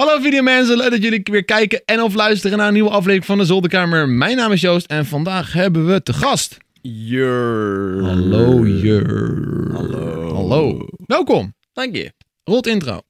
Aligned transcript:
Hallo 0.00 0.20
videomensen, 0.20 0.76
leuk 0.76 0.90
dat 0.90 1.02
jullie 1.02 1.20
weer 1.22 1.44
kijken 1.44 1.82
en 1.84 2.02
of 2.02 2.14
luisteren 2.14 2.58
naar 2.58 2.66
een 2.66 2.72
nieuwe 2.72 2.90
aflevering 2.90 3.24
van 3.24 3.38
de 3.38 3.44
Zolderkamer. 3.44 4.08
Mijn 4.08 4.36
naam 4.36 4.52
is 4.52 4.60
Joost 4.60 4.86
en 4.86 5.06
vandaag 5.06 5.52
hebben 5.52 5.86
we 5.86 6.02
te 6.02 6.12
gast. 6.12 6.56
Jur. 6.82 8.02
Hallo 8.04 8.66
Jur. 8.66 9.70
Hallo. 9.72 10.34
Hallo. 10.34 10.86
Welkom. 11.06 11.54
Dank 11.72 11.96
je. 11.96 12.12
Rolt 12.44 12.66
intro. 12.66 13.00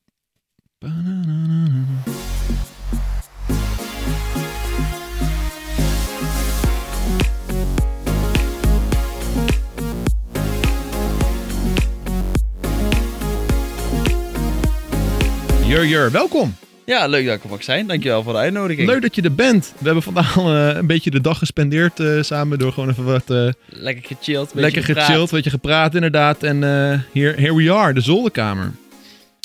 Jur, 15.67 15.87
Jur, 15.87 16.11
welkom. 16.11 16.55
Ja, 16.91 17.07
leuk 17.07 17.27
dat 17.27 17.37
ik 17.37 17.43
er 17.45 17.51
mag 17.51 17.63
zijn. 17.63 17.87
Dankjewel 17.87 18.23
voor 18.23 18.33
de 18.33 18.39
uitnodiging. 18.39 18.89
Leuk 18.89 19.03
dat 19.03 19.15
je 19.15 19.23
er 19.23 19.35
bent. 19.35 19.73
We 19.79 19.85
hebben 19.85 20.03
vandaag 20.03 20.37
eh, 20.37 20.69
een 20.75 20.87
beetje 20.87 21.11
de 21.11 21.21
dag 21.21 21.39
gespendeerd 21.39 22.01
eh, 22.01 22.23
samen 22.23 22.59
door 22.59 22.73
gewoon 22.73 22.89
even 22.89 23.05
wat 23.05 23.31
eh, 23.31 23.49
Lekker 23.69 24.05
gechilled. 24.05 24.47
beetje 24.47 24.61
lekker 24.61 24.85
gepraat. 24.85 25.07
gechilled, 25.07 25.31
weet 25.31 25.45
je, 25.45 25.51
gepraat 25.51 25.95
inderdaad. 25.95 26.43
En 26.43 26.65
eh 26.65 26.71
here, 27.13 27.41
here 27.41 27.55
we 27.55 27.73
are, 27.73 27.95
de 27.95 28.01
zolderkamer. 28.01 28.73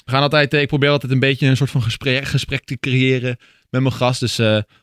We 0.06 0.12
gaan 0.12 0.22
altijd, 0.22 0.54
ik 0.54 0.68
probeer 0.68 0.90
altijd 0.90 1.12
een 1.12 1.20
beetje 1.20 1.48
een 1.48 1.58
soort 1.58 1.70
van 1.70 1.82
gesprek, 1.82 2.26
gesprek 2.26 2.64
te 2.66 2.78
creëren 2.80 3.38
met 3.70 3.82
mijn 3.82 3.94
gast. 3.94 4.20
Dus 4.20 4.40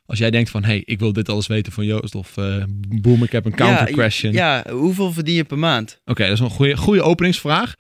als 0.07 0.19
jij 0.19 0.31
denkt 0.31 0.51
van, 0.51 0.65
hey, 0.65 0.83
ik 0.85 0.99
wil 0.99 1.13
dit 1.13 1.29
alles 1.29 1.47
weten 1.47 1.73
van 1.73 1.85
Joost 1.85 2.15
of 2.15 2.37
eh 2.37 2.65
boom, 2.89 3.23
ik 3.23 3.33
heb 3.33 3.45
een 3.45 3.55
counter 3.55 3.89
Ja, 3.89 3.95
question. 3.95 4.33
Ja, 4.33 4.65
hoeveel 4.71 5.13
verdien 5.13 5.35
je 5.35 5.45
per 5.45 5.59
maand? 5.59 6.01
Oké, 6.05 6.23
dat 6.23 6.33
is 6.33 6.41
een 6.41 6.51
goede, 6.51 6.77
goede 6.77 7.03
openingsvraag. 7.03 7.75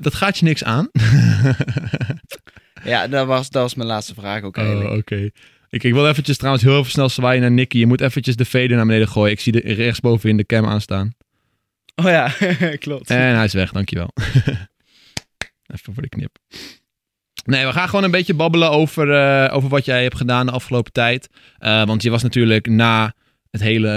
Dat 0.00 0.14
gaat 0.14 0.38
je 0.38 0.44
niks 0.44 0.64
aan. 0.64 0.88
Ja, 2.84 3.08
dat 3.08 3.26
was, 3.26 3.50
dat 3.50 3.62
was 3.62 3.74
mijn 3.74 3.88
laatste 3.88 4.14
vraag 4.14 4.42
ook 4.42 4.56
Oh, 4.56 4.64
eigenlijk. 4.64 4.94
oké. 4.94 5.30
Ik, 5.68 5.82
ik 5.82 5.92
wil 5.92 6.08
eventjes 6.08 6.36
trouwens 6.36 6.64
heel 6.64 6.78
even 6.78 6.90
snel 6.90 7.08
zwaaien 7.08 7.40
naar 7.40 7.50
Nicky. 7.50 7.78
Je 7.78 7.86
moet 7.86 8.00
eventjes 8.00 8.36
de 8.36 8.44
fader 8.44 8.76
naar 8.76 8.86
beneden 8.86 9.08
gooien. 9.08 9.32
Ik 9.32 9.40
zie 9.40 9.52
de 9.52 9.60
rechtsboven 9.74 10.30
in 10.30 10.36
de 10.36 10.46
cam 10.46 10.66
aanstaan. 10.66 11.12
Oh 11.94 12.04
ja, 12.04 12.32
klopt. 12.78 13.10
En 13.10 13.34
hij 13.34 13.44
is 13.44 13.52
weg, 13.52 13.72
dankjewel. 13.72 14.10
Even 15.74 15.94
voor 15.94 16.02
de 16.02 16.08
knip. 16.08 16.38
Nee, 17.44 17.66
we 17.66 17.72
gaan 17.72 17.88
gewoon 17.88 18.04
een 18.04 18.10
beetje 18.10 18.34
babbelen 18.34 18.70
over, 18.70 19.12
eh, 19.12 19.56
over 19.56 19.68
wat 19.68 19.84
jij 19.84 20.02
hebt 20.02 20.16
gedaan 20.16 20.46
de 20.46 20.52
afgelopen 20.52 20.92
tijd. 20.92 21.28
Eh, 21.58 21.84
want 21.84 22.02
je 22.02 22.10
was 22.10 22.22
natuurlijk 22.22 22.66
na 22.66 23.14
het 23.50 23.60
hele 23.60 23.88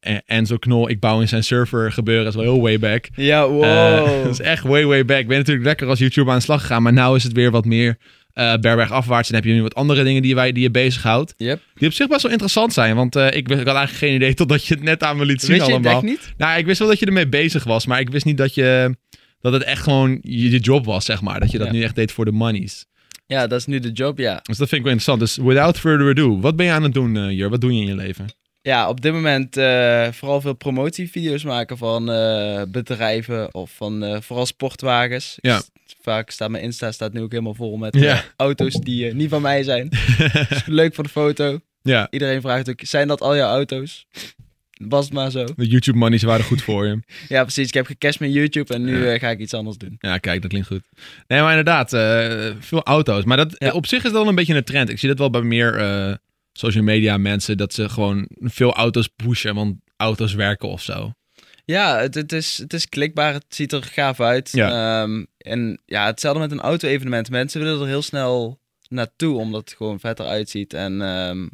eh, 0.00 0.16
Enzo 0.26 0.56
Knol, 0.56 0.88
ik 0.88 1.00
bouw 1.00 1.20
in 1.20 1.28
zijn 1.28 1.44
server 1.44 1.92
gebeuren, 1.92 2.24
dat 2.24 2.34
is 2.34 2.40
wel 2.40 2.52
heel 2.52 2.62
way 2.62 2.78
back. 2.78 3.08
Ja, 3.14 3.48
wow. 3.48 4.06
Dat 4.24 4.32
is 4.32 4.40
echt 4.40 4.62
way, 4.62 4.84
way 4.86 5.04
back. 5.04 5.18
Ik 5.20 5.28
ben 5.28 5.38
natuurlijk 5.38 5.66
lekker 5.66 5.88
als 5.88 5.98
YouTuber 5.98 6.32
aan 6.32 6.38
de 6.38 6.44
slag 6.44 6.60
gegaan, 6.60 6.82
maar 6.82 6.92
nu 6.92 7.14
is 7.14 7.22
het 7.22 7.32
weer 7.32 7.50
wat 7.50 7.64
meer 7.64 7.98
eh 8.34 8.54
bergberg 8.56 8.90
afwaarts. 8.90 9.28
En 9.28 9.34
heb 9.34 9.44
je 9.44 9.52
nu 9.52 9.62
wat 9.62 9.74
andere 9.74 10.04
dingen 10.04 10.22
die, 10.22 10.34
wij, 10.34 10.52
die 10.52 10.62
je 10.62 10.70
bezighoudt. 10.70 11.34
Yep. 11.36 11.60
Die 11.74 11.88
op 11.88 11.94
zich 11.94 12.08
best 12.08 12.22
wel 12.22 12.30
interessant 12.32 12.72
zijn, 12.72 12.96
want 12.96 13.16
eh, 13.16 13.26
ik, 13.36 13.48
wist- 13.48 13.60
ik 13.60 13.66
had 13.66 13.76
eigenlijk 13.76 14.06
geen 14.06 14.14
idee 14.14 14.34
totdat 14.44 14.66
je 14.66 14.74
het 14.74 14.82
net 14.82 15.02
aan 15.02 15.16
me 15.16 15.24
liet 15.24 15.42
zien 15.42 15.60
allemaal. 15.60 16.02
niet? 16.02 16.32
Nou, 16.36 16.58
ik 16.58 16.66
wist 16.66 16.78
wel 16.78 16.88
dat 16.88 16.98
je 16.98 17.06
ermee 17.06 17.28
bezig 17.28 17.64
was, 17.64 17.86
maar 17.86 18.00
ik 18.00 18.10
wist 18.10 18.24
niet 18.24 18.36
dat 18.38 18.54
je 18.54 18.96
dat 19.40 19.52
het 19.52 19.62
echt 19.64 19.82
gewoon 19.82 20.18
je, 20.22 20.50
je 20.50 20.58
job 20.58 20.84
was, 20.84 21.04
zeg 21.04 21.20
maar. 21.22 21.40
Dat 21.40 21.50
je 21.50 21.58
dat 21.58 21.66
Ja. 21.66 21.72
nu 21.72 21.82
echt 21.82 21.94
deed 21.94 22.12
voor 22.12 22.24
de 22.24 22.32
monies. 22.32 22.86
Ja, 23.26 23.46
dat 23.46 23.58
is 23.58 23.66
nu 23.66 23.78
de 23.80 23.90
job, 23.92 24.18
ja. 24.18 24.40
Dus 24.42 24.56
dat 24.58 24.68
vind 24.68 24.80
ik 24.80 24.82
wel 24.86 24.92
interessant. 24.92 25.20
Dus 25.20 25.36
without 25.46 25.78
further 25.78 26.08
ado, 26.10 26.40
wat 26.40 26.56
ben 26.56 26.66
je 26.66 26.72
aan 26.72 26.82
het 26.82 26.94
doen, 26.94 27.16
eh 27.16 27.30
Jur? 27.30 27.50
Wat 27.50 27.60
doe 27.60 27.72
je 27.74 27.80
in 27.80 27.86
je 27.86 27.94
leven? 27.94 28.26
Ja, 28.66 28.88
op 28.88 29.00
dit 29.00 29.12
moment 29.12 29.56
eh, 29.56 30.08
vooral 30.12 30.40
veel 30.40 30.52
promotievideo's 30.54 31.44
maken 31.44 31.78
van 31.78 32.10
eh, 32.10 32.62
bedrijven 32.68 33.54
of 33.54 33.70
van 33.76 34.04
eh, 34.04 34.20
vooral 34.20 34.46
sportwagens. 34.46 35.38
Ja. 35.40 35.62
Vaak 36.00 36.30
staat 36.30 36.50
mijn 36.50 36.62
Insta 36.62 36.92
staat 36.92 37.12
nu 37.12 37.20
ook 37.20 37.30
helemaal 37.30 37.54
vol 37.54 37.76
met 37.76 37.94
Ja. 37.96 38.24
auto's 38.36 38.74
die 38.74 39.14
niet 39.14 39.28
van 39.30 39.42
mij 39.42 39.62
zijn. 39.62 39.88
Dus 40.48 40.66
leuk 40.66 40.94
voor 40.94 41.04
de 41.04 41.10
foto. 41.10 41.60
ja, 41.82 42.06
Iedereen 42.10 42.40
vraagt 42.40 42.70
ook, 42.70 42.80
zijn 42.82 43.08
dat 43.08 43.20
al 43.20 43.36
jouw 43.36 43.48
auto's? 43.50 44.06
Was 44.88 45.04
het 45.04 45.14
maar 45.14 45.30
zo. 45.30 45.44
de 45.56 45.66
YouTube 45.66 45.98
monies 45.98 46.22
waren 46.22 46.44
goed 46.44 46.62
voor 46.62 46.86
je. 46.86 46.98
Ja, 47.28 47.42
precies. 47.42 47.68
Ik 47.68 47.74
heb 47.74 47.86
gecashed 47.86 48.20
met 48.20 48.32
YouTube 48.32 48.74
en 48.74 48.84
nu 48.84 49.06
Ja. 49.06 49.18
ga 49.18 49.30
ik 49.30 49.38
iets 49.38 49.54
anders 49.54 49.76
doen. 49.76 49.96
Ja, 49.98 50.18
kijk, 50.18 50.40
dat 50.40 50.50
klinkt 50.50 50.68
goed. 50.68 50.82
Nee, 51.26 51.40
maar 51.40 51.58
inderdaad, 51.58 51.90
veel 52.64 52.82
auto's. 52.82 53.24
Maar 53.24 53.36
dat, 53.36 53.72
op 53.72 53.86
zich 53.86 53.98
is 53.98 54.04
dat 54.04 54.12
wel 54.12 54.28
een 54.28 54.34
beetje 54.34 54.54
een 54.54 54.64
trend. 54.64 54.88
Ik 54.88 54.98
zie 54.98 55.08
dat 55.08 55.18
wel 55.18 55.30
bij 55.30 55.42
meer 55.42 55.72
social 56.58 56.84
media 56.84 57.16
mensen, 57.16 57.56
dat 57.56 57.72
ze 57.72 57.88
gewoon 57.88 58.28
veel 58.38 58.72
auto's 58.72 59.08
pushen, 59.08 59.54
want 59.54 59.76
auto's 59.96 60.34
werken 60.34 60.68
of 60.68 60.82
zo. 60.82 61.12
Ja, 61.64 61.98
het, 61.98 62.14
het, 62.14 62.32
is, 62.32 62.58
het 62.58 62.72
is 62.72 62.88
klikbaar. 62.88 63.32
Het 63.32 63.44
ziet 63.48 63.72
er 63.72 63.82
gaaf 63.82 64.20
uit. 64.20 64.50
Ja. 64.52 65.02
Ehm, 65.02 65.24
en 65.38 65.80
ja, 65.86 66.06
hetzelfde 66.06 66.40
met 66.40 66.50
een 66.50 66.60
auto-evenement. 66.60 67.30
Mensen 67.30 67.60
willen 67.60 67.80
er 67.80 67.86
heel 67.86 68.02
snel 68.02 68.60
naartoe, 68.88 69.36
omdat 69.38 69.60
het 69.60 69.76
gewoon 69.76 70.00
vetter 70.00 70.26
uitziet. 70.26 70.74
En 70.74 71.02
ehm, 71.02 71.46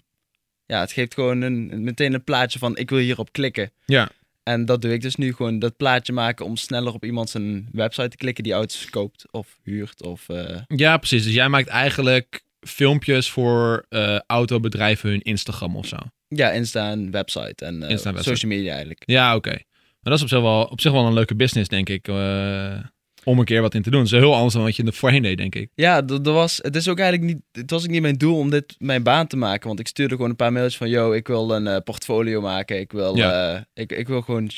ja, 0.67 0.81
het 0.81 0.93
geeft 0.93 1.15
gewoon 1.15 1.41
een, 1.41 1.83
meteen 1.83 2.15
een 2.15 2.25
plaatje 2.25 2.59
van 2.59 2.77
ik 2.77 2.91
wil 2.91 2.99
hierop 2.99 3.33
klikken. 3.33 3.73
Ja. 3.85 4.11
En 4.43 4.65
dat 4.65 4.83
doe 4.83 4.93
ik 4.93 5.01
dus 5.01 5.17
nu 5.17 5.33
gewoon, 5.33 5.59
dat 5.59 5.77
plaatje 5.77 6.13
maken 6.13 6.45
om 6.45 6.57
sneller 6.57 6.93
op 6.93 7.05
iemand 7.05 7.31
zijn 7.31 7.69
website 7.73 8.09
te 8.09 8.17
klikken 8.17 8.45
die 8.45 8.53
auto's 8.53 8.91
koopt 8.91 9.33
of 9.33 9.59
huurt. 9.63 10.03
Of, 10.03 10.29
eh, 10.29 10.61
Ja, 10.67 10.97
precies. 10.97 11.25
Dus 11.25 11.35
jij 11.35 11.49
maakt 11.49 11.69
eigenlijk 11.69 12.43
filmpjes 12.67 13.31
voor 13.31 13.85
eh, 13.89 14.19
autobedrijven 14.27 15.11
hun 15.11 15.21
Instagram 15.21 15.77
of 15.77 15.87
zo. 15.87 15.97
ja, 16.29 16.51
Insta 16.51 16.91
en 16.91 17.11
website 17.11 17.65
en 17.65 17.75
Insta 17.83 18.09
en 18.09 18.15
website. 18.15 18.23
social 18.23 18.51
media 18.53 18.71
eigenlijk. 18.71 19.03
Ja, 19.07 19.35
oké. 19.37 19.51
Maar 19.51 20.13
dat 20.13 20.15
is 20.15 20.23
op 20.23 20.29
zich, 20.29 20.41
wel, 20.41 20.65
op 20.65 20.81
zich 20.81 20.93
wel 20.93 21.07
een 21.07 21.13
leuke 21.13 21.35
business, 21.35 21.69
denk 21.69 21.89
ik. 21.89 22.09
eh, 22.09 22.79
om 23.25 23.39
een 23.39 23.45
keer 23.45 23.61
wat 23.61 23.75
in 23.75 23.83
te 23.83 23.91
doen. 23.91 23.99
Dat 24.05 24.13
is 24.13 24.19
heel 24.19 24.35
anders 24.35 24.55
dan 24.55 24.63
wat 24.63 24.77
je 24.77 24.85
er 24.85 24.93
voorheen 24.93 25.23
deed, 25.23 25.37
denk 25.39 25.55
ik. 25.55 25.71
Ja, 25.75 26.05
d- 26.05 26.11
er 26.11 26.33
was, 26.33 26.59
het 26.63 26.77
is 26.77 26.89
ook 26.89 26.99
eigenlijk 26.99 27.33
niet, 27.33 27.43
het 27.53 27.71
was 27.71 27.83
ook 27.85 27.91
niet 27.91 28.03
mijn 28.03 28.17
doel 28.19 28.39
om 28.39 28.51
dit 28.51 28.75
mijn 28.79 29.03
baan 29.03 29.27
te 29.27 29.37
maken. 29.37 29.67
Want 29.69 29.81
ik 29.81 29.89
stuurde 29.89 30.15
gewoon 30.15 30.31
een 30.31 30.37
paar 30.37 30.53
mailtjes 30.53 30.77
van, 30.77 30.89
yo, 30.89 31.13
ik 31.13 31.27
wil 31.27 31.51
een 31.55 31.83
portfolio 31.83 32.41
maken. 32.41 32.81
Ik 32.81 32.93
wil, 32.93 33.17
Ja. 33.17 33.67
ik, 33.75 33.93
ik 33.93 34.09
wil 34.09 34.23
gewoon, 34.23 34.51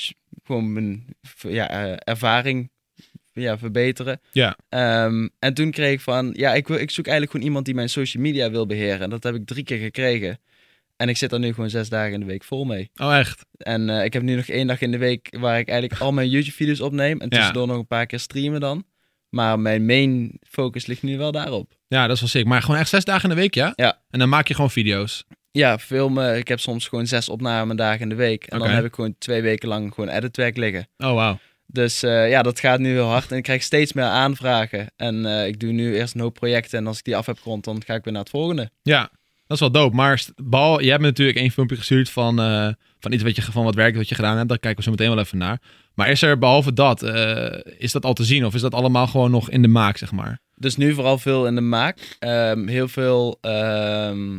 gewoon 0.45 0.73
mijn 0.73 1.05
ja, 1.49 1.97
ervaring 1.99 2.71
ja, 3.33 3.59
verbeteren. 3.59 4.21
Ja. 4.33 4.57
Ehm, 4.69 5.29
en 5.39 5.55
toen 5.55 5.71
kreeg 5.71 5.93
ik 5.93 6.01
van, 6.01 6.31
ja, 6.37 6.55
ik, 6.55 6.69
wil, 6.69 6.79
ik 6.79 6.91
zoek 6.91 7.05
eigenlijk 7.05 7.33
gewoon 7.33 7.47
iemand 7.47 7.65
die 7.67 7.75
mijn 7.75 7.89
social 7.89 8.23
media 8.23 8.51
wil 8.51 8.67
beheren. 8.67 9.01
En 9.01 9.11
dat 9.11 9.23
heb 9.23 9.35
ik 9.35 9.47
drie 9.47 9.65
keer 9.65 9.79
gekregen. 9.79 10.39
En 10.97 11.09
ik 11.09 11.17
zit 11.17 11.33
er 11.33 11.39
nu 11.39 11.53
gewoon 11.55 11.71
zes 11.71 11.89
dagen 11.89 12.13
in 12.13 12.21
de 12.21 12.27
week 12.27 12.45
vol 12.45 12.65
mee. 12.65 12.91
Oh, 12.97 13.17
echt? 13.19 13.45
En 13.57 13.91
eh, 13.91 14.05
ik 14.05 14.13
heb 14.13 14.23
nu 14.23 14.35
nog 14.35 14.47
één 14.47 14.67
dag 14.67 14.81
in 14.81 14.91
de 14.91 14.99
week 14.99 15.37
waar 15.39 15.59
ik 15.59 15.69
eigenlijk 15.69 16.01
al 16.01 16.13
mijn 16.13 16.29
YouTube-video's 16.29 16.81
opneem. 16.81 17.21
En 17.21 17.27
Ja. 17.31 17.37
tussendoor 17.37 17.67
nog 17.67 17.77
een 17.77 17.87
paar 17.87 18.07
keer 18.07 18.19
streamen 18.19 18.61
dan. 18.61 18.85
Maar 19.29 19.59
mijn 19.61 19.87
main 19.87 20.33
focus 20.49 20.87
ligt 20.87 21.03
nu 21.03 21.19
wel 21.19 21.33
daarop. 21.33 21.73
Ja, 21.89 22.07
dat 22.07 22.15
is 22.15 22.21
wel 22.21 22.29
sick. 22.31 22.45
Maar 22.47 22.63
gewoon 22.63 22.81
echt 22.81 22.89
zes 22.89 23.05
dagen 23.05 23.23
in 23.31 23.35
de 23.35 23.41
week, 23.41 23.55
ja? 23.55 23.73
Ja. 23.77 24.01
En 24.11 24.19
dan 24.19 24.29
maak 24.29 24.49
je 24.49 24.55
gewoon 24.55 24.71
video's. 24.71 25.25
Ja, 25.51 25.79
filmen. 25.79 26.37
Ik 26.37 26.49
heb 26.49 26.61
soms 26.61 26.89
gewoon 26.89 27.07
zes 27.07 27.29
opnamedagen 27.29 28.01
in 28.01 28.09
de 28.09 28.15
week. 28.15 28.45
En 28.47 28.59
dan 28.59 28.69
heb 28.71 28.85
ik 28.85 28.95
gewoon 28.95 29.15
twee 29.19 29.43
weken 29.43 29.69
lang 29.69 29.95
gewoon 29.95 30.11
editwerk 30.11 30.57
liggen. 30.57 30.89
Oh, 30.99 31.13
wauw. 31.15 31.39
Dus 31.67 32.03
eh, 32.03 32.31
ja, 32.31 32.43
dat 32.43 32.61
gaat 32.61 32.79
nu 32.79 32.91
heel 32.91 33.09
hard. 33.09 33.31
En 33.31 33.37
ik 33.37 33.43
krijg 33.43 33.63
steeds 33.63 33.93
meer 33.93 34.05
aanvragen. 34.05 34.93
En 34.97 35.27
eh, 35.27 35.47
ik 35.47 35.61
doe 35.61 35.73
nu 35.73 35.97
eerst 35.97 36.15
een 36.15 36.21
hoop 36.21 36.35
projecten. 36.35 36.79
En 36.79 36.87
als 36.87 36.99
ik 36.99 37.05
die 37.05 37.17
af 37.17 37.27
heb 37.27 37.39
gerond, 37.39 37.65
dan 37.65 37.83
ga 37.87 37.95
ik 37.95 38.05
weer 38.05 38.13
naar 38.13 38.23
het 38.23 38.31
volgende. 38.31 38.71
Ja, 38.83 39.01
dat 39.47 39.57
is 39.57 39.61
wel 39.61 39.71
dope. 39.71 39.97
Maar 39.97 40.25
Bal, 40.37 40.81
je 40.81 40.89
hebt 40.89 41.01
me 41.01 41.07
natuurlijk 41.07 41.39
één 41.39 41.51
filmpje 41.51 41.77
gestuurd 41.77 42.11
van, 42.11 42.41
eh, 42.41 42.69
van 43.01 43.13
iets 43.13 43.23
wat 43.23 43.37
je, 43.37 43.43
van 43.43 43.65
wat 43.65 43.75
werk 43.75 43.97
wat 43.97 44.09
je 44.09 44.15
gedaan 44.15 44.37
hebt. 44.37 44.49
Daar 44.49 44.59
kijken 44.59 44.79
we 44.79 44.85
zo 44.85 44.91
meteen 44.91 45.15
wel 45.15 45.25
even 45.25 45.39
naar. 45.39 45.61
Maar 45.95 46.11
is 46.11 46.23
er 46.23 46.39
behalve 46.39 46.73
dat, 46.73 47.03
is 47.79 47.93
dat 47.93 48.05
al 48.05 48.13
te 48.13 48.25
zien? 48.25 48.45
Of 48.45 48.55
is 48.55 48.61
dat 48.61 48.75
allemaal 48.75 49.07
gewoon 49.07 49.31
nog 49.31 49.51
in 49.51 49.63
de 49.63 49.69
maak, 49.69 49.97
zeg 49.97 50.13
maar? 50.13 50.41
Dus 50.57 50.77
nu 50.77 50.95
vooral 50.95 51.19
veel 51.19 51.47
in 51.47 51.55
de 51.55 51.61
maak. 51.61 52.17
Ehm, 52.19 52.67
heel 52.67 52.89
veel 52.89 53.39
ehm, 53.41 54.39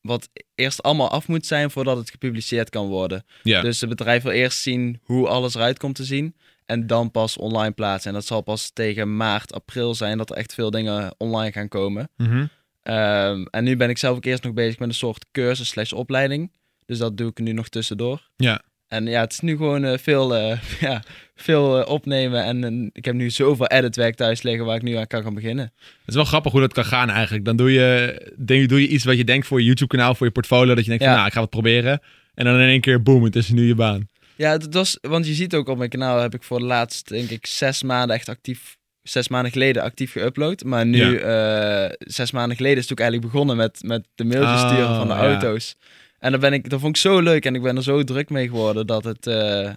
wat 0.00 0.28
eerst 0.54 0.82
allemaal 0.82 1.10
af 1.10 1.28
moet 1.28 1.46
zijn 1.46 1.70
voordat 1.70 1.96
het 1.96 2.10
gepubliceerd 2.10 2.70
kan 2.70 2.86
worden. 2.86 3.24
Ja. 3.42 3.60
Dus 3.60 3.80
het 3.80 3.88
bedrijf 3.88 4.22
wil 4.22 4.32
eerst 4.32 4.58
zien 4.58 5.00
hoe 5.02 5.28
alles 5.28 5.54
eruit 5.54 5.78
komt 5.78 5.94
te 5.94 6.04
zien. 6.04 6.34
En 6.66 6.86
dan 6.86 7.10
pas 7.10 7.36
online 7.36 7.72
plaatsen. 7.72 8.10
En 8.10 8.16
dat 8.16 8.26
zal 8.26 8.40
pas 8.40 8.70
tegen 8.70 9.16
maart, 9.16 9.52
april 9.52 9.94
zijn 9.94 10.18
dat 10.18 10.30
er 10.30 10.36
echt 10.36 10.54
veel 10.54 10.70
dingen 10.70 11.14
online 11.18 11.52
gaan 11.52 11.68
komen. 11.68 12.08
Mhm. 12.16 12.46
Ehm, 12.82 13.44
en 13.50 13.64
nu 13.64 13.76
ben 13.76 13.88
ik 13.88 13.98
zelf 13.98 14.16
ook 14.16 14.24
eerst 14.24 14.42
nog 14.42 14.52
bezig 14.52 14.78
met 14.78 14.88
een 14.88 14.94
soort 14.94 15.26
cursus 15.32 15.68
slash 15.68 15.92
opleiding. 15.92 16.52
Dus 16.86 16.98
dat 16.98 17.16
doe 17.16 17.30
ik 17.30 17.38
nu 17.38 17.52
nog 17.52 17.68
tussendoor. 17.68 18.28
Ja. 18.36 18.62
En 18.88 19.06
ja, 19.06 19.20
het 19.20 19.32
is 19.32 19.40
nu 19.40 19.56
gewoon 19.56 19.84
eh, 19.84 19.98
veel, 19.98 20.36
eh, 20.36 20.58
ja, 20.80 21.02
veel 21.34 21.80
eh, 21.80 21.90
opnemen. 21.90 22.44
En 22.44 22.90
ik 22.92 23.04
heb 23.04 23.14
nu 23.14 23.30
zoveel 23.30 23.66
editwerk 23.66 24.14
thuis 24.14 24.42
liggen 24.42 24.64
waar 24.64 24.76
ik 24.76 24.82
nu 24.82 24.94
aan 24.94 25.06
kan 25.06 25.22
gaan 25.22 25.34
beginnen. 25.34 25.72
Het 25.76 26.08
is 26.08 26.14
wel 26.14 26.24
grappig 26.24 26.52
hoe 26.52 26.60
dat 26.60 26.72
kan 26.72 26.84
gaan 26.84 27.10
eigenlijk. 27.10 27.44
Dan 27.44 27.56
doe 27.56 27.72
je, 27.72 28.20
denk, 28.44 28.68
doe 28.68 28.80
je 28.80 28.88
iets 28.88 29.04
wat 29.04 29.16
je 29.16 29.24
denkt 29.24 29.46
voor 29.46 29.58
je 29.60 29.66
YouTube-kanaal, 29.66 30.14
voor 30.14 30.26
je 30.26 30.32
portfolio. 30.32 30.74
Dat 30.74 30.84
je 30.84 30.90
denkt 30.90 31.04
van, 31.04 31.12
nou, 31.12 31.26
ik 31.26 31.32
ga 31.32 31.40
het 31.40 31.50
proberen. 31.50 32.00
En 32.34 32.44
dan 32.44 32.54
in 32.54 32.68
één 32.68 32.80
keer, 32.80 33.02
boom, 33.02 33.24
het 33.24 33.36
is 33.36 33.48
nu 33.48 33.66
je 33.66 33.74
baan. 33.74 34.08
Ja, 34.36 34.50
het 34.50 34.74
was, 34.74 34.98
want 35.00 35.26
je 35.26 35.34
ziet 35.34 35.54
ook 35.54 35.68
op 35.68 35.78
mijn 35.78 35.90
kanaal 35.90 36.18
heb 36.20 36.34
ik 36.34 36.42
voor 36.42 36.58
de 36.58 36.64
laatste, 36.64 37.14
denk 37.14 37.30
ik, 37.30 37.46
zes 37.46 37.82
maanden 37.82 38.16
echt 38.16 38.28
actief, 38.28 38.76
zes 39.02 39.28
maanden 39.28 39.52
geleden 39.52 39.82
actief 39.82 40.12
geüpload. 40.18 40.64
Maar 40.66 40.86
nu, 40.86 41.16
eh, 41.16 41.86
zes 41.98 42.30
maanden 42.30 42.56
geleden 42.56 42.76
is 42.78 42.82
het 42.82 42.92
ook 42.92 43.00
eigenlijk 43.00 43.32
begonnen 43.32 43.56
met, 43.56 43.78
met 43.82 44.06
de 44.14 44.24
mailtjes 44.24 44.62
Oh, 44.62 44.68
sturen 44.68 44.94
van 44.96 45.06
de 45.08 45.14
ja. 45.14 45.20
auto's. 45.20 45.74
En 46.18 46.30
dan 46.30 46.40
ben 46.40 46.52
ik, 46.52 46.70
dat 46.70 46.80
vond 46.80 46.96
ik 46.96 47.02
zo 47.02 47.20
leuk 47.20 47.44
en 47.46 47.54
ik 47.54 47.62
ben 47.62 47.76
er 47.76 47.82
zo 47.82 48.04
druk 48.04 48.30
mee 48.30 48.48
geworden 48.48 48.86
dat 48.86 49.04
het, 49.04 49.26
eh, 49.26 49.70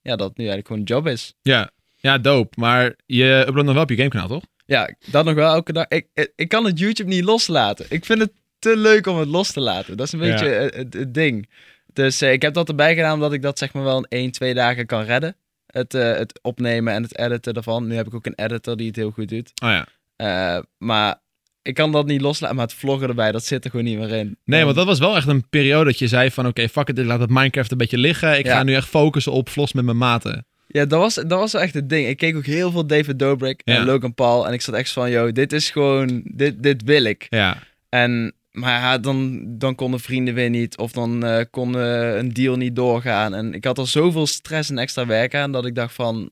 ja, 0.00 0.16
dat 0.16 0.28
het 0.28 0.36
nu 0.36 0.44
eigenlijk 0.48 0.66
gewoon 0.66 0.82
een 0.82 0.88
job 0.88 1.06
is. 1.06 1.34
Ja, 1.42 1.70
ja 2.00 2.18
dope. 2.18 2.60
Maar 2.60 2.94
je 3.06 3.44
uploadt 3.46 3.64
nog 3.66 3.74
wel 3.74 3.82
op 3.82 3.90
je 3.90 3.96
gamekanaal, 3.96 4.28
toch? 4.28 4.42
Ja, 4.66 4.94
dat 5.10 5.24
nog 5.24 5.34
wel 5.34 5.54
elke 5.54 5.72
dag. 5.72 5.86
Ik, 5.88 6.06
ik, 6.14 6.32
ik 6.36 6.48
kan 6.48 6.64
het 6.64 6.78
YouTube 6.78 7.08
niet 7.10 7.24
loslaten. 7.24 7.86
Ik 7.88 8.04
vind 8.04 8.18
het 8.18 8.32
te 8.58 8.76
leuk 8.76 9.06
om 9.06 9.18
het 9.18 9.28
los 9.28 9.52
te 9.52 9.60
laten. 9.60 9.96
Dat 9.96 10.06
is 10.06 10.12
een 10.12 10.18
Ja. 10.24 10.30
beetje 10.32 10.46
het, 10.46 10.74
het- 10.74 10.94
het 10.94 11.14
ding. 11.14 11.48
Dus 11.94 12.20
eh, 12.20 12.32
ik 12.32 12.42
heb 12.42 12.54
dat 12.54 12.68
erbij 12.68 12.94
gedaan 12.94 13.14
omdat 13.14 13.32
ik 13.32 13.42
dat 13.42 13.58
zeg 13.58 13.72
maar 13.72 13.84
wel 13.84 13.96
in 13.98 14.06
1, 14.08 14.30
2 14.30 14.54
dagen 14.54 14.86
kan 14.86 15.02
redden. 15.02 15.36
Het, 15.66 15.94
eh, 15.94 16.12
het 16.16 16.38
opnemen 16.42 16.92
en 16.92 17.02
het 17.02 17.18
editen 17.18 17.54
daarvan. 17.54 17.86
Nu 17.86 17.94
heb 17.94 18.06
ik 18.06 18.14
ook 18.14 18.26
een 18.26 18.34
editor 18.44 18.76
die 18.76 18.86
het 18.86 18.96
heel 18.96 19.10
goed 19.10 19.28
doet. 19.28 19.52
Oh 19.64 19.70
ja. 19.70 19.86
Eh, 20.16 20.62
maar 20.78 21.22
ik 21.62 21.74
kan 21.74 21.92
dat 21.92 22.06
niet 22.06 22.20
loslaten. 22.20 22.56
Maar 22.56 22.64
het 22.64 22.74
vloggen 22.74 23.08
erbij, 23.08 23.32
dat 23.32 23.44
zit 23.44 23.64
er 23.64 23.70
gewoon 23.70 23.86
niet 23.86 23.98
meer 23.98 24.10
in. 24.12 24.36
Nee, 24.44 24.64
want 24.64 24.76
dat 24.76 24.86
was 24.86 24.98
wel 24.98 25.16
echt 25.16 25.26
een 25.28 25.48
periode 25.48 25.84
dat 25.84 25.98
je 25.98 26.08
zei 26.08 26.30
van... 26.30 26.46
Oké, 26.46 26.68
fuck 26.68 26.88
it, 26.88 26.98
ik 26.98 27.04
laat 27.06 27.20
het 27.20 27.30
Minecraft 27.30 27.70
een 27.70 27.78
beetje 27.78 27.98
liggen. 27.98 28.38
Ik 28.38 28.44
Ja. 28.46 28.56
ga 28.56 28.62
nu 28.62 28.74
echt 28.74 28.88
focussen 28.88 29.32
op 29.32 29.48
vlogs 29.48 29.72
met 29.72 29.84
mijn 29.84 29.96
maten. 29.96 30.46
Ja, 30.66 30.84
dat 30.84 31.00
was, 31.00 31.14
dat 31.14 31.28
was 31.38 31.52
wel 31.52 31.62
echt 31.62 31.74
het 31.74 31.88
ding. 31.88 32.06
Ik 32.08 32.16
keek 32.16 32.36
ook 32.36 32.44
heel 32.46 32.70
veel 32.70 32.86
David 32.86 33.18
Dobrik 33.18 33.60
Ja. 33.64 33.76
en 33.76 33.84
Logan 33.84 34.14
Paul. 34.14 34.46
En 34.46 34.52
ik 34.52 34.60
zat 34.60 34.74
echt 34.74 34.90
van, 34.92 35.10
yo, 35.10 35.32
dit 35.32 35.52
is 35.52 35.70
gewoon, 35.70 36.22
dit, 36.24 36.62
dit 36.62 36.82
wil 36.82 37.04
ik. 37.04 37.26
Ja, 37.30 37.58
En, 37.88 38.34
maar 38.54 38.80
ja, 38.80 38.98
dan, 38.98 39.44
dan 39.58 39.74
konden 39.74 40.00
vrienden 40.00 40.34
weer 40.34 40.50
niet. 40.50 40.78
Of 40.78 40.92
dan 40.92 41.24
eh, 41.24 41.44
kon 41.50 41.78
eh, 41.78 42.16
een 42.16 42.32
deal 42.32 42.56
niet 42.56 42.76
doorgaan. 42.76 43.34
En 43.34 43.54
ik 43.54 43.64
had 43.64 43.78
er 43.78 43.88
zoveel 43.88 44.26
stress 44.26 44.70
en 44.70 44.78
extra 44.78 45.06
werk 45.06 45.34
aan 45.34 45.52
dat 45.52 45.66
ik 45.66 45.74
dacht 45.74 45.94
van... 45.94 46.30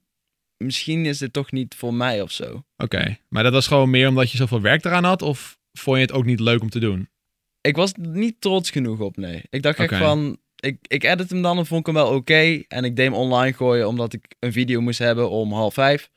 Misschien 0.57 1.07
is 1.07 1.19
dit 1.19 1.33
toch 1.33 1.53
niet 1.53 1.75
voor 1.75 1.95
mij 1.95 2.23
of 2.23 2.31
zo. 2.31 2.65
oké. 2.77 3.19
Maar 3.29 3.43
dat 3.43 3.53
was 3.53 3.67
gewoon 3.67 3.91
meer 3.91 4.09
omdat 4.09 4.31
je 4.31 4.37
zoveel 4.37 4.61
werk 4.61 4.85
eraan 4.85 5.05
had? 5.05 5.23
Of 5.23 5.59
vond 5.73 5.97
je 5.97 6.03
het 6.03 6.13
ook 6.13 6.25
niet 6.25 6.41
leuk 6.41 6.61
om 6.61 6.71
te 6.71 6.81
doen? 6.81 7.09
Ik 7.61 7.77
was 7.77 7.93
niet 7.95 8.41
trots 8.41 8.71
genoeg 8.71 8.99
op, 8.99 9.17
nee. 9.17 9.43
Ik 9.51 9.63
dacht 9.63 9.79
echt 9.79 9.97
van... 9.97 10.39
Ik, 10.57 10.79
ik 10.83 11.05
edit 11.05 11.31
hem 11.31 11.43
dan 11.43 11.59
en 11.59 11.67
vond 11.67 11.81
ik 11.81 11.87
hem 11.87 12.05
wel 12.05 12.15
oké. 12.15 12.63
En 12.69 12.85
ik 12.85 12.97
deed 12.97 13.07
hem 13.07 13.15
online 13.15 13.57
gooien 13.57 13.89
omdat 13.89 14.13
ik 14.13 14.35
een 14.39 14.53
video 14.53 14.81
moest 14.81 14.99
hebben 14.99 15.31
om 15.31 15.53
half 15.53 15.75
vijf. 15.75 16.11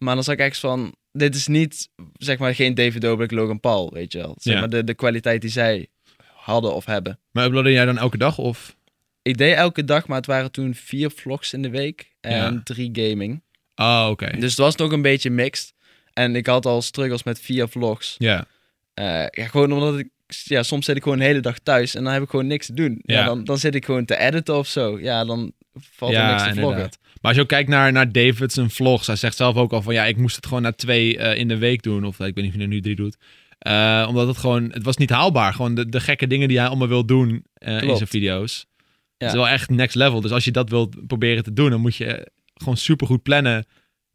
Maar 0.00 0.14
dan 0.14 0.24
zag 0.24 0.34
ik 0.34 0.40
echt 0.40 0.58
van... 0.58 0.94
Dit 1.12 1.34
is 1.34 1.46
niet, 1.46 1.88
zeg 2.16 2.38
maar, 2.38 2.54
geen 2.54 2.74
David 2.74 3.00
Dobrik, 3.00 3.30
Logan 3.30 3.60
Paul, 3.60 3.92
weet 3.92 4.12
je 4.12 4.18
wel. 4.18 4.34
Zeg 4.40 4.54
Ja. 4.54 4.60
maar 4.60 4.68
de, 4.68 4.84
de 4.84 4.94
kwaliteit 4.94 5.40
die 5.40 5.50
zij 5.50 5.86
hadden 6.34 6.74
of 6.74 6.84
hebben. 6.84 7.18
Maar 7.30 7.44
uploadde 7.46 7.72
jij 7.72 7.84
dan 7.84 7.98
elke 7.98 8.18
dag? 8.18 8.38
Of... 8.38 8.76
Ik 9.22 9.36
deed 9.38 9.54
elke 9.54 9.84
dag, 9.84 10.06
maar 10.06 10.16
het 10.16 10.26
waren 10.26 10.50
toen 10.50 10.74
vier 10.74 11.10
vlogs 11.10 11.52
in 11.52 11.62
de 11.62 11.70
week. 11.70 12.14
En 12.20 12.52
Ja. 12.52 12.60
drie 12.64 12.90
gaming. 12.92 13.42
Oh, 13.74 14.06
oké. 14.10 14.30
Dus 14.38 14.50
het 14.50 14.58
was 14.58 14.76
nog 14.76 14.92
een 14.92 15.02
beetje 15.02 15.30
mixed. 15.30 15.74
En 16.12 16.36
ik 16.36 16.46
had 16.46 16.66
al 16.66 16.82
struggles 16.82 17.22
met 17.22 17.40
vier 17.40 17.68
vlogs. 17.68 18.14
Ja. 18.18 18.46
Eh, 18.94 19.04
ja, 19.30 19.46
gewoon 19.46 19.72
omdat 19.72 19.98
ik... 19.98 20.08
Ja, 20.44 20.62
soms 20.62 20.84
zit 20.84 20.96
ik 20.96 21.02
gewoon 21.02 21.18
een 21.18 21.24
hele 21.24 21.40
dag 21.40 21.58
thuis 21.58 21.94
en 21.94 22.04
dan 22.04 22.12
heb 22.12 22.22
ik 22.22 22.30
gewoon 22.30 22.46
niks 22.46 22.66
te 22.66 22.72
doen. 22.72 23.00
Ja. 23.02 23.18
Ja. 23.18 23.24
dan, 23.24 23.44
dan 23.44 23.58
zit 23.58 23.74
ik 23.74 23.84
gewoon 23.84 24.04
te 24.04 24.18
editen 24.18 24.56
of 24.56 24.66
zo. 24.66 24.98
Ja, 25.00 25.24
dan 25.24 25.52
valt 25.72 26.12
er 26.12 26.18
ja, 26.18 26.30
niks 26.30 26.42
te 26.42 26.60
vloggen. 26.60 26.90
Maar 27.20 27.30
als 27.30 27.34
je 27.34 27.40
ook 27.40 27.48
kijkt 27.48 27.68
naar, 27.68 27.92
naar 27.92 28.12
David 28.12 28.52
zijn 28.52 28.70
vlogs, 28.70 29.06
hij 29.06 29.16
zegt 29.16 29.36
zelf 29.36 29.56
ook 29.56 29.72
al 29.72 29.82
van 29.82 29.94
ja, 29.94 30.04
ik 30.04 30.16
moest 30.16 30.36
het 30.36 30.46
gewoon 30.46 30.62
na 30.62 30.72
twee 30.72 31.18
eh, 31.18 31.38
in 31.38 31.48
de 31.48 31.58
week 31.58 31.82
doen. 31.82 32.04
Of 32.04 32.20
eh, 32.20 32.26
ik 32.26 32.34
weet 32.34 32.44
niet 32.44 32.52
of 32.52 32.58
hij 32.58 32.68
er 32.68 32.74
nu 32.74 32.80
drie 32.80 32.96
doet. 32.96 33.16
Eh, 33.58 34.04
omdat 34.08 34.26
het 34.26 34.36
gewoon, 34.36 34.70
het 34.72 34.82
was 34.82 34.96
niet 34.96 35.10
haalbaar. 35.10 35.54
Gewoon 35.54 35.74
de, 35.74 35.88
de 35.88 36.00
gekke 36.00 36.26
dingen 36.26 36.48
die 36.48 36.58
hij 36.58 36.66
allemaal 36.66 36.88
wil 36.88 37.06
doen 37.06 37.44
in 37.58 37.96
zijn 37.96 38.08
video's. 38.08 38.66
Ja. 38.76 39.26
Het 39.26 39.28
is 39.28 39.40
wel 39.40 39.48
echt 39.48 39.70
next 39.70 39.94
level. 39.94 40.20
Dus 40.20 40.30
als 40.30 40.44
je 40.44 40.50
dat 40.50 40.70
wilt 40.70 41.06
proberen 41.06 41.42
te 41.42 41.52
doen, 41.52 41.70
dan 41.70 41.80
moet 41.80 41.96
je 41.96 42.30
gewoon 42.54 42.76
super 42.76 43.06
goed 43.06 43.22
plannen. 43.22 43.66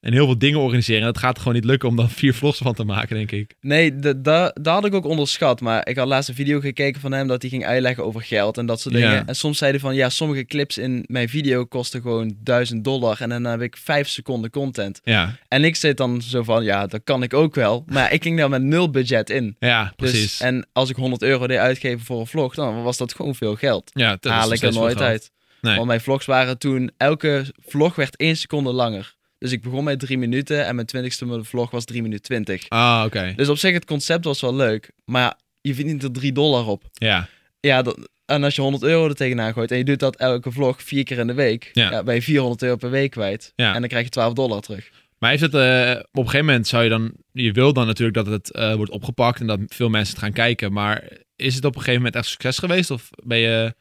En 0.05 0.13
heel 0.13 0.25
veel 0.25 0.37
dingen 0.37 0.59
organiseren. 0.59 1.01
En 1.01 1.07
dat 1.07 1.17
gaat 1.17 1.37
gewoon 1.37 1.53
niet 1.53 1.65
lukken 1.65 1.89
om 1.89 1.95
dan 1.95 2.09
vier 2.09 2.33
vlogs 2.33 2.57
van 2.57 2.73
te 2.73 2.83
maken, 2.83 3.15
denk 3.15 3.31
ik. 3.31 3.55
Nee, 3.61 3.99
dat 4.21 4.59
had 4.63 4.85
ik 4.85 4.93
ook 4.93 5.05
onderschat. 5.05 5.61
Maar 5.61 5.87
ik 5.87 5.97
had 5.97 6.07
laatst 6.07 6.29
een 6.29 6.35
video 6.35 6.59
gekeken 6.59 7.01
van 7.01 7.11
hem 7.11 7.27
dat 7.27 7.41
hij 7.41 7.51
ging 7.51 7.65
uitleggen 7.65 8.05
over 8.05 8.21
geld 8.21 8.57
en 8.57 8.65
dat 8.65 8.81
soort 8.81 8.95
dingen. 8.95 9.11
Ja. 9.11 9.25
En 9.25 9.35
soms 9.35 9.57
zei 9.57 9.71
hij 9.71 9.79
van, 9.79 9.95
ja, 9.95 10.09
sommige 10.09 10.45
clips 10.45 10.77
in 10.77 11.03
mijn 11.07 11.29
video 11.29 11.65
kosten 11.65 12.01
gewoon 12.01 12.35
1000 12.43 12.83
dollar. 12.83 13.21
En 13.21 13.29
dan 13.29 13.43
heb 13.43 13.61
ik 13.61 13.77
5 13.77 14.07
seconden 14.07 14.49
content. 14.49 14.99
Ja, 15.03 15.37
En 15.47 15.63
ik 15.63 15.75
zit 15.75 15.97
dan 15.97 16.21
zo 16.21 16.43
van, 16.43 16.63
ja, 16.63 16.87
dat 16.87 17.01
kan 17.03 17.23
ik 17.23 17.33
ook 17.33 17.55
wel. 17.55 17.83
Maar 17.87 18.13
ik 18.13 18.23
ging 18.23 18.37
daar 18.37 18.49
met 18.49 18.63
nul 18.63 18.89
budget 18.89 19.29
in. 19.29 19.55
ja 19.59 19.83
Dus, 19.83 20.11
precies. 20.11 20.39
en 20.39 20.67
als 20.73 20.89
ik 20.89 20.95
100 20.95 21.21
euro 21.21 21.47
deed 21.47 21.57
uitgeven 21.57 22.05
voor 22.05 22.19
een 22.19 22.27
vlog, 22.27 22.55
dan 22.55 22.83
was 22.83 22.97
dat 22.97 23.15
gewoon 23.15 23.35
veel 23.35 23.55
geld. 23.55 23.91
ja, 23.93 24.17
dat 24.19 24.31
Haal 24.31 24.53
ik 24.53 24.61
er 24.61 24.73
nooit 24.73 25.01
uit. 25.01 25.31
Nee. 25.61 25.75
Want 25.75 25.87
mijn 25.87 26.01
vlogs 26.01 26.25
waren 26.25 26.57
toen, 26.57 26.91
elke 26.97 27.45
vlog 27.65 27.95
werd 27.95 28.15
één 28.15 28.37
seconde 28.37 28.71
langer. 28.71 29.14
Dus 29.45 29.53
ik 29.53 29.61
begon 29.61 29.83
met 29.83 29.99
drie 29.99 30.17
minuten 30.17 30.65
en 30.65 30.75
mijn 30.75 30.87
twintigste 30.87 31.43
vlog 31.43 31.71
was 31.71 31.85
3 31.85 32.01
minuten 32.01 32.23
20. 32.23 32.69
Ah, 32.69 33.03
oké. 33.05 33.33
Dus 33.35 33.49
op 33.49 33.57
zich, 33.57 33.73
het 33.73 33.85
concept 33.85 34.25
was 34.25 34.41
wel 34.41 34.55
leuk. 34.55 34.91
Maar 35.03 35.37
je 35.61 35.75
verdient 35.75 36.03
er 36.03 36.11
3 36.11 36.31
dollar 36.31 36.67
op. 36.67 36.83
Ja, 36.93 37.27
Ja, 37.59 37.81
dat, 37.81 38.09
en 38.25 38.43
als 38.43 38.55
je 38.55 38.61
100 38.61 38.83
euro 38.83 39.07
er 39.07 39.15
tegenaan 39.15 39.53
gooit 39.53 39.71
en 39.71 39.77
je 39.77 39.83
doet 39.83 39.99
dat 39.99 40.15
elke 40.15 40.51
vlog 40.51 40.83
vier 40.83 41.03
keer 41.03 41.17
in 41.17 41.27
de 41.27 41.33
week, 41.33 41.69
Ja. 41.73 41.91
ja. 41.91 42.03
ben 42.03 42.15
je 42.15 42.21
400 42.21 42.61
euro 42.61 42.75
per 42.75 42.89
week 42.89 43.11
kwijt. 43.11 43.53
Ja. 43.55 43.73
En 43.73 43.79
dan 43.79 43.89
krijg 43.89 44.03
je 44.03 44.09
12 44.09 44.33
dollar 44.33 44.61
terug. 44.61 44.89
Maar 45.17 45.29
heeft 45.29 45.41
het, 45.41 45.53
eh, 45.53 45.91
op 45.99 46.17
een 46.17 46.23
gegeven 46.25 46.45
moment 46.45 46.67
zou 46.67 46.83
je 46.83 46.89
dan, 46.89 47.13
je 47.31 47.51
wil 47.51 47.73
dan 47.73 47.85
natuurlijk 47.85 48.17
dat 48.17 48.25
het 48.25 48.51
eh, 48.51 48.75
wordt 48.75 48.91
opgepakt 48.91 49.39
en 49.39 49.47
dat 49.47 49.59
veel 49.67 49.89
mensen 49.89 50.13
het 50.13 50.23
gaan 50.23 50.33
kijken. 50.33 50.73
Maar 50.73 51.03
is 51.35 51.55
het 51.55 51.65
op 51.65 51.73
een 51.75 51.79
gegeven 51.81 52.01
moment 52.01 52.15
echt 52.15 52.27
succes 52.27 52.57
geweest? 52.57 52.91
Of 52.91 53.09
ben 53.23 53.37
je, 53.37 53.75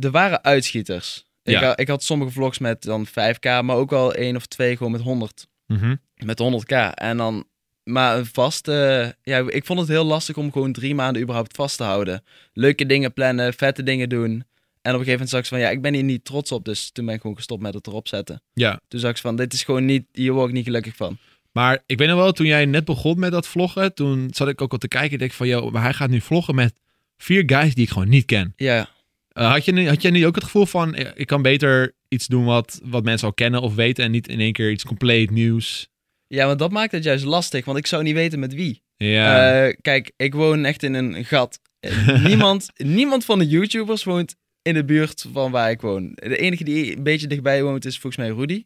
Er 0.00 0.10
waren 0.10 0.44
uitschieters. 0.44 1.24
Ik, 1.44 1.60
Ja. 1.60 1.76
ik 1.76 1.88
had 1.88 2.02
sommige 2.02 2.30
vlogs 2.30 2.58
met 2.58 2.82
dan 2.82 3.06
5k, 3.06 3.44
maar 3.62 3.76
ook 3.76 3.90
wel 3.90 4.14
één 4.14 4.36
of 4.36 4.46
twee 4.46 4.76
gewoon 4.76 4.92
met 4.92 5.00
100. 5.00 5.46
Mhm. 5.66 5.94
Met 6.16 6.38
100k. 6.38 6.94
En 6.94 7.16
dan, 7.16 7.44
maar 7.84 8.18
een 8.18 8.26
vaste, 8.26 9.16
ja, 9.22 9.44
ik 9.48 9.64
vond 9.64 9.78
het 9.78 9.88
heel 9.88 10.04
lastig 10.04 10.36
om 10.36 10.52
gewoon 10.52 10.72
drie 10.72 10.94
maanden 10.94 11.22
überhaupt 11.22 11.56
vast 11.56 11.76
te 11.76 11.82
houden. 11.84 12.24
Leuke 12.52 12.86
dingen 12.86 13.12
plannen, 13.12 13.54
vette 13.54 13.82
dingen 13.82 14.08
doen. 14.08 14.30
En 14.30 14.92
op 14.94 15.00
een 15.00 15.04
gegeven 15.06 15.12
moment 15.12 15.30
zag 15.30 15.40
ik 15.40 15.46
van, 15.46 15.58
ja, 15.58 15.70
ik 15.70 15.82
ben 15.82 15.94
hier 15.94 16.02
niet 16.02 16.24
trots 16.24 16.52
op. 16.52 16.64
Dus 16.64 16.90
toen 16.90 17.04
ben 17.06 17.14
ik 17.14 17.20
gewoon 17.20 17.36
gestopt 17.36 17.62
met 17.62 17.74
het 17.74 17.86
erop 17.86 18.08
zetten. 18.08 18.42
ja. 18.54 18.80
Toen 18.88 19.00
zag 19.00 19.10
ik 19.10 19.16
van, 19.18 19.36
dit 19.36 19.52
is 19.52 19.62
gewoon 19.62 19.84
niet, 19.84 20.04
hier 20.12 20.32
word 20.32 20.48
ik 20.48 20.54
niet 20.54 20.64
gelukkig 20.64 20.96
van. 20.96 21.18
Maar 21.52 21.82
ik 21.86 21.98
weet 21.98 22.08
nog 22.08 22.16
wel, 22.16 22.32
toen 22.32 22.46
jij 22.46 22.64
net 22.64 22.84
begon 22.84 23.18
met 23.18 23.32
dat 23.32 23.46
vloggen, 23.46 23.94
toen 23.94 24.28
zat 24.32 24.48
ik 24.48 24.60
ook 24.60 24.72
al 24.72 24.78
te 24.78 24.88
kijken. 24.88 25.12
Ik 25.12 25.18
denk 25.18 25.32
van, 25.32 25.46
joh, 25.48 25.72
maar 25.72 25.82
hij 25.82 25.92
gaat 25.92 26.10
nu 26.10 26.20
vloggen 26.20 26.54
met 26.54 26.74
vier 27.16 27.42
guys 27.46 27.74
die 27.74 27.84
ik 27.84 27.90
gewoon 27.90 28.08
niet 28.08 28.24
ken. 28.24 28.52
Ja, 28.56 28.88
Eh, 29.34 29.50
had, 29.50 29.64
je, 29.64 29.72
nu- 29.72 29.88
had 29.88 30.02
jij 30.02 30.10
nu 30.10 30.26
ook 30.26 30.34
het 30.34 30.44
gevoel 30.44 30.66
van, 30.66 30.94
eh, 30.94 31.10
ik 31.14 31.26
kan 31.26 31.42
beter 31.42 31.94
iets 32.08 32.26
doen 32.26 32.44
wat, 32.44 32.80
wat 32.84 33.04
mensen 33.04 33.28
al 33.28 33.34
kennen 33.34 33.60
of 33.62 33.74
weten 33.74 34.04
en 34.04 34.10
niet 34.10 34.28
in 34.28 34.40
één 34.40 34.52
keer 34.52 34.70
iets 34.70 34.84
compleet 34.84 35.30
nieuws? 35.30 35.88
ja, 36.26 36.46
want 36.46 36.58
dat 36.58 36.72
maakt 36.72 36.92
het 36.92 37.04
juist 37.04 37.24
lastig, 37.24 37.64
want 37.64 37.78
ik 37.78 37.86
zou 37.86 38.02
niet 38.02 38.14
weten 38.14 38.38
met 38.38 38.54
wie. 38.54 38.82
Ja, 38.96 39.64
Eh, 39.66 39.74
kijk, 39.80 40.12
ik 40.16 40.34
woon 40.34 40.64
echt 40.64 40.82
in 40.82 40.94
een 40.94 41.24
gat. 41.24 41.60
Niemand, 42.24 42.70
niemand 42.76 43.24
van 43.24 43.38
de 43.38 43.46
YouTubers 43.46 44.04
woont 44.04 44.34
in 44.62 44.74
de 44.74 44.84
buurt 44.84 45.26
van 45.32 45.50
waar 45.50 45.70
ik 45.70 45.80
woon. 45.80 46.12
De 46.14 46.36
enige 46.36 46.64
die 46.64 46.96
een 46.96 47.02
beetje 47.02 47.26
dichtbij 47.26 47.62
woont 47.62 47.84
is 47.84 47.98
volgens 47.98 48.26
mij 48.26 48.36
Rudy. 48.36 48.64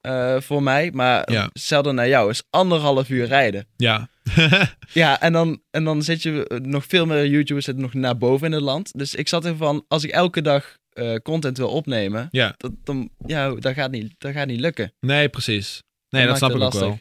Eh, 0.00 0.40
voor 0.40 0.62
mij, 0.62 0.90
maar 0.92 1.32
Ja. 1.32 1.50
zelden 1.52 1.94
naar 1.94 2.08
jou 2.08 2.30
is 2.30 2.42
anderhalf 2.50 3.08
uur 3.08 3.26
rijden. 3.26 3.66
ja. 3.76 4.08
Ja, 4.92 5.20
en 5.20 5.32
dan, 5.32 5.60
en 5.70 5.84
dan 5.84 6.02
zit 6.02 6.22
je 6.22 6.46
eh, 6.48 6.58
nog 6.58 6.84
veel 6.88 7.06
meer 7.06 7.26
YouTubers 7.26 7.64
zitten 7.64 7.82
nog 7.84 7.94
naar 7.94 8.16
boven 8.18 8.46
in 8.46 8.52
het 8.52 8.62
land. 8.62 8.98
Dus 8.98 9.14
ik 9.14 9.28
zat 9.28 9.44
ervan, 9.44 9.84
als 9.88 10.04
ik 10.04 10.10
elke 10.10 10.42
dag 10.42 10.76
eh, 10.90 11.14
content 11.14 11.56
wil 11.58 11.68
opnemen, 11.68 12.28
ja. 12.30 12.54
dat, 12.56 12.72
dan, 12.84 13.08
ja, 13.26 13.54
dat, 13.54 13.74
gaat 13.74 13.90
niet, 13.90 14.14
dat 14.18 14.32
gaat 14.32 14.46
niet 14.46 14.60
lukken. 14.60 14.92
Nee, 15.00 15.28
precies. 15.28 15.82
Nee, 16.08 16.26
Dat 16.26 16.36
snap 16.36 16.54
ik 16.54 16.60
ook 16.60 16.72
wel. 16.72 16.98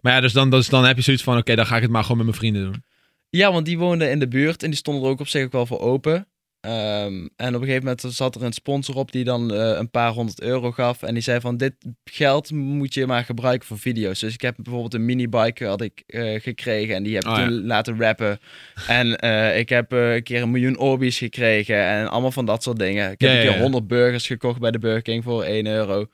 Maar 0.00 0.12
ja, 0.12 0.20
dus 0.20 0.32
dan, 0.32 0.50
dus 0.50 0.68
dan 0.68 0.84
heb 0.84 0.96
je 0.96 1.02
zoiets 1.02 1.22
van, 1.22 1.36
oké, 1.38 1.54
dan 1.54 1.66
ga 1.66 1.76
ik 1.76 1.82
het 1.82 1.90
maar 1.90 2.02
gewoon 2.02 2.16
met 2.16 2.26
mijn 2.26 2.38
vrienden 2.38 2.62
doen. 2.62 2.84
Ja, 3.30 3.52
want 3.52 3.66
die 3.66 3.78
woonden 3.78 4.10
in 4.10 4.18
de 4.18 4.28
buurt 4.28 4.62
en 4.62 4.68
die 4.70 4.78
stonden 4.78 5.04
er 5.04 5.08
ook 5.10 5.20
op 5.20 5.28
zich 5.28 5.44
ook 5.44 5.52
wel 5.52 5.66
voor 5.66 5.80
open. 5.80 6.26
Ehm, 6.62 7.26
en 7.36 7.48
op 7.54 7.60
een 7.60 7.66
gegeven 7.66 7.82
moment 7.84 8.00
zat 8.00 8.34
er 8.34 8.42
een 8.42 8.52
sponsor 8.52 8.96
op 8.96 9.12
die 9.12 9.24
dan 9.24 9.54
eh, 9.54 9.76
een 9.78 9.90
paar 9.90 10.10
honderd 10.10 10.40
euro 10.40 10.70
gaf. 10.72 11.02
En 11.02 11.14
die 11.14 11.22
zei 11.22 11.40
van, 11.40 11.56
dit 11.56 11.74
geld 12.04 12.50
moet 12.50 12.94
je 12.94 13.06
maar 13.06 13.24
gebruiken 13.24 13.66
voor 13.66 13.78
video's. 13.78 14.20
Dus 14.20 14.34
ik 14.34 14.40
heb 14.40 14.54
bijvoorbeeld 14.56 14.94
een 14.94 15.04
minibike 15.04 15.64
had 15.66 15.80
ik 15.80 16.02
eh, 16.06 16.40
gekregen 16.40 16.94
en 16.94 17.02
die 17.02 17.14
heb 17.14 17.22
ik 17.24 17.28
Oh, 17.30 17.36
toen 17.36 17.66
laten 17.66 18.00
rappen. 18.00 18.40
En 18.86 19.16
eh, 19.18 19.58
ik 19.58 19.68
heb 19.68 19.92
een 19.92 20.22
keer 20.22 20.42
een 20.42 20.50
miljoen 20.50 20.78
Orbeez 20.78 21.18
gekregen 21.18 21.76
en 21.86 22.08
allemaal 22.08 22.32
van 22.32 22.46
dat 22.46 22.62
soort 22.62 22.78
dingen. 22.78 23.10
Ik 23.10 23.20
heb 23.20 23.30
Ja, 23.30 23.36
een 23.36 23.42
ja, 23.42 23.48
keer 23.48 23.56
ja. 23.56 23.62
100 23.62 23.86
burgers 23.86 24.26
gekocht 24.26 24.60
bij 24.60 24.70
de 24.70 24.78
Burger 24.78 25.02
King 25.02 25.22
voor 25.24 25.42
1 25.42 25.66
euro. 25.66 26.06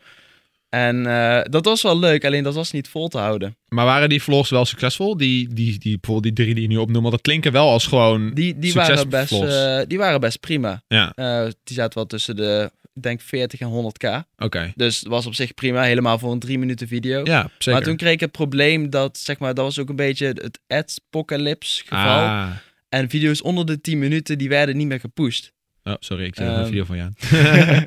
En 0.69 1.07
eh, 1.07 1.41
dat 1.51 1.65
was 1.65 1.83
wel 1.83 1.99
leuk, 1.99 2.25
alleen 2.25 2.43
dat 2.43 2.55
was 2.55 2.73
niet 2.73 2.89
vol 2.89 3.09
te 3.09 3.19
houden. 3.19 3.57
Maar 3.69 3.85
waren 3.85 4.09
die 4.09 4.23
vlogs 4.23 4.51
wel 4.51 4.65
succesvol? 4.65 5.17
Die, 5.17 5.55
die, 5.55 5.79
die, 5.79 5.99
bijvoorbeeld 6.01 6.37
die 6.37 6.45
drie 6.45 6.55
die 6.55 6.63
je 6.63 6.69
nu 6.69 6.77
opnoemt, 6.77 7.01
want 7.03 7.15
dat 7.15 7.23
klinken 7.23 7.53
wel 7.53 7.69
als 7.71 7.87
gewoon... 7.87 8.35
Die, 8.35 8.59
die, 8.59 8.73
waren, 8.73 9.09
best, 9.09 9.29
vlogs. 9.29 9.55
eh, 9.55 9.81
die 9.87 9.99
waren 9.99 10.21
best 10.21 10.41
prima. 10.41 10.83
Ja, 10.89 11.13
Eh, 11.15 11.47
die 11.65 11.77
zaten 11.77 11.95
wel 11.95 12.07
tussen 12.07 12.37
de, 12.37 12.71
ik 12.95 13.03
denk 13.03 13.21
40 13.21 13.61
en 13.61 13.69
100k. 13.71 14.09
oké. 14.39 14.73
Dus 14.77 14.99
het 14.99 15.09
was 15.09 15.27
op 15.27 15.35
zich 15.35 15.55
prima, 15.55 15.83
helemaal 15.83 16.19
voor 16.19 16.33
een 16.33 16.39
drie 16.39 16.59
minuten 16.59 16.89
video. 16.89 17.21
Ja, 17.25 17.43
zeker. 17.59 17.73
maar 17.73 17.83
toen 17.83 17.97
kreeg 17.97 18.13
ik 18.13 18.21
het 18.21 18.33
probleem 18.33 18.91
dat, 18.91 19.19
zeg 19.19 19.39
maar, 19.39 19.55
dat 19.55 19.65
was 19.65 19.79
ook 19.79 19.89
een 19.89 19.97
beetje 19.97 20.27
het 20.27 20.59
ads-pocalypse 20.67 21.83
geval. 21.83 22.27
Ah. 22.27 22.51
En 22.89 23.09
video's 23.09 23.43
onder 23.43 23.67
de 23.67 23.81
10 23.81 23.99
minuten, 23.99 24.39
die 24.39 24.49
werden 24.49 24.77
niet 24.77 24.87
meer 24.87 25.01
gepusht. 25.01 25.53
Oh, 25.89 25.95
sorry, 25.99 26.25
ik 26.25 26.37
Ehm, 26.37 26.49
een 26.49 26.67
video 26.67 26.85
van 26.85 26.97
je 26.97 27.03
aan. 27.03 27.15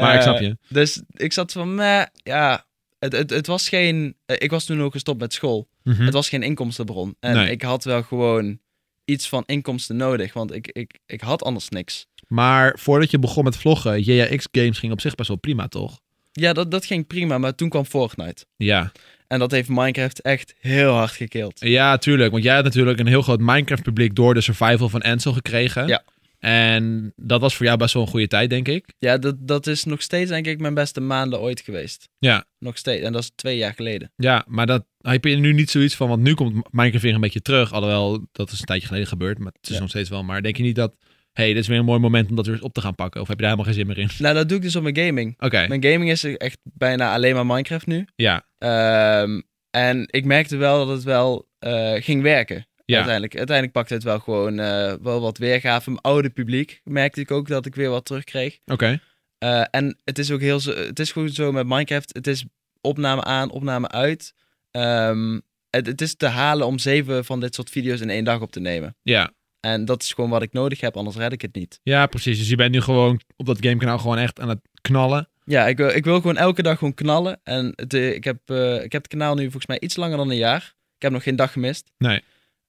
Maar 0.00 0.12
ik 0.12 0.16
Eh, 0.18 0.22
snap 0.22 0.40
je. 0.40 0.56
Dus 0.68 1.02
ik 1.12 1.32
zat 1.32 1.52
van, 1.52 1.74
meh, 1.74 2.02
ja, 2.12 2.64
het, 2.98 3.12
het, 3.12 3.30
het 3.30 3.46
was 3.46 3.68
geen... 3.68 4.16
eh, 4.26 4.36
Ik 4.38 4.50
was 4.50 4.64
toen 4.64 4.82
ook 4.82 4.92
gestopt 4.92 5.20
met 5.20 5.32
school. 5.32 5.68
Mhm. 5.82 6.02
Het 6.04 6.12
was 6.12 6.28
geen 6.28 6.42
inkomstenbron. 6.42 7.16
En 7.20 7.34
Nee. 7.34 7.50
ik 7.50 7.62
had 7.62 7.84
wel 7.84 8.02
gewoon 8.02 8.58
iets 9.04 9.28
van 9.28 9.42
inkomsten 9.46 9.96
nodig, 9.96 10.32
want 10.32 10.54
ik, 10.54 10.68
ik, 10.68 10.98
ik 11.06 11.20
had 11.20 11.42
anders 11.44 11.68
niks. 11.68 12.06
Maar 12.26 12.76
voordat 12.80 13.10
je 13.10 13.18
begon 13.18 13.44
met 13.44 13.56
vloggen, 13.56 14.00
JX 14.02 14.48
Games 14.52 14.78
ging 14.78 14.92
op 14.92 15.00
zich 15.00 15.14
best 15.14 15.28
wel 15.28 15.38
prima, 15.38 15.68
toch? 15.68 16.00
Ja, 16.32 16.52
dat, 16.52 16.70
dat 16.70 16.84
ging 16.84 17.06
prima, 17.06 17.38
maar 17.38 17.54
toen 17.54 17.68
kwam 17.68 17.84
Fortnite. 17.84 18.44
Ja, 18.56 18.92
En 19.26 19.38
dat 19.38 19.50
heeft 19.50 19.68
Minecraft 19.68 20.20
echt 20.20 20.54
heel 20.60 20.92
hard 20.92 21.10
gekild. 21.12 21.60
Ja, 21.60 21.96
tuurlijk. 21.98 22.30
Want 22.32 22.42
jij 22.44 22.54
had 22.54 22.64
natuurlijk 22.64 22.98
een 22.98 23.06
heel 23.06 23.22
groot 23.22 23.40
Minecraft-publiek 23.40 24.14
door 24.14 24.34
de 24.34 24.40
survival 24.40 24.88
van 24.88 25.00
Ansel 25.02 25.32
gekregen. 25.32 25.86
Ja. 25.86 26.02
En 26.46 27.12
dat 27.16 27.40
was 27.40 27.54
voor 27.56 27.66
jou 27.66 27.78
best 27.78 27.94
wel 27.94 28.02
een 28.02 28.08
goede 28.08 28.26
tijd, 28.26 28.50
denk 28.50 28.68
ik. 28.68 28.84
Ja, 28.98 29.18
dat, 29.18 29.36
dat 29.40 29.66
is 29.66 29.84
nog 29.84 30.02
steeds 30.02 30.30
denk 30.30 30.46
ik 30.46 30.60
mijn 30.60 30.74
beste 30.74 31.00
maanden 31.00 31.40
ooit 31.40 31.60
geweest. 31.60 32.08
Ja. 32.18 32.44
Nog 32.58 32.76
steeds. 32.78 33.02
En 33.04 33.12
dat 33.12 33.22
is 33.22 33.30
twee 33.34 33.56
jaar 33.56 33.74
geleden. 33.74 34.12
Ja, 34.16 34.44
maar 34.48 34.66
dat 34.66 34.84
heb 35.00 35.24
je 35.24 35.36
nu 35.36 35.52
niet 35.52 35.70
zoiets 35.70 35.94
van, 35.94 36.08
want 36.08 36.22
nu 36.22 36.34
komt 36.34 36.72
Minecraft 36.72 37.04
weer 37.04 37.14
een 37.14 37.20
beetje 37.20 37.42
terug. 37.42 37.72
Alhoewel, 37.72 38.26
dat 38.32 38.50
is 38.50 38.58
een 38.60 38.64
tijdje 38.66 38.86
geleden 38.86 39.08
gebeurd, 39.08 39.38
maar 39.38 39.52
het 39.60 39.68
is 39.70 39.74
Ja. 39.74 39.80
nog 39.80 39.88
steeds 39.88 40.08
wel. 40.08 40.24
Maar 40.24 40.42
denk 40.42 40.56
je 40.56 40.62
niet 40.62 40.76
dat, 40.76 40.94
hey, 41.32 41.46
dit 41.48 41.56
is 41.62 41.66
weer 41.68 41.78
een 41.78 41.84
mooi 41.84 42.00
moment 42.00 42.30
om 42.30 42.36
dat 42.36 42.46
weer 42.46 42.54
eens 42.54 42.64
op 42.64 42.72
te 42.74 42.80
gaan 42.80 42.94
pakken? 42.94 43.20
Of 43.20 43.28
heb 43.28 43.36
je 43.38 43.42
daar 43.46 43.52
helemaal 43.56 43.74
geen 43.74 43.84
zin 43.86 43.94
meer 43.94 43.98
in? 44.04 44.10
Nou, 44.18 44.34
dat 44.34 44.48
doe 44.48 44.56
ik 44.56 44.62
dus 44.62 44.76
op 44.76 44.82
mijn 44.82 44.96
gaming. 44.98 45.34
Oké, 45.38 45.66
Mijn 45.68 45.84
gaming 45.84 46.10
is 46.10 46.24
echt 46.24 46.58
bijna 46.62 47.14
alleen 47.14 47.34
maar 47.34 47.46
Minecraft 47.46 47.86
nu. 47.86 48.04
ja. 48.16 48.46
Ehm, 48.58 49.40
en 49.70 50.06
ik 50.10 50.24
merkte 50.24 50.56
wel 50.56 50.86
dat 50.86 50.94
het 50.96 51.04
wel 51.04 51.50
eh, 51.58 51.92
ging 52.02 52.22
werken. 52.22 52.66
Ja. 52.84 52.94
Uiteindelijk. 52.96 53.36
Uiteindelijk 53.36 53.76
pakte 53.76 53.94
het 53.94 54.02
wel 54.02 54.18
gewoon 54.18 54.58
eh, 54.58 54.94
wel 55.02 55.20
wat 55.20 55.38
weergave. 55.38 55.90
Mijn 55.90 56.02
oude 56.02 56.30
publiek 56.30 56.80
merkte 56.84 57.20
ik 57.20 57.30
ook 57.30 57.48
dat 57.48 57.66
ik 57.66 57.74
weer 57.74 57.90
wat 57.90 58.04
terugkreeg. 58.04 58.58
Oké. 58.66 59.00
Eh, 59.38 59.64
en 59.70 59.98
het 60.04 60.18
is 60.18 60.30
ook 60.30 60.40
heel 60.40 60.60
zo, 60.60 60.72
het 60.74 60.98
is 60.98 61.12
gewoon 61.12 61.28
zo 61.28 61.52
met 61.52 61.66
Minecraft. 61.66 62.14
Het 62.14 62.26
is 62.26 62.44
opname 62.80 63.24
aan, 63.24 63.50
opname 63.50 63.88
uit. 63.88 64.34
Ehm, 64.70 65.40
het, 65.70 65.86
het 65.86 66.00
is 66.00 66.14
te 66.16 66.26
halen 66.26 66.66
om 66.66 66.78
zeven 66.78 67.24
van 67.24 67.40
dit 67.40 67.54
soort 67.54 67.70
video's 67.70 68.00
in 68.00 68.10
één 68.10 68.24
dag 68.24 68.40
op 68.40 68.52
te 68.52 68.60
nemen. 68.60 68.96
Ja. 69.02 69.30
En 69.60 69.84
dat 69.84 70.02
is 70.02 70.12
gewoon 70.12 70.30
wat 70.30 70.42
ik 70.42 70.52
nodig 70.52 70.80
heb, 70.80 70.96
anders 70.96 71.16
red 71.16 71.32
ik 71.32 71.42
het 71.42 71.54
niet. 71.54 71.80
ja, 71.82 72.06
precies. 72.06 72.38
Dus 72.38 72.48
je 72.48 72.56
bent 72.56 72.72
nu 72.72 72.80
gewoon 72.80 73.20
op 73.36 73.46
dat 73.46 73.58
gamekanaal 73.60 73.98
gewoon 73.98 74.18
echt 74.18 74.40
aan 74.40 74.48
het 74.48 74.60
knallen. 74.80 75.28
Ja, 75.44 75.66
ik, 75.66 75.76
wil- 75.76 75.88
ik 75.94 76.04
wil 76.04 76.16
gewoon 76.16 76.36
elke 76.36 76.62
dag 76.62 76.78
gewoon 76.78 76.94
knallen. 76.94 77.40
En 77.44 77.72
het, 77.76 77.94
ik, 77.94 78.24
heb, 78.24 78.38
eh, 78.50 78.74
ik 78.74 78.92
heb 78.92 79.02
het 79.02 79.08
kanaal 79.10 79.34
nu 79.34 79.42
volgens 79.42 79.66
mij 79.66 79.80
iets 79.80 79.96
langer 79.96 80.16
dan 80.16 80.30
een 80.30 80.36
jaar. 80.36 80.74
Ik 80.96 81.02
heb 81.02 81.12
nog 81.12 81.22
geen 81.22 81.36
dag 81.36 81.52
gemist. 81.52 81.90
Nee. 81.98 82.22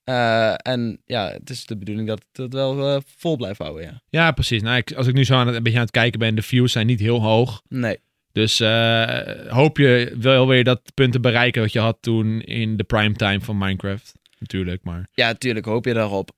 Eh, 0.04 0.54
en 0.58 1.02
ja, 1.06 1.32
het 1.32 1.50
is 1.50 1.66
de 1.66 1.78
bedoeling 1.78 2.08
dat 2.08 2.26
het 2.32 2.54
wel 2.54 2.96
eh, 2.96 3.02
vol 3.18 3.36
blijft 3.36 3.60
houden, 3.60 3.84
ja. 3.84 4.02
Ja, 4.10 4.32
precies. 4.32 4.62
Nou, 4.62 4.78
ik, 4.78 4.94
als 4.94 5.08
ik 5.08 5.14
nu 5.14 5.26
zo 5.26 5.36
aan 5.36 5.48
het, 5.48 5.56
een 5.56 5.64
beetje 5.64 5.78
aan 5.78 5.86
het 5.86 5.94
kijken 5.94 6.20
ben, 6.20 6.36
de 6.36 6.42
views 6.42 6.72
zijn 6.72 6.88
niet 6.88 7.00
heel 7.00 7.22
hoog. 7.22 7.62
Nee. 7.68 7.98
Dus 8.32 8.60
eh, 8.60 9.26
hoop 9.48 9.78
je 9.78 10.16
wel 10.20 10.48
weer 10.48 10.64
dat 10.64 10.82
punt 10.94 11.12
te 11.12 11.20
bereiken 11.20 11.62
wat 11.62 11.72
je 11.72 11.80
had 11.80 11.98
toen 12.02 12.42
in 12.42 12.78
de 12.78 12.84
primetime 12.84 13.42
van 13.42 13.58
Minecraft. 13.58 14.14
Natuurlijk, 14.40 14.84
maar... 14.84 15.08
Ja, 15.14 15.28
natuurlijk 15.28 15.66
hoop 15.66 15.86
je 15.86 15.94
daarop. 15.94 16.32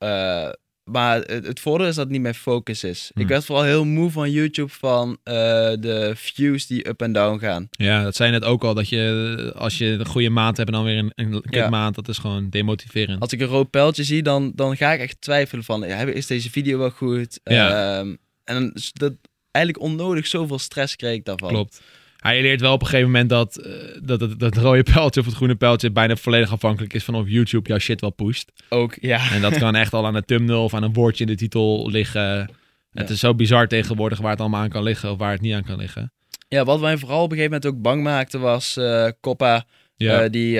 Maar 0.91 1.21
het, 1.21 1.47
het 1.47 1.59
voordeel 1.59 1.87
is 1.87 1.95
dat 1.95 2.03
het 2.03 2.13
niet 2.13 2.21
mijn 2.21 2.35
focus 2.35 2.83
is. 2.83 3.11
Hmm. 3.13 3.23
Ik 3.23 3.27
werd 3.27 3.45
vooral 3.45 3.63
heel 3.63 3.85
moe 3.85 4.11
van 4.11 4.31
YouTube 4.31 4.69
van 4.71 5.17
eh, 5.23 5.33
de 5.79 6.11
views 6.15 6.67
die 6.67 6.87
up 6.87 7.01
en 7.01 7.11
down 7.11 7.39
gaan. 7.39 7.67
Ja, 7.71 8.03
dat 8.03 8.15
zei 8.15 8.31
je 8.31 8.39
net 8.39 8.47
ook 8.49 8.63
al, 8.63 8.73
dat 8.73 8.89
je 8.89 9.51
als 9.55 9.77
je 9.77 9.85
een 9.85 10.05
goede 10.05 10.29
maand 10.29 10.57
hebt 10.57 10.69
en 10.69 10.75
dan 10.75 10.85
weer 10.85 10.97
een, 10.97 11.11
een 11.15 11.43
Ja. 11.49 11.69
maand, 11.69 11.95
dat 11.95 12.07
is 12.07 12.17
gewoon 12.17 12.49
demotiverend. 12.49 13.19
Als 13.21 13.31
ik 13.31 13.39
een 13.39 13.47
rood 13.47 13.69
pijltje 13.69 14.03
zie, 14.03 14.23
dan, 14.23 14.51
dan 14.55 14.77
ga 14.77 14.91
ik 14.93 14.99
echt 14.99 15.21
twijfelen 15.21 15.63
van, 15.63 15.83
is 15.83 16.27
deze 16.27 16.49
video 16.51 16.77
wel 16.77 16.89
goed? 16.89 17.39
Ja. 17.43 17.97
Ehm, 17.99 18.15
en 18.43 18.73
dat 18.93 19.13
eigenlijk 19.51 19.85
onnodig 19.85 20.27
zoveel 20.27 20.59
stress 20.59 20.95
kreeg 20.95 21.13
ik 21.15 21.25
daarvan. 21.25 21.49
Klopt. 21.49 21.81
Hij 22.25 22.41
leert 22.41 22.61
wel 22.61 22.73
op 22.73 22.81
een 22.81 22.87
gegeven 22.87 23.11
moment 23.11 23.29
dat, 23.29 23.57
eh, 23.57 23.71
dat 24.03 24.21
het, 24.21 24.39
dat 24.39 24.55
het 24.55 24.63
rode 24.63 24.83
pijltje 24.93 25.19
of 25.19 25.25
het 25.25 25.35
groene 25.35 25.55
pijltje 25.55 25.91
bijna 25.91 26.15
volledig 26.15 26.51
afhankelijk 26.51 26.93
is 26.93 27.03
van 27.03 27.15
of 27.15 27.27
YouTube 27.27 27.67
jouw 27.67 27.77
shit 27.77 28.01
wel 28.01 28.09
pusht. 28.09 28.51
Ook, 28.69 28.97
ja. 29.01 29.31
En 29.31 29.41
dat 29.41 29.57
kan 29.57 29.75
echt 29.75 29.93
al 29.93 30.05
aan 30.05 30.13
de 30.13 30.23
thumbnail 30.25 30.63
of 30.63 30.73
aan 30.73 30.83
een 30.83 30.93
woordje 30.93 31.23
in 31.23 31.29
de 31.29 31.37
titel 31.37 31.89
liggen. 31.89 32.49
Het 32.91 33.09
is 33.09 33.19
zo 33.19 33.35
bizar 33.35 33.67
tegenwoordig 33.67 34.19
waar 34.19 34.31
het 34.31 34.39
allemaal 34.39 34.61
aan 34.61 34.69
kan 34.69 34.83
liggen 34.83 35.11
of 35.11 35.17
waar 35.17 35.31
het 35.31 35.41
niet 35.41 35.53
aan 35.53 35.63
kan 35.63 35.77
liggen. 35.77 36.13
Ja, 36.47 36.63
wat 36.63 36.81
mij 36.81 36.97
vooral 36.97 37.23
op 37.23 37.31
een 37.31 37.37
gegeven 37.37 37.51
moment 37.61 37.75
ook 37.75 37.81
bang 37.81 38.03
maakte 38.03 38.37
was 38.37 38.77
eh 38.77 39.07
Coppa. 39.21 39.65
Ja, 39.95 40.21
Eh, 40.21 40.29
die, 40.29 40.59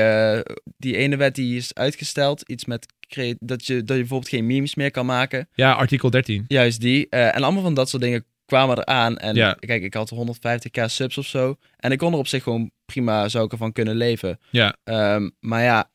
die 0.78 0.96
ene 0.98 1.18
wet 1.18 1.36
die 1.36 1.56
is 1.56 1.74
uitgesteld. 1.74 2.50
Iets 2.50 2.66
met 2.66 2.86
dat 3.08 3.16
je, 3.26 3.36
dat 3.40 3.66
je 3.66 3.84
bijvoorbeeld 3.84 4.30
geen 4.30 4.46
memes 4.46 4.76
meer 4.76 4.92
kan 4.92 5.06
maken. 5.06 5.48
ja 5.54 5.72
artikel 5.72 6.10
13. 6.10 6.46
Juist 6.48 6.82
die. 6.82 7.10
En 7.10 7.44
allemaal 7.44 7.64
van 7.64 7.74
dat 7.74 7.90
soort 7.90 8.02
dingen 8.02 8.26
kwamen 8.46 8.78
eraan. 8.78 9.18
En 9.18 9.36
Ja. 9.36 9.54
kijk, 9.60 9.84
ik 9.84 9.94
had 9.94 10.10
150k 10.10 10.86
subs 10.86 11.18
of 11.18 11.25
zo. 11.25 11.56
En 11.78 11.92
ik 11.92 11.98
kon 11.98 12.14
er 12.14 12.20
op 12.20 12.28
zich 12.28 12.44
gewoon 12.44 12.72
prima, 12.86 13.30
zou 13.30 13.46
ik 13.46 13.52
ervan 13.52 13.72
kunnen 13.72 13.96
leven. 13.96 14.40
Ja. 14.50 14.75
Ehm, 14.84 15.30
maar 15.40 15.64
ja, 15.64 15.92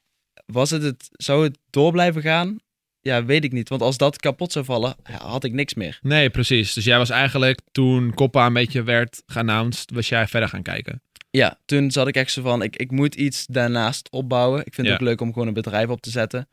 was 0.47 0.71
het 0.71 0.83
het, 0.83 1.09
zou 1.13 1.45
het 1.45 1.59
door 1.71 1.93
blijven 1.93 2.23
gaan? 2.23 2.59
Ja, 3.01 3.25
weet 3.25 3.45
ik 3.45 3.53
niet. 3.53 3.69
Want 3.69 3.83
als 3.83 3.97
dat 3.97 4.17
kapot 4.17 4.53
zou 4.53 4.65
vallen, 4.65 4.97
had 5.03 5.45
ik 5.45 5.53
niks 5.53 5.75
meer. 5.75 5.99
Nee, 6.03 6.31
precies. 6.31 6.73
Dus 6.73 6.85
jij 6.85 6.99
was 6.99 7.11
eigenlijk 7.11 7.61
toen 7.73 8.15
Coppa 8.15 8.47
een 8.47 8.53
beetje 8.53 8.83
werd 8.83 9.23
geannounced, 9.27 9.91
was 9.91 10.09
jij 10.09 10.27
verder 10.27 10.49
gaan 10.49 10.63
kijken. 10.63 11.03
Ja, 11.31 11.59
toen 11.65 11.91
zat 11.91 12.09
ik 12.09 12.15
echt 12.15 12.33
zo 12.33 12.43
van, 12.43 12.63
ik, 12.63 12.77
ik 12.77 12.91
moet 12.91 13.15
iets 13.15 13.47
daarnaast 13.47 14.11
opbouwen. 14.11 14.67
Ik 14.67 14.75
vind 14.75 14.87
Ja. 14.87 14.93
het 14.93 15.03
ook 15.03 15.09
leuk 15.09 15.21
om 15.21 15.33
gewoon 15.33 15.49
een 15.49 15.55
bedrijf 15.55 15.89
op 15.89 16.01
te 16.01 16.11
zetten. 16.11 16.49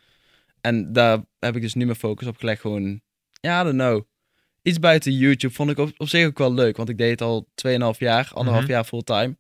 En 0.62 0.94
daar 0.94 1.20
heb 1.40 1.56
ik 1.56 1.62
dus 1.62 1.74
nu 1.74 1.86
mijn 1.86 1.98
focus 1.98 2.28
op 2.28 2.38
gelegd. 2.38 2.62
Gewoon, 2.62 3.02
ja, 3.42 3.62
I 3.62 3.64
don't 3.64 3.76
know. 3.76 4.02
Iets 4.62 4.80
buiten 4.80 5.12
YouTube 5.12 5.54
vond 5.54 5.70
ik 5.70 5.78
op, 5.78 5.92
op 5.98 6.08
zich 6.10 6.26
ook 6.26 6.38
wel 6.38 6.54
leuk. 6.54 6.78
Want 6.78 6.90
ik 6.90 6.98
deed 6.98 7.10
het 7.10 7.22
al 7.22 7.48
2,5 7.56 8.00
jaar, 8.00 8.30
anderhalf 8.34 8.64
Mhm. 8.64 8.72
jaar 8.74 8.84
fulltime. 8.84 9.36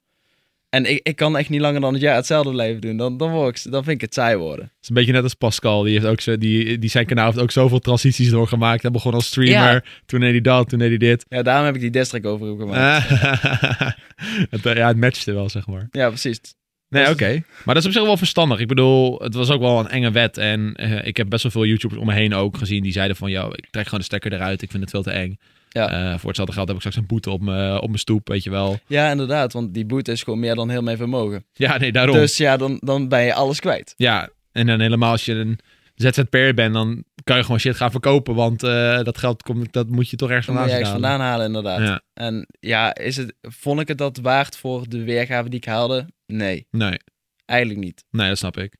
En 0.69 0.85
ik, 0.85 0.99
ik 1.07 1.15
kan 1.15 1.37
echt 1.37 1.49
niet 1.49 1.61
langer 1.61 1.81
dan 1.81 1.93
het 1.93 2.01
jaar 2.01 2.15
hetzelfde 2.15 2.51
blijven 2.51 2.81
doen. 2.81 2.97
Dan, 2.97 3.17
dan, 3.17 3.31
word 3.31 3.57
ik, 3.65 3.71
dan 3.71 3.83
vind 3.83 3.95
ik 3.95 4.01
het 4.01 4.13
saai 4.13 4.35
worden. 4.35 4.65
Het 4.65 4.73
is 4.81 4.89
een 4.89 4.95
beetje 4.95 5.11
net 5.11 5.23
als 5.23 5.33
Pascal. 5.33 5.81
Die, 5.83 5.93
heeft 5.93 6.05
ook 6.05 6.21
zo, 6.21 6.37
die, 6.37 6.79
die 6.79 6.89
zijn 6.89 7.05
kanaal 7.05 7.25
heeft 7.25 7.39
ook 7.39 7.51
zoveel 7.51 7.79
transities 7.79 8.29
doorgemaakt. 8.29 8.81
Hij 8.81 8.91
begon 8.91 9.13
als 9.13 9.25
streamer, 9.27 9.73
Ja. 9.73 9.83
toen 10.05 10.19
deed 10.19 10.31
hij 10.31 10.41
dat, 10.41 10.69
toen 10.69 10.79
deed 10.79 10.87
hij 10.89 10.97
dit. 10.97 11.25
Ja, 11.27 11.41
daarom 11.41 11.65
heb 11.65 11.75
ik 11.75 11.81
die 11.81 11.89
district 11.89 12.25
over 12.25 12.47
gemaakt. 12.57 13.09
het, 14.53 14.65
eh, 14.65 14.75
ja, 14.75 14.87
het 14.87 14.97
matchte 14.97 15.33
wel, 15.33 15.49
zeg 15.49 15.67
maar. 15.67 15.87
Ja, 15.91 16.07
precies. 16.07 16.39
Nee, 16.89 17.03
Dus- 17.03 17.13
oké. 17.13 17.43
Maar 17.63 17.75
dat 17.75 17.83
is 17.83 17.85
op 17.85 17.91
zich 17.91 18.03
wel 18.03 18.17
verstandig. 18.17 18.59
Ik 18.59 18.67
bedoel, 18.67 19.19
het 19.19 19.33
was 19.33 19.49
ook 19.49 19.61
wel 19.61 19.79
een 19.79 19.87
enge 19.87 20.11
wet. 20.11 20.37
En 20.37 20.73
eh, 20.75 21.07
ik 21.07 21.17
heb 21.17 21.29
best 21.29 21.43
wel 21.43 21.51
veel 21.51 21.65
YouTubers 21.65 22.01
om 22.01 22.07
me 22.07 22.13
heen 22.13 22.33
ook 22.33 22.57
gezien 22.57 22.83
die 22.83 22.91
zeiden 22.91 23.15
van... 23.15 23.31
Yo, 23.31 23.47
ik 23.47 23.67
trek 23.69 23.83
gewoon 23.83 23.99
de 23.99 24.05
stekker 24.05 24.33
eruit. 24.33 24.61
Ik 24.61 24.69
vind 24.71 24.81
het 24.83 24.91
veel 24.91 25.03
te 25.03 25.11
eng. 25.11 25.37
Ja. 25.69 25.89
Eh, 25.89 26.17
voor 26.19 26.27
hetzelfde 26.27 26.53
geld 26.53 26.67
heb 26.67 26.75
ik 26.75 26.81
straks 26.81 26.97
een 26.97 27.05
boete 27.07 27.29
op 27.29 27.41
mijn 27.41 27.97
stoep, 27.97 28.27
weet 28.27 28.43
je 28.43 28.49
wel. 28.49 28.79
Ja, 28.87 29.11
inderdaad. 29.11 29.53
Want 29.53 29.73
die 29.73 29.85
boete 29.85 30.11
is 30.11 30.23
gewoon 30.23 30.39
meer 30.39 30.55
dan 30.55 30.69
heel 30.69 30.81
mijn 30.81 30.97
vermogen. 30.97 31.45
Ja, 31.53 31.77
nee, 31.77 31.91
daarom. 31.91 32.15
Dus 32.15 32.37
ja, 32.37 32.57
dan, 32.57 32.77
dan 32.83 33.07
ben 33.07 33.21
je 33.23 33.33
alles 33.33 33.59
kwijt. 33.59 33.93
Ja, 33.97 34.29
en 34.51 34.67
dan 34.67 34.79
helemaal 34.79 35.11
als 35.11 35.25
je 35.25 35.33
een 35.33 35.59
ZZP'er 35.95 36.53
bent, 36.53 36.73
dan 36.73 37.03
kan 37.23 37.37
je 37.37 37.43
gewoon 37.43 37.59
shit 37.59 37.75
gaan 37.75 37.91
verkopen. 37.91 38.35
Want 38.35 38.63
eh, 38.63 39.03
dat 39.03 39.17
geld 39.17 39.43
komt, 39.43 39.73
dat 39.73 39.89
moet 39.89 40.09
je 40.09 40.15
toch 40.15 40.27
ergens 40.29 40.45
vandaan 40.45 40.63
je 40.63 40.69
zien 40.69 40.79
ergens 40.79 40.99
vandaan 41.01 41.19
halen, 41.19 41.45
inderdaad. 41.45 41.79
Ja, 41.79 42.01
En 42.13 42.47
ja, 42.59 42.95
is 42.95 43.17
het, 43.17 43.33
vond 43.41 43.79
ik 43.79 43.87
het 43.87 43.97
dat 43.97 44.17
waard 44.17 44.57
voor 44.57 44.89
de 44.89 45.03
weergave 45.03 45.49
die 45.49 45.59
ik 45.59 45.65
haalde? 45.65 46.05
Nee, 46.27 46.67
nee, 46.71 46.99
eigenlijk 47.45 47.79
niet. 47.79 48.03
nee, 48.11 48.27
dat 48.27 48.37
snap 48.37 48.57
ik. 48.57 48.75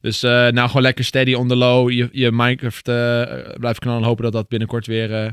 Dus 0.00 0.22
eh, 0.22 0.30
nou 0.48 0.66
gewoon 0.66 0.82
lekker 0.82 1.04
steady 1.04 1.34
on 1.34 1.48
the 1.48 1.56
low. 1.56 1.90
Je, 1.90 2.08
je 2.12 2.32
Minecraft 2.32 2.88
eh 2.88 3.24
blijft 3.58 3.78
knallen 3.78 4.00
en 4.00 4.06
hopen 4.06 4.24
dat 4.24 4.32
dat 4.32 4.48
binnenkort 4.48 4.86
weer 4.86 5.12
eh, 5.12 5.30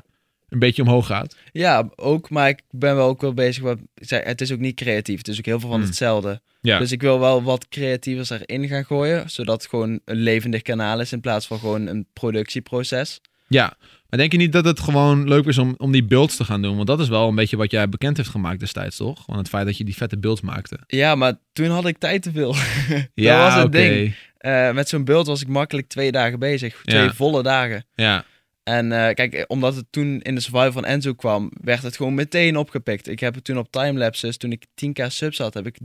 een 0.50 0.60
beetje 0.60 0.82
omhoog 0.82 1.06
gaat. 1.06 1.36
Ja, 1.52 1.90
ook, 1.96 2.30
maar 2.30 2.50
ik 2.50 2.62
ben 2.70 2.96
wel 2.96 3.08
ook 3.08 3.22
wel 3.22 3.34
bezig. 3.34 3.76
Zei, 3.96 4.24
het 4.24 4.42
is 4.42 4.52
ook 4.52 4.60
niet 4.60 4.76
creatief. 4.76 5.18
Het 5.18 5.28
is 5.28 5.38
ook 5.38 5.46
heel 5.46 5.60
veel 5.60 5.70
van 5.70 5.78
Hmm. 5.80 5.88
hetzelfde. 5.88 6.42
Ja, 6.62 6.80
Dus 6.80 6.92
ik 6.92 7.02
wil 7.02 7.20
wel 7.20 7.44
wat 7.44 7.68
creatievers 7.68 8.30
erin 8.30 8.68
gaan 8.68 8.86
gooien. 8.86 9.30
Zodat 9.30 9.62
het 9.62 9.70
gewoon 9.70 10.00
een 10.06 10.18
levendig 10.18 10.62
kanaal 10.62 11.00
is 11.00 11.12
in 11.12 11.22
plaats 11.22 11.48
van 11.48 11.60
gewoon 11.60 11.88
een 11.88 12.08
productieproces. 12.14 13.22
Ja. 13.50 13.74
Maar 14.10 14.20
denk 14.20 14.32
je 14.32 14.38
niet 14.38 14.52
dat 14.52 14.66
het 14.66 14.80
gewoon 14.80 15.28
leuk 15.28 15.46
is 15.46 15.58
om, 15.58 15.76
om 15.78 15.92
die 15.92 16.04
builds 16.04 16.36
te 16.36 16.44
gaan 16.44 16.62
doen? 16.62 16.76
Want 16.76 16.88
dat 16.88 17.00
is 17.00 17.08
wel 17.08 17.28
een 17.28 17.36
beetje 17.36 17.58
wat 17.58 17.72
jij 17.72 17.90
bekend 17.90 18.18
heeft 18.18 18.30
gemaakt 18.30 18.60
destijds, 18.60 18.98
toch? 18.98 19.26
Want 19.26 19.40
het 19.40 19.50
feit 19.50 19.66
dat 19.66 19.78
je 19.78 19.84
die 19.84 19.96
vette 19.96 20.18
builds 20.18 20.42
maakte. 20.42 20.80
Ja, 20.88 21.16
maar 21.16 21.34
toen 21.54 21.70
had 21.70 21.86
ik 21.86 21.98
tijd 21.98 22.22
te 22.22 22.32
veel. 22.32 22.56
Ja, 23.14 23.44
dat 23.46 23.54
was 23.54 23.64
het 23.64 23.72
ding. 23.72 24.16
Eh, 24.38 24.72
met 24.72 24.90
zo'n 24.90 25.04
beeld 25.04 25.28
was 25.28 25.42
ik 25.42 25.48
makkelijk 25.48 25.88
twee 25.88 26.12
dagen 26.12 26.40
bezig. 26.40 26.82
Twee 26.86 27.04
Ja. 27.04 27.14
volle 27.14 27.44
dagen. 27.44 27.86
Ja, 27.96 28.24
En 28.64 28.92
eh, 28.92 29.14
kijk, 29.14 29.46
omdat 29.48 29.76
het 29.76 29.86
toen 29.90 30.22
in 30.22 30.36
de 30.36 30.42
survival 30.42 30.72
van 30.72 30.86
Enzo 30.86 31.14
kwam, 31.14 31.52
werd 31.64 31.84
het 31.84 31.96
gewoon 31.96 32.14
meteen 32.14 32.58
opgepikt. 32.58 33.08
Ik 33.08 33.20
heb 33.20 33.36
het 33.36 33.44
toen 33.44 33.58
op 33.58 33.72
timelapses, 33.72 34.38
toen 34.38 34.52
ik 34.52 34.66
10k 34.86 35.06
subs 35.08 35.38
had, 35.38 35.54
heb 35.54 35.66
ik 35.68 35.78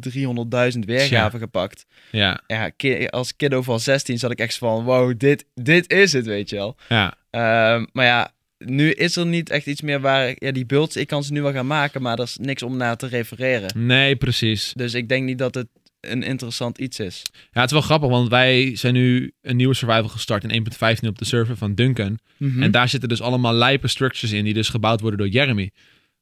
300.000 0.73 0.78
weergaven 0.87 1.38
gepakt. 1.38 1.87
ja, 2.11 2.40
Ja, 2.47 2.69
ki- 2.71 3.07
als 3.07 3.37
kiddo 3.37 3.62
van 3.62 3.81
16 3.81 4.19
zat 4.19 4.31
ik 4.31 4.38
echt 4.38 4.59
van, 4.59 4.85
wow, 4.85 5.12
dit, 5.19 5.45
dit 5.54 5.93
is 5.93 6.12
het, 6.12 6.26
weet 6.26 6.50
je 6.50 6.57
wel. 6.57 6.76
ja. 6.88 7.14
Ehm, 7.31 7.85
maar 7.93 8.04
ja, 8.07 8.33
nu 8.59 8.90
is 8.90 9.16
er 9.16 9.26
niet 9.26 9.50
echt 9.50 9.66
iets 9.66 9.81
meer 9.81 10.00
waar, 10.00 10.35
ja, 10.38 10.52
die 10.52 10.66
builds, 10.66 10.97
ik 10.97 11.07
kan 11.07 11.25
ze 11.25 11.33
nu 11.33 11.43
wel 11.43 11.52
gaan 11.52 11.66
maken, 11.66 12.02
maar 12.02 12.19
er 12.19 12.25
is 12.25 12.37
niks 12.40 12.62
om 12.62 12.76
naar 12.76 12.97
te 12.97 13.07
refereren. 13.07 13.87
Nee, 13.87 14.16
precies. 14.16 14.73
Dus 14.76 14.95
ik 14.95 15.09
denk 15.09 15.25
niet 15.25 15.38
dat 15.38 15.54
het 15.54 15.66
een 16.12 16.23
interessant 16.23 16.78
iets 16.78 16.99
is. 16.99 17.23
Ja, 17.32 17.61
het 17.61 17.64
is 17.64 17.73
wel 17.73 17.80
grappig, 17.80 18.08
want 18.08 18.28
wij 18.28 18.76
zijn 18.76 18.94
nu 18.94 19.32
een 19.42 19.56
nieuwe 19.56 19.75
survival 19.75 20.08
gestart 20.08 20.44
in 20.44 20.66
1.15 21.02 21.08
op 21.08 21.18
de 21.18 21.25
server 21.25 21.56
van 21.56 21.75
Duncan. 21.75 22.18
Mhm. 22.37 22.62
En 22.62 22.70
daar 22.70 22.88
zitten 22.88 23.08
dus 23.08 23.20
allemaal 23.20 23.54
lijpe 23.54 23.88
structures 23.88 24.32
in 24.32 24.44
die 24.44 24.54
dus 24.54 24.68
gebouwd 24.68 25.00
worden 25.00 25.18
door 25.18 25.28
Jeremy. 25.28 25.70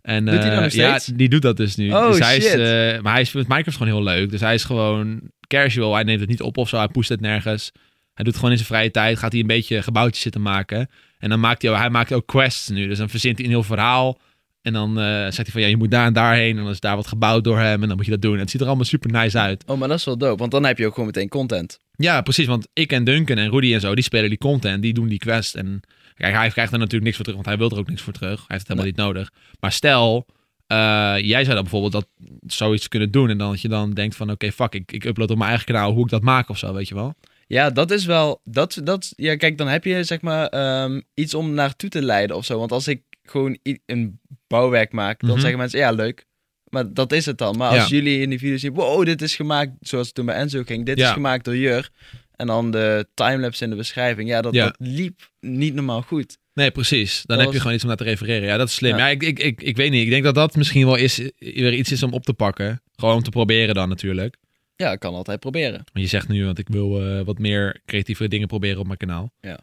En, 0.03 0.25
Doet 0.25 0.35
hij 0.35 0.55
dat 0.55 0.65
eh, 0.65 0.71
Ja, 0.71 1.01
die 1.15 1.29
doet 1.29 1.43
dat 1.43 1.57
dus 1.57 1.77
nu. 1.77 1.93
Oh, 1.93 2.07
dus 2.07 2.19
hij 2.19 2.37
Is, 2.37 2.45
shit. 2.45 2.59
eh, 2.59 3.01
maar 3.03 3.13
hij 3.13 3.21
is 3.21 3.33
met 3.33 3.49
Minecraft 3.49 3.77
gewoon 3.77 3.93
heel 3.93 4.03
leuk. 4.03 4.31
Dus 4.31 4.41
hij 4.41 4.55
is 4.55 4.65
gewoon 4.65 5.21
casual. 5.47 5.95
Hij 5.95 6.03
neemt 6.03 6.21
het 6.21 6.29
niet 6.29 6.41
op 6.43 6.57
of 6.57 6.69
zo. 6.69 6.77
Hij 6.77 6.89
poest 6.89 7.09
het 7.09 7.21
nergens. 7.21 7.73
Hij 8.15 8.25
doet 8.25 8.35
gewoon 8.35 8.51
in 8.51 8.57
zijn 8.57 8.69
vrije 8.69 8.91
tijd. 8.91 9.19
Gaat 9.19 9.33
hij 9.33 9.41
een 9.41 9.47
beetje 9.47 9.83
gebouwtjes 9.83 10.23
zitten 10.23 10.43
maken. 10.43 10.89
En 11.19 11.29
dan 11.29 11.41
maakt 11.41 11.63
hij, 11.63 11.73
hij 11.73 11.91
maakt 11.91 12.13
ook 12.13 12.27
quests 12.27 12.69
nu. 12.69 12.89
Dus 12.89 12.99
dan 12.99 13.09
verzint 13.09 13.37
hij 13.37 13.47
een 13.47 13.53
heel 13.53 13.63
verhaal. 13.63 14.19
En 14.63 14.73
dan 14.73 14.99
eh, 14.99 15.05
zegt 15.05 15.37
hij 15.37 15.51
van, 15.51 15.61
ja, 15.61 15.67
je 15.67 15.77
moet 15.77 15.91
daar 15.91 16.07
en 16.07 16.13
daarheen. 16.13 16.57
En 16.57 16.63
dan 16.63 16.73
is 16.73 16.81
daar 16.81 16.97
wat 16.97 17.07
gebouwd 17.07 17.45
door 17.45 17.59
hem. 17.59 17.83
En 17.83 17.89
dan 17.89 17.97
moet 17.97 18.05
je 18.05 18.11
dat 18.11 18.23
doen. 18.23 18.35
En 18.35 18.41
het 18.41 18.51
ziet 18.51 18.61
er 18.61 18.67
allemaal 18.67 18.85
super 18.85 19.11
nice 19.11 19.39
uit. 19.39 19.65
Oh, 19.67 19.79
maar 19.79 19.89
dat 19.89 19.99
is 19.99 20.05
wel 20.05 20.19
dope, 20.19 20.39
want 20.39 20.51
dan 20.51 20.65
heb 20.65 20.79
je 20.79 20.87
ook 20.87 20.93
gewoon 20.93 21.07
meteen 21.07 21.29
content. 21.29 21.79
Ja, 21.97 22.21
precies. 22.21 22.47
Want 22.47 22.69
ik 22.73 22.93
en 22.93 23.05
Duncan 23.05 23.37
en 23.39 23.51
Rudy 23.51 23.75
en 23.75 23.81
zo, 23.81 23.95
die 23.95 24.05
spelen 24.05 24.29
die 24.29 24.39
content. 24.39 24.83
Die 24.83 24.93
doen 24.93 25.09
die 25.09 25.19
quest. 25.19 25.55
En 25.55 25.81
kijk, 26.15 26.35
hij 26.35 26.51
krijgt 26.51 26.73
er 26.73 26.79
natuurlijk 26.79 27.05
niks 27.05 27.17
voor 27.17 27.25
terug. 27.25 27.43
Want 27.43 27.49
hij 27.49 27.59
wil 27.59 27.71
er 27.71 27.83
ook 27.83 27.89
niks 27.89 28.03
voor 28.03 28.13
terug. 28.13 28.39
Hij 28.39 28.47
heeft 28.49 28.69
het 28.69 28.79
helemaal 28.79 28.91
niet 28.91 28.97
nodig. 28.97 29.31
Maar 29.61 29.73
stel, 29.73 30.27
eh, 30.67 30.77
jij 31.19 31.43
zou 31.43 31.55
dan 31.55 31.63
bijvoorbeeld 31.63 31.93
dat 31.93 32.09
zoiets 32.47 32.89
kunnen 32.89 33.11
doen. 33.11 33.31
En 33.31 33.39
dan 33.39 33.51
dat 33.51 33.61
je 33.61 33.69
dan 33.69 33.91
denkt 33.91 34.17
van, 34.17 34.31
oké, 34.31 34.53
fuck, 34.53 34.75
ik, 34.75 34.93
ik 34.93 35.05
upload 35.05 35.31
op 35.31 35.37
mijn 35.37 35.49
eigen 35.49 35.67
kanaal 35.67 35.93
hoe 35.93 36.05
ik 36.05 36.11
dat 36.11 36.23
maak 36.23 36.49
of 36.49 36.59
zo, 36.59 36.73
weet 36.73 36.89
je 36.89 36.95
wel. 36.95 37.15
Ja, 37.47 37.71
dat 37.71 37.91
is 37.91 38.05
wel. 38.05 38.41
Dat, 38.45 38.81
dat, 38.85 39.13
ja, 39.17 39.37
kijk, 39.37 39.59
dan 39.59 39.69
heb 39.69 39.85
je 39.85 40.05
zeg 40.05 40.21
maar 40.21 40.47
ehm, 40.47 41.01
iets 41.15 41.35
om 41.35 41.55
naartoe 41.55 41.91
te 41.91 42.03
leiden 42.03 42.37
of 42.37 42.45
zo. 42.45 42.59
Want 42.59 42.73
als 42.73 42.89
ik 42.89 43.03
gewoon 43.33 43.59
een 43.87 44.21
bouwwerk 44.47 44.93
maak, 44.93 45.21
dan 45.21 45.31
Mhm. 45.31 45.41
zeggen 45.41 45.59
mensen 45.59 45.79
ja, 45.79 45.91
leuk. 45.91 46.25
Maar 46.69 46.93
dat 46.93 47.13
is 47.13 47.27
het 47.27 47.39
dan. 47.39 47.57
Maar 47.57 47.69
als 47.79 47.89
Ja. 47.89 47.97
jullie 47.97 48.21
in 48.21 48.31
die 48.31 48.39
video 48.39 48.57
zien, 48.57 48.73
wow, 48.75 49.05
dit 49.05 49.23
is 49.23 49.37
gemaakt, 49.37 49.71
zoals 49.81 50.07
het 50.07 50.15
toen 50.15 50.27
bij 50.27 50.35
Enzo 50.35 50.63
ging, 50.63 50.87
dit 50.87 50.99
Ja. 50.99 51.07
is 51.07 51.13
gemaakt 51.13 51.45
door 51.45 51.57
Jur. 51.57 51.91
En 52.37 52.47
dan 52.47 52.71
de 52.71 53.07
timelapse 53.15 53.65
in 53.65 53.71
de 53.71 53.77
beschrijving. 53.77 54.29
Ja, 54.29 54.41
dat, 54.43 54.55
Ja. 54.55 54.65
dat 54.65 54.75
liep 54.79 55.31
niet 55.41 55.75
normaal 55.75 56.03
goed. 56.03 56.39
Nee, 56.55 56.71
precies. 56.71 57.13
Dan 57.15 57.23
Dat 57.27 57.37
heb 57.37 57.45
was- 57.47 57.55
je 57.55 57.61
gewoon 57.61 57.75
iets 57.75 57.83
om 57.83 57.89
naar 57.89 57.99
te 57.99 58.05
refereren. 58.05 58.49
Ja, 58.49 58.57
dat 58.57 58.69
is 58.69 58.75
slim. 58.75 58.97
Ja. 58.97 59.09
Ik, 59.09 59.23
ik, 59.23 59.39
ik, 59.39 59.63
ik 59.63 59.77
weet 59.77 59.91
niet. 59.91 60.03
Ik 60.05 60.11
denk 60.11 60.25
dat 60.25 60.35
dat 60.35 60.57
misschien 60.57 60.85
wel 60.87 60.95
is, 60.97 61.17
weer 61.39 61.73
iets 61.75 61.93
is 61.93 62.03
om 62.03 62.13
op 62.13 62.25
te 62.25 62.35
pakken. 62.35 62.83
Gewoon 62.97 63.15
om 63.15 63.23
te 63.23 63.31
proberen 63.31 63.75
dan 63.75 63.89
natuurlijk. 63.89 64.37
Ja, 64.77 64.93
ik 64.93 64.99
kan 65.01 65.15
altijd 65.15 65.41
proberen. 65.41 65.85
Je 65.93 66.07
zegt 66.07 66.29
nu, 66.29 66.45
want 66.45 66.59
ik 66.59 66.69
wil 66.69 67.07
eh, 67.07 67.25
wat 67.25 67.39
meer 67.39 67.81
creatieve 67.87 68.29
dingen 68.29 68.49
proberen 68.49 68.79
op 68.81 68.87
mijn 68.87 68.99
kanaal. 68.99 69.33
Ja. 69.41 69.59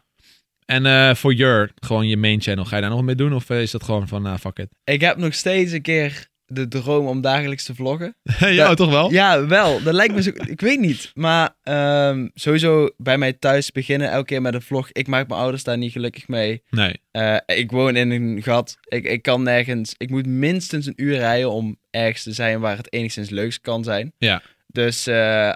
En 0.70 0.86
eh, 0.86 1.14
voor 1.14 1.34
Jur, 1.34 1.72
gewoon 1.74 2.08
je 2.08 2.16
main 2.16 2.40
channel, 2.40 2.64
ga 2.64 2.74
je 2.74 2.80
daar 2.80 2.90
nog 2.90 2.98
wat 2.98 3.08
mee 3.08 3.16
doen? 3.16 3.34
Of 3.34 3.50
eh, 3.50 3.60
is 3.60 3.70
dat 3.70 3.82
gewoon 3.82 4.08
van, 4.08 4.22
nou, 4.22 4.38
fuck 4.38 4.58
it? 4.58 4.68
Ik 4.84 5.00
heb 5.00 5.16
nog 5.16 5.34
steeds 5.34 5.72
een 5.72 5.82
keer 5.82 6.28
de 6.46 6.68
droom 6.68 7.06
om 7.06 7.20
dagelijks 7.20 7.64
te 7.64 7.74
vloggen. 7.74 8.16
ja, 8.38 8.74
toch 8.74 8.90
wel? 8.90 9.10
Ja, 9.12 9.46
wel. 9.46 9.82
Dat 9.82 9.94
lijkt 9.94 10.14
me 10.14 10.22
zo. 10.22 10.30
Ik 10.56 10.60
weet 10.60 10.80
niet. 10.80 11.10
Maar 11.14 11.56
ehm, 11.62 12.28
sowieso 12.34 12.90
bij 12.96 13.18
mij 13.18 13.32
thuis 13.32 13.72
beginnen 13.72 14.10
elke 14.10 14.26
keer 14.26 14.42
met 14.42 14.54
een 14.54 14.62
vlog. 14.62 14.88
Ik 14.92 15.06
maak 15.06 15.28
mijn 15.28 15.40
ouders 15.40 15.64
daar 15.64 15.78
niet 15.78 15.92
gelukkig 15.92 16.28
mee. 16.28 16.62
Nee. 16.70 17.00
Eh, 17.10 17.36
ik 17.46 17.70
woon 17.70 17.96
in 17.96 18.10
een 18.10 18.42
gat. 18.42 18.78
Ik, 18.88 19.04
ik 19.04 19.22
kan 19.22 19.42
nergens. 19.42 19.94
Ik 19.96 20.10
moet 20.10 20.26
minstens 20.26 20.86
een 20.86 21.02
uur 21.02 21.16
rijden 21.16 21.50
om 21.50 21.76
ergens 21.90 22.22
te 22.22 22.32
zijn 22.32 22.60
waar 22.60 22.76
het 22.76 22.92
enigszins 22.92 23.30
leuks 23.30 23.60
kan 23.60 23.84
zijn. 23.84 24.12
Ja. 24.18 24.42
Dus 24.66 25.06
eh, 25.06 25.52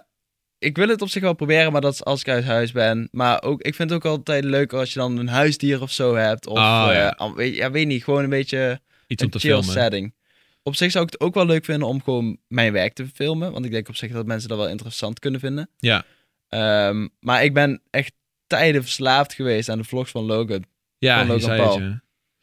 ik 0.65 0.77
wil 0.77 0.89
het 0.89 1.03
op 1.03 1.09
zich 1.09 1.23
wel 1.23 1.33
proberen, 1.35 1.73
maar 1.73 1.81
dat 1.81 1.93
is 1.93 2.05
als 2.05 2.21
ik 2.21 2.29
uit 2.29 2.45
huis 2.45 2.73
ben. 2.73 3.09
Maar 3.13 3.43
ook, 3.43 3.63
ik 3.63 3.75
vind 3.75 3.91
het 3.91 3.99
ook 3.99 4.11
altijd 4.13 4.45
leuk 4.45 4.73
als 4.73 4.93
je 4.93 4.99
dan 4.99 5.17
een 5.19 5.29
huisdier 5.29 5.83
of 5.83 5.91
zo 5.91 6.15
hebt. 6.15 6.47
Of 6.47 6.59
Ah, 6.59 6.87
eh, 6.91 6.95
ja. 6.97 7.09
al- 7.09 7.35
weet, 7.35 7.55
ja, 7.57 7.71
weet 7.71 7.87
niet, 7.87 8.05
gewoon 8.05 8.23
een 8.25 8.31
beetje 8.31 8.81
Iets 9.07 9.23
om 9.23 9.27
een 9.29 9.33
te 9.33 9.39
chill 9.39 9.51
filmen. 9.51 9.73
setting. 9.73 10.15
Op 10.63 10.77
zich 10.77 10.91
zou 10.91 11.05
ik 11.05 11.13
het 11.13 11.21
ook 11.21 11.35
wel 11.35 11.47
leuk 11.47 11.65
vinden 11.65 11.89
om 11.89 12.03
gewoon 12.03 12.39
mijn 12.49 12.73
werk 12.73 12.93
te 12.95 13.07
filmen. 13.15 13.53
Want 13.53 13.65
ik 13.65 13.71
denk 13.71 13.89
op 13.89 13.97
zich 13.97 14.13
dat 14.13 14.27
mensen 14.27 14.49
dat 14.49 14.59
wel 14.59 14.69
interessant 14.69 15.19
kunnen 15.19 15.41
vinden. 15.41 15.71
Ja. 15.79 16.05
Ehm, 16.49 17.09
maar 17.21 17.45
ik 17.45 17.55
ben 17.55 17.81
echt 17.91 18.13
tijden 18.47 18.83
verslaafd 18.83 19.33
geweest 19.35 19.69
aan 19.69 19.79
de 19.79 19.85
vlogs 19.85 20.11
van 20.11 20.25
Logan. 20.25 20.65
Ja, 20.99 21.19
Van 21.19 21.27
Logan 21.27 21.51
het, 21.51 21.61
Paul. 21.61 21.81
ja. 21.81 22.03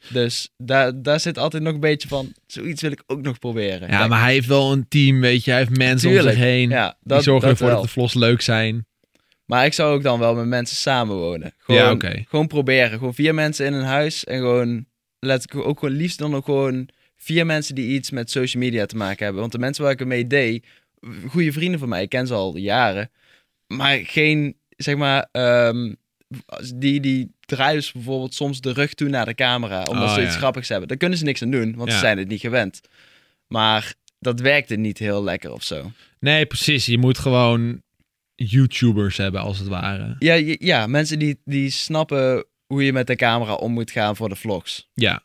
Dus 0.10 0.50
daar, 0.58 1.02
daar 1.02 1.20
zit 1.20 1.38
altijd 1.38 1.64
nog 1.64 1.74
een 1.74 1.80
beetje 1.80 2.08
van, 2.08 2.34
zoiets 2.48 2.82
wil 2.82 2.92
ik 2.92 3.04
ook 3.08 3.22
nog 3.22 3.40
proberen. 3.40 3.90
Ja, 3.90 4.08
maar 4.08 4.22
hij 4.22 4.34
heeft 4.34 4.48
wel 4.48 4.72
een 4.72 4.88
team, 4.88 5.20
weet 5.20 5.44
je. 5.44 5.52
Hij 5.52 5.60
heeft 5.60 5.78
mensen 5.78 6.10
om 6.10 6.22
zich 6.22 6.36
heen. 6.36 6.70
ja, 6.70 6.88
die 6.88 6.98
dat, 7.04 7.24
zorgen 7.24 7.42
dat 7.42 7.52
ervoor 7.52 7.68
wel. 7.68 7.76
dat 7.76 7.86
de 7.86 7.92
vlogs 7.92 8.14
leuk 8.14 8.42
zijn. 8.42 8.86
Maar 9.46 9.66
ik 9.66 9.74
zou 9.74 9.94
ook 9.96 10.04
dan 10.04 10.20
wel 10.20 10.36
met 10.36 10.46
mensen 10.46 10.78
samenwonen. 10.78 11.54
Gewoon, 11.58 11.98
Ja, 12.02 12.24
gewoon 12.30 12.48
proberen. 12.48 12.98
Gewoon 12.98 13.14
vier 13.14 13.34
mensen 13.34 13.66
in 13.66 13.74
een 13.74 13.84
huis 13.84 14.24
en 14.24 14.38
gewoon, 14.38 14.86
let 15.20 15.44
ik 15.44 15.56
ook 15.56 15.80
gewoon 15.80 15.96
liefst 15.96 16.18
dan 16.18 16.36
ook 16.36 16.46
gewoon 16.46 16.90
vier 17.18 17.46
mensen 17.46 17.76
die 17.76 17.88
iets 17.88 18.12
met 18.12 18.32
social 18.32 18.64
media 18.64 18.86
te 18.86 18.96
maken 18.96 19.24
hebben. 19.24 19.42
Want 19.42 19.54
de 19.54 19.60
mensen 19.60 19.84
waar 19.84 19.92
ik 19.92 20.00
ermee 20.00 20.28
deed, 20.28 20.66
goede 21.28 21.52
vrienden 21.52 21.80
van 21.80 21.90
mij, 21.90 22.02
ik 22.02 22.10
ken 22.10 22.28
ze 22.28 22.34
al 22.34 22.58
jaren. 22.58 23.12
Maar 23.68 23.98
geen, 24.04 24.58
zeg 24.70 24.96
maar, 24.96 25.28
ehm, 25.32 25.94
die, 26.76 27.00
die 27.00 27.32
draaien 27.46 27.76
dus 27.76 27.92
bijvoorbeeld 27.92 28.34
soms 28.34 28.62
de 28.62 28.74
rug 28.74 28.94
toe 28.94 29.10
naar 29.10 29.26
de 29.26 29.34
camera, 29.36 29.84
omdat 29.84 30.08
Oh, 30.10 30.14
ze 30.14 30.22
iets 30.24 30.34
ja. 30.34 30.38
grappigs 30.40 30.70
hebben. 30.70 30.88
Daar 30.88 30.98
kunnen 30.98 31.18
ze 31.18 31.24
niks 31.24 31.42
aan 31.42 31.52
doen, 31.52 31.76
want 31.76 31.90
Ja. 31.90 31.94
ze 31.96 32.00
zijn 32.02 32.18
het 32.18 32.28
niet 32.28 32.40
gewend. 32.40 32.82
Maar 33.48 33.94
dat 34.20 34.40
werkte 34.40 34.76
niet 34.76 34.98
heel 34.98 35.24
lekker 35.24 35.52
of 35.52 35.64
zo. 35.64 35.92
Nee, 36.20 36.46
precies. 36.46 36.86
Je 36.86 36.98
moet 36.98 37.18
gewoon 37.18 37.82
YouTubers 38.36 39.18
hebben, 39.18 39.42
als 39.42 39.60
het 39.60 39.68
ware. 39.68 40.16
Ja, 40.20 40.34
ja, 40.34 40.56
ja 40.60 40.88
mensen 40.88 41.20
die, 41.20 41.42
die 41.46 41.70
snappen 41.70 42.46
hoe 42.66 42.84
je 42.84 42.94
met 42.94 43.08
de 43.08 43.16
camera 43.16 43.54
om 43.54 43.72
moet 43.72 43.92
gaan 43.92 44.16
voor 44.16 44.30
de 44.30 44.36
vlogs. 44.36 44.90
Ja. 44.94 45.24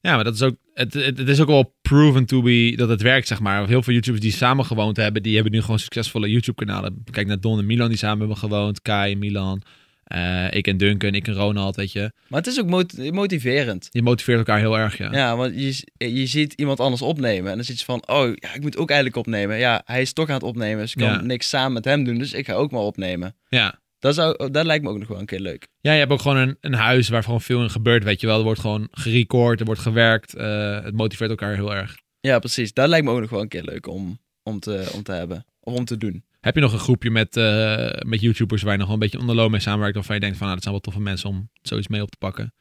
Ja, 0.00 0.14
maar 0.14 0.24
dat 0.24 0.34
is 0.34 0.42
ook, 0.42 0.56
het, 0.74 0.94
het, 0.94 1.18
het 1.18 1.28
is 1.28 1.40
ook 1.40 1.46
wel 1.46 1.76
proven 1.82 2.26
to 2.26 2.42
be 2.42 2.72
dat 2.76 2.88
het 2.88 3.02
werkt, 3.02 3.26
zeg 3.26 3.40
maar. 3.40 3.68
Heel 3.68 3.82
veel 3.82 3.92
YouTubers 3.92 4.22
die 4.24 4.32
samen 4.32 4.64
gewoond 4.64 4.96
hebben, 4.96 5.22
die 5.22 5.34
hebben 5.34 5.52
nu 5.52 5.60
gewoon 5.60 5.78
succesvolle 5.78 6.30
YouTube-kanalen. 6.30 7.04
Kijk 7.10 7.26
naar 7.26 7.40
Don 7.40 7.58
en 7.58 7.66
Milan, 7.66 7.88
die 7.88 7.98
samen 7.98 8.18
hebben 8.18 8.36
gewoond. 8.36 8.82
Kai 8.82 9.12
en 9.12 9.18
Milan. 9.18 9.62
Eh, 10.06 10.46
ik 10.50 10.66
en 10.66 10.76
Duncan, 10.76 11.14
ik 11.14 11.26
en 11.26 11.34
Ronald, 11.34 11.76
weet 11.76 11.92
je. 11.92 12.12
Maar 12.28 12.38
het 12.38 12.48
is 12.48 12.60
ook 12.60 12.66
mot- 12.66 13.10
motiverend. 13.12 13.88
Je 13.90 14.02
motiveert 14.02 14.38
elkaar 14.38 14.58
heel 14.58 14.78
erg, 14.78 14.98
ja. 14.98 15.12
Ja, 15.12 15.36
want 15.36 15.54
je, 15.54 15.84
je 16.14 16.26
ziet 16.26 16.52
iemand 16.52 16.80
anders 16.80 17.02
opnemen. 17.02 17.50
En 17.50 17.56
dan 17.56 17.64
zit 17.64 17.78
je 17.78 17.84
van, 17.84 18.08
oh, 18.08 18.32
ja, 18.34 18.54
ik 18.54 18.60
moet 18.60 18.76
ook 18.76 18.88
eigenlijk 18.88 19.18
opnemen. 19.18 19.58
Ja, 19.58 19.82
hij 19.84 20.00
is 20.00 20.12
toch 20.12 20.28
aan 20.28 20.34
het 20.34 20.42
opnemen, 20.42 20.78
dus 20.82 20.94
ik 20.94 20.98
kan 21.00 21.10
Ja. 21.10 21.20
niks 21.20 21.48
samen 21.48 21.72
met 21.72 21.84
hem 21.84 22.04
doen. 22.04 22.18
Dus 22.18 22.32
ik 22.32 22.46
ga 22.46 22.52
ook 22.52 22.70
maar 22.70 22.80
opnemen. 22.80 23.36
Ja. 23.48 23.80
Dat, 23.98 24.14
zou, 24.14 24.50
dat 24.50 24.64
lijkt 24.66 24.84
me 24.84 24.90
ook 24.90 24.98
nog 24.98 25.08
wel 25.08 25.18
een 25.18 25.26
keer 25.26 25.40
leuk. 25.40 25.66
Ja, 25.80 25.92
je 25.92 25.98
hebt 25.98 26.12
ook 26.12 26.20
gewoon 26.20 26.36
een, 26.36 26.56
een 26.60 26.74
huis 26.74 27.08
waar 27.08 27.22
gewoon 27.22 27.40
veel 27.40 27.62
in 27.62 27.70
gebeurt, 27.70 28.04
weet 28.04 28.20
je 28.20 28.26
wel. 28.26 28.38
Er 28.38 28.44
wordt 28.44 28.60
gewoon 28.60 28.88
gerecord, 28.90 29.60
er 29.60 29.66
wordt 29.66 29.80
gewerkt. 29.80 30.34
eh, 30.34 30.82
het 30.84 30.94
motiveert 30.94 31.30
elkaar 31.30 31.54
heel 31.54 31.74
erg. 31.74 31.96
Ja, 32.20 32.38
precies. 32.38 32.72
Dat 32.72 32.88
lijkt 32.88 33.04
me 33.06 33.12
ook 33.12 33.20
nog 33.20 33.30
wel 33.30 33.40
een 33.40 33.48
keer 33.48 33.62
leuk 33.64 33.86
om, 33.86 34.18
om, 34.42 34.60
te, 34.60 34.90
om 34.94 35.02
te 35.02 35.12
hebben. 35.12 35.44
Of 35.60 35.74
om 35.74 35.84
te 35.84 35.96
doen. 35.96 36.24
Heb 36.46 36.54
je 36.54 36.60
nog 36.60 36.72
een 36.72 36.78
groepje 36.78 37.10
met, 37.10 37.36
eh, 37.36 37.88
met 38.06 38.20
YouTubers 38.20 38.62
waar 38.62 38.72
je 38.72 38.78
nog 38.78 38.86
wel 38.86 38.94
een 38.96 39.02
beetje 39.02 39.18
onderloon 39.18 39.50
mee 39.50 39.60
samenwerkt, 39.60 39.94
waarvan 39.94 40.14
je 40.14 40.20
denkt 40.20 40.36
van, 40.36 40.46
nou, 40.46 40.54
dat 40.60 40.62
zijn 40.68 40.74
wel 40.74 40.84
toffe 40.92 41.08
mensen 41.10 41.28
om 41.28 41.48
zoiets 41.62 41.88
mee 41.88 42.02
op 42.02 42.10
te 42.10 42.16
pakken? 42.18 42.54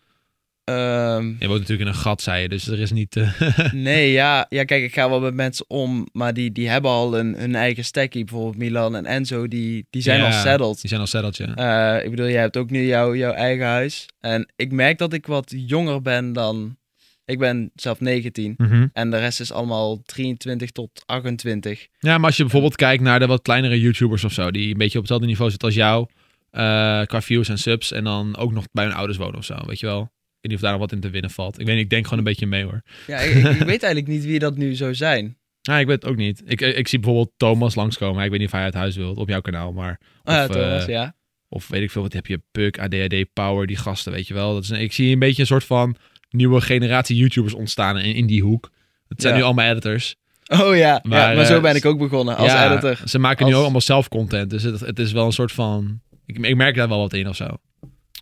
Ehm, 0.63 1.26
Je 1.39 1.48
woont 1.48 1.60
natuurlijk 1.60 1.80
in 1.89 1.95
een 1.95 2.00
gat, 2.02 2.21
zei 2.21 2.41
je, 2.41 2.50
dus 2.50 2.67
er 2.67 2.80
is 2.80 2.91
niet... 2.91 3.15
eh, 3.15 3.39
nee, 3.74 4.12
ja, 4.12 4.45
ja, 4.50 4.63
kijk, 4.63 4.84
ik 4.84 4.93
ga 4.93 5.10
wel 5.10 5.19
met 5.19 5.34
mensen 5.34 5.65
om, 5.69 6.08
maar 6.12 6.34
die, 6.34 6.52
die 6.52 6.69
hebben 6.69 6.91
al 6.91 7.17
een, 7.19 7.36
hun 7.36 7.56
eigen 7.56 7.86
stekkie. 7.86 8.24
Bijvoorbeeld 8.24 8.58
Milan 8.58 8.95
en 8.95 9.06
Enzo, 9.06 9.48
die, 9.48 9.88
die 9.89 10.02
zijn 10.02 10.19
Ja. 10.19 10.26
al 10.26 10.32
settled. 10.32 10.80
die 10.82 10.89
zijn 10.89 11.02
al 11.02 11.08
settled, 11.08 11.38
ja. 11.38 11.56
Eh, 11.98 12.04
ik 12.06 12.10
bedoel, 12.10 12.28
jij 12.30 12.41
hebt 12.41 12.58
ook 12.58 12.69
nu 12.69 12.86
jouw, 12.86 13.15
jouw 13.15 13.32
eigen 13.34 13.65
huis. 13.65 14.06
En 14.19 14.52
ik 14.56 14.71
merk 14.71 14.98
dat 14.98 15.13
ik 15.13 15.26
wat 15.28 15.54
jonger 15.56 16.02
ben 16.02 16.34
dan... 16.34 16.78
Ik 17.26 17.40
ben 17.40 17.72
zelf 17.76 18.00
19. 18.00 18.54
Mhm. 18.58 18.88
En 18.94 19.12
de 19.12 19.18
rest 19.20 19.40
is 19.40 19.52
allemaal 19.52 20.02
23 20.02 20.72
tot 20.72 21.04
28. 21.06 21.88
Ja, 22.00 22.18
maar 22.18 22.26
als 22.26 22.36
je 22.38 22.44
bijvoorbeeld 22.44 22.76
kijkt 22.76 23.04
naar 23.04 23.20
de 23.20 23.28
wat 23.28 23.42
kleinere 23.42 23.80
YouTubers 23.80 24.24
of 24.24 24.34
zo, 24.34 24.52
die 24.52 24.72
een 24.72 24.78
beetje 24.78 24.94
op 24.98 25.00
hetzelfde 25.00 25.28
niveau 25.28 25.50
zitten 25.50 25.68
als 25.68 25.78
jou, 25.78 26.08
eh, 26.50 26.62
qua 27.06 27.22
views 27.22 27.50
en 27.50 27.58
subs, 27.58 27.92
en 27.92 28.04
dan 28.04 28.38
ook 28.38 28.52
nog 28.52 28.66
bij 28.72 28.86
hun 28.86 28.94
ouders 28.94 29.18
wonen 29.18 29.36
of 29.38 29.46
zo, 29.46 29.56
weet 29.66 29.80
je 29.80 29.86
wel. 29.86 30.02
Ik 30.02 30.08
weet 30.42 30.52
niet 30.52 30.54
of 30.54 30.62
daar 30.62 30.72
nog 30.72 30.80
wat 30.80 30.92
in 30.92 31.00
te 31.00 31.10
winnen 31.10 31.32
valt. 31.32 31.60
Ik 31.60 31.66
weet 31.66 31.76
niet, 31.76 31.84
ik 31.84 31.90
denk 31.90 32.04
gewoon 32.04 32.18
een 32.20 32.24
beetje 32.26 32.46
mee 32.46 32.64
hoor. 32.64 32.82
Ja, 33.08 33.18
ik, 33.18 33.34
weet 33.44 33.84
eigenlijk 33.84 34.08
niet 34.08 34.26
wie 34.26 34.40
dat 34.40 34.58
nu 34.58 34.76
zou 34.76 34.96
zijn. 34.96 35.38
Ja, 35.62 35.80
ik 35.80 35.88
weet 35.88 36.02
het 36.02 36.12
ook 36.12 36.18
niet. 36.18 36.42
Ik, 36.46 36.62
ik 36.62 36.88
zie 36.88 37.00
bijvoorbeeld 37.00 37.34
Thomas 37.38 37.76
langskomen. 37.76 38.24
Ik 38.24 38.30
weet 38.30 38.40
niet 38.40 38.48
of 38.48 38.54
hij 38.54 38.64
uit 38.64 38.74
huis 38.74 38.96
wilt 38.96 39.18
op 39.18 39.30
jouw 39.30 39.42
kanaal, 39.42 39.72
maar... 39.74 40.00
Oh 40.24 40.34
ja, 40.34 40.46
Of, 40.46 40.52
Thomas, 40.52 40.82
eh, 40.84 40.88
ja. 40.88 41.16
Of 41.50 41.68
weet 41.68 41.82
ik 41.82 41.92
veel, 41.92 42.02
wat 42.02 42.14
heb 42.14 42.26
je? 42.28 42.42
Puk, 42.52 42.80
ADHD, 42.80 43.34
Power, 43.34 43.68
die 43.68 43.76
gasten, 43.78 44.12
weet 44.12 44.28
je 44.28 44.34
wel. 44.34 44.54
Dat 44.54 44.64
is 44.64 44.70
een- 44.70 44.82
ik 44.82 44.94
zie 44.94 45.14
een 45.14 45.20
beetje 45.20 45.42
een 45.42 45.48
soort 45.48 45.64
van 45.64 45.96
nieuwe 46.36 46.62
generatie 46.62 47.15
YouTubers 47.15 47.54
ontstaan 47.54 47.98
in, 47.98 48.15
in 48.15 48.26
die 48.26 48.41
hoek. 48.43 48.71
Het 49.08 49.21
zijn 49.21 49.34
Ja. 49.34 49.39
nu 49.39 49.45
allemaal 49.45 49.71
editors. 49.71 50.15
Oh 50.48 50.76
ja, 50.76 51.00
maar, 51.04 51.30
ja, 51.30 51.36
maar 51.36 51.45
zo 51.45 51.56
eh, 51.56 51.62
ben 51.62 51.76
ik 51.76 51.86
ook 51.86 51.98
begonnen 51.98 52.36
als 52.36 52.52
ja, 52.52 52.71
editor. 52.71 53.00
Ze 53.06 53.19
maken 53.19 53.39
Als- 53.43 53.50
nu 53.50 53.56
ook 53.58 53.63
allemaal 53.63 53.82
zelf 53.82 54.08
content. 54.08 54.50
Dus 54.50 54.63
het, 54.63 54.80
het 54.80 55.00
is 55.00 55.12
wel 55.12 55.26
een 55.26 55.32
soort 55.32 55.52
van... 55.52 56.00
Ik, 56.26 56.38
ik 56.38 56.56
merk 56.56 56.76
daar 56.76 56.88
wel 56.88 57.00
wat 57.00 57.13
in 57.13 57.28
of 57.30 57.36
zo. 57.36 57.48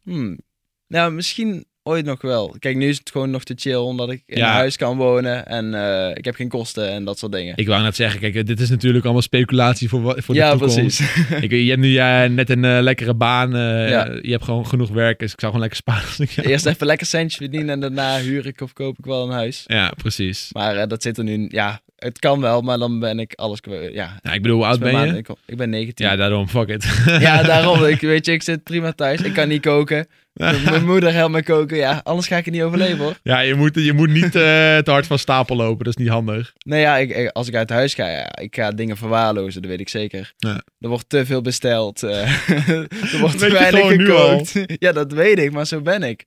Hmm. 0.04 0.40
Nou, 0.88 1.12
misschien 1.12 1.66
ooit 1.84 2.06
nog 2.06 2.22
wel. 2.22 2.56
Kijk, 2.60 2.76
nu 2.76 2.88
is 2.88 2.98
het 2.98 3.12
gewoon 3.12 3.30
nog 3.30 3.44
te 3.44 3.54
chill 3.58 3.76
omdat 3.76 4.12
ik 4.12 4.24
in 4.26 4.38
Ja. 4.38 4.52
huis 4.52 4.78
kan 4.78 4.98
wonen 4.98 5.46
en 5.48 5.74
eh, 5.74 6.10
ik 6.18 6.26
heb 6.26 6.36
geen 6.36 6.50
kosten 6.50 6.90
en 6.90 7.04
dat 7.04 7.20
soort 7.20 7.32
dingen. 7.32 7.54
Ik 7.58 7.68
wou 7.68 7.84
net 7.84 7.96
zeggen, 7.96 8.20
kijk, 8.20 8.46
dit 8.46 8.60
is 8.60 8.70
natuurlijk 8.70 9.04
allemaal 9.04 9.22
speculatie 9.22 9.90
voor, 9.90 10.02
voor 10.02 10.34
de 10.34 10.40
ja, 10.42 10.50
toekomst. 10.52 10.76
precies. 10.78 11.00
Ik, 11.44 11.52
je 11.52 11.70
hebt 11.70 11.82
nu 11.82 11.98
eh, 11.98 12.24
net 12.30 12.50
een 12.50 12.66
eh, 12.66 12.78
lekkere 12.82 13.14
baan. 13.14 13.52
Ja. 13.52 14.10
Je 14.22 14.32
hebt 14.32 14.44
gewoon 14.44 14.68
genoeg 14.68 14.90
werk. 14.90 15.20
Dus 15.20 15.32
ik 15.34 15.40
zou 15.40 15.54
gewoon 15.54 15.68
lekker 15.70 15.78
sparen. 15.94 16.28
Eerst 16.52 16.66
even 16.66 16.86
lekker 16.88 17.08
centje 17.08 17.38
verdienen 17.38 17.70
en 17.70 17.80
daarna 17.80 18.20
huur 18.20 18.46
ik 18.46 18.62
of 18.62 18.74
koop 18.74 18.98
ik 18.98 19.06
wel 19.06 19.24
een 19.26 19.32
huis. 19.34 19.64
Ja, 19.68 19.92
precies. 19.98 20.50
Maar 20.52 20.88
dat 20.88 21.02
zit 21.02 21.18
er 21.18 21.24
nu, 21.24 21.46
ja, 21.50 21.82
het 21.98 22.20
kan 22.20 22.42
wel, 22.42 22.62
maar 22.62 22.78
dan 22.78 23.00
ben 23.00 23.20
ik 23.20 23.34
alles 23.36 23.60
kwijt. 23.60 23.94
Ja, 23.94 24.20
Ja, 24.22 24.34
ik 24.34 24.42
bedoel, 24.42 24.58
hoe 24.58 24.66
oud 24.66 24.80
ben 24.80 24.94
maanden, 24.94 25.14
je? 25.14 25.20
Ik, 25.20 25.28
ik 25.46 25.58
ben 25.58 25.70
19. 25.70 26.06
Ja, 26.06 26.16
daarom, 26.16 26.48
fuck 26.48 26.68
it. 26.68 27.04
Ja, 27.20 27.44
daarom. 27.54 27.86
Ik, 27.86 28.02
weet 28.02 28.26
je, 28.26 28.32
ik 28.32 28.44
zit 28.44 28.64
prima 28.64 28.92
thuis. 28.92 29.22
Ik 29.22 29.34
kan 29.34 29.48
niet 29.48 29.62
koken. 29.62 30.08
Mijn 30.66 30.86
moeder 30.92 31.14
helpt 31.14 31.32
me 31.34 31.44
koken. 31.44 31.78
Ja, 31.78 32.02
anders 32.04 32.28
ga 32.28 32.38
ik 32.38 32.46
het 32.46 32.54
niet 32.54 32.64
overleven 32.64 32.98
hoor. 32.98 33.20
Ja, 33.24 33.40
je 33.40 33.56
moet, 33.56 33.76
je 33.76 33.94
moet 33.94 34.10
niet 34.10 34.24
eh, 34.24 34.32
te 34.78 34.84
hard 34.86 35.08
van 35.08 35.20
stapel 35.20 35.56
lopen. 35.56 35.86
Dat 35.86 35.98
is 35.98 36.04
niet 36.04 36.12
handig. 36.14 36.54
Nee, 36.66 36.82
ja, 36.82 36.98
ik, 36.98 37.30
als 37.32 37.48
ik 37.48 37.56
uit 37.56 37.70
huis 37.70 37.94
ga, 37.94 38.10
ja, 38.10 38.36
ik 38.36 38.56
ga 38.56 38.72
dingen 38.72 38.98
verwaarlozen, 38.98 39.62
dat 39.62 39.72
weet 39.72 39.80
ik 39.80 39.90
zeker. 39.90 40.34
Ja. 40.38 40.64
Er 40.80 40.90
wordt 40.90 41.10
te 41.10 41.26
veel 41.26 41.42
besteld. 41.42 42.04
eh, 42.04 42.50
er 43.14 43.20
wordt 43.20 43.38
te 43.38 43.52
weinig 43.52 43.88
gekookt. 43.88 44.54
ja, 44.80 44.92
dat 44.92 45.12
weet 45.12 45.40
ik, 45.40 45.52
maar 45.52 45.68
zo 45.68 45.82
ben 45.82 46.04
ik. 46.04 46.26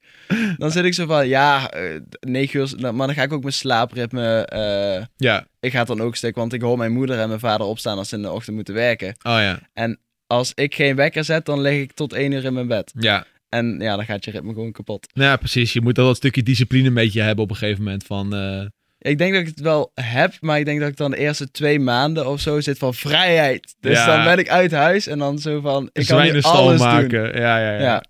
Dan 0.57 0.71
zit 0.71 0.85
ik 0.85 0.95
zo 0.95 1.07
van, 1.07 1.29
ja, 1.29 1.71
eh, 1.71 2.01
negen 2.21 2.61
uur, 2.61 2.73
nou, 2.77 2.95
maar 2.95 3.07
dan 3.07 3.16
ga 3.16 3.23
ik 3.23 3.33
ook 3.33 3.42
mijn 3.42 3.53
slaapritme... 3.55 4.25
Ja. 5.16 5.47
ik 5.61 5.73
ga 5.73 5.79
het 5.79 5.88
dan 5.88 6.01
ook 6.01 6.16
stuk, 6.16 6.35
want 6.35 6.53
ik 6.53 6.61
hoor 6.61 6.79
mijn 6.79 6.92
moeder 6.92 7.19
en 7.19 7.29
mijn 7.29 7.40
vader 7.40 7.66
opstaan 7.66 7.99
als 7.99 8.09
ze 8.09 8.16
in 8.16 8.23
de 8.23 8.33
ochtend 8.33 8.57
moeten 8.57 8.75
werken. 8.75 9.09
Oh 9.23 9.38
ja. 9.38 9.59
Als 10.27 10.53
ik 10.55 10.75
geen 10.75 10.97
wekker 10.97 11.25
zet, 11.25 11.45
dan 11.45 11.61
lig 11.61 11.81
ik 11.83 11.92
tot 11.92 12.12
één 12.12 12.33
uur 12.33 12.45
in 12.45 12.53
mijn 12.53 12.66
bed. 12.66 12.92
Ja. 12.99 13.27
En 13.57 13.77
ja, 13.81 13.97
dan 13.97 14.05
gaat 14.05 14.25
je 14.25 14.31
ritme 14.31 14.53
gewoon 14.53 14.73
kapot. 14.73 15.07
Nou 15.14 15.29
ja, 15.29 15.37
precies. 15.37 15.73
Je 15.73 15.81
moet 15.81 15.97
wel 15.97 16.07
dat 16.07 16.16
stukje 16.16 16.42
discipline 16.42 16.88
een 16.88 16.95
beetje 16.95 17.21
hebben 17.21 17.45
op 17.45 17.51
een 17.51 17.57
gegeven 17.57 17.83
moment. 17.85 18.05
Van, 18.05 18.35
eh, 18.35 18.64
Ik 18.99 19.19
denk 19.19 19.33
dat 19.33 19.40
ik 19.40 19.47
het 19.47 19.61
wel 19.61 19.90
heb, 19.95 20.33
maar 20.40 20.59
ik 20.59 20.64
denk 20.64 20.81
dat 20.81 20.88
ik 20.88 20.97
dan 20.97 21.11
de 21.11 21.16
eerste 21.16 21.51
twee 21.51 21.79
maanden 21.81 22.29
of 22.29 22.40
zo 22.40 22.61
zit 22.61 22.79
van 22.79 22.95
vrijheid. 22.95 23.75
Dus 23.81 23.97
Ja. 23.99 24.07
dan 24.16 24.25
ben 24.25 24.38
ik 24.38 24.49
uit 24.49 24.73
huis 24.73 25.07
en 25.07 25.19
dan 25.19 25.38
zo 25.38 25.61
van, 25.61 25.90
ik 25.92 26.07
kan 26.07 26.23
nu 26.33 26.40
alles 26.40 26.81
maken. 26.81 27.09
doen. 27.09 27.23
Ja, 27.42 27.59
ja, 27.59 27.73
ja. 27.73 27.81
Ja, 27.81 28.03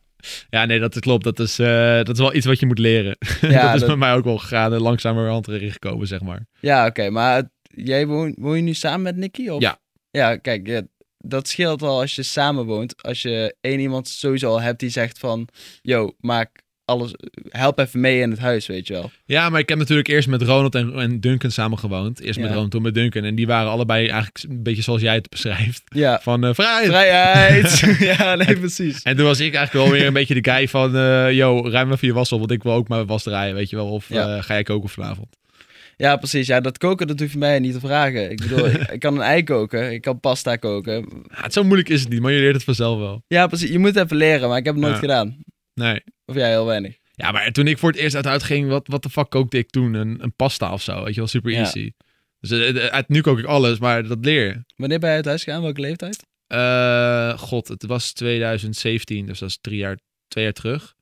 Ja, 0.51 0.65
nee, 0.65 0.79
dat 0.81 0.99
klopt. 0.99 1.25
Dat 1.25 1.39
is, 1.39 1.59
eh, 1.59 1.95
dat 1.97 2.09
is 2.09 2.19
wel 2.19 2.35
iets 2.35 2.47
wat 2.47 2.61
je 2.61 2.67
moet 2.67 2.79
leren. 2.79 3.17
Ja, 3.41 3.63
dat 3.63 3.75
is 3.75 3.81
dat- 3.81 3.89
bij 3.89 3.97
mij 3.97 4.13
ook 4.15 4.25
wel 4.25 4.39
gegaan. 4.39 4.73
en 4.73 4.81
Langzamerhand 4.81 5.49
erin 5.49 5.73
gekomen, 5.73 6.07
zeg 6.07 6.21
maar. 6.21 6.47
ja 6.61 6.87
oké, 6.87 7.11
maar 7.11 7.43
jij 7.63 8.07
woont, 8.07 8.35
woon 8.39 8.57
je 8.57 8.63
nu 8.63 8.75
samen 8.75 9.03
met 9.03 9.17
Nicky? 9.17 9.49
Of? 9.49 9.61
Ja. 9.61 9.79
Ja, 10.11 10.37
kijk, 10.37 10.67
ja, 10.67 10.83
dat 11.29 11.49
scheelt 11.49 11.83
al 11.83 12.01
als 12.01 12.15
je 12.15 12.23
samen 12.23 12.65
woont. 12.65 13.03
Als 13.03 13.23
je 13.23 13.55
één 13.61 13.81
iemand 13.81 14.09
sowieso 14.09 14.49
al 14.49 14.61
hebt 14.61 14.81
die 14.81 14.91
zegt 14.91 15.19
van, 15.19 15.49
yo, 15.83 16.15
maak 16.21 16.65
alles, 16.85 17.11
help 17.49 17.79
even 17.79 18.01
mee 18.01 18.21
in 18.21 18.31
het 18.31 18.39
huis, 18.39 18.67
weet 18.67 18.87
je 18.87 18.93
wel. 18.93 19.11
Ja, 19.25 19.49
maar 19.49 19.61
ik 19.61 19.69
heb 19.69 19.79
natuurlijk 19.79 20.09
eerst 20.09 20.29
met 20.29 20.43
Ronald 20.43 20.75
en, 20.75 20.95
en 20.95 21.21
Duncan 21.21 21.51
samen 21.51 21.79
gewoond. 21.79 22.21
Eerst 22.21 22.39
met 22.39 22.47
Ja. 22.49 22.53
Ronald, 22.55 22.71
toen 22.71 22.83
met 22.83 22.95
Duncan. 22.95 23.25
En 23.25 23.35
die 23.35 23.47
waren 23.47 23.71
allebei 23.71 24.09
eigenlijk 24.09 24.45
een 24.49 24.63
beetje 24.63 24.83
zoals 24.83 25.01
jij 25.01 25.15
het 25.15 25.29
beschrijft. 25.29 25.83
Ja, 25.87 26.21
Van 26.23 26.45
eh 26.45 26.55
vrijheid. 26.55 26.87
vrijheid. 26.89 27.79
ja, 28.19 28.35
nee, 28.35 28.59
precies. 28.59 29.03
En 29.03 29.17
toen 29.17 29.25
was 29.25 29.41
ik 29.41 29.55
eigenlijk 29.55 29.87
wel 29.87 29.97
weer 29.99 30.07
een 30.07 30.13
beetje 30.13 30.41
de 30.41 30.51
guy 30.51 30.69
van... 30.69 30.97
eh 30.97 31.33
yo, 31.33 31.69
ruim 31.69 31.93
even 31.93 32.09
je 32.09 32.15
was 32.15 32.33
op, 32.33 32.39
want 32.39 32.51
ik 32.51 32.63
wil 32.63 32.73
ook 32.73 32.89
maar 32.89 33.07
was 33.07 33.23
draaien, 33.23 33.55
weet 33.55 33.71
je 33.71 33.77
wel. 33.77 33.89
Of 33.89 34.09
Ja. 34.09 34.37
eh, 34.37 34.43
ga 34.43 34.55
jij 34.55 34.63
koken 34.63 34.89
vanavond? 34.89 35.37
Ja, 35.97 36.17
precies. 36.17 36.47
Ja, 36.47 36.61
dat 36.61 36.79
koken, 36.79 37.07
dat 37.07 37.21
hoef 37.21 37.33
je 37.33 37.39
mij 37.39 37.59
niet 37.59 37.73
te 37.73 37.81
vragen. 37.81 38.31
Ik 38.31 38.37
bedoel, 38.41 38.67
ik, 38.81 38.91
ik 38.91 39.01
kan 39.01 39.15
een 39.15 39.21
ei 39.23 39.43
koken, 39.45 39.93
ik 39.93 40.01
kan 40.01 40.21
pasta 40.21 40.57
koken. 40.57 40.93
Ja, 41.29 41.43
het 41.43 41.53
zo 41.53 41.63
moeilijk 41.65 41.89
is 41.89 42.01
het 42.01 42.09
niet, 42.09 42.21
maar 42.21 42.33
je 42.33 42.41
leert 42.41 42.55
het 42.55 42.65
vanzelf 42.65 42.99
wel. 42.99 43.23
Ja, 43.27 43.47
precies. 43.47 43.71
Je 43.71 43.79
moet 43.79 43.97
even 43.97 44.17
leren, 44.17 44.49
maar 44.49 44.59
ik 44.59 44.65
heb 44.65 44.75
het 44.75 44.83
nooit 44.83 44.95
Ja. 44.95 45.01
gedaan. 45.01 45.37
Nee. 45.75 46.03
Of 46.25 46.35
jij 46.35 46.49
heel 46.51 46.67
weinig. 46.67 46.99
Ja, 47.15 47.33
maar 47.33 47.53
toen 47.53 47.67
ik 47.67 47.79
voor 47.79 47.91
het 47.91 47.99
eerst 48.01 48.15
uit 48.17 48.25
huis 48.25 48.43
ging, 48.43 48.69
wat, 48.69 48.87
wat 48.87 49.03
de 49.03 49.11
fuck 49.11 49.31
kookte 49.31 49.59
ik 49.59 49.71
toen? 49.71 49.95
Een, 49.95 50.23
een 50.23 50.35
pasta 50.35 50.73
of 50.73 50.83
zo, 50.83 51.05
weet 51.05 51.15
je 51.15 51.21
wel, 51.21 51.29
super 51.29 51.53
easy. 51.53 51.93
Dus 52.41 52.51
eh, 52.51 52.85
eh, 52.87 52.93
uit, 52.93 53.09
nu 53.09 53.21
kook 53.21 53.39
ik 53.39 53.45
alles, 53.45 53.79
maar 53.79 54.07
dat 54.09 54.25
leer 54.25 54.47
je. 54.47 54.65
Wanneer 54.77 54.99
ben 54.99 55.11
je 55.11 55.17
uit 55.17 55.25
huis 55.25 55.45
gegaan? 55.45 55.63
Welke 55.63 55.81
leeftijd? 55.81 56.27
Eh, 56.47 57.39
God, 57.39 57.69
het 57.69 57.87
was 57.87 58.13
2017, 58.13 59.27
dus 59.27 59.39
dat 59.39 59.49
is 59.49 59.59
drie 59.61 59.79
jaar, 59.79 59.99
twee 60.29 60.45
jaar 60.45 60.53
terug. 60.53 60.95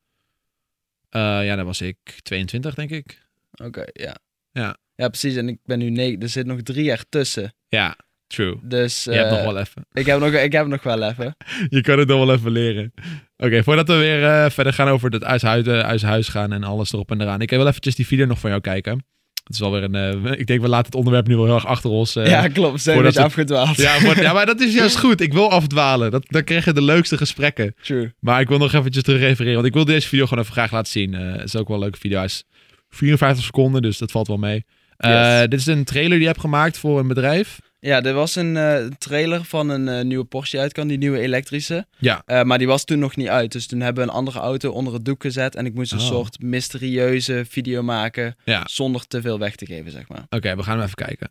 Eh, 1.08 1.20
ja, 1.20 1.56
dan 1.56 1.64
was 1.64 1.80
ik 1.80 1.96
22, 2.22 2.74
denk 2.74 2.90
ik. 2.90 3.22
Oké, 3.64 3.84
ja. 3.92 4.16
Ja. 4.52 4.76
Ja, 4.96 5.08
precies. 5.08 5.36
En 5.36 5.48
ik 5.48 5.58
ben 5.64 5.78
nu 5.78 5.90
negen. 5.90 6.20
Er 6.20 6.28
zit 6.28 6.46
nog 6.46 6.62
drie 6.62 6.84
jaar 6.84 7.04
tussen. 7.08 7.54
Ja, 7.68 7.96
true. 8.26 8.56
Dus 8.62 9.04
Je 9.04 9.10
hebt 9.10 9.30
eh, 9.30 9.32
nog 9.36 9.44
wel 9.52 9.58
even. 9.58 9.86
ik, 9.92 10.06
heb 10.06 10.18
nog, 10.20 10.32
ik 10.32 10.52
heb 10.52 10.66
nog 10.66 10.82
wel 10.82 11.02
even. 11.02 11.36
Je 11.68 11.80
kan 11.80 11.98
het 11.98 12.08
nog 12.08 12.24
wel 12.26 12.34
even 12.34 12.50
leren. 12.50 12.92
Oké, 13.36 13.62
voordat 13.62 13.88
we 13.88 13.94
weer 13.96 14.24
eh, 14.24 14.50
verder 14.50 14.72
gaan 14.72 14.88
over 14.88 15.10
het 15.10 15.24
uit 15.24 15.42
huis, 15.42 15.66
eh, 15.66 15.78
uit 15.80 16.02
huis 16.02 16.28
gaan 16.28 16.52
en 16.52 16.64
alles 16.64 16.92
erop 16.92 17.10
en 17.10 17.20
eraan. 17.20 17.40
Ik 17.40 17.50
wil 17.50 17.66
eventjes 17.66 17.94
die 17.94 18.06
video 18.06 18.26
nog 18.26 18.38
van 18.38 18.50
jou 18.50 18.62
kijken. 18.62 19.04
Het 19.44 19.52
is 19.54 19.62
alweer 19.62 19.82
een... 19.82 19.94
eh, 20.24 20.32
ik 20.38 20.46
denk, 20.46 20.60
we 20.60 20.68
laten 20.68 20.86
het 20.86 20.94
onderwerp 20.94 21.26
nu 21.26 21.36
wel 21.36 21.44
heel 21.44 21.54
erg 21.54 21.66
achter 21.66 21.90
ons. 21.90 22.16
eh. 22.16 22.26
ja, 22.26 22.48
klopt. 22.48 22.72
We 22.72 22.78
zijn 22.80 23.04
het- 23.04 23.16
afgedwaald. 23.16 23.76
Ja, 23.76 24.00
maar, 24.00 24.22
ja, 24.22 24.32
maar 24.32 24.46
dat 24.46 24.60
is 24.60 24.74
juist 24.74 24.98
goed. 25.04 25.20
Ik 25.20 25.32
wil 25.32 25.50
afdwalen. 25.50 26.10
Dat, 26.10 26.24
dan 26.28 26.44
krijg 26.44 26.64
je 26.64 26.72
de 26.72 26.82
leukste 26.82 27.16
gesprekken. 27.16 27.74
True. 27.82 28.12
Maar 28.20 28.40
ik 28.40 28.48
wil 28.48 28.58
nog 28.58 28.72
eventjes 28.72 29.02
terug 29.02 29.20
refereren. 29.20 29.54
Want 29.54 29.66
ik 29.66 29.72
wil 29.74 29.84
deze 29.84 30.08
video 30.08 30.26
gewoon 30.26 30.42
even 30.42 30.54
graag 30.54 30.72
laten 30.72 30.92
zien. 30.92 31.14
Eh, 31.14 31.32
het 31.32 31.44
is 31.44 31.56
ook 31.56 31.66
wel 31.68 31.76
een 31.76 31.82
leuke 31.82 31.98
video. 31.98 32.16
Hij 32.16 32.26
is 32.26 32.44
54 32.88 33.44
seconden, 33.44 33.82
dus 33.82 33.98
dat 33.98 34.10
valt 34.10 34.26
wel 34.26 34.36
mee. 34.36 34.64
Eh, 34.96 35.10
Yes. 35.10 35.48
Dit 35.48 35.60
is 35.60 35.66
een 35.66 35.84
trailer 35.84 36.10
die 36.10 36.20
je 36.20 36.26
hebt 36.26 36.40
gemaakt 36.40 36.78
voor 36.78 36.98
een 36.98 37.08
bedrijf. 37.08 37.58
Ja, 37.78 38.02
er 38.02 38.14
was 38.14 38.36
een 38.36 38.56
eh, 38.56 38.86
trailer 38.98 39.44
van 39.44 39.68
een 39.68 39.88
eh, 39.88 40.04
nieuwe 40.04 40.24
Porsche 40.24 40.58
uit 40.58 40.72
kan, 40.72 40.88
die 40.88 40.98
nieuwe 40.98 41.18
elektrische. 41.18 41.86
Ja. 41.98 42.22
Maar 42.44 42.58
die 42.58 42.66
was 42.66 42.84
toen 42.84 42.98
nog 42.98 43.16
niet 43.16 43.28
uit. 43.28 43.52
Dus 43.52 43.66
toen 43.66 43.80
hebben 43.80 44.04
we 44.04 44.10
een 44.10 44.16
andere 44.16 44.38
auto 44.38 44.70
onder 44.70 44.92
het 44.92 45.04
doek 45.04 45.22
gezet. 45.22 45.54
En 45.56 45.66
ik 45.66 45.74
moest 45.74 45.92
een 45.92 45.98
Oh. 45.98 46.04
soort 46.04 46.42
mysterieuze 46.42 47.44
video 47.48 47.82
maken. 47.82 48.36
Ja. 48.44 48.62
Zonder 48.70 49.06
te 49.06 49.20
veel 49.20 49.38
weg 49.38 49.56
te 49.56 49.66
geven, 49.66 49.90
zeg 49.90 50.08
maar. 50.08 50.26
Oké, 50.28 50.56
we 50.56 50.62
gaan 50.62 50.74
hem 50.74 50.84
even 50.84 50.94
kijken. 51.06 51.28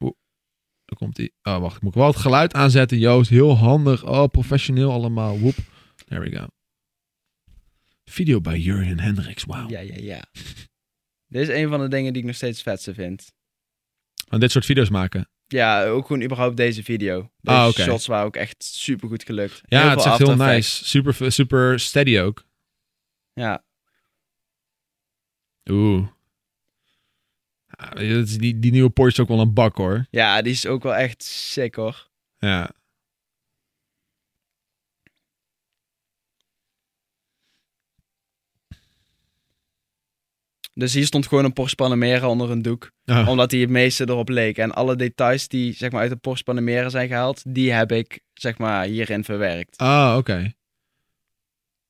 Oeh, 0.00 0.12
daar 0.84 0.98
komt 0.98 1.16
hij. 1.16 1.30
Oh, 1.42 1.58
wacht. 1.60 1.76
Ik 1.76 1.82
moet 1.82 1.94
wel 1.94 2.06
het 2.06 2.16
geluid 2.16 2.54
aanzetten, 2.54 2.98
Joost. 2.98 3.30
Heel 3.30 3.56
handig. 3.56 4.06
Oh, 4.06 4.24
professioneel 4.24 4.92
allemaal. 4.92 5.38
Woep. 5.38 5.56
There 6.08 6.20
we 6.20 6.36
go. 6.36 6.46
Video 8.04 8.40
bij 8.40 8.58
Jurgen 8.58 9.00
Hendricks. 9.00 9.44
Wauw. 9.44 9.68
Ja, 9.68 9.80
ja, 9.80 9.94
ja. 9.96 10.22
Dit 11.28 11.42
is 11.42 11.48
een 11.48 11.68
van 11.68 11.80
de 11.80 11.88
dingen 11.88 12.12
die 12.12 12.20
ik 12.22 12.28
nog 12.28 12.36
steeds 12.36 12.62
vetste 12.62 12.94
vind. 12.94 13.32
Van 14.28 14.40
dit 14.40 14.50
soort 14.50 14.64
video's 14.64 14.88
maken. 14.88 15.28
Ja, 15.46 15.86
ook 15.86 16.06
gewoon 16.06 16.22
überhaupt 16.22 16.56
deze 16.56 16.82
video. 16.82 17.30
Deze 17.40 17.56
Ah, 17.56 17.72
shots 17.72 18.06
waren 18.06 18.26
ook 18.26 18.36
echt 18.36 18.64
super 18.64 19.08
goed 19.08 19.24
gelukt. 19.24 19.62
Ja, 19.66 19.80
Heel 19.80 19.90
het 19.90 19.98
is 19.98 20.04
echt 20.04 20.18
heel 20.18 20.36
nice. 20.36 20.84
Super, 20.84 21.32
super 21.32 21.80
steady 21.80 22.18
ook. 22.18 22.46
Ja, 23.32 23.64
Oeh. 25.70 26.06
Die, 28.38 28.58
die 28.58 28.70
nieuwe 28.70 28.90
Porsche 28.90 29.22
is 29.22 29.28
ook 29.28 29.36
wel 29.36 29.46
een 29.46 29.54
bak 29.54 29.76
hoor. 29.76 30.06
ja, 30.10 30.42
die 30.42 30.52
is 30.52 30.66
ook 30.66 30.82
wel 30.82 30.94
echt 30.94 31.22
sick 31.22 31.74
hoor. 31.74 32.08
Ja. 32.38 32.70
Dus 40.78 40.94
hier 40.94 41.06
stond 41.06 41.26
gewoon 41.26 41.44
een 41.44 41.52
Porsche 41.52 41.76
Panamera 41.76 42.28
onder 42.28 42.50
een 42.50 42.62
doek. 42.62 42.90
Oh. 43.06 43.28
Omdat 43.28 43.50
die 43.50 43.60
het 43.60 43.70
meeste 43.70 44.04
erop 44.08 44.28
leek. 44.28 44.58
En 44.58 44.72
alle 44.74 44.96
details 44.96 45.48
die 45.48 45.72
zeg 45.72 45.90
maar 45.90 46.00
uit 46.00 46.10
de 46.10 46.16
Porsche 46.16 46.44
Panamera 46.44 46.88
zijn 46.88 47.08
gehaald, 47.08 47.42
die 47.46 47.72
heb 47.72 47.92
ik 47.92 48.20
zeg 48.34 48.58
maar 48.58 48.84
hierin 48.84 49.24
verwerkt. 49.24 49.76
Ah, 49.76 50.14
oké. 50.18 50.52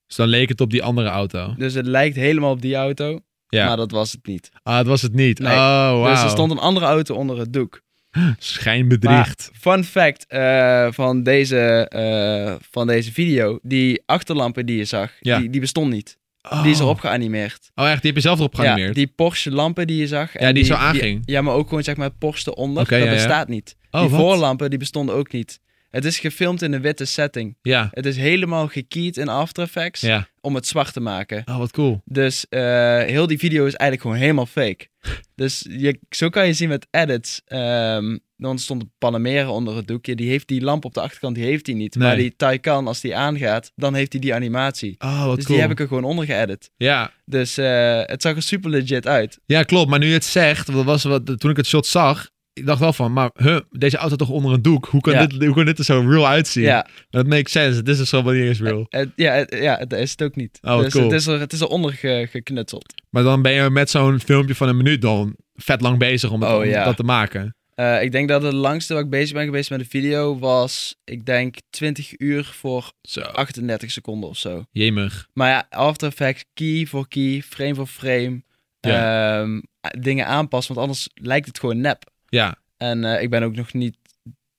Dus 0.07 0.17
dan 0.17 0.29
leek 0.29 0.49
het 0.49 0.61
op 0.61 0.71
die 0.71 0.83
andere 0.83 1.09
auto. 1.09 1.55
Dus 1.57 1.75
het 1.75 1.87
lijkt 1.87 2.17
helemaal 2.17 2.51
op 2.51 2.61
die 2.63 2.75
auto, 2.75 3.21
Ja. 3.49 3.67
maar 3.67 3.77
dat 3.77 3.91
was 3.91 4.13
het 4.13 4.27
niet. 4.27 4.51
Ah, 4.63 4.77
dat 4.77 4.87
was 4.87 5.03
het 5.03 5.15
niet. 5.15 5.39
Nee. 5.39 5.53
Oh, 5.53 5.59
wauw. 5.59 6.11
Dus 6.11 6.23
er 6.23 6.31
stond 6.31 6.51
een 6.51 6.59
andere 6.59 6.87
auto 6.87 7.15
onder 7.15 7.39
het 7.39 7.53
doek. 7.53 7.81
Schijnbedriegt. 8.39 9.51
Fun 9.55 9.85
fact 9.85 10.27
eh, 10.27 10.87
van, 10.91 11.23
deze, 11.23 11.87
eh, 11.89 12.55
van 12.71 12.87
deze 12.87 13.13
video, 13.13 13.59
die 13.63 14.03
achterlampen 14.07 14.67
die 14.67 14.77
je 14.77 14.85
zag, 14.85 15.13
Ja. 15.21 15.39
die, 15.39 15.51
die 15.51 15.61
bestond 15.61 15.91
niet. 15.93 16.19
Oh. 16.51 16.63
Die 16.63 16.73
is 16.73 16.79
erop 16.79 17.01
geanimeerd. 17.01 17.71
Oh, 17.75 17.91
echt? 17.91 18.03
Die 18.03 18.11
heb 18.13 18.15
je 18.23 18.27
zelf 18.29 18.39
erop 18.39 18.55
Ja, 18.55 18.63
geanimeerd? 18.63 18.95
die 18.95 19.07
Porsche 19.07 19.51
lampen 19.51 19.87
die 19.87 19.97
je 19.97 20.07
zag. 20.07 20.35
en 20.35 20.47
Ja, 20.47 20.53
die 20.53 20.65
zo 20.65 20.75
aanging. 20.75 21.23
ja, 21.25 21.43
maar 21.43 21.55
ook 21.55 21.69
gewoon 21.69 21.83
zeg 21.83 21.97
maar 21.97 22.11
Porsche 22.11 22.51
eronder, 22.51 22.83
Oké, 22.83 22.91
dat 22.91 22.99
ja, 23.05 23.11
ja. 23.11 23.15
bestaat 23.15 23.49
niet. 23.49 23.77
Oh, 23.91 24.01
die 24.01 24.11
wat? 24.11 24.21
voorlampen 24.21 24.71
die 24.71 24.79
bestonden 24.79 25.15
ook 25.15 25.33
niet. 25.33 25.61
Het 25.91 26.05
is 26.05 26.19
gefilmd 26.19 26.63
in 26.63 26.73
een 26.73 26.81
witte 26.81 27.05
setting. 27.05 27.57
Ja. 27.63 27.89
Het 27.91 28.07
is 28.07 28.17
helemaal 28.17 28.67
gekeyed 28.69 29.17
in 29.17 29.29
After 29.29 29.63
Effects 29.65 30.01
Ja. 30.01 30.29
om 30.41 30.55
het 30.55 30.67
zwart 30.67 30.93
te 30.93 31.01
maken. 31.01 31.43
Oh, 31.45 31.57
wat 31.59 31.71
cool. 31.71 32.01
Dus 32.05 32.47
eh, 32.49 32.61
heel 32.99 33.27
die 33.27 33.39
video 33.39 33.59
is 33.67 33.75
eigenlijk 33.75 34.01
gewoon 34.03 34.17
helemaal 34.17 34.47
fake. 34.47 34.89
Dus 35.35 35.67
je, 35.69 36.01
zo 36.11 36.29
kan 36.29 36.47
je 36.47 36.53
zien 36.53 36.69
met 36.69 36.87
edits. 36.91 37.41
ehm, 37.45 38.19
dan 38.41 38.59
stond 38.59 38.83
een 38.83 38.91
Panamera 38.99 39.51
onder 39.51 39.77
het 39.77 39.87
doekje. 39.87 40.15
Die 40.15 40.29
heeft 40.29 40.49
die 40.49 40.61
lamp 40.63 40.85
op 40.85 40.95
de 40.95 41.01
achterkant, 41.01 41.35
die 41.35 41.45
heeft 41.45 41.67
hij 41.67 41.75
niet. 41.75 41.95
Nee. 41.95 42.09
Maar 42.09 42.17
die 42.17 42.37
Taycan, 42.37 42.87
als 42.87 43.01
die 43.01 43.17
aangaat, 43.17 43.73
dan 43.77 43.95
heeft 43.95 44.13
hij 44.13 44.21
die 44.21 44.35
animatie. 44.35 44.95
Oh, 44.99 45.25
wat 45.27 45.35
dus 45.37 45.45
cool. 45.45 45.59
die 45.59 45.67
heb 45.67 45.71
ik 45.77 45.81
er 45.81 45.89
gewoon 45.89 46.05
onder 46.05 46.25
geëdit. 46.25 46.71
Ja. 46.77 47.13
Dus 47.25 47.59
eh, 47.59 48.01
het 48.05 48.23
zag 48.23 48.37
er 48.37 48.43
super 48.43 48.71
legit 48.71 49.07
uit. 49.07 49.39
ja, 49.47 49.63
klopt. 49.63 49.91
Maar 49.91 49.99
nu 49.99 50.07
je 50.07 50.13
het 50.13 50.25
zegt, 50.25 50.73
dat 50.73 50.85
was 50.85 51.03
wat, 51.05 51.41
toen 51.41 51.51
ik 51.51 51.57
het 51.57 51.67
shot 51.67 51.87
zag, 51.87 52.29
ik 52.53 52.67
dacht 52.67 52.81
wel 52.81 52.93
van, 52.93 53.13
maar 53.13 53.31
huh, 53.35 53.59
deze 53.71 53.97
auto 53.97 54.17
toch 54.17 54.29
onder 54.31 54.53
een 54.53 54.63
doek? 54.63 54.87
Hoe 54.87 55.01
kan, 55.01 55.13
Ja. 55.13 55.27
dit, 55.27 55.45
hoe 55.45 55.55
kan 55.55 55.65
dit 55.65 55.79
er 55.79 55.85
zo 55.85 56.05
real 56.09 56.27
uitzien? 56.27 56.63
Ja, 56.65 56.87
Dat 57.11 57.27
makes 57.27 57.53
sense. 57.53 57.83
Dit 57.83 57.99
is 57.99 58.09
zo 58.09 58.25
wel 58.25 58.33
niet 58.33 58.43
eens 58.43 58.61
real. 58.61 58.87
het, 58.89 59.11
ja, 59.17 59.33
het, 59.33 59.57
ja, 59.61 59.77
het 59.79 59.93
is 59.93 60.11
het 60.11 60.23
ook 60.23 60.37
niet. 60.37 60.59
Oh, 60.63 60.79
dus 60.81 60.93
cool. 60.93 61.05
het 61.05 61.13
is 61.13 61.27
er, 61.27 61.41
het 61.41 61.53
is 61.53 61.61
eronder 61.61 61.93
ge- 61.93 62.27
geknutseld. 62.31 62.95
Maar 63.11 63.23
dan 63.23 63.43
ben 63.43 63.53
je 63.53 63.71
met 63.71 63.91
zo'n 63.91 64.21
filmpje 64.21 64.55
van 64.55 64.69
een 64.69 64.77
minuut 64.77 65.03
dan 65.03 65.37
vet 65.55 65.81
lang 65.81 65.99
bezig 65.99 66.31
om, 66.31 66.43
het, 66.43 66.51
Oh, 66.51 66.57
om 66.57 66.65
ja. 66.65 66.85
dat 66.85 66.97
te 66.97 67.03
maken. 67.03 67.57
Eh, 67.79 68.03
ik 68.03 68.13
denk 68.13 68.29
dat 68.29 68.43
het 68.43 68.53
langste 68.53 68.95
waar 68.95 69.03
ik 69.03 69.11
bezig 69.11 69.35
ben 69.35 69.45
geweest 69.45 69.71
met 69.71 69.79
de 69.79 69.85
video 69.85 70.39
was, 70.39 70.97
ik 71.05 71.27
denk 71.27 71.57
20 71.71 72.19
uur 72.21 72.45
voor 72.45 72.93
Zo. 73.03 73.21
38 73.21 73.91
seconden 73.91 74.29
of 74.29 74.37
zo. 74.39 74.65
Jemig. 74.73 75.29
Maar 75.33 75.49
ja, 75.49 75.67
After 75.71 76.09
Effects, 76.09 76.45
key 76.55 76.87
voor 76.87 77.09
key, 77.09 77.43
frame 77.49 77.75
voor 77.75 77.87
frame, 77.87 78.43
Ja. 78.81 79.41
ehm, 79.41 79.61
dingen 80.01 80.27
aanpassen, 80.27 80.75
want 80.75 80.87
anders 80.87 81.09
lijkt 81.15 81.47
het 81.47 81.59
gewoon 81.59 81.81
nep. 81.81 82.05
Ja. 82.29 82.57
En 82.77 83.05
eh, 83.05 83.23
ik 83.23 83.31
ben 83.31 83.43
ook 83.43 83.55
nog 83.57 83.73
niet 83.73 83.97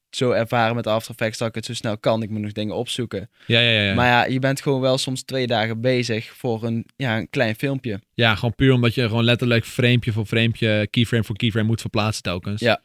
zo 0.10 0.32
ervaren 0.32 0.76
met 0.76 0.88
After 0.88 1.12
Effects 1.12 1.38
dat 1.38 1.48
ik 1.48 1.56
het 1.56 1.66
zo 1.66 1.74
snel 1.74 1.98
kan. 1.98 2.24
Ik 2.24 2.30
moet 2.30 2.42
nog 2.42 2.52
dingen 2.52 2.76
opzoeken. 2.76 3.30
Ja, 3.46 3.60
ja, 3.60 3.70
ja. 3.70 3.82
ja. 3.82 3.94
Maar 3.94 4.08
ja, 4.08 4.26
je 4.34 4.40
bent 4.40 4.62
gewoon 4.62 4.82
wel 4.82 4.98
soms 4.98 5.22
twee 5.24 5.48
dagen 5.48 5.82
bezig 5.82 6.26
voor 6.36 6.64
een, 6.64 6.86
ja, 6.96 7.18
een 7.18 7.30
klein 7.30 7.56
filmpje. 7.56 8.02
Ja, 8.14 8.36
gewoon 8.36 8.56
puur 8.56 8.74
omdat 8.74 8.94
je 8.94 9.08
gewoon 9.08 9.24
letterlijk 9.24 9.66
framepje 9.66 10.12
voor 10.12 10.26
framepje, 10.26 10.88
keyframe 10.90 11.24
voor 11.24 11.36
keyframe 11.36 11.68
moet 11.68 11.82
verplaatsen 11.82 12.24
telkens. 12.24 12.62
Ja. 12.62 12.82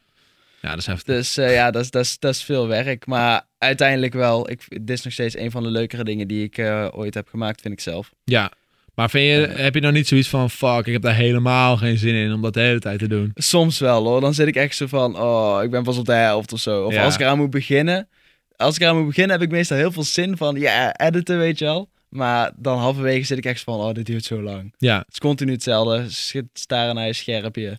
Ja, 0.65 0.71
dat 0.71 0.79
is 0.79 0.87
heftig. 0.87 1.15
Dus 1.15 1.37
eh, 1.37 1.53
ja, 1.55 1.71
dat 1.71 1.83
is, 1.83 1.91
dat, 1.91 2.05
is, 2.05 2.19
dat 2.19 2.35
is 2.35 2.43
veel 2.43 2.69
werk. 2.69 3.07
Maar 3.07 3.43
uiteindelijk 3.59 4.13
wel, 4.13 4.51
ik, 4.51 4.67
dit 4.69 4.91
is 4.91 5.03
nog 5.05 5.13
steeds 5.13 5.37
een 5.37 5.51
van 5.51 5.63
de 5.63 5.71
leukere 5.71 6.05
dingen 6.05 6.29
die 6.29 6.43
ik 6.45 6.59
eh, 6.59 6.89
ooit 6.93 7.15
heb 7.15 7.29
gemaakt, 7.29 7.61
vind 7.61 7.75
ik 7.75 7.81
zelf. 7.81 8.13
Ja. 8.25 8.53
Maar 8.95 9.11
vind 9.11 9.25
je, 9.25 9.63
heb 9.63 9.75
je 9.75 9.81
nou 9.81 9.93
niet 9.93 10.09
zoiets 10.09 10.29
van, 10.29 10.51
fuck, 10.51 10.87
ik 10.87 10.93
heb 10.93 11.03
daar 11.03 11.15
helemaal 11.15 11.77
geen 11.77 11.99
zin 11.99 12.15
in 12.15 12.33
om 12.33 12.43
dat 12.43 12.55
de 12.55 12.61
hele 12.61 12.79
tijd 12.79 12.99
te 12.99 13.07
doen? 13.09 13.31
Soms 13.35 13.79
wel 13.79 14.05
hoor. 14.05 14.21
Dan 14.21 14.35
zit 14.35 14.47
ik 14.47 14.57
echt 14.57 14.77
zo 14.77 14.87
van, 14.87 15.19
oh, 15.21 15.63
ik 15.63 15.71
ben 15.71 15.83
pas 15.83 15.99
op 15.99 16.05
de 16.07 16.13
helft 16.13 16.53
of 16.53 16.61
zo. 16.61 16.85
Of 16.85 16.93
Ja. 16.95 17.05
als 17.05 17.15
ik 17.15 17.21
eraan 17.21 17.39
moet 17.39 17.51
beginnen. 17.51 18.09
Als 18.57 18.77
ik 18.77 18.83
eraan 18.83 18.97
moet 18.97 19.07
beginnen, 19.07 19.33
heb 19.33 19.43
ik 19.47 19.51
meestal 19.53 19.77
heel 19.77 19.93
veel 19.93 20.03
zin 20.05 20.37
van, 20.37 20.57
ja, 20.57 20.97
editen, 20.97 21.39
weet 21.39 21.59
je 21.59 21.65
wel. 21.65 21.89
Maar 22.09 22.53
dan 22.57 22.79
halverwege 22.79 23.25
zit 23.25 23.39
ik 23.39 23.45
echt 23.45 23.61
van, 23.61 23.81
oh, 23.81 23.93
dit 23.93 24.07
duurt 24.07 24.25
zo 24.25 24.43
lang. 24.43 24.75
Ja, 24.79 24.99
Het 24.99 25.13
is 25.13 25.19
continu 25.19 25.53
hetzelfde. 25.53 26.05
Staren 26.53 26.95
naar 26.95 27.07
je 27.07 27.13
scherpje. 27.13 27.79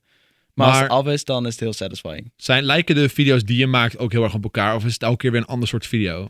Maar, 0.55 0.67
als 0.67 0.75
Maar- 0.75 0.83
het 0.83 0.91
af 0.91 1.07
is, 1.07 1.23
dan 1.25 1.45
is 1.45 1.51
het 1.51 1.59
heel 1.59 1.73
satisfying. 1.73 2.31
zijn, 2.35 2.63
lijken 2.63 2.95
de 2.95 3.09
video's 3.09 3.43
die 3.43 3.57
je 3.57 3.67
maakt 3.67 3.97
ook 3.97 4.11
heel 4.11 4.23
erg 4.23 4.33
op 4.33 4.43
elkaar? 4.43 4.75
Of 4.75 4.85
is 4.85 4.93
het 4.93 5.03
elke 5.03 5.17
keer 5.17 5.31
weer 5.31 5.39
een 5.41 5.47
ander 5.47 5.67
soort 5.67 5.87
video? 5.87 6.27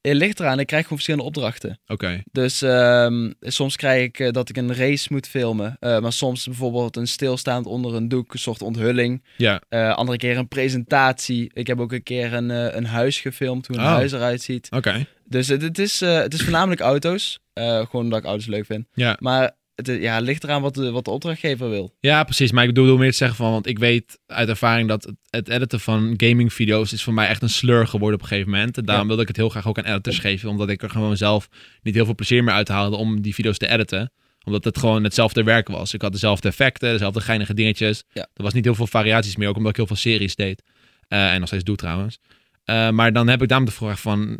Het 0.00 0.14
ligt 0.14 0.40
eraan, 0.40 0.58
ik 0.60 0.66
krijg 0.66 0.82
gewoon 0.82 0.98
verschillende 0.98 1.26
opdrachten. 1.28 1.80
Oké. 1.86 2.22
Dus 2.32 2.62
ehm, 2.62 3.30
soms 3.40 3.76
krijg 3.76 4.04
ik 4.04 4.18
eh, 4.18 4.30
dat 4.30 4.48
ik 4.48 4.56
een 4.56 4.74
race 4.74 5.08
moet 5.10 5.28
filmen. 5.28 5.76
Eh, 5.80 6.00
maar 6.00 6.12
soms 6.12 6.44
bijvoorbeeld 6.46 6.96
een 6.96 7.06
stilstaand 7.06 7.66
onder 7.66 7.94
een 7.94 8.08
doek, 8.08 8.32
een 8.32 8.38
soort 8.38 8.62
onthulling. 8.62 9.24
Ja. 9.36 9.60
Eh, 9.68 9.94
andere 9.94 10.18
keer 10.18 10.36
een 10.38 10.48
presentatie. 10.48 11.50
Ik 11.52 11.66
heb 11.66 11.80
ook 11.80 11.92
een 11.92 12.02
keer 12.02 12.32
een, 12.32 12.48
een 12.76 12.86
huis 12.86 13.20
gefilmd, 13.20 13.66
hoe 13.66 13.76
een 13.76 13.82
Oh. 13.82 13.88
huis 13.88 14.12
eruit 14.12 14.42
ziet. 14.42 14.68
Oké. 14.70 15.06
Dus 15.24 15.48
het, 15.48 15.62
het, 15.62 15.78
is, 15.78 16.00
het 16.00 16.34
is 16.34 16.42
voornamelijk 16.42 16.80
auto's. 16.80 17.38
Gewoon 17.54 17.88
omdat 18.04 18.18
ik 18.18 18.24
auto's 18.24 18.46
leuk 18.46 18.66
vind. 18.66 18.86
Ja. 18.94 19.16
Maar 19.20 19.56
het, 19.86 19.88
eh, 19.88 20.02
ja, 20.02 20.14
het 20.14 20.24
ligt 20.24 20.44
eraan 20.44 20.62
wat 20.62 20.74
de, 20.74 20.90
wat 20.90 21.04
de 21.04 21.10
opdrachtgever 21.10 21.70
wil. 21.70 21.94
Ja, 22.00 22.24
precies. 22.24 22.52
Maar 22.52 22.64
ik 22.64 22.74
bedoel 22.74 22.96
meer 22.98 23.10
te 23.10 23.16
zeggen 23.16 23.36
van, 23.36 23.50
want 23.50 23.66
ik 23.66 23.78
weet 23.78 24.18
uit 24.26 24.48
ervaring 24.48 24.88
dat 24.88 25.04
het, 25.04 25.14
het 25.30 25.48
editen 25.48 25.80
van 25.80 26.14
gaming-video's 26.16 26.92
is 26.92 27.02
voor 27.02 27.14
mij 27.14 27.28
echt 27.28 27.42
een 27.42 27.48
sleur 27.50 27.86
geworden 27.86 28.14
op 28.18 28.22
een 28.22 28.28
gegeven 28.28 28.50
moment. 28.50 28.76
En 28.76 28.84
daarom 28.84 29.02
Ja. 29.02 29.08
wilde 29.08 29.22
ik 29.22 29.28
het 29.28 29.36
heel 29.36 29.48
graag 29.48 29.66
ook 29.68 29.78
aan 29.78 29.84
editors 29.84 30.18
geven, 30.18 30.48
omdat 30.48 30.68
ik 30.68 30.82
er 30.82 30.90
gewoon 30.90 31.16
zelf 31.16 31.48
niet 31.82 31.94
heel 31.94 32.04
veel 32.04 32.14
plezier 32.14 32.44
meer 32.44 32.54
uit 32.54 32.68
haalde 32.68 32.96
om 32.96 33.20
die 33.20 33.34
video's 33.34 33.58
te 33.58 33.68
editen. 33.68 34.12
Omdat 34.44 34.64
het 34.64 34.78
gewoon 34.78 35.04
hetzelfde 35.04 35.42
werk 35.42 35.68
was. 35.68 35.94
Ik 35.94 36.02
had 36.02 36.12
dezelfde 36.12 36.48
effecten, 36.48 36.92
dezelfde 36.92 37.20
geinige 37.20 37.54
dingetjes. 37.54 38.04
Ja. 38.12 38.26
Er 38.34 38.42
was 38.42 38.52
niet 38.52 38.64
heel 38.64 38.74
veel 38.74 38.86
variaties 38.86 39.36
meer, 39.36 39.48
ook 39.48 39.56
omdat 39.56 39.70
ik 39.70 39.76
heel 39.76 39.86
veel 39.86 39.96
series 39.96 40.34
deed. 40.34 40.62
Eh, 41.08 41.32
en 41.32 41.38
nog 41.38 41.48
steeds 41.48 41.64
doe 41.64 41.76
trouwens. 41.76 42.18
Eh, 42.64 42.90
maar 42.90 43.12
dan 43.12 43.28
heb 43.28 43.42
ik 43.42 43.48
daarom 43.48 43.66
de 43.66 43.72
vraag 43.74 44.00
van, 44.00 44.38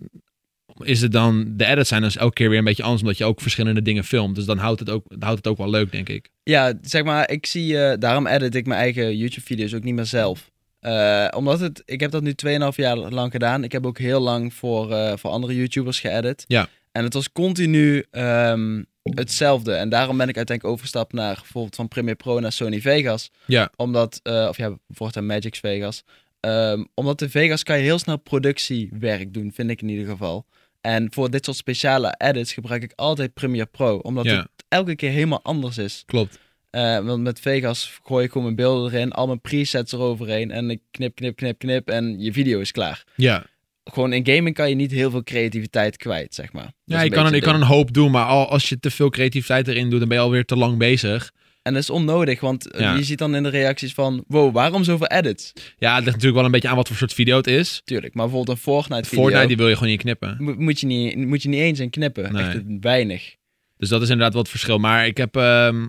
is 0.85 1.01
het 1.01 1.13
dan, 1.13 1.53
de 1.57 1.67
edits 1.67 1.89
zijn 1.89 2.03
dus 2.03 2.17
elke 2.17 2.35
keer 2.35 2.49
weer 2.49 2.59
een 2.59 2.65
beetje 2.65 2.83
anders, 2.83 3.03
omdat 3.03 3.19
je 3.19 3.25
ook 3.25 3.41
verschillende 3.41 3.83
dingen 3.83 4.05
filmt. 4.05 4.35
Dus 4.35 4.45
dan 4.45 4.59
houdt 4.59 4.81
het 4.81 4.91
ook, 4.91 5.05
houdt 5.19 5.37
het 5.37 5.47
ook 5.47 5.59
wel 5.59 5.71
leuk, 5.71 5.93
denk 5.93 6.09
ik. 6.09 6.29
Ja, 6.43 6.73
zeg 6.83 7.05
maar, 7.05 7.31
ik 7.31 7.47
zie, 7.47 7.79
eh, 7.79 7.99
daarom 7.99 8.27
edit 8.27 8.55
ik 8.55 8.67
mijn 8.67 8.81
eigen 8.81 9.17
YouTube-video's 9.17 9.75
ook 9.75 9.85
niet 9.85 9.95
meer 9.95 10.07
zelf. 10.07 10.51
Eh, 10.81 11.27
omdat 11.37 11.61
het, 11.61 11.83
ik 11.85 12.01
heb 12.01 12.11
dat 12.11 12.23
nu 12.23 12.33
2,5 12.33 12.77
jaar 12.77 12.97
lang 12.97 13.33
gedaan. 13.33 13.65
Ik 13.65 13.73
heb 13.73 13.87
ook 13.87 13.99
heel 13.99 14.21
lang 14.21 14.55
voor, 14.55 14.93
eh, 14.93 15.13
voor 15.17 15.31
andere 15.31 15.57
YouTubers 15.57 16.01
geëdit. 16.01 16.45
Ja. 16.47 16.69
En 16.93 17.05
het 17.05 17.15
was 17.15 17.33
continu 17.33 18.05
ehm, 18.11 18.83
hetzelfde. 19.03 19.73
En 19.73 19.89
daarom 19.89 20.17
ben 20.17 20.29
ik 20.29 20.37
uiteindelijk 20.37 20.75
overgestapt 20.75 21.13
naar 21.13 21.35
bijvoorbeeld 21.35 21.75
van 21.75 21.89
Premiere 21.89 22.17
Pro 22.17 22.41
naar 22.41 22.53
Sony 22.53 22.81
Vegas. 22.81 23.31
Ja. 23.47 23.71
Omdat, 23.77 24.21
eh, 24.23 24.47
of 24.49 24.57
ja, 24.57 24.79
voortaan 24.89 25.27
Magix 25.27 25.59
Vegas. 25.59 26.05
Ehm, 26.41 26.85
omdat 26.95 27.19
de 27.19 27.29
Vegas 27.29 27.63
kan 27.63 27.77
je 27.77 27.83
heel 27.83 27.99
snel 27.99 28.17
productiewerk 28.17 29.35
doen, 29.35 29.53
vind 29.53 29.71
ik 29.71 29.83
in 29.83 29.89
ieder 29.89 30.07
geval. 30.07 30.47
En 30.81 31.13
voor 31.13 31.31
dit 31.31 31.45
soort 31.45 31.57
speciale 31.57 32.15
edits 32.19 32.53
gebruik 32.53 32.83
ik 32.83 32.93
altijd 32.97 33.35
Premiere 33.35 33.67
Pro. 33.67 33.97
Omdat 33.97 34.25
Ja. 34.25 34.37
het 34.37 34.49
elke 34.69 34.97
keer 34.97 35.11
helemaal 35.11 35.43
anders 35.43 35.79
is. 35.79 36.03
Klopt. 36.07 36.39
Eh, 36.71 36.99
want 36.99 37.23
met 37.23 37.41
Vegas 37.41 37.99
gooi 38.05 38.25
ik 38.25 38.29
gewoon 38.31 38.45
mijn 38.45 38.57
beelden 38.57 38.93
erin, 38.93 39.13
al 39.13 39.27
mijn 39.27 39.41
presets 39.41 39.93
eroverheen 39.93 40.51
en 40.51 40.71
ik 40.71 40.81
knip, 40.91 41.15
knip, 41.15 41.37
knip, 41.37 41.59
knip 41.59 41.89
en 41.89 42.21
je 42.21 42.33
video 42.33 42.61
is 42.61 42.71
klaar. 42.73 43.05
Ja. 43.17 43.45
Gewoon 43.85 44.13
in 44.13 44.27
gaming 44.27 44.55
kan 44.55 44.69
je 44.69 44.75
niet 44.75 44.91
heel 44.91 45.11
veel 45.11 45.23
creativiteit 45.23 45.97
kwijt, 45.97 46.35
zeg 46.35 46.53
maar. 46.53 46.63
Dat 46.63 46.73
Ja, 46.85 47.01
je 47.03 47.11
kan, 47.11 47.27
een, 47.27 47.35
je 47.35 47.41
kan 47.41 47.55
een 47.55 47.63
hoop 47.63 47.93
doen, 47.93 48.11
maar 48.11 48.25
al, 48.25 48.49
als 48.49 48.69
je 48.69 48.81
te 48.81 48.91
veel 48.91 49.11
creativiteit 49.11 49.69
erin 49.69 49.91
doet, 49.91 49.99
dan 49.99 50.09
ben 50.09 50.19
je 50.19 50.23
alweer 50.25 50.45
te 50.45 50.57
lang 50.57 50.79
bezig. 50.79 51.33
En 51.63 51.73
dat 51.73 51.83
is 51.83 51.91
onnodig, 51.91 52.41
want 52.41 52.71
eh, 52.71 52.81
Ja. 52.81 52.95
je 52.95 53.03
ziet 53.05 53.19
dan 53.19 53.35
in 53.35 53.43
de 53.43 53.49
reacties 53.49 53.93
van, 53.95 54.25
wow, 54.29 54.55
waarom 54.55 54.85
zoveel 54.85 55.07
edits? 55.07 55.53
Ja, 55.79 55.89
het 55.95 55.99
ligt 56.05 56.07
natuurlijk 56.17 56.35
wel 56.35 56.45
een 56.45 56.51
beetje 56.51 56.69
aan 56.69 56.77
wat 56.77 56.87
voor 56.89 56.97
soort 56.97 57.13
video 57.15 57.37
het 57.37 57.47
is. 57.47 57.81
Tuurlijk, 57.85 58.15
maar 58.15 58.25
bijvoorbeeld 58.27 58.57
een 58.57 58.63
Fortnite 58.63 59.09
video 59.09 59.23
Fortnite, 59.23 59.47
die 59.49 59.57
wil 59.57 59.69
je 59.69 59.75
gewoon 59.75 59.89
niet 59.91 60.01
knippen. 60.01 60.37
mo- 60.41 60.55
moet, 60.59 60.81
je 60.81 60.87
niet, 60.87 61.17
moet 61.17 61.43
je 61.43 61.49
niet 61.49 61.61
eens 61.61 61.79
in 61.81 61.91
knippen. 61.91 62.33
Nee. 62.33 62.43
Echt 62.45 62.61
weinig. 62.81 63.35
Dus 63.77 63.89
dat 63.89 64.03
is 64.03 64.09
inderdaad 64.09 64.35
wat 64.35 64.49
verschil. 64.49 64.79
Maar 64.79 65.07
ik 65.07 65.17
heb, 65.17 65.37
ehm, 65.37 65.87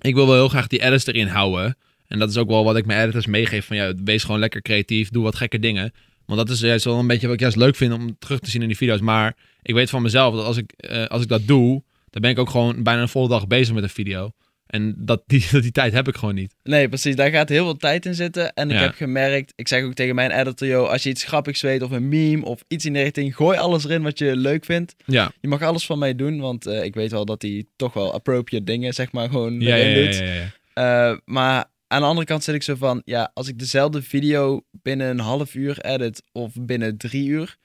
ik 0.00 0.14
wil 0.14 0.26
wel 0.26 0.34
heel 0.34 0.48
graag 0.48 0.66
die 0.66 0.82
edits 0.82 1.06
erin 1.06 1.26
houden. 1.26 1.76
En 2.06 2.18
dat 2.18 2.30
is 2.30 2.36
ook 2.36 2.48
wel 2.48 2.64
wat 2.64 2.76
ik 2.76 2.86
mijn 2.86 3.02
editors 3.02 3.26
meegeef. 3.26 3.66
Van 3.66 3.76
ja, 3.76 3.92
wees 4.04 4.24
gewoon 4.24 4.40
lekker 4.40 4.62
creatief, 4.62 5.08
doe 5.10 5.22
wat 5.22 5.36
gekke 5.36 5.58
dingen. 5.58 5.92
Want 6.26 6.38
dat 6.38 6.50
is 6.50 6.60
juist 6.60 6.84
wel 6.84 6.98
een 6.98 7.06
beetje 7.06 7.26
wat 7.26 7.34
ik 7.34 7.40
juist 7.40 7.56
leuk 7.56 7.76
vind 7.76 7.92
om 7.92 8.16
terug 8.18 8.40
te 8.40 8.50
zien 8.50 8.62
in 8.62 8.68
die 8.68 8.76
video's. 8.76 9.00
Maar 9.00 9.36
ik 9.62 9.74
weet 9.74 9.90
van 9.90 10.02
mezelf 10.02 10.34
dat 10.34 10.44
als 10.44 10.56
ik, 10.56 10.72
eh, 10.76 11.04
als 11.06 11.22
ik 11.22 11.28
dat 11.28 11.46
doe, 11.46 11.82
dan 12.10 12.22
ben 12.22 12.30
ik 12.30 12.38
ook 12.38 12.50
gewoon 12.50 12.82
bijna 12.82 13.00
een 13.02 13.08
volle 13.08 13.28
dag 13.28 13.46
bezig 13.46 13.74
met 13.74 13.82
een 13.82 13.88
video. 13.88 14.32
En 14.70 14.94
dat, 14.98 15.22
die, 15.26 15.46
die 15.60 15.72
tijd 15.72 15.92
heb 15.92 16.08
ik 16.08 16.16
gewoon 16.16 16.34
niet. 16.34 16.54
Nee, 16.62 16.88
precies. 16.88 17.16
Daar 17.16 17.30
gaat 17.30 17.48
heel 17.48 17.64
veel 17.64 17.76
tijd 17.76 18.06
in 18.06 18.14
zitten. 18.14 18.52
En 18.52 18.70
ik 18.70 18.76
Ja. 18.76 18.82
heb 18.82 18.94
gemerkt, 18.94 19.52
ik 19.56 19.68
zeg 19.68 19.84
ook 19.84 19.94
tegen 19.94 20.14
mijn 20.14 20.30
editor, 20.30 20.68
yo, 20.68 20.84
als 20.84 21.02
je 21.02 21.08
iets 21.10 21.24
grappigs 21.24 21.60
weet 21.60 21.82
of 21.82 21.90
een 21.90 22.08
meme 22.08 22.44
of 22.44 22.64
iets 22.68 22.84
in 22.84 22.92
de 22.92 23.02
richting, 23.02 23.36
gooi 23.36 23.58
alles 23.58 23.84
erin 23.84 24.02
wat 24.02 24.18
je 24.18 24.36
leuk 24.36 24.64
vindt. 24.64 24.94
Ja, 25.06 25.32
Je 25.40 25.48
mag 25.48 25.62
alles 25.62 25.86
van 25.86 25.98
mij 25.98 26.14
doen, 26.14 26.40
want 26.40 26.66
eh, 26.66 26.84
ik 26.84 26.94
weet 26.94 27.10
wel 27.10 27.24
dat 27.24 27.42
hij 27.42 27.64
toch 27.76 27.92
wel 27.92 28.12
appropriate 28.12 28.64
dingen, 28.64 28.92
zeg 28.94 29.12
maar, 29.12 29.28
gewoon 29.28 29.60
ja, 29.60 29.74
ja, 29.74 29.84
erin 29.84 30.02
ja, 30.04 30.10
doet. 30.10 30.52
Eh, 30.72 31.16
maar 31.24 31.64
aan 31.86 32.00
de 32.00 32.06
andere 32.06 32.26
kant 32.26 32.44
zit 32.44 32.54
ik 32.54 32.62
zo 32.62 32.74
van, 32.74 33.02
ja, 33.04 33.30
als 33.34 33.48
ik 33.48 33.58
dezelfde 33.58 34.02
video 34.02 34.62
binnen 34.82 35.08
een 35.10 35.18
half 35.20 35.54
uur 35.54 35.80
edit 35.84 36.22
of 36.32 36.52
binnen 36.60 36.96
drie 36.96 37.26
uur, 37.28 37.56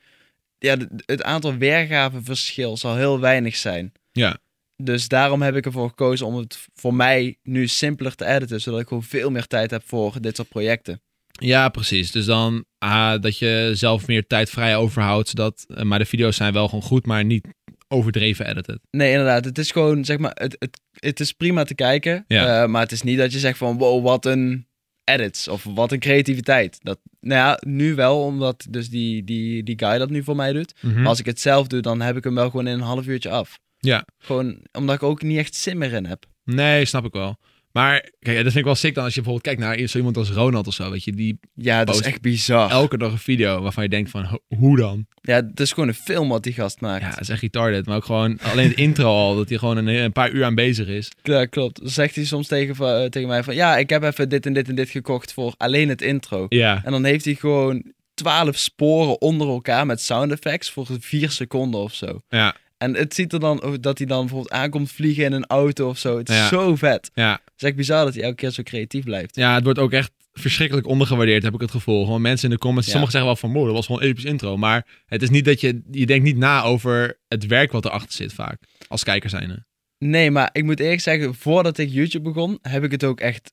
ja, 0.57 0.77
het 1.05 1.23
aantal 1.23 1.57
weergavenverschil 1.57 2.77
zal 2.77 2.95
heel 2.95 3.19
weinig 3.19 3.55
zijn. 3.55 3.91
Ja. 4.11 4.37
Dus 4.83 5.07
daarom 5.07 5.41
heb 5.41 5.55
ik 5.55 5.65
ervoor 5.65 5.89
gekozen 5.89 6.25
om 6.25 6.35
het 6.35 6.67
voor 6.73 6.93
mij 6.93 7.37
nu 7.43 7.67
simpeler 7.67 8.15
te 8.15 8.25
editen, 8.25 8.61
zodat 8.61 8.79
ik 8.79 8.87
gewoon 8.87 9.03
veel 9.03 9.31
meer 9.31 9.47
tijd 9.47 9.71
heb 9.71 9.83
voor 9.85 10.21
dit 10.21 10.35
soort 10.35 10.49
projecten. 10.49 11.01
Ja, 11.31 11.69
precies. 11.69 12.11
Dus 12.11 12.25
dan 12.25 12.65
ah, 12.77 13.21
dat 13.21 13.37
je 13.37 13.71
zelf 13.73 14.07
meer 14.07 14.27
tijd 14.27 14.49
vrij 14.49 14.75
overhoudt. 14.75 15.29
Zodat, 15.29 15.65
eh, 15.67 15.83
maar 15.83 15.99
de 15.99 16.05
video's 16.05 16.35
zijn 16.35 16.53
wel 16.53 16.67
gewoon 16.67 16.83
goed, 16.83 17.05
maar 17.05 17.25
niet 17.25 17.47
overdreven 17.87 18.47
edited. 18.47 18.79
Nee, 18.91 19.11
inderdaad. 19.11 19.45
Het 19.45 19.57
is 19.57 19.71
gewoon, 19.71 20.05
zeg 20.05 20.17
maar, 20.17 20.31
het, 20.33 20.55
het, 20.59 20.81
het 20.99 21.19
is 21.19 21.31
prima 21.31 21.63
te 21.63 21.75
kijken. 21.75 22.25
Ja. 22.27 22.61
eh, 22.63 22.69
maar 22.69 22.81
het 22.81 22.91
is 22.91 23.01
niet 23.01 23.17
dat 23.17 23.33
je 23.33 23.39
zegt 23.39 23.57
van, 23.57 23.77
wow, 23.77 24.03
wat 24.03 24.25
een 24.25 24.67
edits. 25.03 25.47
Of 25.47 25.63
wat 25.63 25.91
een 25.91 25.99
creativiteit. 25.99 26.77
Dat, 26.81 26.99
nou 27.19 27.39
ja, 27.39 27.59
nu 27.67 27.95
wel, 27.95 28.23
omdat 28.23 28.65
dus 28.69 28.89
die, 28.89 29.23
die, 29.23 29.63
die 29.63 29.79
guy 29.79 29.97
dat 29.97 30.09
nu 30.09 30.23
voor 30.23 30.35
mij 30.35 30.53
doet. 30.53 30.73
Maar 30.81 31.07
als 31.07 31.19
ik 31.19 31.25
het 31.25 31.41
zelf 31.41 31.67
doe, 31.67 31.81
dan 31.81 32.01
heb 32.01 32.17
ik 32.17 32.23
hem 32.23 32.35
wel 32.35 32.49
gewoon 32.49 32.67
in 32.67 32.73
een 32.73 32.79
half 32.79 33.07
uurtje 33.07 33.29
af. 33.29 33.59
Ja. 33.85 34.05
Gewoon 34.17 34.57
omdat 34.71 34.95
ik 34.95 35.03
ook 35.03 35.21
niet 35.21 35.37
echt 35.37 35.55
zin 35.55 35.77
meer 35.77 35.93
in 35.93 36.05
heb. 36.05 36.25
Nee, 36.43 36.85
snap 36.85 37.05
ik 37.05 37.13
wel. 37.13 37.37
Maar 37.71 38.09
kijk, 38.19 38.35
dat 38.35 38.43
vind 38.45 38.55
ik 38.55 38.63
wel 38.63 38.75
sick 38.75 38.93
dan 38.95 39.03
als 39.03 39.13
je 39.13 39.21
bijvoorbeeld 39.21 39.55
kijkt 39.57 39.79
naar 39.79 39.87
zo 39.87 39.97
iemand 39.97 40.17
als 40.17 40.29
Ronald 40.31 40.67
of 40.67 40.73
zo, 40.73 40.91
weet 40.91 41.03
je, 41.03 41.11
die 41.11 41.39
Ja, 41.53 41.77
dat 41.83 41.89
is 41.95 42.01
Post- 42.01 42.11
echt 42.13 42.21
bizar. 42.21 42.69
elke 42.71 42.97
dag 42.97 43.11
een 43.11 43.17
video 43.17 43.61
waarvan 43.61 43.83
je 43.83 43.89
denkt 43.89 44.09
van, 44.09 44.23
ho- 44.23 44.39
hoe 44.57 44.77
dan? 44.77 45.05
Ja, 45.21 45.35
het 45.35 45.59
is 45.59 45.71
gewoon 45.71 45.89
een 45.89 45.95
film 45.95 46.29
wat 46.29 46.43
die 46.43 46.53
gast 46.53 46.81
maakt. 46.81 47.01
Ja, 47.03 47.09
dat 47.09 47.19
is 47.19 47.29
echt 47.29 47.41
retarded. 47.41 47.85
Maar 47.85 47.95
ook 47.95 48.05
gewoon, 48.05 48.39
alleen 48.41 48.67
het 48.67 48.77
intro 48.77 49.05
al, 49.05 49.35
dat 49.35 49.49
hij 49.49 49.57
gewoon 49.57 49.77
een, 49.77 49.87
een 49.87 50.11
paar 50.11 50.31
uur 50.31 50.43
aan 50.43 50.55
bezig 50.55 50.87
is. 50.87 51.11
Ja, 51.23 51.45
klopt. 51.45 51.79
Dan 51.79 51.89
zegt 51.89 52.15
hij 52.15 52.25
soms 52.25 52.47
tegen, 52.47 52.75
van- 52.75 52.93
eh, 52.95 53.05
tegen 53.05 53.27
mij 53.29 53.43
van... 53.43 53.55
Ja, 53.55 53.77
ik 53.77 53.89
heb 53.89 54.03
even 54.03 54.29
dit 54.29 54.45
en 54.45 54.53
dit 54.53 54.67
en 54.69 54.75
dit 54.75 54.89
gekocht 54.89 55.33
voor 55.33 55.53
alleen 55.57 55.89
het 55.89 56.01
intro. 56.01 56.45
Ja, 56.49 56.81
En 56.83 56.91
dan 56.91 57.03
heeft 57.03 57.25
hij 57.25 57.33
gewoon 57.35 57.93
twaalf 58.13 58.57
sporen 58.57 59.21
onder 59.21 59.47
elkaar 59.47 59.85
met 59.85 60.01
sound 60.01 60.31
effects 60.31 60.69
voor 60.71 60.87
vier 60.99 61.29
seconden 61.31 61.79
of 61.79 61.93
zo. 61.93 62.19
ja, 62.29 62.55
En 62.85 62.95
het 62.95 63.13
ziet 63.13 63.33
er 63.33 63.39
dan 63.39 63.77
dat 63.81 63.97
hij 63.97 64.07
dan 64.07 64.19
bijvoorbeeld 64.19 64.51
aankomt 64.51 64.91
vliegen 64.91 65.23
in 65.23 65.31
een 65.33 65.45
auto 65.45 65.89
of 65.89 65.97
zo. 65.97 66.17
Het 66.17 66.29
is 66.29 66.35
Ja. 66.35 66.47
zo 66.47 66.75
vet. 66.75 67.11
ja. 67.13 67.31
Het 67.31 67.53
is 67.63 67.63
echt 67.67 67.75
bizar 67.75 68.05
dat 68.05 68.13
hij 68.13 68.23
elke 68.23 68.35
keer 68.35 68.49
zo 68.51 68.63
creatief 68.63 69.03
blijft. 69.03 69.35
Ja, 69.35 69.53
het 69.53 69.63
wordt 69.63 69.79
ook 69.79 69.91
echt 69.91 70.11
verschrikkelijk 70.33 70.87
ondergewaardeerd, 70.87 71.43
heb 71.43 71.53
ik 71.53 71.61
het 71.61 71.71
gevoel. 71.71 72.05
Gewoon 72.05 72.21
mensen 72.21 72.49
in 72.49 72.55
de 72.55 72.61
comments, 72.61 72.85
Ja. 72.87 72.91
sommigen 72.93 73.17
zeggen 73.17 73.31
wel 73.31 73.41
van, 73.41 73.51
mooi, 73.51 73.65
dat 73.65 73.75
was 73.75 73.85
gewoon 73.85 74.01
een 74.01 74.07
episch 74.07 74.23
intro. 74.23 74.57
Maar 74.57 74.85
het 75.05 75.21
is 75.21 75.29
niet 75.29 75.45
dat 75.45 75.61
je, 75.61 75.81
je 75.91 76.05
denkt 76.05 76.23
niet 76.23 76.37
na 76.37 76.61
over 76.63 77.19
het 77.27 77.45
werk 77.45 77.71
wat 77.71 77.85
erachter 77.85 78.11
zit 78.13 78.33
vaak, 78.33 78.61
als 78.87 79.03
kijker 79.03 79.29
zijnde. 79.29 79.65
Nee, 79.97 80.31
maar 80.31 80.49
ik 80.51 80.63
moet 80.63 80.79
eerlijk 80.79 81.01
zeggen, 81.01 81.35
voordat 81.35 81.77
ik 81.77 81.89
YouTube 81.89 82.31
begon, 82.31 82.59
heb 82.61 82.83
ik 82.83 82.91
het 82.91 83.03
ook 83.03 83.19
echt 83.19 83.51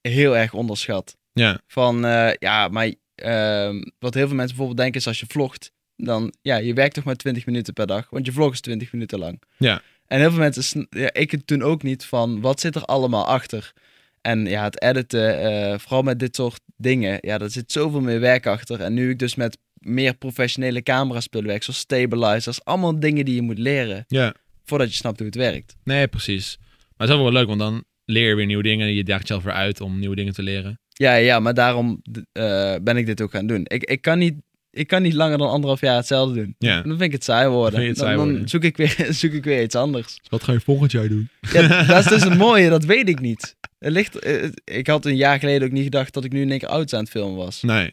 heel 0.00 0.36
erg 0.36 0.52
onderschat. 0.54 1.16
Ja, 1.32 1.60
Van, 1.66 2.04
eh, 2.04 2.32
ja, 2.38 2.68
maar 2.68 2.92
ehm, 3.14 3.82
wat 3.98 4.14
heel 4.14 4.26
veel 4.26 4.36
mensen 4.36 4.56
bijvoorbeeld 4.56 4.76
denken 4.76 5.00
is 5.00 5.06
als 5.06 5.20
je 5.20 5.26
vlogt, 5.28 5.72
dan, 6.04 6.34
ja, 6.42 6.56
je 6.56 6.74
werkt 6.74 6.94
toch 6.94 7.04
maar 7.04 7.16
20 7.16 7.46
minuten 7.46 7.72
per 7.72 7.86
dag, 7.86 8.10
want 8.10 8.26
je 8.26 8.32
vlog 8.32 8.52
is 8.52 8.60
20 8.60 8.92
minuten 8.92 9.18
lang. 9.18 9.42
Ja. 9.56 9.82
En 10.06 10.20
heel 10.20 10.30
veel 10.30 10.38
mensen, 10.38 10.86
ja, 10.90 11.12
ik 11.12 11.30
het 11.30 11.46
toen 11.46 11.62
ook 11.62 11.82
niet, 11.82 12.04
van 12.04 12.40
wat 12.40 12.60
zit 12.60 12.74
er 12.74 12.84
allemaal 12.84 13.26
achter? 13.26 13.72
En 14.20 14.46
ja, 14.46 14.64
het 14.64 14.82
editen, 14.82 15.40
eh, 15.40 15.78
vooral 15.78 16.02
met 16.02 16.18
dit 16.18 16.36
soort 16.36 16.60
dingen, 16.76 17.18
ja, 17.20 17.38
daar 17.38 17.50
zit 17.50 17.72
zoveel 17.72 18.00
meer 18.00 18.20
werk 18.20 18.46
achter. 18.46 18.80
En 18.80 18.94
nu 18.94 19.10
ik 19.10 19.18
dus 19.18 19.34
met 19.34 19.58
meer 19.72 20.14
professionele 20.14 20.82
cameraspullen 20.82 21.46
werkt, 21.46 21.64
zoals 21.64 21.78
stabilizers. 21.78 22.64
Allemaal 22.64 23.00
dingen 23.00 23.24
die 23.24 23.34
je 23.34 23.42
moet 23.42 23.58
leren 23.58 24.04
Ja, 24.08 24.34
voordat 24.64 24.88
je 24.88 24.94
snapt 24.94 25.18
hoe 25.18 25.26
het 25.26 25.36
werkt. 25.36 25.76
nee, 25.84 26.08
precies. 26.08 26.58
Maar 26.96 27.08
het 27.08 27.16
is 27.16 27.22
wel 27.22 27.32
leuk, 27.32 27.46
want 27.46 27.58
dan 27.58 27.84
leer 28.04 28.28
je 28.28 28.34
weer 28.34 28.46
nieuwe 28.46 28.62
dingen. 28.62 28.86
En 28.86 28.94
je 28.94 29.04
daagt 29.04 29.20
jezelf 29.20 29.42
weer 29.42 29.52
uit 29.52 29.80
om 29.80 29.98
nieuwe 29.98 30.16
dingen 30.16 30.32
te 30.32 30.42
leren. 30.42 30.80
Ja, 30.88 31.14
ja, 31.14 31.40
maar 31.40 31.54
daarom 31.54 32.02
eh, 32.32 32.74
ben 32.82 32.96
ik 32.96 33.06
dit 33.06 33.20
ook 33.20 33.30
gaan 33.30 33.46
doen. 33.46 33.60
Ik, 33.64 33.84
ik, 33.84 34.00
kan 34.00 34.18
niet, 34.18 34.34
ik 34.78 34.86
kan 34.86 35.02
niet 35.02 35.12
langer 35.12 35.38
dan 35.38 35.48
anderhalf 35.50 35.80
jaar 35.80 35.96
hetzelfde 35.96 36.34
doen. 36.34 36.54
Ja. 36.58 36.74
Dan 36.74 36.90
vind 36.90 37.00
ik 37.02 37.12
het 37.12 37.24
saai 37.24 37.48
worden. 37.48 37.80
Het 37.86 37.96
dan, 37.96 38.04
saai 38.04 38.16
dan 38.16 38.28
worden. 38.30 38.48
zoek, 38.48 38.62
ik 38.64 38.76
weer, 38.76 39.06
zoek 39.20 39.32
ik 39.32 39.44
weer 39.44 39.62
iets 39.62 39.74
anders. 39.74 40.06
Dus 40.06 40.28
wat 40.28 40.42
ga 40.44 40.52
je 40.52 40.60
volgend 40.60 40.92
jaar 40.92 41.08
doen? 41.08 41.28
Ja, 41.52 41.84
dat 41.84 41.98
is 41.98 42.06
dus 42.10 42.24
het 42.24 42.38
mooie, 42.38 42.68
dat 42.68 42.84
weet 42.84 43.08
ik 43.08 43.20
niet. 43.20 43.56
Het 43.78 43.92
ligt, 43.92 44.18
eh, 44.18 44.48
ik 44.64 44.86
had 44.86 45.04
een 45.06 45.16
jaar 45.16 45.38
geleden 45.38 45.66
ook 45.68 45.72
niet 45.74 45.84
gedacht 45.84 46.14
dat 46.14 46.24
ik 46.24 46.32
nu 46.32 46.40
in 46.40 46.50
één 46.50 46.58
keer 46.58 46.68
oud 46.68 46.92
aan 46.94 47.00
het 47.00 47.10
filmen 47.10 47.36
was. 47.36 47.62
Nee. 47.62 47.90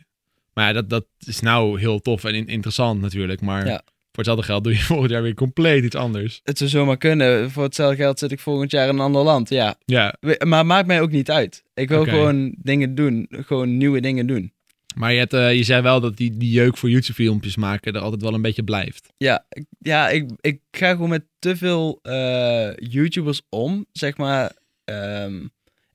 Maar 0.53 0.67
ja, 0.67 0.73
dat, 0.73 0.89
dat 0.89 1.05
is 1.25 1.39
nou 1.39 1.79
heel 1.79 1.99
tof 1.99 2.23
en 2.23 2.35
in- 2.35 2.47
interessant 2.47 3.01
natuurlijk. 3.01 3.41
Maar 3.41 3.65
Ja. 3.67 3.81
voor 3.85 4.23
hetzelfde 4.23 4.43
geld 4.43 4.63
doe 4.63 4.73
je 4.73 4.79
volgend 4.93 5.11
jaar 5.11 5.21
weer 5.21 5.33
compleet 5.33 5.83
iets 5.83 5.95
anders. 5.95 6.39
Het 6.43 6.57
zou 6.57 6.69
zomaar 6.69 6.97
kunnen. 6.97 7.51
Voor 7.51 7.63
hetzelfde 7.63 7.95
geld 7.95 8.19
zit 8.19 8.31
ik 8.31 8.39
volgend 8.39 8.71
jaar 8.71 8.87
in 8.87 8.93
een 8.93 8.99
ander 8.99 9.23
land. 9.23 9.49
Ja, 9.49 9.75
Ja, 9.85 10.15
maar 10.45 10.65
maakt 10.65 10.87
mij 10.87 11.01
ook 11.01 11.11
niet 11.11 11.31
uit. 11.31 11.63
Ik 11.73 11.89
wil 11.89 12.03
gewoon 12.05 12.55
dingen 12.57 12.95
doen. 12.95 13.27
Gewoon 13.29 13.77
nieuwe 13.77 14.01
dingen 14.01 14.27
doen. 14.27 14.53
Maar 14.95 15.11
je, 15.13 15.19
hebt, 15.19 15.33
eh, 15.33 15.53
je 15.55 15.63
zei 15.63 15.81
wel 15.81 15.99
dat 15.99 16.17
die, 16.17 16.37
die 16.37 16.51
jeuk 16.51 16.77
voor 16.77 16.89
YouTube-filmpjes 16.89 17.55
maken 17.55 17.93
er 17.93 18.01
altijd 18.01 18.21
wel 18.21 18.33
een 18.33 18.41
beetje 18.41 18.63
blijft. 18.63 19.07
Ja, 19.17 19.45
ik- 19.49 19.65
ja 19.79 20.09
ik, 20.09 20.29
ik 20.41 20.59
ga 20.71 20.89
gewoon 20.91 21.09
met 21.09 21.23
te 21.39 21.55
veel 21.57 21.99
eh, 22.01 22.75
YouTubers 22.75 23.41
om. 23.49 23.85
Zeg 23.91 24.17
maar, 24.17 24.51
ehm, 24.83 25.43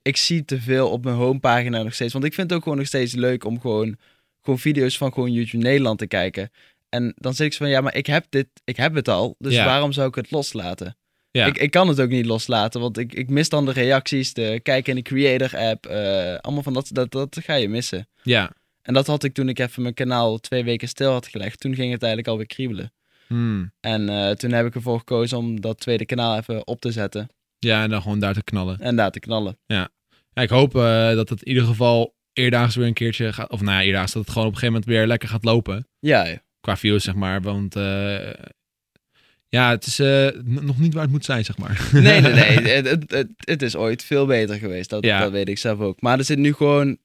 ik 0.02 0.16
zie 0.16 0.44
te 0.44 0.60
veel 0.60 0.90
op 0.90 1.04
mijn 1.04 1.16
homepagina 1.16 1.82
nog 1.82 1.94
steeds. 1.94 2.12
Want 2.12 2.24
ik 2.24 2.34
vind 2.34 2.46
het 2.48 2.56
ook 2.58 2.62
gewoon 2.62 2.78
nog 2.78 2.86
steeds 2.86 3.12
leuk 3.14 3.44
om 3.44 3.60
gewoon, 3.60 3.96
gewoon 4.42 4.58
video's 4.58 4.96
van 4.98 5.12
gewoon 5.12 5.32
YouTube 5.32 5.64
Nederland 5.64 5.98
te 5.98 6.06
kijken. 6.06 6.50
En 6.88 7.12
dan 7.16 7.34
zit 7.34 7.46
ik 7.46 7.52
zo 7.52 7.58
van, 7.58 7.68
ja, 7.68 7.80
maar 7.80 7.94
ik 7.96 8.06
heb 8.06 8.26
dit, 8.28 8.46
ik 8.64 8.76
heb 8.76 8.94
het 8.94 9.08
al. 9.08 9.34
Dus 9.38 9.54
Ja. 9.54 9.64
waarom 9.64 9.92
zou 9.92 10.08
ik 10.08 10.14
het 10.14 10.30
loslaten? 10.30 10.96
Ja. 11.30 11.46
Ik, 11.46 11.58
ik 11.58 11.70
kan 11.70 11.88
het 11.88 12.00
ook 12.00 12.08
niet 12.08 12.26
loslaten, 12.26 12.80
want 12.80 12.98
ik, 12.98 13.12
ik 13.14 13.28
mis 13.30 13.48
dan 13.48 13.64
de 13.64 13.72
reacties, 13.72 14.32
de 14.32 14.60
kijken 14.62 14.96
in 14.96 15.02
de 15.02 15.10
Creator-app. 15.10 15.86
eh, 15.86 16.34
allemaal 16.36 16.62
van 16.62 16.72
dat, 16.72 16.88
dat, 16.92 17.12
dat 17.12 17.38
ga 17.42 17.54
je 17.54 17.68
missen. 17.68 18.08
Ja. 18.22 18.50
En 18.82 18.94
dat 18.94 19.06
had 19.06 19.24
ik 19.24 19.34
toen 19.34 19.48
ik 19.48 19.58
even 19.58 19.82
mijn 19.82 19.94
kanaal 19.94 20.38
twee 20.38 20.64
weken 20.64 20.88
stil 20.88 21.12
had 21.12 21.26
gelegd. 21.26 21.60
Toen 21.60 21.74
ging 21.74 21.92
het 21.92 22.02
eigenlijk 22.02 22.30
alweer 22.32 22.46
kriebelen. 22.46 22.92
Hmm. 23.26 23.72
En 23.80 24.08
eh, 24.08 24.30
toen 24.30 24.52
heb 24.52 24.66
ik 24.66 24.74
ervoor 24.74 24.98
gekozen 24.98 25.38
om 25.38 25.60
dat 25.60 25.80
tweede 25.80 26.06
kanaal 26.06 26.36
even 26.38 26.66
op 26.66 26.80
te 26.80 26.90
zetten. 26.92 27.28
Ja, 27.58 27.82
en 27.82 27.90
dan 27.90 28.02
gewoon 28.02 28.18
daar 28.18 28.34
te 28.34 28.42
knallen. 28.44 28.78
En 28.80 28.96
daar 28.96 29.10
te 29.10 29.20
knallen. 29.20 29.58
Ja, 29.66 29.88
ik 30.34 30.48
hoop 30.48 30.76
eh, 30.76 31.10
dat 31.12 31.28
het 31.28 31.42
in 31.42 31.48
ieder 31.48 31.64
geval 31.68 32.14
eerdaags 32.32 32.76
weer 32.76 32.86
een 32.86 32.92
keertje 32.92 33.32
gaat. 33.32 33.50
Of 33.50 33.60
nou 33.60 33.72
ja, 33.78 33.82
eerdaags 33.82 34.12
dat 34.12 34.22
het 34.22 34.30
gewoon 34.32 34.46
op 34.48 34.52
een 34.54 34.58
gegeven 34.58 34.80
moment 34.80 34.98
weer 34.98 35.06
lekker 35.06 35.28
gaat 35.28 35.44
lopen. 35.44 35.88
Ja, 35.98 36.24
ja. 36.26 36.42
Qua 36.60 36.76
views, 36.76 37.04
zeg 37.04 37.14
maar. 37.14 37.42
Want 37.42 37.76
eh, 37.76 38.32
ja, 39.48 39.70
het 39.70 39.86
is 39.86 39.98
nog 40.42 40.78
niet 40.78 40.94
waar 40.94 41.02
het 41.02 41.12
moet 41.12 41.24
zijn, 41.24 41.44
zeg 41.44 41.58
maar. 41.58 41.88
Nee, 41.92 42.20
nee, 42.20 42.32
nee. 42.32 42.58
het, 42.76 42.86
het, 42.90 43.10
het, 43.10 43.28
het 43.36 43.62
is 43.62 43.76
ooit 43.76 44.04
veel 44.04 44.26
beter 44.26 44.56
geweest. 44.56 44.90
Dat, 44.90 45.04
Ja. 45.04 45.20
dat 45.20 45.30
weet 45.32 45.48
ik 45.48 45.58
zelf 45.58 45.78
ook. 45.78 46.00
Maar 46.00 46.18
er 46.18 46.24
zit 46.24 46.38
nu 46.38 46.52
gewoon 46.52 46.98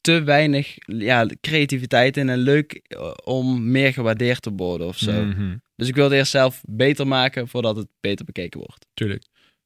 te 0.00 0.22
weinig 0.22 0.74
ja, 0.86 1.26
creativiteit 1.40 2.16
in. 2.16 2.28
En 2.28 2.38
leuk 2.38 2.72
eh, 2.72 3.10
om 3.24 3.70
meer 3.70 3.92
gewaardeerd 3.92 4.42
te 4.42 4.50
worden 4.56 4.86
of 4.86 4.98
zo. 4.98 5.24
Mhm, 5.24 5.56
Dus 5.76 5.88
ik 5.88 5.94
wil 5.94 6.04
het 6.04 6.12
eerst 6.12 6.30
zelf 6.30 6.60
beter 6.66 7.06
maken 7.06 7.48
voordat 7.48 7.76
het 7.76 7.86
beter 8.00 8.24
bekeken 8.24 8.60
wordt. 8.60 8.86
tuurlijk. 8.94 9.24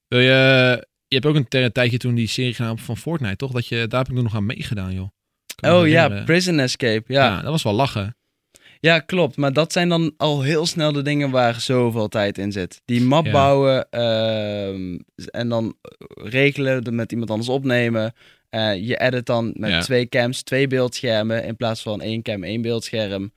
Wil 0.09 0.21
je... 0.21 0.87
Je 1.09 1.21
hebt 1.21 1.27
ook 1.27 1.45
een 1.53 1.73
tijdje 1.73 1.99
toen 1.99 2.15
die 2.15 2.27
serie 2.29 2.55
gedaan 2.55 2.79
van 2.79 2.97
Fortnite, 2.97 3.37
toch? 3.37 3.53
Dat 3.53 3.67
je, 3.67 3.87
daar 3.87 4.05
heb 4.05 4.17
ik 4.17 4.23
nog 4.23 4.35
aan 4.35 4.47
meegedaan, 4.47 4.95
joh. 4.95 5.09
Kan 5.55 5.73
Oh 5.81 5.89
ja. 5.89 6.23
Prison 6.25 6.59
Escape. 6.59 7.13
ja. 7.13 7.25
Ja. 7.25 7.41
dat 7.43 7.51
was 7.51 7.63
wel 7.63 7.73
lachen. 7.73 8.17
Ja, 8.81 8.99
klopt. 8.99 9.37
Maar 9.37 9.53
dat 9.53 9.73
zijn 9.73 9.89
dan 9.89 10.15
al 10.17 10.43
heel 10.43 10.67
snel 10.67 10.93
de 10.93 11.03
dingen 11.03 11.31
waar 11.31 11.61
zoveel 11.61 12.09
tijd 12.09 12.39
in 12.39 12.53
zit. 12.53 12.81
Die 12.85 13.01
map 13.03 13.25
Ja. 13.27 13.33
bouwen 13.33 13.91
ehm, 13.91 14.99
en 15.31 15.49
dan 15.49 15.77
regelen, 16.15 16.95
met 16.95 17.13
iemand 17.13 17.31
anders 17.31 17.49
opnemen. 17.49 18.13
Eh, 18.55 18.87
je 18.87 18.97
edit 19.01 19.27
dan 19.27 19.53
met 19.57 19.71
Ja. 19.71 19.81
twee 19.81 20.09
cams, 20.09 20.43
twee 20.43 20.67
beeldschermen 20.67 21.45
in 21.45 21.57
plaats 21.57 21.83
van 21.83 22.01
één 22.01 22.23
cam, 22.23 22.45
één 22.45 22.63
beeldscherm. 22.63 23.33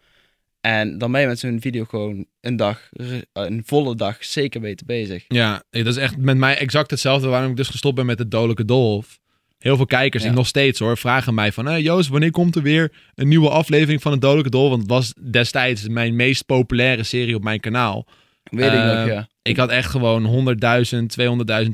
En 0.62 0.98
dan 0.98 1.12
ben 1.12 1.22
je 1.22 1.28
met 1.28 1.40
zo'n 1.40 1.62
video 1.62 1.84
gewoon 1.86 2.26
een 2.42 2.56
dag, 2.56 2.90
r- 2.92 3.04
een 3.34 3.62
volle 3.66 3.96
dag, 3.96 4.26
zeker 4.26 4.62
weten 4.62 4.86
bezig. 4.86 5.26
Ja, 5.28 5.64
dat 5.70 5.86
is 5.86 5.96
echt 5.98 6.18
met 6.18 6.38
mij 6.38 6.58
exact 6.58 6.92
hetzelfde 6.92 7.28
waarom 7.28 7.50
ik 7.52 7.58
dus 7.58 7.68
gestopt 7.68 7.96
ben 7.96 8.06
met 8.06 8.18
de 8.18 8.28
Dodelijke 8.28 8.66
Dolf. 8.66 9.20
Heel 9.58 9.76
veel 9.76 9.86
kijkers, 9.86 10.24
Ja. 10.24 10.32
nog 10.32 10.48
steeds 10.48 10.80
hoor, 10.80 10.98
vragen 10.98 11.34
mij 11.34 11.52
van... 11.52 11.66
Hey 11.66 11.82
Joost, 11.82 12.10
wanneer 12.10 12.32
komt 12.32 12.56
er 12.56 12.62
weer 12.62 12.92
een 13.16 13.28
nieuwe 13.28 13.50
aflevering 13.50 14.02
van 14.02 14.12
de 14.12 14.18
Dodelijke 14.20 14.50
Dolf? 14.50 14.70
Want 14.70 14.82
het 14.82 14.92
was 14.92 15.14
destijds 15.32 15.88
mijn 15.88 16.16
meest 16.16 16.46
populaire 16.46 17.04
serie 17.04 17.36
op 17.36 17.44
mijn 17.44 17.60
kanaal. 17.60 18.08
Weet 18.44 18.72
ik 18.72 18.80
Eh, 18.80 18.98
nog, 19.00 19.08
ja. 19.08 19.28
Ik 19.42 19.58
had 19.58 19.70
echt 19.70 19.90
gewoon 19.90 20.26
100.000, 20.26 21.10
200.000, 21.10 21.70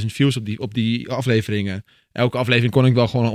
300.000 0.00 0.12
views 0.12 0.36
op 0.36 0.44
die, 0.44 0.58
op 0.60 0.74
die 0.74 1.08
afleveringen. 1.08 1.84
Elke 2.16 2.38
aflevering 2.38 2.72
kon 2.72 2.86
ik 2.86 2.94
wel 2.94 3.08
gewoon 3.08 3.26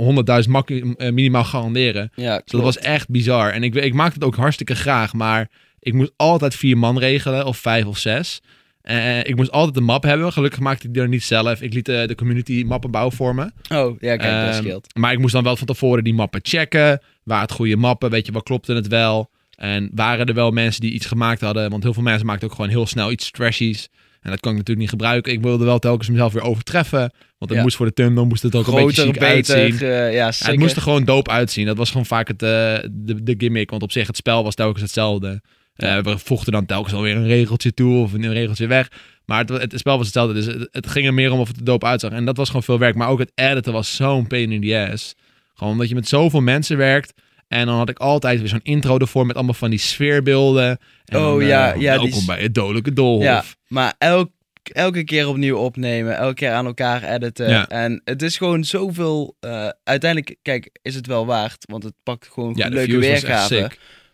100.000 0.44 0.48
mak- 0.50 0.70
eh, 0.70 0.84
minimaal 1.12 1.44
garanderen. 1.44 2.10
Ja, 2.14 2.36
Dus 2.36 2.44
dat 2.52 2.60
was 2.60 2.78
echt 2.78 3.08
bizar. 3.08 3.50
En 3.52 3.62
ik, 3.62 3.74
ik 3.74 3.94
maakte 3.94 4.14
het 4.14 4.24
ook 4.24 4.36
hartstikke 4.36 4.74
graag, 4.74 5.12
maar 5.12 5.48
ik 5.78 5.92
moest 5.92 6.12
altijd 6.16 6.54
vier 6.54 6.78
man 6.78 6.98
regelen, 6.98 7.46
of 7.46 7.56
vijf 7.58 7.84
of 7.84 7.98
zes. 7.98 8.40
Eh, 8.82 9.18
ik 9.18 9.36
moest 9.36 9.50
altijd 9.50 9.76
een 9.76 9.84
map 9.84 10.02
hebben. 10.02 10.32
Gelukkig 10.32 10.60
maakte 10.60 10.86
ik 10.86 10.92
die 10.92 11.02
er 11.02 11.08
niet 11.08 11.22
zelf. 11.22 11.62
Ik 11.62 11.74
liet 11.74 11.88
eh, 11.88 12.06
de 12.06 12.14
community 12.14 12.64
mappen 12.66 12.90
bouwen 12.90 13.14
voor 13.14 13.34
me. 13.34 13.42
Oh, 13.68 13.96
ja, 14.00 14.16
kijk, 14.16 14.46
dat 14.46 14.54
Ehm, 14.54 14.62
scheelt. 14.62 14.86
Maar 14.98 15.12
ik 15.12 15.18
moest 15.18 15.32
dan 15.32 15.42
wel 15.42 15.56
van 15.56 15.66
tevoren 15.66 16.04
die 16.04 16.14
mappen 16.14 16.40
checken. 16.42 17.00
Waar 17.24 17.40
het 17.40 17.52
goede 17.52 17.76
mappen, 17.76 18.10
weet 18.10 18.26
je, 18.26 18.32
wat 18.32 18.42
klopte 18.42 18.74
het 18.74 18.88
wel? 18.88 19.30
En 19.56 19.90
waren 19.94 20.26
er 20.26 20.34
wel 20.34 20.50
mensen 20.50 20.80
die 20.80 20.92
iets 20.92 21.06
gemaakt 21.06 21.40
hadden? 21.40 21.70
Want 21.70 21.82
heel 21.82 21.94
veel 21.94 22.02
mensen 22.02 22.26
maakten 22.26 22.48
ook 22.48 22.54
gewoon 22.54 22.70
heel 22.70 22.86
snel 22.86 23.10
iets 23.10 23.30
trashies. 23.30 23.88
En 24.22 24.30
dat 24.30 24.40
kan 24.40 24.50
ik 24.50 24.56
natuurlijk 24.58 24.78
niet 24.78 24.88
gebruiken. 25.00 25.32
Ik 25.32 25.42
wilde 25.42 25.64
wel 25.64 25.78
telkens 25.78 26.08
mezelf 26.08 26.32
weer 26.32 26.42
overtreffen. 26.42 26.98
Want 27.38 27.50
het 27.50 27.54
Ja. 27.54 27.62
moest 27.62 27.76
voor 27.76 27.86
de 27.86 27.92
thumbnail 27.92 28.26
moest 28.26 28.42
het 28.42 28.54
ook 28.54 28.66
een 28.66 28.74
beetje 28.86 29.02
chic 29.02 29.12
beter, 29.18 29.26
uitzien. 29.56 29.88
eh, 29.88 30.14
ja, 30.14 30.26
het 30.26 30.58
moest 30.58 30.76
er 30.76 30.82
gewoon 30.82 31.04
dope 31.04 31.30
uitzien. 31.30 31.66
Dat 31.66 31.76
was 31.76 31.90
gewoon 31.90 32.06
vaak 32.06 32.28
het, 32.28 32.42
eh, 32.42 32.48
de, 32.90 33.22
de 33.22 33.34
gimmick. 33.38 33.70
Want 33.70 33.82
op 33.82 33.92
zich, 33.92 34.06
het 34.06 34.16
spel 34.16 34.42
was 34.44 34.54
telkens 34.54 34.82
hetzelfde. 34.82 35.42
Eh, 35.74 35.98
we 35.98 36.18
voegden 36.18 36.52
dan 36.52 36.66
telkens 36.66 36.94
alweer 36.94 37.16
een 37.16 37.26
regeltje 37.26 37.74
toe 37.74 38.02
of 38.02 38.12
een 38.12 38.32
regeltje 38.32 38.66
weg. 38.66 38.88
Maar 39.24 39.38
het, 39.38 39.48
het 39.48 39.78
spel 39.78 39.96
was 39.96 40.06
hetzelfde. 40.06 40.34
Dus 40.34 40.46
het, 40.46 40.68
het 40.70 40.86
ging 40.86 41.06
er 41.06 41.14
meer 41.14 41.32
om 41.32 41.40
of 41.40 41.48
het 41.48 41.56
er 41.56 41.64
dope 41.64 41.86
uitzag. 41.86 42.10
En 42.10 42.24
dat 42.24 42.36
was 42.36 42.46
gewoon 42.46 42.62
veel 42.62 42.78
werk. 42.78 42.94
Maar 42.94 43.08
ook 43.08 43.18
het 43.18 43.32
editen 43.34 43.72
was 43.72 43.96
zo'n 43.96 44.26
pain 44.26 44.52
in 44.52 44.60
the 44.60 44.88
ass. 44.92 45.14
Gewoon 45.54 45.72
omdat 45.72 45.88
je 45.88 45.94
met 45.94 46.08
zoveel 46.08 46.40
mensen 46.40 46.76
werkt. 46.76 47.12
En 47.52 47.66
dan 47.66 47.76
had 47.76 47.88
ik 47.88 47.98
altijd 47.98 48.38
weer 48.38 48.48
zo'n 48.48 48.60
intro 48.62 48.98
ervoor 48.98 49.26
met 49.26 49.36
allemaal 49.36 49.54
van 49.54 49.70
die 49.70 49.78
sfeerbeelden. 49.78 50.78
En 51.04 51.18
Oh, 51.18 51.24
dan, 51.24 51.40
eh, 51.40 51.48
ja, 51.48 51.66
ja, 51.66 51.72
die 51.74 51.88
Welkom 51.88 52.10
s- 52.20 52.24
bij 52.24 52.40
het 52.42 52.54
dodelijke 52.54 52.92
doolhof. 52.92 53.22
Ja, 53.24 53.44
maar 53.68 53.94
elk, 53.98 54.30
elke 54.62 55.04
keer 55.04 55.28
opnieuw 55.28 55.56
opnemen, 55.56 56.16
elke 56.16 56.34
keer 56.34 56.50
aan 56.52 56.66
elkaar 56.66 57.02
editen. 57.02 57.48
Ja. 57.48 57.68
En 57.68 58.00
het 58.04 58.22
is 58.22 58.36
gewoon 58.36 58.64
zoveel. 58.64 59.36
eh, 59.40 59.68
uiteindelijk, 59.84 60.36
kijk, 60.42 60.70
is 60.82 60.94
het 60.94 61.06
wel 61.06 61.26
waard, 61.26 61.64
want 61.70 61.82
het 61.82 61.94
pakt 62.02 62.28
gewoon 62.32 62.52
Ja, 62.56 62.68
leuke 62.68 62.98
weergave. 62.98 63.70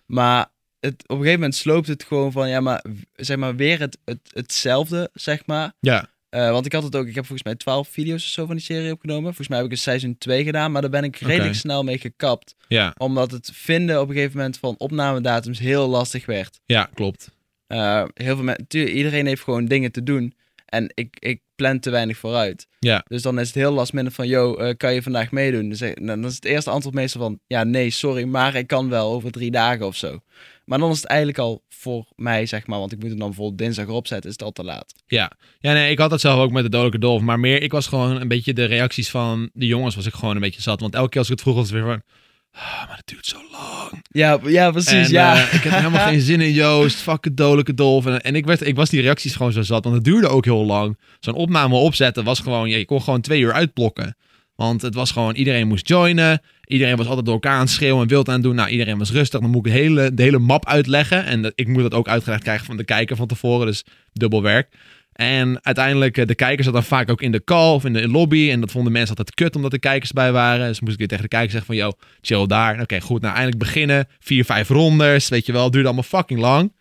Maar 0.06 0.46
het, 0.80 0.94
op 1.02 1.10
een 1.10 1.16
gegeven 1.16 1.32
moment 1.40 1.54
sloopt 1.54 1.88
het 1.88 2.04
gewoon 2.04 2.32
van, 2.32 2.48
ja, 2.48 2.60
maar 2.60 2.84
zeg 3.14 3.36
maar 3.36 3.56
weer 3.56 3.78
het, 3.80 3.98
het, 4.04 4.20
hetzelfde, 4.32 5.10
zeg 5.12 5.46
maar. 5.46 5.72
Ja, 5.80 6.06
Eh, 6.28 6.50
want 6.50 6.66
ik 6.66 6.72
had 6.72 6.82
het 6.82 6.96
ook, 6.96 7.06
ik 7.06 7.14
heb 7.14 7.26
volgens 7.26 7.42
mij 7.42 7.54
12 7.56 7.88
video's 7.88 8.22
of 8.22 8.28
zo 8.30 8.46
van 8.46 8.56
die 8.56 8.64
serie 8.64 8.92
opgenomen. 8.92 9.24
Volgens 9.24 9.48
mij 9.48 9.56
heb 9.56 9.66
ik 9.66 9.72
een 9.72 9.78
seizoen 9.78 10.18
2 10.18 10.44
gedaan, 10.44 10.72
maar 10.72 10.80
daar 10.82 10.90
ben 10.90 11.04
ik 11.04 11.16
redelijk 11.16 11.54
snel 11.54 11.84
mee 11.84 11.98
gekapt. 11.98 12.54
ja, 12.68 12.94
Omdat 12.98 13.30
het 13.30 13.50
vinden 13.54 14.00
op 14.00 14.08
een 14.08 14.14
gegeven 14.14 14.36
moment 14.36 14.58
van 14.58 14.74
opnamedatums 14.78 15.58
heel 15.58 15.88
lastig 15.88 16.26
werd. 16.26 16.60
ja, 16.66 16.90
klopt. 16.94 17.30
Eh, 17.66 18.04
heel 18.14 18.34
veel 18.34 18.44
mensen, 18.44 18.88
iedereen 18.88 19.26
heeft 19.26 19.42
gewoon 19.42 19.64
dingen 19.64 19.92
te 19.92 20.02
doen. 20.02 20.34
En 20.66 20.90
ik, 20.94 21.16
ik 21.18 21.40
plan 21.54 21.78
te 21.78 21.90
weinig 21.90 22.16
vooruit. 22.16 22.66
Ja. 22.78 23.04
Dus 23.08 23.22
dan 23.22 23.38
is 23.40 23.46
het 23.46 23.54
heel 23.56 23.72
last 23.72 23.92
minute 23.92 24.14
van, 24.14 24.28
yo, 24.28 24.56
eh, 24.56 24.76
kan 24.76 24.94
je 24.94 25.02
vandaag 25.02 25.30
meedoen? 25.30 25.68
Dus, 25.68 25.78
dan 25.94 26.24
is 26.24 26.34
het 26.34 26.44
eerste 26.44 26.70
antwoord 26.70 26.94
meestal 26.94 27.20
van, 27.20 27.40
ja, 27.46 27.64
nee, 27.64 27.90
sorry, 27.90 28.24
maar 28.24 28.54
ik 28.54 28.66
kan 28.66 28.88
wel 28.88 29.12
over 29.12 29.30
drie 29.30 29.50
dagen 29.50 29.86
of 29.86 29.96
zo. 29.96 30.20
Maar 30.68 30.78
dan 30.78 30.90
is 30.90 30.96
het 30.96 31.06
eigenlijk 31.06 31.38
al 31.38 31.62
voor 31.68 32.06
mij, 32.16 32.46
zeg 32.46 32.66
maar, 32.66 32.78
want 32.78 32.92
ik 32.92 32.98
moet 32.98 33.08
hem 33.08 33.18
dan 33.18 33.28
bijvoorbeeld 33.28 33.58
dinsdag 33.58 33.86
erop 33.86 34.06
zetten, 34.06 34.30
is 34.30 34.36
het 34.36 34.44
al 34.44 34.52
te 34.52 34.64
laat. 34.64 34.94
Ja. 35.06 35.32
ja, 35.58 35.72
nee, 35.72 35.90
ik 35.90 35.98
had 35.98 36.10
dat 36.10 36.20
zelf 36.20 36.40
ook 36.40 36.52
met 36.52 36.62
de 36.62 36.68
dodelijke 36.68 36.98
dolf. 36.98 37.22
Maar 37.22 37.40
meer, 37.40 37.62
ik 37.62 37.72
was 37.72 37.86
gewoon 37.86 38.20
een 38.20 38.28
beetje 38.28 38.52
de 38.52 38.64
reacties 38.64 39.10
van 39.10 39.50
de 39.52 39.66
jongens 39.66 39.94
was 39.94 40.06
ik 40.06 40.14
gewoon 40.14 40.34
een 40.34 40.40
beetje 40.40 40.62
zat. 40.62 40.80
Want 40.80 40.94
elke 40.94 41.08
keer 41.08 41.18
als 41.18 41.28
ik 41.30 41.34
het 41.34 41.42
vroeg 41.42 41.54
was 41.54 41.70
het 41.70 41.72
weer 41.72 41.86
van... 41.86 42.02
Ah, 42.52 42.86
maar 42.86 42.96
dat 42.96 43.06
duurt 43.06 43.26
zo 43.26 43.36
lang. 43.50 44.04
Ja, 44.10 44.38
ja 44.44 44.70
precies, 44.70 45.06
en, 45.06 45.10
ja. 45.10 45.36
eh, 45.36 45.54
ik 45.54 45.62
heb 45.62 45.72
helemaal 45.72 46.08
geen 46.10 46.20
zin 46.20 46.40
in 46.40 46.52
Joost. 46.52 46.96
Fuck 46.96 47.24
het 47.24 47.36
dodelijke 47.36 47.74
dolf. 47.74 48.06
En, 48.06 48.20
en 48.20 48.34
ik, 48.34 48.46
werd, 48.46 48.66
ik 48.66 48.76
was 48.76 48.90
die 48.90 49.00
reacties 49.00 49.36
gewoon 49.36 49.52
zo 49.52 49.62
zat. 49.62 49.84
Want 49.84 49.96
het 49.96 50.04
duurde 50.04 50.28
ook 50.28 50.44
heel 50.44 50.64
lang. 50.64 50.98
Zo'n 51.20 51.34
opname 51.34 51.74
opzetten 51.74 52.24
was 52.24 52.40
gewoon... 52.40 52.68
Je 52.68 52.84
kon 52.84 53.02
gewoon 53.02 53.20
twee 53.20 53.40
uur 53.40 53.52
uitblokken. 53.52 54.16
Want 54.58 54.82
het 54.82 54.94
was 54.94 55.10
gewoon... 55.10 55.34
Iedereen 55.34 55.68
moest 55.68 55.88
joinen. 55.88 56.40
Iedereen 56.64 56.96
was 56.96 57.06
altijd 57.06 57.24
door 57.24 57.34
elkaar 57.34 57.54
aan 57.54 57.60
het 57.60 57.70
schreeuwen 57.70 58.02
en 58.02 58.08
wild 58.08 58.28
aan 58.28 58.34
het 58.34 58.42
doen. 58.42 58.54
Nou, 58.54 58.68
iedereen 58.68 58.98
was 58.98 59.10
rustig. 59.10 59.40
Dan 59.40 59.50
moet 59.50 59.66
ik 59.66 59.72
de 59.72 59.78
hele, 59.78 60.14
de 60.14 60.22
hele 60.22 60.38
map 60.38 60.66
uitleggen. 60.66 61.24
En 61.24 61.42
dat, 61.42 61.52
ik 61.54 61.68
moet 61.68 61.82
dat 61.82 61.94
ook 61.94 62.08
uitgelegd 62.08 62.42
krijgen 62.42 62.66
van 62.66 62.76
de 62.76 62.84
kijker 62.84 63.16
van 63.16 63.26
tevoren. 63.26 63.66
Dus 63.66 63.84
dubbel 64.12 64.42
werk. 64.42 64.68
En 65.12 65.64
uiteindelijk, 65.64 66.18
eh, 66.18 66.26
de 66.26 66.34
kijkers 66.34 66.64
zat 66.64 66.74
dan 66.74 66.84
vaak 66.84 67.10
ook 67.10 67.22
in 67.22 67.32
de 67.32 67.44
call 67.44 67.74
of 67.74 67.84
in 67.84 67.92
de 67.92 68.08
lobby. 68.08 68.50
En 68.50 68.60
dat 68.60 68.70
vonden 68.70 68.92
mensen 68.92 69.16
altijd 69.16 69.34
kut 69.34 69.56
omdat 69.56 69.70
de 69.70 69.78
kijkers 69.78 70.12
bij 70.12 70.32
waren. 70.32 70.68
Dus 70.68 70.80
moest 70.80 70.92
ik 70.92 70.98
weer 70.98 71.08
tegen 71.08 71.22
de 71.22 71.28
kijkers 71.28 71.52
zeggen 71.52 71.74
van, 71.74 71.84
yo, 71.84 71.92
chill 72.20 72.46
daar. 72.46 72.80
Oké, 72.80 73.00
goed, 73.00 73.20
nou 73.20 73.34
eindelijk 73.34 73.62
beginnen. 73.62 74.06
Vier, 74.18 74.44
vijf 74.44 74.68
rondes, 74.68 75.28
weet 75.28 75.46
je 75.46 75.52
wel. 75.52 75.70
Duurde 75.70 75.86
allemaal 75.86 76.04
fucking 76.04 76.40
lang. 76.40 76.72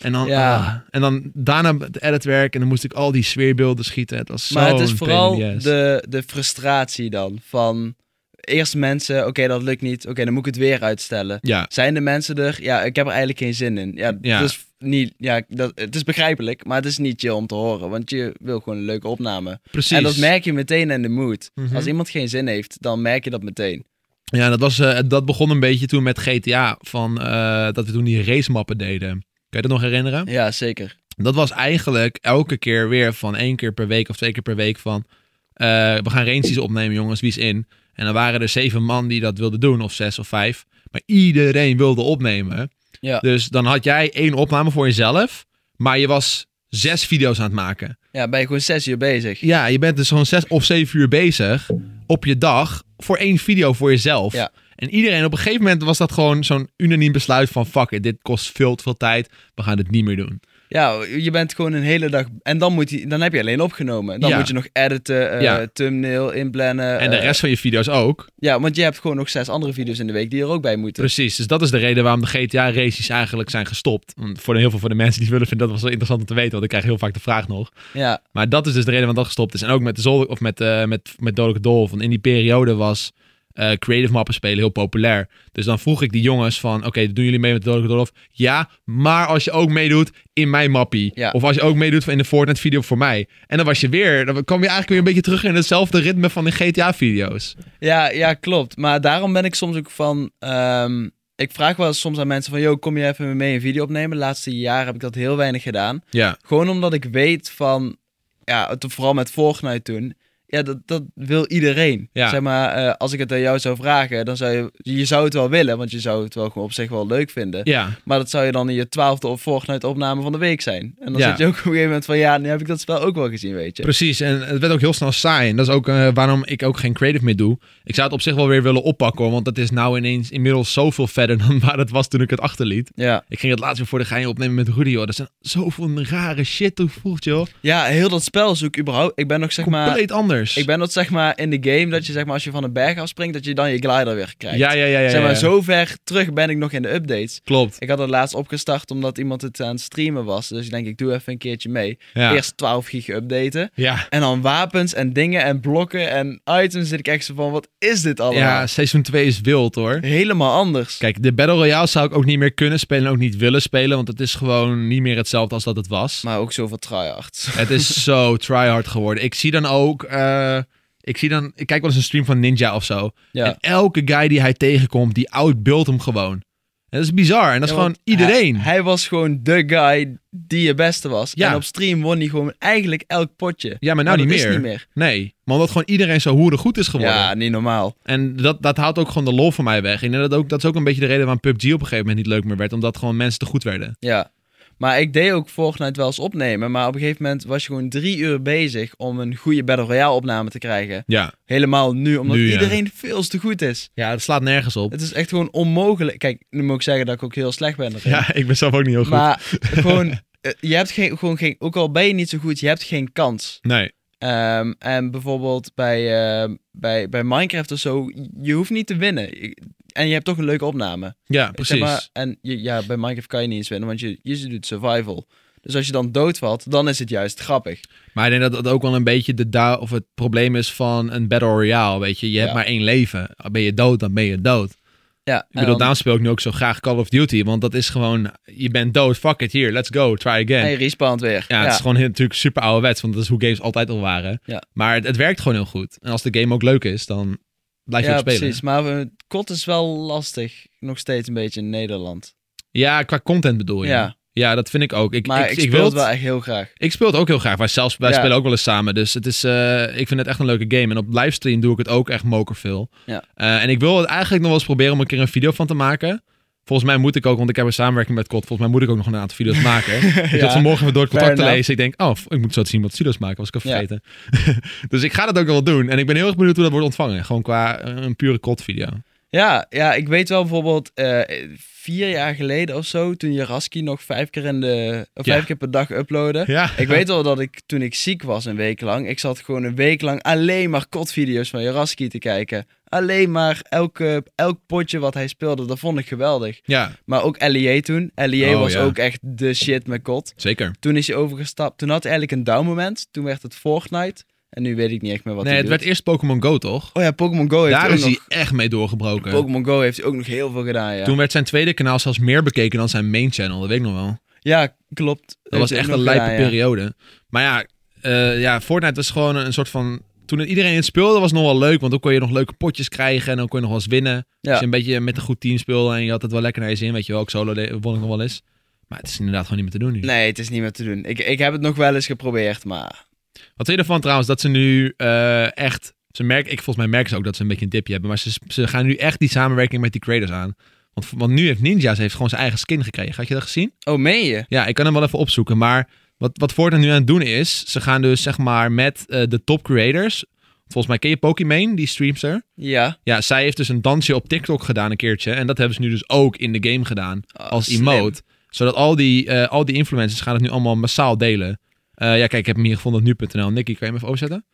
En 0.00 0.12
dan, 0.12 0.26
Ja. 0.26 0.56
ah, 0.56 0.74
en 0.90 1.00
dan 1.00 1.30
daarna 1.34 1.76
het 1.78 2.02
editwerk 2.02 2.54
en 2.54 2.60
dan 2.60 2.68
moest 2.68 2.84
ik 2.84 2.92
al 2.92 3.12
die 3.12 3.22
sfeerbeelden 3.22 3.84
schieten. 3.84 4.18
Het 4.18 4.28
was 4.28 4.50
Maar 4.50 4.70
het 4.70 4.80
is 4.80 4.92
vooral 4.92 5.36
de, 5.36 6.04
de 6.08 6.22
frustratie 6.26 7.10
dan. 7.10 7.38
Van 7.44 7.94
eerst 8.40 8.74
mensen, 8.74 9.26
oké, 9.26 9.46
dat 9.46 9.62
lukt 9.62 9.82
niet. 9.82 10.06
Oké, 10.06 10.24
dan 10.24 10.32
moet 10.34 10.46
ik 10.46 10.54
het 10.54 10.64
weer 10.64 10.82
uitstellen. 10.82 11.38
Ja, 11.40 11.66
Zijn 11.68 11.94
de 11.94 12.00
mensen 12.00 12.34
er? 12.36 12.58
Ja, 12.62 12.82
ik 12.82 12.96
heb 12.96 13.04
er 13.04 13.10
eigenlijk 13.10 13.40
geen 13.40 13.54
zin 13.54 13.78
in. 13.78 13.92
Ja, 13.94 14.18
Ja. 14.20 14.40
Dus 14.40 14.66
niet, 14.78 15.14
ja 15.16 15.42
dat, 15.48 15.72
het 15.74 15.94
is 15.94 16.04
begrijpelijk, 16.04 16.64
maar 16.64 16.76
het 16.76 16.86
is 16.86 16.98
niet 16.98 17.20
chill 17.20 17.30
om 17.30 17.46
te 17.46 17.54
horen. 17.54 17.90
Want 17.90 18.10
je 18.10 18.34
wil 18.40 18.60
gewoon 18.60 18.78
een 18.78 18.84
leuke 18.84 19.08
opname. 19.08 19.60
precies. 19.70 19.96
En 19.96 20.02
dat 20.02 20.16
merk 20.16 20.44
je 20.44 20.52
meteen 20.52 20.90
in 20.90 21.02
de 21.02 21.08
mood. 21.08 21.50
Mhm. 21.54 21.76
Als 21.76 21.86
iemand 21.86 22.08
geen 22.08 22.28
zin 22.28 22.46
heeft, 22.46 22.76
dan 22.80 23.02
merk 23.02 23.24
je 23.24 23.30
dat 23.30 23.42
meteen. 23.42 23.84
Ja, 24.24 24.48
dat, 24.48 24.60
was, 24.60 24.78
eh, 24.78 24.98
dat 25.06 25.24
begon 25.24 25.50
een 25.50 25.60
beetje 25.60 25.86
toen 25.86 26.02
met 26.02 26.18
GTA. 26.18 26.76
Van, 26.80 27.20
eh, 27.20 27.68
dat 27.72 27.86
we 27.86 27.92
toen 27.92 28.04
die 28.04 28.24
racemappen 28.24 28.78
deden. 28.78 29.24
Kan 29.50 29.60
je 29.60 29.68
dat 29.68 29.70
nog 29.70 29.80
herinneren? 29.80 30.26
Ja, 30.26 30.50
zeker. 30.50 30.96
Dat 31.16 31.34
was 31.34 31.50
eigenlijk 31.50 32.18
elke 32.20 32.56
keer 32.56 32.88
weer 32.88 33.14
van 33.14 33.36
één 33.36 33.56
keer 33.56 33.72
per 33.72 33.86
week 33.86 34.08
of 34.08 34.16
twee 34.16 34.32
keer 34.32 34.42
per 34.42 34.56
week 34.56 34.78
van... 34.78 35.04
eh, 35.52 35.66
we 35.96 36.10
gaan 36.10 36.24
races 36.24 36.58
opnemen, 36.58 36.94
jongens, 36.94 37.20
wie 37.20 37.30
is 37.30 37.38
in? 37.38 37.66
En 37.92 38.04
dan 38.04 38.14
waren 38.14 38.40
er 38.40 38.48
zeven 38.48 38.82
man 38.82 39.08
die 39.08 39.20
dat 39.20 39.38
wilden 39.38 39.60
doen, 39.60 39.80
of 39.80 39.92
zes 39.92 40.18
of 40.18 40.28
vijf. 40.28 40.64
Maar 40.90 41.02
iedereen 41.06 41.76
wilde 41.76 42.02
opnemen. 42.02 42.70
Ja. 43.00 43.18
Dus 43.18 43.48
dan 43.48 43.64
had 43.64 43.84
jij 43.84 44.12
één 44.12 44.34
opname 44.34 44.70
voor 44.70 44.86
jezelf, 44.86 45.46
maar 45.76 45.98
je 45.98 46.06
was 46.06 46.46
zes 46.68 47.06
video's 47.06 47.38
aan 47.38 47.44
het 47.44 47.52
maken. 47.52 47.98
Ja, 48.12 48.28
ben 48.28 48.40
je 48.40 48.46
gewoon 48.46 48.60
zes 48.60 48.86
uur 48.86 48.96
bezig. 48.96 49.40
Ja, 49.40 49.66
je 49.66 49.78
bent 49.78 49.96
dus 49.96 50.08
gewoon 50.08 50.26
zes 50.26 50.46
of 50.46 50.64
zeven 50.64 50.98
uur 50.98 51.08
bezig 51.08 51.70
op 52.06 52.24
je 52.24 52.38
dag 52.38 52.82
voor 52.96 53.16
één 53.16 53.38
video 53.38 53.72
voor 53.72 53.90
jezelf. 53.90 54.32
Ja. 54.32 54.50
En 54.78 54.90
iedereen, 54.90 55.24
op 55.24 55.32
een 55.32 55.38
gegeven 55.38 55.62
moment 55.62 55.82
was 55.82 55.98
dat 55.98 56.12
gewoon 56.12 56.44
zo'n 56.44 56.68
unaniem 56.76 57.12
besluit 57.12 57.48
van 57.50 57.66
fuck 57.66 57.90
it, 57.90 58.02
dit 58.02 58.16
kost 58.22 58.52
veel 58.54 58.74
te 58.74 58.82
veel 58.82 58.96
tijd, 58.96 59.28
we 59.54 59.62
gaan 59.62 59.76
dit 59.76 59.90
niet 59.90 60.04
meer 60.04 60.16
doen. 60.16 60.40
Ja, 60.68 61.04
je 61.18 61.30
bent 61.30 61.54
gewoon 61.54 61.72
een 61.72 61.82
hele 61.82 62.08
dag... 62.10 62.24
En 62.42 62.58
dan, 62.58 62.72
moet 62.72 62.88
die, 62.88 63.06
dan 63.06 63.20
heb 63.20 63.32
je 63.32 63.40
alleen 63.40 63.60
opgenomen. 63.60 64.20
Dan 64.20 64.30
Ja. 64.30 64.36
moet 64.38 64.46
je 64.48 64.52
nog 64.54 64.66
editen, 64.72 65.32
eh, 65.32 65.42
Ja. 65.42 65.66
thumbnail 65.72 66.30
inplannen. 66.30 66.98
En 66.98 67.10
de 67.10 67.16
eh, 67.16 67.22
rest 67.22 67.40
van 67.40 67.48
je 67.50 67.56
video's 67.56 67.88
ook. 67.88 68.26
Ja, 68.38 68.60
want 68.60 68.76
je 68.76 68.82
hebt 68.82 68.98
gewoon 68.98 69.16
nog 69.16 69.28
zes 69.30 69.48
andere 69.48 69.72
video's 69.72 69.98
in 69.98 70.06
de 70.06 70.12
week 70.12 70.30
die 70.30 70.40
er 70.42 70.48
ook 70.48 70.62
bij 70.62 70.76
moeten. 70.76 71.02
Precies, 71.02 71.36
dus 71.36 71.46
dat 71.46 71.62
is 71.62 71.70
de 71.70 71.78
reden 71.78 72.02
waarom 72.02 72.20
de 72.20 72.26
GTA-races 72.26 73.08
eigenlijk 73.08 73.50
zijn 73.50 73.66
gestopt. 73.66 74.12
Want 74.16 74.40
voor 74.40 74.54
de, 74.54 74.60
heel 74.60 74.70
veel 74.70 74.78
van 74.78 74.88
de 74.90 74.94
mensen 74.94 75.20
die 75.20 75.30
willen 75.30 75.46
vinden, 75.46 75.66
dat 75.66 75.74
was 75.80 75.84
wel 75.84 75.92
interessant 75.92 76.20
om 76.30 76.36
te 76.36 76.40
weten, 76.42 76.52
want 76.52 76.62
ik 76.64 76.70
krijg 76.70 76.84
heel 76.84 76.98
vaak 76.98 77.14
de 77.14 77.20
vraag 77.20 77.48
nog. 77.48 77.70
Ja, 77.92 78.22
Maar 78.32 78.48
dat 78.48 78.66
is 78.66 78.72
dus 78.72 78.84
de 78.84 78.90
reden 78.90 79.06
waarom 79.06 79.16
dat 79.24 79.26
gestopt 79.26 79.54
is. 79.54 79.62
En 79.62 79.70
ook 79.70 79.80
met 79.82 79.96
de 79.96 80.02
Zolder, 80.02 80.28
of 80.28 80.40
met, 80.40 80.60
eh 80.60 80.84
met, 80.84 81.14
met 81.18 81.36
Dodelijke 81.36 81.62
Dolf. 81.68 81.90
Want 81.90 82.02
in 82.02 82.10
die 82.10 82.18
periode 82.18 82.74
was 82.74 83.12
eh, 83.58 83.72
creative 83.72 84.12
mappen 84.12 84.34
spelen 84.34 84.58
heel 84.58 84.68
populair. 84.68 85.28
Dus 85.52 85.64
dan 85.64 85.78
vroeg 85.78 86.02
ik 86.02 86.12
die 86.12 86.22
jongens 86.22 86.60
van, 86.60 86.86
oké, 86.86 87.12
doen 87.12 87.24
jullie 87.24 87.38
mee 87.40 87.52
met 87.52 87.64
Dodelijke 87.64 87.94
Dolf? 87.94 88.10
Ja, 88.30 88.68
maar 88.84 89.26
als 89.26 89.44
je 89.44 89.50
ook 89.50 89.68
meedoet 89.70 90.10
in 90.32 90.50
mijn 90.50 90.70
mappie. 90.70 91.10
Ja. 91.14 91.30
Of 91.30 91.44
als 91.44 91.54
je 91.56 91.62
ook 91.62 91.74
meedoet 91.76 92.08
in 92.08 92.18
de 92.18 92.24
Fortnite 92.24 92.60
video 92.60 92.80
voor 92.80 92.98
mij. 92.98 93.26
En 93.46 93.56
dan 93.56 93.66
was 93.66 93.80
je 93.80 93.88
weer, 93.88 94.26
dan 94.26 94.44
kwam 94.44 94.58
je 94.58 94.68
eigenlijk 94.68 94.88
weer 94.88 94.98
een 94.98 95.04
beetje 95.04 95.20
terug 95.20 95.44
in 95.44 95.54
hetzelfde 95.54 96.00
ritme 96.00 96.30
van 96.30 96.44
de 96.44 96.50
GTA-video's. 96.50 97.54
ja, 97.78 98.10
ja, 98.10 98.34
klopt. 98.34 98.76
Maar 98.76 99.00
daarom 99.00 99.32
ben 99.32 99.44
ik 99.44 99.54
soms 99.54 99.76
ook 99.76 99.90
van... 99.90 100.30
ehm, 100.38 101.08
ik 101.36 101.52
vraag 101.52 101.76
wel 101.76 101.86
eens 101.86 102.00
soms 102.00 102.18
aan 102.18 102.26
mensen 102.26 102.52
van... 102.52 102.60
Yo, 102.60 102.76
kom 102.76 102.96
je 102.96 103.06
even 103.06 103.36
mee 103.36 103.54
een 103.54 103.60
video 103.60 103.82
opnemen? 103.82 104.10
De 104.10 104.16
laatste 104.24 104.56
jaren 104.58 104.86
heb 104.86 104.94
ik 104.94 105.00
dat 105.00 105.14
heel 105.14 105.36
weinig 105.36 105.62
gedaan. 105.62 106.02
Ja, 106.10 106.38
Gewoon 106.46 106.68
omdat 106.68 106.92
ik 106.92 107.04
weet 107.04 107.50
van... 107.50 107.96
Ja, 108.44 108.68
het- 108.68 108.84
vooral 108.88 109.14
met 109.14 109.30
Fortnite 109.30 109.82
toen... 109.82 110.14
Ja, 110.50 110.62
dat, 110.62 110.76
dat 110.86 111.02
wil 111.14 111.46
iedereen. 111.46 112.08
Ja. 112.12 112.28
Zeg 112.28 112.40
maar, 112.40 112.72
eh, 112.74 112.94
als 112.94 113.12
ik 113.12 113.18
het 113.18 113.32
aan 113.32 113.40
jou 113.40 113.58
zou 113.58 113.76
vragen, 113.76 114.24
dan 114.24 114.36
zou 114.36 114.52
je... 114.52 114.70
Je 114.76 115.04
zou 115.04 115.24
het 115.24 115.34
wel 115.34 115.48
willen, 115.50 115.78
want 115.78 115.90
je 115.90 116.00
zou 116.00 116.24
het 116.24 116.34
wel 116.34 116.48
gewoon 116.50 116.64
op 116.64 116.72
zich 116.72 116.88
wel 116.90 117.06
leuk 117.06 117.30
vinden. 117.30 117.60
ja. 117.64 117.88
Maar 118.04 118.18
dat 118.18 118.30
zou 118.30 118.44
je 118.44 118.52
dan 118.52 118.68
in 118.68 118.74
je 118.74 118.88
twaalfde 118.88 119.26
of 119.26 119.40
Fortnite 119.40 119.86
opname 119.86 120.22
van 120.22 120.32
de 120.32 120.38
week 120.38 120.60
zijn. 120.60 120.94
En 121.00 121.12
dan 121.12 121.20
Ja. 121.20 121.28
zit 121.28 121.38
je 121.38 121.44
ook 121.46 121.50
op 121.50 121.56
een 121.58 121.62
gegeven 121.62 121.84
moment 121.86 122.04
van... 122.04 122.18
Ja, 122.18 122.38
nu 122.38 122.48
heb 122.48 122.60
ik 122.60 122.66
dat 122.66 122.80
spel 122.80 123.00
ook 123.00 123.14
wel 123.14 123.28
gezien, 123.28 123.54
weet 123.54 123.76
je. 123.76 123.82
Precies, 123.82 124.20
en 124.20 124.46
het 124.48 124.58
werd 124.60 124.72
ook 124.72 124.80
heel 124.80 124.92
snel 124.92 125.12
saai. 125.12 125.50
En 125.50 125.56
dat 125.56 125.68
is 125.68 125.74
ook 125.74 125.88
eh, 125.88 126.08
waarom 126.14 126.42
ik 126.44 126.62
ook 126.62 126.78
geen 126.78 126.92
creative 126.92 127.24
meer 127.24 127.36
doe. 127.36 127.58
Ik 127.84 127.94
zou 127.94 128.06
het 128.06 128.16
op 128.16 128.22
zich 128.22 128.34
wel 128.34 128.48
weer 128.48 128.62
willen 128.62 128.82
oppakken, 128.82 129.24
hoor, 129.24 129.32
want 129.32 129.44
dat 129.44 129.58
is 129.58 129.70
nou 129.70 129.96
ineens 129.98 130.30
inmiddels 130.30 130.72
zoveel 130.72 131.06
verder 131.06 131.38
dan 131.38 131.60
waar 131.64 131.78
het 131.78 131.90
was 131.90 132.08
toen 132.08 132.20
ik 132.20 132.30
het 132.30 132.40
achterliet. 132.40 132.90
Ja. 132.94 133.24
Ik 133.28 133.38
ging 133.40 133.52
het 133.52 133.60
laatst 133.60 133.78
weer 133.78 133.86
voor 133.86 133.98
de 133.98 134.04
gein 134.04 134.26
opnemen 134.26 134.54
met 134.54 134.68
Rudy, 134.68 134.90
joh. 134.90 135.06
Dat 135.06 135.14
zijn 135.14 135.28
zoveel 135.40 136.02
rare 136.02 136.44
shit 136.44 136.76
toegevoegd, 136.76 137.24
joh. 137.24 137.46
ja, 137.60 137.84
heel 137.84 138.08
dat 138.08 138.22
spel 138.22 138.56
ook 138.64 138.78
überhaupt... 138.78 139.12
Ik 139.14 139.28
ben 139.28 139.40
nog 139.40 139.52
zeg 139.52 139.66
maar... 139.66 139.84
Compleet 139.86 140.12
anders. 140.12 140.36
Ik 140.42 140.66
ben 140.66 140.78
dat 140.78 140.92
zeg 140.92 141.10
maar 141.10 141.38
in 141.38 141.50
de 141.50 141.70
game 141.70 141.90
dat 141.90 142.06
je 142.06 142.12
zeg 142.12 142.24
maar 142.24 142.34
als 142.34 142.44
je 142.44 142.50
van 142.50 142.64
een 142.64 142.72
berg 142.72 142.98
afspringt 142.98 143.34
dat 143.34 143.44
je 143.44 143.54
dan 143.54 143.70
je 143.70 143.78
glider 143.78 144.14
weer 144.14 144.34
krijgt. 144.36 144.58
Ja, 144.58 144.72
ja, 144.72 144.84
ja, 144.84 144.98
ja. 144.98 145.10
zeg 145.10 145.20
maar 145.20 145.30
ja. 145.30 145.36
zo 145.36 145.62
ver 145.62 145.96
terug 146.04 146.32
ben 146.32 146.50
ik 146.50 146.56
nog 146.56 146.72
in 146.72 146.82
de 146.82 146.94
updates. 146.94 147.40
Klopt. 147.44 147.76
Ik 147.78 147.88
had 147.88 147.98
het 147.98 148.10
laatst 148.10 148.34
opgestart 148.34 148.90
omdat 148.90 149.18
iemand 149.18 149.42
het 149.42 149.60
aan 149.60 149.68
het 149.68 149.80
streamen 149.80 150.24
was. 150.24 150.48
Dus 150.48 150.64
ik 150.64 150.70
denk 150.70 150.86
ik 150.86 150.98
doe 150.98 151.12
even 151.12 151.32
een 151.32 151.38
keertje 151.38 151.68
mee. 151.68 151.98
Eerst 152.14 152.56
12 152.56 152.86
gig 152.86 153.08
updaten. 153.08 153.70
Ja. 153.74 154.06
En 154.08 154.20
dan 154.20 154.40
wapens 154.40 154.94
en 154.94 155.12
dingen 155.12 155.42
en 155.44 155.60
blokken 155.60 156.10
en 156.10 156.40
items 156.62 156.88
zit 156.88 156.98
ik 156.98 157.08
echt 157.08 157.24
zo 157.24 157.34
van 157.34 157.50
wat 157.50 157.68
is 157.78 158.02
dit 158.02 158.20
allemaal? 158.20 158.42
ja, 158.42 158.66
seizoen 158.66 159.02
2 159.02 159.26
is 159.26 159.40
wild, 159.40 159.74
hoor. 159.74 159.98
Helemaal 160.00 160.52
anders. 160.52 160.96
Kijk, 160.96 161.22
de 161.22 161.32
Battle 161.32 161.54
Royale 161.56 161.86
zou 161.86 162.06
ik 162.06 162.14
ook 162.14 162.24
niet 162.24 162.38
meer 162.38 162.52
kunnen 162.52 162.78
spelen 162.78 163.06
en 163.06 163.12
ook 163.12 163.18
niet 163.18 163.36
willen 163.36 163.62
spelen, 163.62 163.96
want 163.96 164.08
het 164.08 164.20
is 164.20 164.34
gewoon 164.34 164.88
niet 164.88 165.02
meer 165.02 165.16
hetzelfde 165.16 165.54
als 165.54 165.64
dat 165.64 165.76
het 165.76 165.88
was. 165.88 166.22
Maar 166.22 166.38
ook 166.38 166.52
zoveel 166.52 166.76
tryhards. 166.76 167.48
Het 167.52 167.70
is 167.70 168.02
zo 168.04 168.36
tryhard 168.36 168.88
geworden. 168.88 169.24
Ik 169.24 169.34
zie 169.34 169.50
dan 169.50 169.66
ook, 169.66 170.02
eh, 170.28 170.62
ik 171.00 171.16
zie 171.16 171.28
dan, 171.28 171.52
ik 171.54 171.66
kijk 171.66 171.80
wel 171.80 171.90
eens 171.90 171.98
een 171.98 172.04
stream 172.04 172.24
van 172.24 172.40
Ninja 172.40 172.74
of 172.74 172.84
zo. 172.84 173.10
Ja. 173.32 173.44
En 173.44 173.56
elke 173.60 174.02
guy 174.04 174.28
die 174.28 174.40
hij 174.40 174.52
tegenkomt, 174.52 175.14
die 175.14 175.30
outbuilt 175.30 175.86
hem 175.86 176.00
gewoon. 176.00 176.42
En 176.88 176.98
dat 176.98 177.06
is 177.06 177.14
bizar. 177.14 177.52
En 177.52 177.60
dat 177.60 177.68
is 177.68 177.74
gewoon 177.74 177.96
iedereen. 178.04 178.56
Hij, 178.56 178.72
hij 178.72 178.82
was 178.82 179.08
gewoon 179.08 179.38
de 179.42 179.62
guy 179.66 180.18
die 180.30 180.62
je 180.62 180.74
beste 180.74 181.08
was. 181.08 181.32
Ja. 181.34 181.48
En 181.48 181.54
op 181.54 181.64
stream 181.64 182.02
won 182.02 182.18
hij 182.18 182.26
gewoon 182.26 182.52
eigenlijk 182.58 183.04
elk 183.06 183.36
potje. 183.36 183.76
ja, 183.78 183.94
maar 183.94 184.04
nou 184.04 184.16
Maar 184.16 184.26
niet, 184.26 184.36
meer. 184.36 184.46
is 184.48 184.52
niet 184.54 184.62
meer. 184.64 184.86
Nee, 184.94 185.34
maar 185.44 185.54
omdat 185.54 185.70
gewoon 185.70 185.86
iedereen 185.86 186.20
zo 186.20 186.34
hoerig 186.34 186.60
goed 186.60 186.78
is 186.78 186.88
geworden. 186.88 187.16
Ja, 187.16 187.34
niet 187.34 187.50
normaal. 187.50 187.96
En 188.02 188.36
dat, 188.36 188.62
dat 188.62 188.76
haalt 188.76 188.98
ook 188.98 189.08
gewoon 189.08 189.24
de 189.24 189.32
lol 189.32 189.52
van 189.52 189.64
mij 189.64 189.82
weg. 189.82 190.02
Ik 190.02 190.10
denk 190.10 190.22
dat, 190.30 190.38
ook, 190.38 190.48
dat 190.48 190.58
is 190.58 190.64
ook 190.64 190.74
een 190.76 190.84
beetje 190.84 191.00
de 191.00 191.06
reden 191.06 191.20
waarom 191.24 191.40
PUBG 191.40 191.64
op 191.64 191.70
een 191.72 191.78
gegeven 191.78 191.98
moment 191.98 192.16
niet 192.16 192.26
leuk 192.26 192.44
meer 192.44 192.56
werd. 192.56 192.72
Omdat 192.72 192.96
gewoon 192.96 193.16
mensen 193.16 193.38
te 193.38 193.46
goed 193.46 193.62
werden. 193.62 193.96
Ja. 193.98 194.30
Maar 194.78 195.00
ik 195.00 195.12
deed 195.12 195.32
ook 195.32 195.48
Fortnite 195.48 195.98
wel 195.98 196.06
eens 196.06 196.18
opnemen. 196.18 196.70
Maar 196.70 196.86
op 196.86 196.94
een 196.94 197.00
gegeven 197.00 197.22
moment 197.22 197.44
was 197.44 197.62
je 197.62 197.68
gewoon 197.68 197.88
drie 197.88 198.16
uur 198.16 198.42
bezig 198.42 198.94
om 198.96 199.20
een 199.20 199.36
goede 199.36 199.64
Battle 199.64 199.86
Royale 199.86 200.14
opname 200.14 200.50
te 200.50 200.58
krijgen. 200.58 201.02
Ja. 201.06 201.32
Helemaal 201.44 201.94
nu, 201.94 202.16
omdat 202.16 202.36
Nu, 202.36 202.46
ja. 202.46 202.52
iedereen 202.52 202.90
veel 202.94 203.22
te 203.22 203.38
goed 203.38 203.62
is. 203.62 203.90
Ja, 203.94 204.10
dat 204.10 204.22
slaat 204.22 204.42
nergens 204.42 204.76
op. 204.76 204.90
Het 204.90 205.00
is 205.00 205.12
echt 205.12 205.28
gewoon 205.28 205.48
onmogelijk. 205.50 206.18
Kijk, 206.18 206.42
nu 206.50 206.62
moet 206.62 206.76
ik 206.76 206.82
zeggen 206.82 207.06
dat 207.06 207.14
ik 207.14 207.22
ook 207.22 207.34
heel 207.34 207.52
slecht 207.52 207.76
ben 207.76 207.94
erin. 207.94 208.10
Ja, 208.10 208.34
ik 208.34 208.46
ben 208.46 208.56
zelf 208.56 208.74
ook 208.74 208.84
niet 208.84 208.94
heel 208.94 209.04
goed. 209.04 209.12
Maar 209.12 209.40
gewoon, 209.60 210.20
eh, 210.40 210.52
je 210.60 210.74
hebt 210.74 210.90
geen, 210.90 211.18
gewoon 211.18 211.38
geen, 211.38 211.56
ook 211.58 211.76
al 211.76 211.90
ben 211.90 212.06
je 212.06 212.12
niet 212.12 212.28
zo 212.28 212.38
goed, 212.38 212.60
je 212.60 212.66
hebt 212.66 212.82
geen 212.82 213.12
kans. 213.12 213.58
Nee. 213.62 213.92
Ehm, 214.18 214.72
en 214.78 215.10
bijvoorbeeld 215.10 215.72
bij, 215.74 216.20
ehm, 216.20 216.56
bij, 216.70 217.08
bij 217.08 217.24
Minecraft 217.24 217.72
of 217.72 217.78
zo, 217.78 218.10
je 218.40 218.52
hoeft 218.52 218.70
niet 218.70 218.86
te 218.86 218.96
winnen. 218.96 219.54
En 219.92 220.06
je 220.06 220.12
hebt 220.12 220.24
toch 220.24 220.38
een 220.38 220.44
leuke 220.44 220.64
opname. 220.64 221.14
Ja, 221.24 221.44
Zeg 221.44 221.54
precies. 221.54 221.78
maar, 221.80 222.08
en 222.12 222.38
je, 222.42 222.60
ja, 222.62 222.82
bij 222.86 222.96
Minecraft 222.96 223.26
kan 223.26 223.42
je 223.42 223.48
niet 223.48 223.56
eens 223.56 223.68
winnen, 223.68 223.88
want 223.88 224.00
je, 224.00 224.18
je 224.22 224.46
doet 224.48 224.66
survival. 224.66 225.26
Dus 225.60 225.74
als 225.76 225.86
je 225.86 225.92
dan 225.92 226.12
doodvalt, 226.12 226.70
dan 226.70 226.88
is 226.88 226.98
het 226.98 227.08
juist 227.08 227.40
grappig. 227.40 227.80
Maar 228.12 228.24
ik 228.24 228.38
denk 228.38 228.52
dat 228.52 228.64
dat 228.64 228.72
ook 228.72 228.82
wel 228.82 228.94
een 228.94 229.04
beetje 229.04 229.34
de 229.34 229.48
da 229.48 229.76
of 229.76 229.90
het 229.90 230.04
probleem 230.14 230.56
is 230.56 230.72
van 230.72 231.12
een 231.12 231.28
Battle 231.28 231.48
Royale. 231.48 232.00
Weet 232.00 232.20
je, 232.20 232.30
je 232.30 232.36
hebt 232.38 232.48
Ja. 232.50 232.54
maar 232.56 232.64
één 232.66 232.82
leven. 232.82 233.30
Ben 233.50 233.62
je 233.62 233.74
dood, 233.74 234.00
dan 234.00 234.14
ben 234.14 234.24
je 234.24 234.40
dood. 234.40 234.76
Ja, 235.22 235.38
Ik 235.40 235.46
bedoel, 235.50 235.68
dan, 235.68 235.78
daarom 235.78 235.96
speel 235.96 236.14
ik 236.14 236.20
nu 236.20 236.28
ook 236.28 236.40
zo 236.40 236.50
graag 236.50 236.80
Call 236.80 236.96
of 236.96 237.08
Duty. 237.08 237.42
Want 237.44 237.60
dat 237.60 237.74
is 237.74 237.88
gewoon, 237.88 238.32
je 238.44 238.70
bent 238.70 238.94
dood, 238.94 239.16
fuck 239.18 239.40
it, 239.40 239.52
hier, 239.52 239.72
let's 239.72 239.88
go, 239.92 240.14
try 240.16 240.30
again. 240.30 240.62
en 240.64 240.70
je 240.70 240.76
respawnt 240.76 241.20
weer. 241.20 241.44
Ja, 241.48 241.62
het 241.62 241.72
is 241.72 241.76
gewoon 241.76 241.96
heel, 241.96 242.06
natuurlijk 242.06 242.38
super 242.38 242.62
ouderwets, 242.62 243.00
want 243.00 243.14
dat 243.14 243.22
is 243.22 243.28
hoe 243.28 243.40
games 243.40 243.60
altijd 243.60 243.90
al 243.90 244.00
waren. 244.00 244.40
Ja. 244.44 244.62
Maar 244.72 244.94
het, 244.94 245.04
het 245.06 245.16
werkt 245.16 245.40
gewoon 245.40 245.56
heel 245.56 245.66
goed. 245.66 245.96
En 246.00 246.10
als 246.10 246.22
de 246.22 246.40
game 246.40 246.54
ook 246.54 246.62
leuk 246.62 246.84
is, 246.84 247.06
dan 247.06 247.38
blijf 247.84 248.04
je 248.04 248.10
ja 248.10 248.16
ook 248.16 248.22
spelen. 248.22 248.40
precies. 248.40 248.60
Maar 248.60 248.98
uh, 248.98 249.04
COD 249.28 249.50
is 249.50 249.64
wel 249.64 249.86
lastig. 249.86 250.66
Nog 250.80 250.98
steeds 250.98 251.28
een 251.28 251.34
beetje 251.34 251.60
in 251.60 251.70
Nederland. 251.70 252.34
Ja, 252.70 253.02
qua 253.02 253.20
content 253.24 253.56
bedoel 253.58 253.82
je. 253.82 253.88
Ja. 253.88 254.16
Ja, 254.32 254.54
dat 254.54 254.70
vind 254.70 254.82
ik 254.82 254.92
ook. 254.92 255.14
Ik, 255.14 255.26
Maar 255.26 255.44
ik, 255.44 255.50
ik, 255.50 255.56
ik 255.56 255.58
speel 255.62 255.72
wil 255.72 255.84
het 255.84 255.92
wel 255.94 256.06
echt 256.08 256.20
heel 256.20 256.40
graag. 256.40 256.70
Ik 256.76 256.92
speel 256.92 257.06
het 257.06 257.16
ook 257.16 257.28
heel 257.28 257.38
graag. 257.38 257.56
Wij, 257.56 257.66
zelfs, 257.66 257.96
wij 257.96 258.10
Ja. 258.10 258.16
spelen 258.16 258.36
ook 258.36 258.42
wel 258.42 258.52
eens 258.52 258.62
samen. 258.62 258.94
Dus 258.94 259.14
het 259.14 259.26
is, 259.26 259.44
eh, 259.44 259.82
ik 259.98 260.08
vind 260.08 260.20
het 260.20 260.28
echt 260.28 260.38
een 260.38 260.46
leuke 260.46 260.76
game. 260.76 260.90
En 260.92 260.96
op 260.96 261.06
livestream 261.08 261.60
doe 261.60 261.72
ik 261.72 261.78
het 261.78 261.88
ook 261.88 262.08
echt 262.08 262.24
mokerveel. 262.24 262.88
Ja. 263.06 263.24
Eh, 263.34 263.62
en 263.62 263.68
ik 263.68 263.80
wil 263.80 263.98
het 263.98 264.06
eigenlijk 264.06 264.38
nog 264.40 264.46
wel 264.50 264.54
eens 264.58 264.64
proberen 264.68 264.92
om 264.92 265.00
een 265.00 265.06
keer 265.06 265.20
een 265.20 265.28
video 265.28 265.50
van 265.50 265.66
te 265.66 265.74
maken. 265.74 266.22
Volgens 266.64 266.88
mij 266.88 266.98
moet 266.98 267.16
ik 267.16 267.26
ook, 267.26 267.36
want 267.38 267.50
ik 267.50 267.56
heb 267.56 267.66
een 267.66 267.72
samenwerking 267.72 268.16
met 268.16 268.26
COD. 268.28 268.46
Volgens 268.46 268.58
mij 268.60 268.68
moet 268.68 268.82
ik 268.82 268.90
ook 268.90 268.96
nog 268.96 269.06
een 269.06 269.16
aantal 269.16 269.36
video's 269.36 269.60
maken. 269.62 269.96
Ik 270.24 270.30
Ja. 270.30 270.40
had 270.40 270.52
vanmorgen 270.52 270.80
even 270.82 270.94
door 270.94 271.02
het 271.02 271.12
Fair 271.12 271.26
contact 271.26 271.48
te 271.48 271.54
lezen. 271.54 271.72
Ik 271.72 271.78
denk, 271.78 271.94
oh, 272.02 272.16
ik 272.28 272.40
moet 272.40 272.54
zo 272.54 272.62
te 272.62 272.68
zien 272.68 272.82
wat 272.82 272.94
video's 272.94 273.18
maken. 273.18 273.36
Was 273.36 273.48
ik 273.48 273.54
al 273.54 273.60
Ja. 273.64 273.70
vergeten. 273.70 274.02
dus 274.88 275.02
ik 275.02 275.12
ga 275.12 275.26
dat 275.26 275.38
ook 275.38 275.46
wel 275.46 275.62
doen. 275.64 275.88
En 275.88 275.98
ik 275.98 276.06
ben 276.06 276.16
heel 276.16 276.26
erg 276.26 276.36
benieuwd 276.36 276.54
hoe 276.54 276.62
dat 276.64 276.72
wordt 276.72 276.86
ontvangen. 276.86 277.24
Gewoon 277.24 277.42
qua 277.42 277.78
eh, 277.78 277.94
een 278.04 278.16
pure 278.16 278.40
COD 278.40 278.62
video. 278.62 278.86
Ja, 279.30 279.66
ja, 279.70 279.94
ik 279.94 280.08
weet 280.08 280.28
wel 280.28 280.40
bijvoorbeeld 280.42 280.90
eh, 280.94 281.20
vier 281.58 282.08
jaar 282.08 282.34
geleden 282.34 282.76
of 282.76 282.86
zo, 282.86 283.14
toen 283.14 283.32
Jaraski 283.32 283.82
nog 283.82 284.02
vijf 284.02 284.30
keer, 284.30 284.44
in 284.44 284.60
de, 284.60 285.06
Ja. 285.14 285.22
vijf 285.22 285.44
keer 285.44 285.56
per 285.56 285.70
dag 285.70 285.90
uploadde. 285.90 286.44
Ja. 286.46 286.70
Ik 286.76 286.88
weet 286.88 287.08
wel 287.08 287.22
dat 287.22 287.40
ik 287.40 287.60
toen 287.66 287.82
ik 287.82 287.94
ziek 287.94 288.22
was 288.22 288.44
een 288.44 288.56
week 288.56 288.80
lang, 288.80 289.08
ik 289.08 289.18
zat 289.18 289.38
gewoon 289.38 289.62
een 289.64 289.74
week 289.74 290.00
lang 290.02 290.22
alleen 290.22 290.70
maar 290.70 290.86
kotvideo's 290.88 291.50
van 291.50 291.62
Jaraski 291.62 292.08
te 292.08 292.18
kijken. 292.18 292.66
Alleen 292.84 293.30
maar 293.30 293.60
elke, 293.68 294.24
elk 294.34 294.58
potje 294.66 294.98
wat 294.98 295.14
hij 295.14 295.28
speelde, 295.28 295.66
dat 295.66 295.78
vond 295.78 295.98
ik 295.98 296.06
geweldig. 296.08 296.60
Ja, 296.62 296.92
Maar 297.04 297.22
ook 297.22 297.46
LEA 297.48 297.80
toen. 297.80 298.10
LEA 298.14 298.54
Oh, 298.54 298.60
was 298.60 298.72
ja. 298.72 298.80
ook 298.82 298.98
echt 298.98 299.18
de 299.22 299.54
shit 299.54 299.86
met 299.86 300.02
kot. 300.02 300.32
zeker. 300.36 300.74
Toen 300.80 300.96
is 300.96 301.06
hij 301.06 301.16
overgestapt. 301.16 301.78
Toen 301.78 301.88
had 301.88 302.02
hij 302.02 302.12
eigenlijk 302.12 302.40
een 302.40 302.54
down 302.54 302.66
moment. 302.66 303.08
Toen 303.10 303.24
werd 303.24 303.42
het 303.42 303.54
Fortnite. 303.54 304.24
En 304.50 304.62
nu 304.62 304.76
weet 304.76 304.90
ik 304.90 305.02
niet 305.02 305.12
echt 305.12 305.24
meer 305.24 305.34
wat 305.34 305.44
nee, 305.44 305.52
hij 305.52 305.62
het 305.62 305.70
doet. 305.70 305.78
werd 305.78 305.90
eerst 305.90 306.02
Pokémon 306.02 306.42
Go, 306.42 306.58
toch? 306.58 306.90
Oh 306.92 307.02
ja, 307.02 307.10
Pokémon 307.10 307.50
Go 307.50 307.64
heeft 307.64 307.74
Daar 307.74 307.90
ook 307.90 307.96
is 307.96 308.04
hij 308.04 308.18
echt 308.28 308.52
mee 308.52 308.68
doorgebroken. 308.68 309.32
Pokémon 309.32 309.64
Go 309.64 309.80
heeft 309.80 309.96
hij 309.96 310.06
ook 310.06 310.14
nog 310.14 310.26
heel 310.26 310.50
veel 310.50 310.64
gedaan, 310.64 310.96
ja. 310.96 311.04
Toen 311.04 311.16
werd 311.16 311.32
zijn 311.32 311.44
tweede 311.44 311.72
kanaal 311.72 311.98
zelfs 311.98 312.18
meer 312.18 312.42
bekeken 312.42 312.78
dan 312.78 312.88
zijn 312.88 313.10
main 313.10 313.32
channel. 313.32 313.60
Dat 313.60 313.68
weet 313.68 313.78
ik 313.78 313.84
nog 313.84 313.94
wel. 313.94 314.18
Ja, 314.40 314.74
klopt. 314.94 315.36
Dat 315.42 315.60
was 315.60 315.70
echt 315.70 315.88
een 315.88 315.98
lijpe 315.98 316.42
periode. 316.42 316.94
Maar 317.28 317.42
ja, 317.42 317.64
eh, 318.00 318.40
ja, 318.40 318.60
Fortnite 318.60 318.94
was 318.94 319.10
gewoon 319.10 319.36
een 319.36 319.52
soort 319.52 319.68
van... 319.68 320.00
Toen 320.26 320.40
iedereen 320.40 320.74
het 320.74 320.84
speelde, 320.84 321.20
was 321.20 321.30
het 321.30 321.40
nog 321.40 321.50
wel 321.50 321.58
leuk. 321.58 321.80
Want 321.80 321.92
dan 321.92 322.00
kon 322.00 322.12
je 322.12 322.20
nog 322.20 322.30
leuke 322.30 322.52
potjes 322.52 322.88
krijgen. 322.88 323.32
En 323.32 323.38
dan 323.38 323.48
kon 323.48 323.60
je 323.60 323.66
nog 323.66 323.74
wel 323.74 323.84
eens 323.84 323.90
winnen. 323.90 324.26
Ja. 324.40 324.50
Als 324.50 324.58
je 324.58 324.64
een 324.64 324.70
beetje 324.70 325.00
met 325.00 325.16
een 325.16 325.22
goed 325.22 325.40
team 325.40 325.58
speelde. 325.58 325.94
En 325.94 326.04
je 326.04 326.10
had 326.10 326.22
het 326.22 326.32
wel 326.32 326.40
lekker 326.40 326.62
naar 326.62 326.70
je 326.70 326.76
zin. 326.76 326.92
Weet 326.92 327.06
je 327.06 327.12
wel, 327.12 327.20
ook 327.20 327.30
solo 327.30 327.54
won 327.54 327.94
ik 327.94 328.00
nog 328.00 328.08
wel 328.08 328.22
eens. 328.22 328.42
Maar 328.86 328.98
het 328.98 329.08
is 329.08 329.18
inderdaad 329.18 329.46
gewoon 329.46 329.62
niet 329.62 329.72
meer 329.72 329.80
te 329.80 329.86
doen 329.86 330.00
nu. 330.00 330.06
Nee, 330.06 330.26
het 330.26 330.38
is 330.38 330.48
niet 330.48 330.60
meer 330.60 330.72
te 330.72 330.84
doen. 330.84 331.04
Ik, 331.04 331.18
ik 331.18 331.38
heb 331.38 331.52
het 331.52 331.60
nog 331.60 331.76
wel 331.76 331.94
eens 331.94 332.06
geprobeerd, 332.06 332.64
maar... 332.64 333.06
Wat 333.32 333.66
vind 333.66 333.68
je 333.68 333.76
ervan 333.76 334.00
trouwens 334.00 334.28
dat 334.28 334.40
ze 334.40 334.48
nu 334.48 334.94
eh, 334.96 335.56
echt... 335.56 335.96
Ze 336.10 336.22
merken, 336.22 336.52
ik 336.52 336.62
volgens 336.62 336.76
mij 336.76 336.86
merken 336.86 337.10
ze 337.10 337.16
ook 337.16 337.24
dat 337.24 337.36
ze 337.36 337.42
een 337.42 337.48
beetje 337.48 337.64
een 337.64 337.70
dipje 337.70 337.92
hebben. 337.92 338.10
Maar 338.10 338.18
ze, 338.18 338.30
ze 338.48 338.68
gaan 338.68 338.86
nu 338.86 338.94
echt 338.94 339.18
die 339.18 339.28
samenwerking 339.28 339.80
met 339.80 339.92
die 339.92 340.00
creators 340.00 340.30
aan. 340.30 340.54
Want, 340.92 341.06
want 341.16 341.32
nu 341.32 341.46
heeft 341.46 341.60
Ninja's 341.60 341.98
heeft 341.98 342.12
gewoon 342.12 342.28
zijn 342.28 342.40
eigen 342.40 342.58
skin 342.58 342.84
gekregen. 342.84 343.14
Had 343.14 343.28
je 343.28 343.34
dat 343.34 343.42
gezien? 343.42 343.72
Oh, 343.84 343.98
meen 343.98 344.24
je? 344.24 344.44
Ja, 344.48 344.66
ik 344.66 344.74
kan 344.74 344.84
hem 344.84 344.94
wel 344.94 345.02
even 345.02 345.18
opzoeken. 345.18 345.58
Maar 345.58 345.88
wat, 346.16 346.30
wat 346.32 346.52
Fortnite 346.52 346.84
nu 346.84 346.90
aan 346.90 346.98
het 346.98 347.06
doen 347.06 347.22
is... 347.22 347.64
Ze 347.66 347.80
gaan 347.80 348.02
dus 348.02 348.22
zeg 348.22 348.38
maar 348.38 348.72
met 348.72 349.04
eh, 349.08 349.22
de 349.28 349.44
top 349.44 349.62
creators... 349.62 350.24
Volgens 350.68 350.86
mij 350.86 350.98
ken 350.98 351.10
je 351.10 351.16
Pokimane, 351.16 351.76
die 351.76 351.86
streamster. 351.86 352.42
Ja. 352.54 352.98
Ja, 353.02 353.20
zij 353.20 353.42
heeft 353.42 353.56
dus 353.56 353.68
een 353.68 353.82
dansje 353.82 354.14
op 354.14 354.28
TikTok 354.28 354.62
gedaan 354.62 354.90
een 354.90 354.96
keertje. 354.96 355.32
En 355.32 355.46
dat 355.46 355.58
hebben 355.58 355.76
ze 355.76 355.80
nu 355.80 355.90
dus 355.90 356.08
ook 356.08 356.36
in 356.36 356.52
de 356.52 356.70
game 356.70 356.84
gedaan. 356.84 357.22
Oh, 357.32 357.46
als 357.46 357.64
slim. 357.64 357.88
emote. 357.88 358.22
Zodat 358.50 358.74
al 358.74 358.96
die, 358.96 359.26
eh, 359.26 359.48
al 359.48 359.64
die 359.64 359.74
influencers 359.74 360.20
gaan 360.20 360.34
het 360.34 360.42
nu 360.42 360.48
allemaal 360.48 360.76
massaal 360.76 361.18
delen. 361.18 361.60
Eh, 361.98 362.18
ja, 362.18 362.26
kijk, 362.26 362.32
ik 362.32 362.46
heb 362.46 362.56
hem 362.56 362.64
hier 362.64 362.74
gevonden 362.74 363.00
op 363.00 363.06
nu.nl. 363.06 363.50
Nicky, 363.50 363.72
kan 363.72 363.76
je 363.80 363.86
hem 363.86 363.94
even 363.94 364.08
overzetten? 364.08 364.44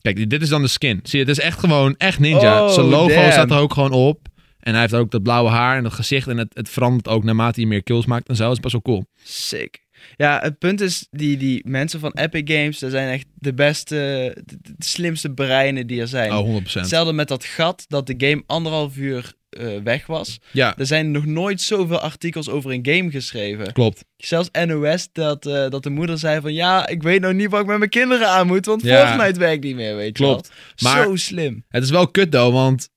Kijk, 0.00 0.30
dit 0.30 0.42
is 0.42 0.48
dan 0.48 0.62
de 0.62 0.68
skin. 0.68 1.00
Zie 1.02 1.18
je, 1.18 1.24
het 1.24 1.38
is 1.38 1.44
echt 1.44 1.58
gewoon 1.58 1.94
echt 1.96 2.18
ninja. 2.18 2.64
Oh, 2.64 2.72
Zijn 2.72 2.86
logo 2.86 3.14
damn. 3.14 3.32
staat 3.32 3.50
er 3.50 3.56
ook 3.58 3.74
gewoon 3.74 3.92
op. 3.92 4.28
En 4.60 4.72
hij 4.72 4.80
heeft 4.80 4.94
ook 4.94 5.10
dat 5.10 5.22
blauwe 5.22 5.50
haar 5.50 5.76
en 5.76 5.82
dat 5.82 5.92
gezicht. 5.92 6.28
En 6.28 6.36
het, 6.38 6.54
het 6.54 6.68
verandert 6.68 7.08
ook 7.08 7.24
naarmate 7.24 7.60
hij 7.60 7.68
meer 7.68 7.82
kills 7.82 8.06
maakt 8.06 8.28
en 8.28 8.36
zo. 8.36 8.42
Dat 8.42 8.52
is 8.52 8.60
best 8.60 8.72
wel 8.72 8.82
cool. 8.82 9.04
Sick. 9.24 9.88
Ja, 10.16 10.38
het 10.42 10.58
punt 10.58 10.80
is, 10.80 11.06
die, 11.10 11.36
die 11.36 11.68
mensen 11.68 12.00
van 12.00 12.12
Epic 12.12 12.42
Games, 12.44 12.78
dat 12.78 12.90
zijn 12.90 13.12
echt 13.12 13.26
de 13.34 13.54
beste, 13.54 13.96
de, 14.44 14.56
de 14.60 14.74
slimste 14.78 15.32
breinen 15.32 15.86
die 15.86 16.00
er 16.00 16.08
zijn. 16.08 16.32
Oh, 16.32 16.60
100%. 16.60 16.62
Hetzelfde 16.62 17.12
met 17.12 17.28
dat 17.28 17.44
gat 17.44 17.84
dat 17.88 18.06
de 18.06 18.14
game 18.16 18.42
anderhalf 18.46 18.96
uur 18.96 19.32
eh, 19.50 19.76
weg 19.84 20.06
was. 20.06 20.38
Ja, 20.52 20.74
Er 20.78 20.86
zijn 20.86 21.10
nog 21.10 21.24
nooit 21.26 21.60
zoveel 21.60 21.98
artikels 22.00 22.48
over 22.48 22.70
een 22.70 22.86
game 22.86 23.10
geschreven. 23.10 23.72
klopt. 23.72 24.04
Zelfs 24.16 24.48
NOS, 24.66 25.08
dat, 25.12 25.46
eh, 25.46 25.68
dat 25.68 25.82
de 25.82 25.90
moeder 25.90 26.18
zei 26.18 26.40
van... 26.40 26.52
Ja, 26.54 26.86
ik 26.88 27.02
weet 27.02 27.20
nog 27.20 27.32
niet 27.32 27.50
wat 27.50 27.60
ik 27.60 27.66
met 27.66 27.78
mijn 27.78 27.90
kinderen 27.90 28.28
aan 28.28 28.46
moet, 28.46 28.66
want 28.66 28.82
Ja. 28.82 29.06
Fortnite 29.06 29.38
werkt 29.38 29.64
niet 29.64 29.74
meer, 29.74 29.96
weet 29.96 30.12
Klopt. 30.12 30.50
je 30.74 30.84
wel. 30.84 30.92
Maar- 30.94 31.04
Zo 31.04 31.16
slim. 31.16 31.64
Het 31.68 31.82
is 31.82 31.90
wel 31.90 32.08
kut, 32.08 32.30
though, 32.30 32.52
want 32.52 32.88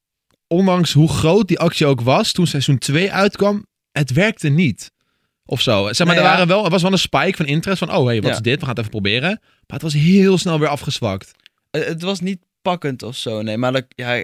ondanks 0.47 0.93
hoe 0.93 1.09
groot 1.09 1.47
die 1.47 1.59
actie 1.59 1.85
ook 1.85 2.01
was, 2.01 2.31
toen 2.31 2.47
seizoen 2.47 2.77
2 2.77 3.11
uitkwam, 3.11 3.65
het 3.91 4.11
werkte 4.11 4.49
niet. 4.49 4.91
Of 5.45 5.61
zo. 5.61 5.93
Zeg 5.93 6.07
maar, 6.07 6.15
Nou 6.15 6.17
er, 6.17 6.23
ja. 6.23 6.29
waren 6.31 6.47
wel, 6.47 6.65
er 6.65 6.71
was 6.71 6.81
wel 6.81 6.91
een 6.91 6.97
spike 6.97 7.37
van 7.37 7.45
interest 7.45 7.79
van, 7.79 7.95
oh 7.95 8.05
hey, 8.05 8.15
wat 8.15 8.25
Ja. 8.29 8.35
is 8.35 8.41
dit? 8.41 8.53
We 8.53 8.59
gaan 8.59 8.69
het 8.69 8.77
even 8.77 8.89
proberen. 8.91 9.29
Maar 9.39 9.79
het 9.79 9.81
was 9.81 9.93
heel 9.93 10.37
snel 10.37 10.59
weer 10.59 10.67
afgezwakt. 10.67 11.31
Eh, 11.71 11.83
het 11.85 12.01
was 12.01 12.19
niet 12.19 12.39
pakkend 12.61 13.03
of 13.03 13.15
zo, 13.15 13.41
nee. 13.41 13.57
Maar 13.57 13.71
dat, 13.71 13.85
ja, 13.89 14.23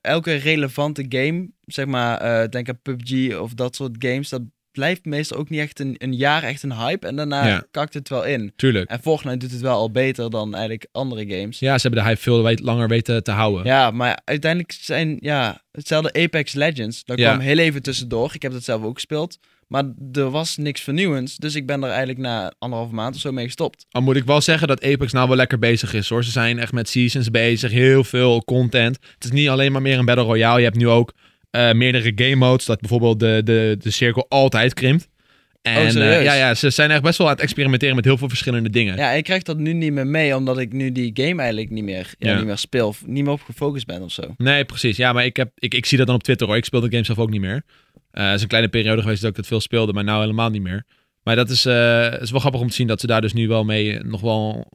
elke 0.00 0.34
relevante 0.34 1.06
game, 1.08 1.48
zeg 1.64 1.86
maar, 1.86 2.18
eh, 2.18 2.48
denk 2.48 2.68
aan 2.68 2.80
PUBG 2.82 3.36
of 3.38 3.54
dat 3.54 3.76
soort 3.76 3.96
games, 3.98 4.28
dat 4.28 4.42
blijft 4.72 5.04
meestal 5.04 5.38
ook 5.38 5.48
niet 5.50 5.60
echt 5.60 5.80
een, 5.80 5.94
een 5.98 6.14
jaar 6.14 6.42
echt 6.42 6.62
een 6.62 6.72
hype. 6.76 7.06
En 7.06 7.16
daarna 7.16 7.46
Ja. 7.46 7.64
kakt 7.70 7.94
het 7.94 8.08
wel 8.08 8.24
in. 8.24 8.52
Tuurlijk. 8.56 8.90
En 8.90 9.00
Fortnite 9.00 9.36
doet 9.36 9.50
het 9.50 9.60
wel 9.60 9.76
al 9.76 9.90
beter 9.90 10.30
dan 10.30 10.52
eigenlijk 10.52 10.86
andere 10.92 11.26
games. 11.36 11.58
Ja, 11.58 11.78
ze 11.78 11.86
hebben 11.86 12.02
de 12.04 12.08
hype 12.10 12.20
veel 12.22 12.54
langer 12.62 12.88
weten 12.88 13.22
te 13.22 13.30
houden. 13.30 13.64
Ja, 13.64 13.90
maar 13.90 14.20
uiteindelijk 14.24 14.72
zijn, 14.72 15.16
ja, 15.20 15.62
hetzelfde 15.70 16.22
Apex 16.22 16.52
Legends. 16.52 17.04
Dat 17.04 17.18
Ja. 17.18 17.28
kwam 17.32 17.40
heel 17.44 17.58
even 17.58 17.82
tussendoor. 17.82 18.30
Ik 18.34 18.42
heb 18.42 18.52
dat 18.52 18.64
zelf 18.64 18.82
ook 18.82 18.94
gespeeld. 18.94 19.38
Maar 19.66 19.84
er 20.12 20.30
was 20.30 20.56
niks 20.56 20.80
vernieuwends. 20.80 21.36
Dus 21.36 21.54
ik 21.54 21.66
ben 21.66 21.82
er 21.82 21.88
eigenlijk 21.88 22.18
na 22.18 22.52
anderhalve 22.58 22.94
maand 22.94 23.14
of 23.14 23.20
zo 23.20 23.32
mee 23.32 23.44
gestopt. 23.44 23.86
Al 23.90 24.02
moet 24.02 24.16
ik 24.16 24.24
wel 24.24 24.40
zeggen 24.40 24.68
dat 24.68 24.84
Apex 24.84 25.12
nou 25.12 25.28
wel 25.28 25.36
lekker 25.36 25.58
bezig 25.58 25.94
is 25.94 26.08
hoor. 26.08 26.24
Ze 26.24 26.30
zijn 26.30 26.58
echt 26.58 26.72
met 26.72 26.88
seasons 26.88 27.30
bezig, 27.30 27.70
heel 27.70 28.04
veel 28.04 28.44
content. 28.44 28.98
Het 29.14 29.24
is 29.24 29.30
niet 29.30 29.48
alleen 29.48 29.72
maar 29.72 29.82
meer 29.82 29.98
een 29.98 30.04
Battle 30.04 30.24
Royale. 30.24 30.58
Je 30.58 30.64
hebt 30.64 30.76
nu 30.76 30.88
ook 30.88 31.12
eh, 31.50 31.72
meerdere 31.72 32.12
game 32.14 32.36
modes, 32.36 32.66
dat 32.66 32.80
bijvoorbeeld 32.80 33.20
de, 33.20 33.40
de, 33.44 33.76
de 33.78 33.90
cirkel 33.90 34.26
altijd 34.28 34.74
krimpt. 34.74 35.08
En 35.66 35.84
Oh, 35.84 35.90
serieus? 35.90 36.16
eh, 36.18 36.24
ja, 36.24 36.34
ja, 36.34 36.54
ze 36.54 36.70
zijn 36.70 36.90
echt 36.90 37.02
best 37.02 37.18
wel 37.18 37.26
aan 37.26 37.32
het 37.32 37.42
experimenteren 37.42 37.94
met 37.96 38.04
heel 38.04 38.16
veel 38.18 38.28
verschillende 38.28 38.70
dingen. 38.70 38.96
Ja, 38.96 39.10
ik 39.10 39.24
krijg 39.24 39.42
dat 39.42 39.58
nu 39.58 39.72
niet 39.72 39.92
meer 39.92 40.06
mee. 40.06 40.36
Omdat 40.36 40.58
ik 40.58 40.72
nu 40.72 40.92
die 40.92 41.10
game 41.14 41.40
eigenlijk 41.40 41.70
niet 41.70 41.84
meer, 41.84 42.14
ja, 42.18 42.30
Ja. 42.30 42.36
niet 42.36 42.44
meer 42.46 42.56
speel. 42.58 42.86
Of 42.88 43.06
niet 43.06 43.24
meer 43.24 43.32
op 43.32 43.42
gefocust 43.42 43.86
ben 43.86 44.02
of 44.02 44.12
zo. 44.12 44.34
Nee, 44.36 44.64
precies. 44.64 44.96
Ja, 44.96 45.12
maar 45.12 45.24
ik, 45.24 45.36
heb, 45.36 45.50
ik, 45.54 45.74
ik 45.74 45.86
zie 45.86 45.98
dat 45.98 46.06
dan 46.06 46.16
op 46.16 46.22
Twitter 46.22 46.46
hoor. 46.46 46.56
Ik 46.56 46.64
speel 46.64 46.80
de 46.80 46.90
game 46.90 47.04
zelf 47.04 47.18
ook 47.18 47.30
niet 47.30 47.40
meer. 47.40 47.62
Eh, 48.10 48.24
Het 48.26 48.34
is 48.34 48.42
een 48.42 48.48
kleine 48.48 48.70
periode 48.70 49.02
geweest 49.02 49.20
dat 49.20 49.30
ik 49.30 49.36
dat 49.36 49.46
veel 49.46 49.60
speelde, 49.60 49.92
maar 49.92 50.04
nou 50.04 50.20
helemaal 50.20 50.50
niet 50.50 50.62
meer. 50.62 50.84
Maar 51.22 51.36
dat 51.36 51.50
is, 51.50 51.64
eh, 51.64 52.20
is 52.20 52.30
wel 52.30 52.40
grappig 52.40 52.60
om 52.60 52.68
te 52.68 52.74
zien 52.74 52.86
dat 52.86 53.00
ze 53.00 53.06
daar 53.06 53.20
dus 53.20 53.32
nu 53.32 53.48
wel 53.48 53.64
mee 53.64 53.98
nog 53.98 54.20
wel 54.20 54.66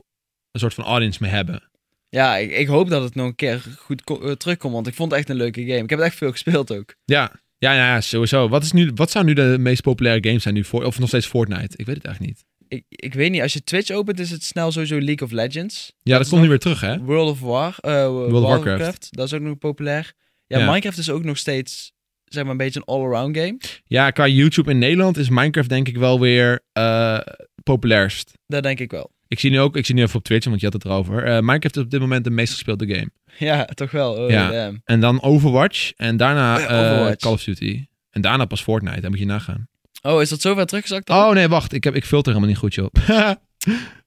een 0.52 0.60
soort 0.60 0.74
van 0.74 0.84
audience 0.84 1.18
mee 1.22 1.32
hebben. 1.32 1.70
Ja, 2.10 2.38
ik, 2.38 2.52
ik 2.52 2.68
hoop 2.68 2.90
dat 2.90 3.04
het 3.04 3.16
nog 3.16 3.26
een 3.28 3.36
keer 3.36 3.62
goed 3.78 4.04
ko- 4.04 4.36
terugkomt. 4.36 4.74
Want 4.74 4.88
ik 4.88 4.94
vond 4.94 5.12
het 5.12 5.20
echt 5.20 5.30
een 5.30 5.36
leuke 5.36 5.62
game. 5.62 5.84
Ik 5.84 5.90
heb 5.90 6.00
het 6.00 6.08
echt 6.08 6.18
veel 6.18 6.32
gespeeld 6.32 6.74
ook. 6.78 6.96
Ja, 7.06 7.32
ja, 7.70 7.74
ja, 7.74 8.02
sowieso. 8.02 8.50
Wat, 8.50 8.64
is 8.64 8.72
nu, 8.72 8.92
wat 8.96 9.12
zou 9.12 9.26
nu 9.26 9.34
de 9.34 9.56
meest 9.60 9.82
populaire 9.82 10.28
games 10.28 10.44
zijn 10.44 10.54
nu 10.54 10.64
voor, 10.64 10.84
of 10.86 11.00
nog 11.00 11.08
steeds 11.08 11.26
Fortnite? 11.28 11.78
Ik 11.78 11.86
weet 11.86 11.96
het 11.96 12.06
eigenlijk 12.06 12.36
niet. 12.36 12.46
Ik, 12.68 12.84
ik 12.90 13.14
weet 13.14 13.32
niet, 13.32 13.42
als 13.42 13.54
je 13.54 13.64
Twitch 13.64 13.92
opent 13.92 14.20
is 14.20 14.32
het 14.32 14.44
snel 14.44 14.72
sowieso 14.72 14.96
League 15.00 15.28
of 15.28 15.32
Legends. 15.32 15.94
Ja, 16.04 16.14
dat, 16.14 16.26
is 16.26 16.30
komt 16.30 16.42
nu 16.42 16.48
weer 16.50 16.60
terug, 16.60 16.82
hè? 16.82 17.00
World 17.00 17.30
of 17.30 17.40
War, 17.40 17.76
eh, 17.80 18.06
World 18.06 18.34
of 18.34 18.42
Warcraft. 18.42 18.66
Warcraft. 18.66 19.08
Dat 19.12 19.26
is 19.26 19.34
ook 19.34 19.42
nog 19.42 19.58
populair. 19.58 20.14
Ja, 20.48 20.60
Ja. 20.60 20.66
Minecraft 20.66 20.98
is 20.98 21.10
ook 21.10 21.24
nog 21.24 21.38
steeds, 21.38 21.94
zeg 22.26 22.44
maar, 22.44 22.52
een 22.52 22.58
beetje 22.58 22.80
een 22.80 22.96
all-around 22.96 23.38
game. 23.38 23.58
Ja, 23.86 24.10
qua 24.12 24.28
YouTube 24.28 24.72
in 24.72 24.78
Nederland 24.78 25.18
is 25.18 25.30
Minecraft 25.30 25.70
denk 25.70 25.88
ik 25.88 25.98
wel 25.98 26.20
weer 26.20 26.60
eh 26.74 27.20
populairst. 27.64 28.32
Dat 28.48 28.64
denk 28.64 28.80
ik 28.80 28.92
wel. 28.92 29.12
Ik 29.32 29.40
zie 29.40 29.52
nu 29.52 29.60
ook, 29.60 29.76
ik 29.76 29.86
zie 29.86 29.96
nu 29.96 30.02
even 30.02 30.16
op 30.16 30.24
Twitch, 30.24 30.46
want 30.48 30.60
je 30.60 30.66
had 30.66 30.74
het 30.76 30.86
erover. 30.86 31.24
Eh, 31.24 31.40
Minecraft 31.40 31.76
is 31.76 31.84
op 31.84 31.90
dit 31.92 32.00
moment 32.00 32.24
de 32.24 32.30
meest 32.30 32.54
gespeelde 32.54 32.88
game. 32.96 33.10
Ja, 33.38 33.66
toch 33.66 33.92
wel. 33.92 34.14
Oh, 34.14 34.30
Ja. 34.30 34.52
damn. 34.52 34.82
En 34.86 35.00
dan 35.00 35.22
Overwatch 35.22 35.92
en 35.96 36.18
daarna 36.18 36.56
Oh 36.56 36.62
ja, 36.62 36.68
eh, 36.68 36.92
Overwatch. 36.92 37.16
Call 37.24 37.32
of 37.34 37.44
Duty. 37.44 37.86
En 38.10 38.22
daarna 38.22 38.46
pas 38.46 38.62
Fortnite, 38.64 39.02
daar 39.02 39.10
moet 39.10 39.20
je 39.20 39.26
nagaan. 39.26 39.68
Oh, 40.02 40.22
is 40.22 40.30
dat 40.30 40.42
zover 40.42 40.66
teruggezakt 40.66 41.08
dan? 41.08 41.18
Oh 41.18 41.34
nee, 41.34 41.48
wacht, 41.48 41.74
ik, 41.74 41.84
heb, 41.84 41.96
ik 41.96 42.06
filter 42.06 42.34
helemaal 42.34 42.50
niet 42.54 42.62
goed, 42.62 42.74
joh. 42.74 42.88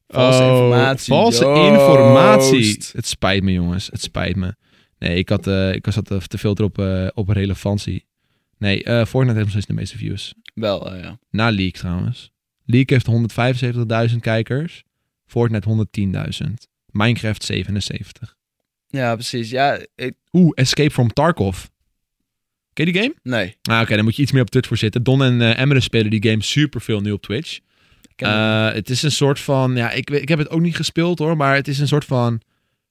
Valse 0.06 0.42
Oh, 0.42 0.48
informatie, 0.50 1.12
Valse 1.14 1.44
Joost. 1.44 1.70
informatie. 1.72 2.78
Het 2.92 3.06
spijt 3.06 3.42
me, 3.42 3.52
jongens. 3.52 3.86
Het 3.92 4.02
spijt 4.02 4.36
me. 4.36 4.54
Nee, 4.98 5.16
ik, 5.16 5.28
had, 5.28 5.46
eh, 5.46 5.72
ik 5.74 5.84
was 5.84 5.94
zat 5.94 6.06
te 6.30 6.38
filteren 6.38 6.70
op, 6.70 6.78
eh, 6.78 7.06
op 7.14 7.28
relevantie. 7.28 8.06
Nee, 8.58 8.78
Fortnite 8.82 9.32
heeft 9.32 9.36
nog 9.38 9.50
steeds 9.50 9.66
de 9.66 9.72
meeste 9.72 9.96
views. 9.96 10.34
Wel, 10.54 10.96
ja. 10.96 11.18
Na 11.30 11.44
League 11.50 11.70
trouwens. 11.70 12.32
League 12.64 12.86
heeft 12.96 13.06
175.000 14.10 14.20
kijkers. 14.20 14.84
Fortnite 15.34 15.86
110.000. 16.46 16.52
Minecraft 16.86 17.44
77. 17.44 18.34
Ja, 18.88 19.14
precies. 19.14 19.50
Ja, 19.50 19.78
ik, 19.94 20.14
Oeh, 20.32 20.50
Escape 20.54 20.90
from 20.90 21.12
Tarkov. 21.12 21.64
Ken 22.72 22.86
je 22.86 22.92
die 22.92 23.02
game? 23.02 23.14
nee. 23.22 23.56
Ah, 23.62 23.80
oké, 23.80 23.94
dan 23.94 24.04
moet 24.04 24.16
je 24.16 24.22
iets 24.22 24.32
meer 24.32 24.42
op 24.42 24.50
Twitch 24.50 24.68
voor 24.68 24.76
zitten. 24.76 25.02
Don 25.02 25.22
en 25.22 25.40
eh 25.40 25.60
Emre 25.60 25.80
spelen 25.80 26.10
die 26.10 26.30
game 26.30 26.42
super 26.42 26.80
veel 26.80 27.00
nu 27.00 27.10
op 27.12 27.22
Twitch. 27.22 27.58
Ken 28.16 28.28
het 28.74 28.90
is 28.90 29.02
een 29.02 29.10
soort 29.12 29.40
van, 29.40 29.76
ja, 29.76 29.90
ik, 29.90 30.08
weet- 30.08 30.22
ik 30.22 30.28
heb 30.28 30.38
het 30.38 30.50
ook 30.50 30.60
niet 30.60 30.76
gespeeld 30.76 31.18
hoor, 31.18 31.36
maar 31.36 31.54
het 31.54 31.68
is 31.68 31.78
een 31.78 31.88
soort 31.88 32.04
van 32.04 32.40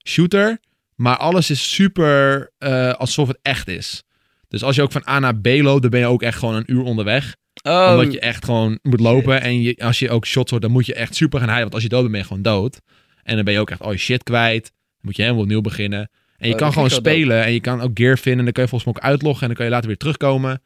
shooter. 0.08 0.58
Maar 0.94 1.16
alles 1.16 1.50
is 1.50 1.74
super 1.74 2.50
eh, 2.58 2.92
alsof 2.92 3.28
het 3.28 3.38
echt 3.42 3.68
is. 3.68 4.02
Dus 4.48 4.62
als 4.62 4.76
je 4.76 4.82
ook 4.82 4.92
van 4.92 5.08
A 5.08 5.18
naar 5.18 5.36
B 5.40 5.46
loopt, 5.46 5.82
dan 5.82 5.90
ben 5.90 6.00
je 6.00 6.06
ook 6.06 6.22
echt 6.22 6.38
gewoon 6.38 6.54
een 6.54 6.72
uur 6.72 6.82
onderweg. 6.82 7.36
Oh, 7.62 7.88
Omdat 7.90 8.12
je 8.12 8.20
echt 8.20 8.44
gewoon 8.44 8.78
moet 8.82 9.00
lopen. 9.00 9.40
En 9.40 9.62
je, 9.62 9.76
als 9.78 9.98
je 9.98 10.10
ook 10.10 10.26
shots 10.26 10.50
hoort, 10.50 10.62
dan 10.62 10.70
moet 10.70 10.86
je 10.86 10.94
echt 10.94 11.14
super 11.14 11.38
gaan 11.38 11.48
hijden. 11.48 11.70
Want 11.70 11.74
als 11.74 11.82
je 11.82 11.88
dood 11.88 12.00
bent, 12.00 12.12
ben 12.12 12.20
je 12.20 12.26
gewoon 12.26 12.42
dood. 12.42 12.80
En 13.22 13.34
dan 13.34 13.44
ben 13.44 13.54
je 13.54 13.60
ook 13.60 13.70
echt 13.70 13.82
al 13.82 13.92
je 13.92 13.98
shit 13.98 14.22
kwijt. 14.22 14.62
Dan 14.64 15.00
moet 15.00 15.16
je 15.16 15.22
helemaal 15.22 15.42
opnieuw 15.42 15.60
beginnen. 15.60 16.10
En 16.36 16.48
je 16.48 16.54
Oh, 16.54 16.60
kan 16.60 16.72
gewoon 16.72 16.90
spelen. 16.90 17.44
En 17.44 17.52
je 17.52 17.60
kan 17.60 17.80
ook 17.80 17.90
gear 17.94 18.18
vinden. 18.18 18.38
En 18.38 18.44
dan 18.44 18.52
kun 18.52 18.62
je 18.62 18.68
volgens 18.68 18.92
mij 18.92 19.02
ook 19.02 19.10
uitloggen. 19.10 19.40
En 19.42 19.46
dan 19.46 19.56
kan 19.56 19.64
je 19.66 19.70
later 19.70 19.88
weer 19.88 19.96
terugkomen. 19.96 20.62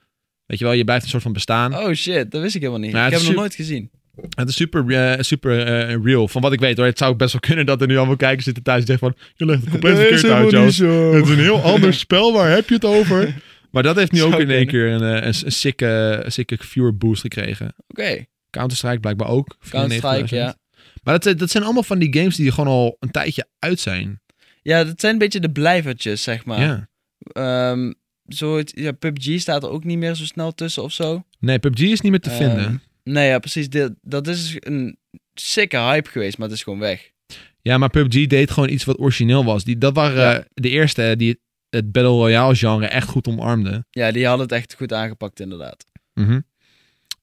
Weet 0.46 0.58
je 0.58 0.64
wel, 0.64 0.74
je 0.74 0.84
blijft 0.84 1.04
een 1.04 1.10
soort 1.10 1.22
van 1.22 1.32
bestaan. 1.32 1.76
oh 1.76 1.92
shit, 1.92 2.30
dat 2.30 2.42
wist 2.42 2.54
ik 2.54 2.60
helemaal 2.60 2.80
niet. 2.80 2.94
Ik 2.94 2.96
het 2.96 3.10
heb 3.10 3.20
hem 3.20 3.28
nog 3.28 3.38
nooit 3.38 3.54
gezien. 3.54 3.90
Het 4.34 4.48
is 4.48 4.56
super, 4.56 4.88
eh, 4.88 5.22
super 5.22 5.66
eh, 5.66 5.96
real. 6.02 6.28
Van 6.28 6.42
wat 6.42 6.52
ik 6.52 6.60
weet 6.60 6.76
hoor. 6.76 6.86
Het 6.86 6.98
zou 6.98 7.14
best 7.14 7.32
wel 7.32 7.40
kunnen 7.40 7.66
dat 7.66 7.80
er 7.80 7.86
nu 7.86 7.96
allemaal 7.96 8.16
kijkers 8.16 8.44
zitten 8.44 8.62
thuis 8.62 8.80
en 8.80 8.86
zeggen 8.86 9.08
van... 9.08 9.28
Je 9.34 9.44
legt 9.44 9.60
het 9.60 9.70
compleet 9.70 9.96
verkeerd 9.96 10.24
uit, 10.24 10.50
Joost. 10.50 10.78
Het 10.78 11.24
is 11.24 11.30
een 11.30 11.38
heel 11.38 11.62
ander 11.62 11.94
spel. 11.94 12.32
Waar 12.32 12.50
heb 12.50 12.68
je 12.68 12.74
het 12.74 12.84
over? 12.84 13.34
Maar 13.70 13.82
dat 13.82 13.96
heeft 13.96 14.12
nu 14.12 14.22
ook 14.22 14.38
in 14.38 14.50
één 14.50 14.66
keer 14.66 14.86
een, 14.92 15.02
eh, 15.02 15.26
een, 15.26 15.34
een 15.44 15.52
sikke, 15.52 16.20
een 16.24 16.32
sikke 16.32 16.56
viewer 16.60 16.96
boost 16.96 17.20
gekregen. 17.20 17.74
Oké, 17.88 18.24
Counter-Strike 18.50 19.00
blijkbaar 19.00 19.28
ook. 19.28 19.56
Counter-Strike, 19.70 20.26
94.000. 20.26 20.28
ja. 20.28 20.56
Maar 21.02 21.14
dat, 21.14 21.22
zijn- 21.22 21.36
dat 21.36 21.50
zijn 21.50 21.64
allemaal 21.64 21.82
van 21.82 21.98
die 21.98 22.14
games 22.18 22.36
die 22.36 22.52
gewoon 22.52 22.72
al 22.74 22.96
een 23.00 23.10
tijdje 23.10 23.46
uit 23.58 23.80
zijn. 23.80 24.20
Ja, 24.62 24.84
dat 24.84 25.00
zijn 25.00 25.12
een 25.12 25.18
beetje 25.18 25.40
de 25.40 25.50
blijvertjes, 25.50 26.22
zeg 26.22 26.44
maar. 26.44 26.60
Ja. 26.60 26.88
Ehm, 27.32 27.92
zo 28.28 28.56
het, 28.56 28.72
ja, 28.74 28.92
PUBG 28.92 29.40
staat 29.40 29.62
er 29.62 29.70
ook 29.70 29.84
niet 29.84 29.98
meer 29.98 30.14
zo 30.14 30.24
snel 30.24 30.54
tussen 30.54 30.82
of 30.82 30.92
zo. 30.92 31.24
Nee, 31.38 31.58
PUBG 31.58 31.80
is 31.80 32.00
niet 32.00 32.10
meer 32.10 32.20
te 32.20 32.30
Ehm, 32.30 32.38
vinden. 32.38 32.82
Nee, 33.04 33.28
ja, 33.28 33.38
precies. 33.38 33.68
Dit- 33.68 33.94
dat 34.02 34.26
is 34.26 34.56
een 34.58 34.98
sikke 35.34 35.76
hype 35.78 36.10
geweest, 36.10 36.38
maar 36.38 36.48
het 36.48 36.56
is 36.56 36.62
gewoon 36.62 36.78
weg. 36.78 37.10
Ja, 37.62 37.78
maar 37.78 37.90
PUBG 37.90 38.26
deed 38.26 38.50
gewoon 38.50 38.68
iets 38.68 38.84
wat 38.84 38.98
origineel 38.98 39.44
was. 39.44 39.64
Die, 39.64 39.78
dat 39.78 39.94
waren 39.94 40.20
Ja. 40.22 40.38
eh, 40.38 40.44
de 40.54 40.68
eerste 40.68 41.14
die 41.16 41.40
het, 41.70 41.92
Battle 41.92 42.10
Royale 42.12 42.54
genre 42.56 42.86
echt 42.86 43.08
goed 43.08 43.26
omarmden. 43.28 43.86
Ja, 43.90 44.10
die 44.10 44.26
hadden 44.26 44.46
het 44.46 44.54
echt 44.54 44.74
goed 44.74 44.92
aangepakt, 44.92 45.40
inderdaad. 45.40 45.84
Mhm. 46.14 46.40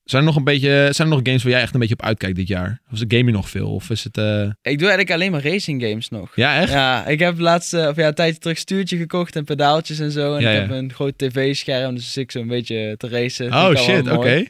Zijn 0.03 0.21
er 0.21 0.27
nog 0.27 0.35
een 0.37 0.43
beetje, 0.43 0.87
zijn 0.91 1.07
er 1.07 1.13
nog 1.15 1.19
games 1.23 1.43
waar 1.43 1.51
jij 1.51 1.61
echt 1.61 1.73
een 1.73 1.79
beetje 1.79 1.95
op 1.95 2.03
uitkijkt 2.05 2.35
dit 2.35 2.47
jaar? 2.47 2.81
Of 2.91 2.97
game 3.07 3.25
je 3.25 3.31
nog 3.31 3.49
veel? 3.49 3.73
Of 3.73 3.89
is 3.89 4.03
het... 4.03 4.17
eh, 4.17 4.41
Ik 4.43 4.79
doe 4.79 4.87
eigenlijk 4.87 5.11
alleen 5.11 5.31
maar 5.31 5.43
racing 5.43 5.81
games 5.83 6.09
nog. 6.09 6.35
Ja, 6.35 6.59
echt? 6.61 6.71
Ja, 6.71 7.05
ik 7.05 7.19
heb 7.19 7.39
laatst, 7.39 7.73
of 7.73 7.95
ja, 7.95 8.07
een 8.07 8.13
tijdje 8.13 8.39
terug 8.39 8.57
stuurtje 8.57 8.97
gekocht 8.97 9.35
en 9.35 9.43
pedaaltjes 9.43 9.99
en 9.99 10.11
zo. 10.11 10.35
En 10.35 10.41
Ja, 10.41 10.49
ik 10.49 10.55
ja. 10.55 10.61
heb 10.61 10.69
een 10.71 10.93
groot 10.93 11.17
tv-scherm, 11.17 11.95
dus 11.95 12.17
ik 12.17 12.31
zo 12.31 12.39
een 12.39 12.47
beetje 12.47 12.95
te 12.97 13.07
racen. 13.07 13.47
Oh 13.53 13.75
shit, 13.75 14.11
oké. 14.11 14.43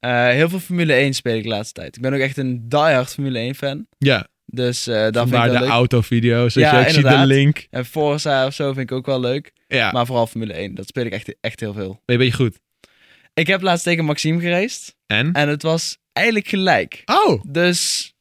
Eh, 0.00 0.26
heel 0.28 0.48
veel 0.48 0.58
Formule 0.60 0.92
1 0.92 1.12
speel 1.14 1.36
ik 1.36 1.42
de 1.42 1.48
laatste 1.48 1.80
tijd. 1.80 1.96
Ik 1.96 2.02
ben 2.02 2.12
ook 2.14 2.20
echt 2.20 2.36
een 2.36 2.68
diehard 2.68 3.12
Formule 3.12 3.38
1 3.38 3.54
fan. 3.54 3.86
Ja, 3.98 4.26
Dus 4.54 4.84
dat 4.84 5.28
vind 5.28 5.44
ik 5.44 5.52
de 5.52 5.58
leuk. 5.60 5.68
autovideo's. 5.68 6.54
Ja, 6.54 6.72
Ja, 6.74 6.86
ik 6.86 6.92
zie 6.92 7.02
de 7.02 7.26
link. 7.26 7.66
En 7.70 7.84
Forza 7.84 8.46
of 8.46 8.54
zo 8.54 8.72
vind 8.72 8.90
ik 8.90 8.96
ook 8.96 9.06
wel 9.06 9.20
leuk. 9.20 9.52
Ja, 9.68 9.92
Maar 9.92 10.06
vooral 10.06 10.26
Formule 10.26 10.52
1, 10.52 10.74
dat 10.74 10.86
speel 10.86 11.04
ik 11.04 11.12
echt, 11.12 11.34
echt 11.40 11.60
heel 11.60 11.72
veel. 11.72 12.00
ben 12.04 12.24
je 12.24 12.32
goed. 12.32 12.58
Ik 13.34 13.46
heb 13.46 13.62
laatst 13.62 13.84
tegen 13.84 14.04
Maxime 14.04 14.40
geraced. 14.40 14.94
En? 15.06 15.32
En 15.32 15.48
het 15.48 15.62
was 15.62 15.98
eigenlijk 16.12 16.48
gelijk. 16.48 17.02
Oh, 17.04 17.28
oké. 17.30 17.40
Dus 17.48 18.12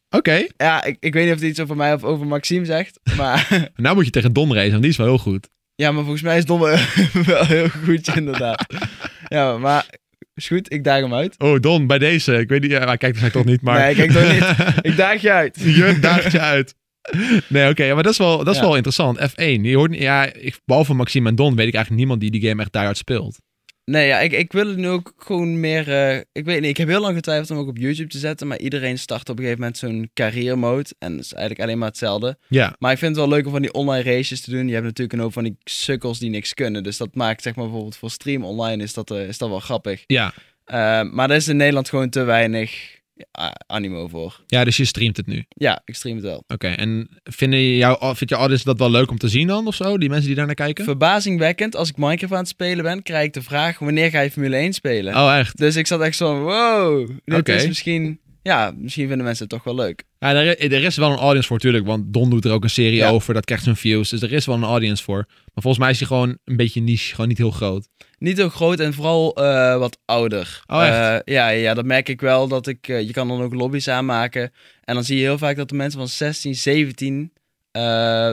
ja, 0.57 0.83
ik, 0.83 0.97
ik 0.99 1.13
weet 1.13 1.23
niet 1.25 1.33
of 1.33 1.39
het 1.39 1.49
iets 1.49 1.59
over 1.59 1.75
mij 1.75 1.93
of 1.93 2.03
over 2.03 2.27
Maxime 2.27 2.65
zegt. 2.65 2.99
Maar 3.17 3.47
Nou 3.75 3.95
moet 3.95 4.05
je 4.05 4.11
tegen 4.11 4.33
Don 4.33 4.53
racen, 4.53 4.69
want 4.71 4.81
die 4.81 4.91
is 4.91 4.97
wel 4.97 5.07
heel 5.07 5.17
goed. 5.17 5.49
ja, 5.75 5.91
maar 5.91 6.01
volgens 6.01 6.21
mij 6.23 6.37
is 6.37 6.45
Domme 6.45 6.85
wel 7.25 7.45
heel 7.45 7.69
goed, 7.69 8.15
inderdaad. 8.15 8.65
ja, 9.27 9.57
maar 9.57 9.85
is 10.41 10.47
goed, 10.47 10.71
ik 10.73 10.83
daag 10.83 11.01
hem 11.01 11.13
uit. 11.13 11.35
Oh, 11.39 11.59
Don, 11.59 11.87
bij 11.87 11.97
deze. 11.99 12.33
Ik 12.37 12.49
weet 12.49 12.61
niet, 12.61 12.71
ja, 12.71 12.85
hij 12.85 12.97
kijkt 12.97 13.19
dus 13.19 13.31
toch 13.31 13.45
niet, 13.45 13.61
maar... 13.61 13.79
Nee, 13.79 13.95
kijk 13.95 14.11
toch 14.11 14.31
niet. 14.33 14.67
Ik 14.91 14.97
daag 14.97 15.21
je 15.21 15.31
uit. 15.31 15.57
Je 15.75 15.97
daagt 16.01 16.31
je 16.31 16.39
uit. 16.39 16.75
Nee, 17.47 17.69
oké, 17.69 17.93
maar 17.93 18.03
dat 18.03 18.11
is 18.11 18.17
wel, 18.17 18.37
dat 18.37 18.47
is 18.53 18.55
Ja. 18.59 18.61
wel 18.61 18.75
interessant. 18.75 19.19
F1, 19.19 19.61
je 19.61 19.75
hoort, 19.75 19.95
ja, 19.95 20.33
ik, 20.33 20.59
behalve 20.65 20.93
Maxime 20.93 21.29
en 21.29 21.35
Don 21.35 21.55
weet 21.55 21.67
ik 21.67 21.73
eigenlijk 21.73 21.95
niemand 21.95 22.21
die 22.21 22.31
die 22.31 22.49
game 22.49 22.61
echt 22.61 22.71
daaruit 22.73 22.97
speelt. 22.97 23.39
Nee, 23.91 24.07
ja, 24.07 24.19
ik, 24.19 24.31
ik 24.31 24.51
wil 24.51 24.67
het 24.67 24.77
nu 24.77 24.87
ook 24.87 25.13
gewoon 25.17 25.59
meer... 25.59 25.89
eh, 25.91 26.17
ik 26.31 26.45
weet 26.45 26.59
niet, 26.61 26.69
ik 26.69 26.77
heb 26.77 26.87
heel 26.87 27.01
lang 27.01 27.15
getwijfeld 27.15 27.51
om 27.51 27.57
ook 27.57 27.67
op 27.67 27.77
YouTube 27.77 28.09
te 28.09 28.17
zetten. 28.17 28.47
Maar 28.47 28.59
iedereen 28.59 28.99
start 28.99 29.29
op 29.29 29.37
een 29.37 29.43
gegeven 29.43 29.59
moment 29.59 29.77
zo'n 29.77 30.09
carrière 30.13 30.55
mode. 30.55 30.89
En 30.99 31.15
dat 31.15 31.25
is 31.25 31.33
eigenlijk 31.33 31.63
alleen 31.63 31.77
maar 31.77 31.87
hetzelfde. 31.87 32.37
Ja, 32.47 32.75
Maar 32.79 32.91
ik 32.91 32.97
vind 32.97 33.15
het 33.15 33.25
wel 33.25 33.35
leuk 33.35 33.45
om 33.45 33.51
van 33.51 33.61
die 33.61 33.73
online 33.73 34.15
races 34.15 34.41
te 34.41 34.51
doen. 34.51 34.67
Je 34.67 34.73
hebt 34.73 34.85
natuurlijk 34.85 35.13
een 35.17 35.19
hoop 35.23 35.33
van 35.33 35.43
die 35.43 35.57
sukkels 35.63 36.19
die 36.19 36.29
niks 36.29 36.53
kunnen. 36.53 36.83
Dus 36.83 36.97
dat 36.97 37.15
maakt, 37.15 37.41
zeg 37.41 37.55
maar, 37.55 37.63
bijvoorbeeld 37.65 37.95
voor 37.97 38.09
stream 38.09 38.43
online 38.43 38.83
is 38.83 38.93
dat, 38.93 39.11
eh, 39.11 39.27
is 39.27 39.37
dat 39.37 39.49
wel 39.49 39.59
grappig. 39.59 40.03
ja. 40.07 40.33
Eh, 40.65 41.01
maar 41.11 41.27
daar 41.27 41.37
is 41.37 41.47
in 41.47 41.57
Nederland 41.57 41.89
gewoon 41.89 42.09
te 42.09 42.23
weinig 42.23 42.99
animo 43.67 44.07
voor. 44.07 44.43
ja, 44.47 44.63
dus 44.63 44.77
je 44.77 44.85
streamt 44.85 45.17
het 45.17 45.27
nu. 45.27 45.45
Ja, 45.49 45.81
ik 45.85 45.95
stream 45.95 46.15
het 46.15 46.25
wel. 46.25 46.43
Oké, 46.47 46.67
en 46.67 47.09
vinden 47.23 47.75
jou, 47.75 48.15
vindt 48.15 48.29
je 48.29 48.35
audience 48.35 48.65
dat 48.65 48.77
wel 48.77 48.91
leuk 48.91 49.11
om 49.11 49.17
te 49.17 49.27
zien 49.27 49.47
dan, 49.47 49.67
of 49.67 49.75
zo? 49.75 49.97
Die 49.97 50.09
mensen 50.09 50.27
die 50.27 50.35
daar 50.35 50.45
naar 50.45 50.55
kijken? 50.55 50.83
Verbazingwekkend, 50.83 51.75
als 51.75 51.89
ik 51.89 51.97
Minecraft 51.97 52.33
aan 52.33 52.39
het 52.39 52.47
spelen 52.47 52.83
ben, 52.83 53.03
krijg 53.03 53.25
ik 53.25 53.33
de 53.33 53.41
vraag: 53.41 53.79
wanneer 53.79 54.09
ga 54.09 54.19
je 54.21 54.31
Formule 54.31 54.55
1 54.55 54.73
spelen? 54.73 55.15
Oh, 55.15 55.37
echt? 55.37 55.57
Dus 55.57 55.75
ik 55.75 55.87
zat 55.87 56.01
echt 56.01 56.17
zo 56.17 56.27
van: 56.27 56.43
wow, 56.43 57.09
dit 57.25 57.49
is 57.49 57.67
misschien. 57.67 58.19
Ja, 58.43 58.73
misschien 58.77 59.07
vinden 59.07 59.25
mensen 59.25 59.43
het 59.45 59.53
toch 59.53 59.63
wel 59.63 59.75
leuk. 59.75 60.03
Ja, 60.19 60.33
er, 60.33 60.71
er 60.73 60.83
is 60.83 60.95
wel 60.95 61.11
een 61.11 61.17
audience 61.17 61.47
voor, 61.47 61.57
natuurlijk. 61.57 61.85
Want 61.85 62.13
Don 62.13 62.29
doet 62.29 62.45
er 62.45 62.51
ook 62.51 62.63
een 62.63 62.69
serie 62.69 62.95
Ja. 62.97 63.09
over. 63.09 63.33
Dat 63.33 63.45
krijgt 63.45 63.63
zijn 63.63 63.75
views. 63.75 64.09
Dus 64.09 64.21
er 64.21 64.31
is 64.33 64.45
wel 64.45 64.55
een 64.55 64.63
audience 64.63 65.03
voor. 65.03 65.25
Maar 65.27 65.63
volgens 65.63 65.77
mij 65.77 65.91
is 65.91 65.97
hij 65.99 66.07
gewoon 66.07 66.37
een 66.45 66.55
beetje 66.57 66.81
niche. 66.81 67.11
Gewoon 67.13 67.27
niet 67.27 67.37
heel 67.37 67.51
groot. 67.51 67.87
Niet 68.17 68.37
heel 68.37 68.49
groot 68.49 68.79
en 68.79 68.93
vooral 68.93 69.35
eh, 69.35 69.77
wat 69.77 69.97
ouder. 70.05 70.63
Oh, 70.67 70.85
echt? 70.87 71.23
Eh, 71.25 71.33
ja, 71.33 71.49
ja, 71.49 71.73
dat 71.73 71.85
merk 71.85 72.09
ik 72.09 72.21
wel. 72.21 72.47
Dat 72.47 72.67
ik, 72.67 72.87
eh, 72.87 73.01
je 73.01 73.11
kan 73.11 73.27
dan 73.27 73.41
ook 73.41 73.53
lobby's 73.53 73.87
aanmaken. 73.87 74.51
En 74.83 74.93
dan 74.95 75.03
zie 75.03 75.17
je 75.17 75.23
heel 75.23 75.37
vaak 75.37 75.55
dat 75.55 75.69
de 75.69 75.75
mensen 75.75 75.99
van 75.99 76.07
16, 76.07 76.55
17 76.55 77.31
eh, 77.71 77.81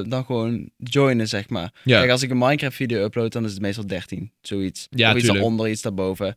dan 0.08 0.24
gewoon 0.24 0.70
joinen, 0.76 1.28
zeg 1.28 1.48
maar. 1.48 1.72
Ja. 1.84 1.98
Kijk, 1.98 2.10
als 2.10 2.22
ik 2.22 2.30
een 2.30 2.38
Minecraft-video 2.38 3.04
upload, 3.04 3.32
dan 3.32 3.44
is 3.44 3.50
het 3.52 3.60
meestal 3.60 3.86
13. 3.86 4.32
Zoiets. 4.40 4.86
Ja, 4.90 5.10
of 5.10 5.16
iets 5.16 5.26
daaronder, 5.26 5.68
iets 5.68 5.82
daarboven. 5.82 6.36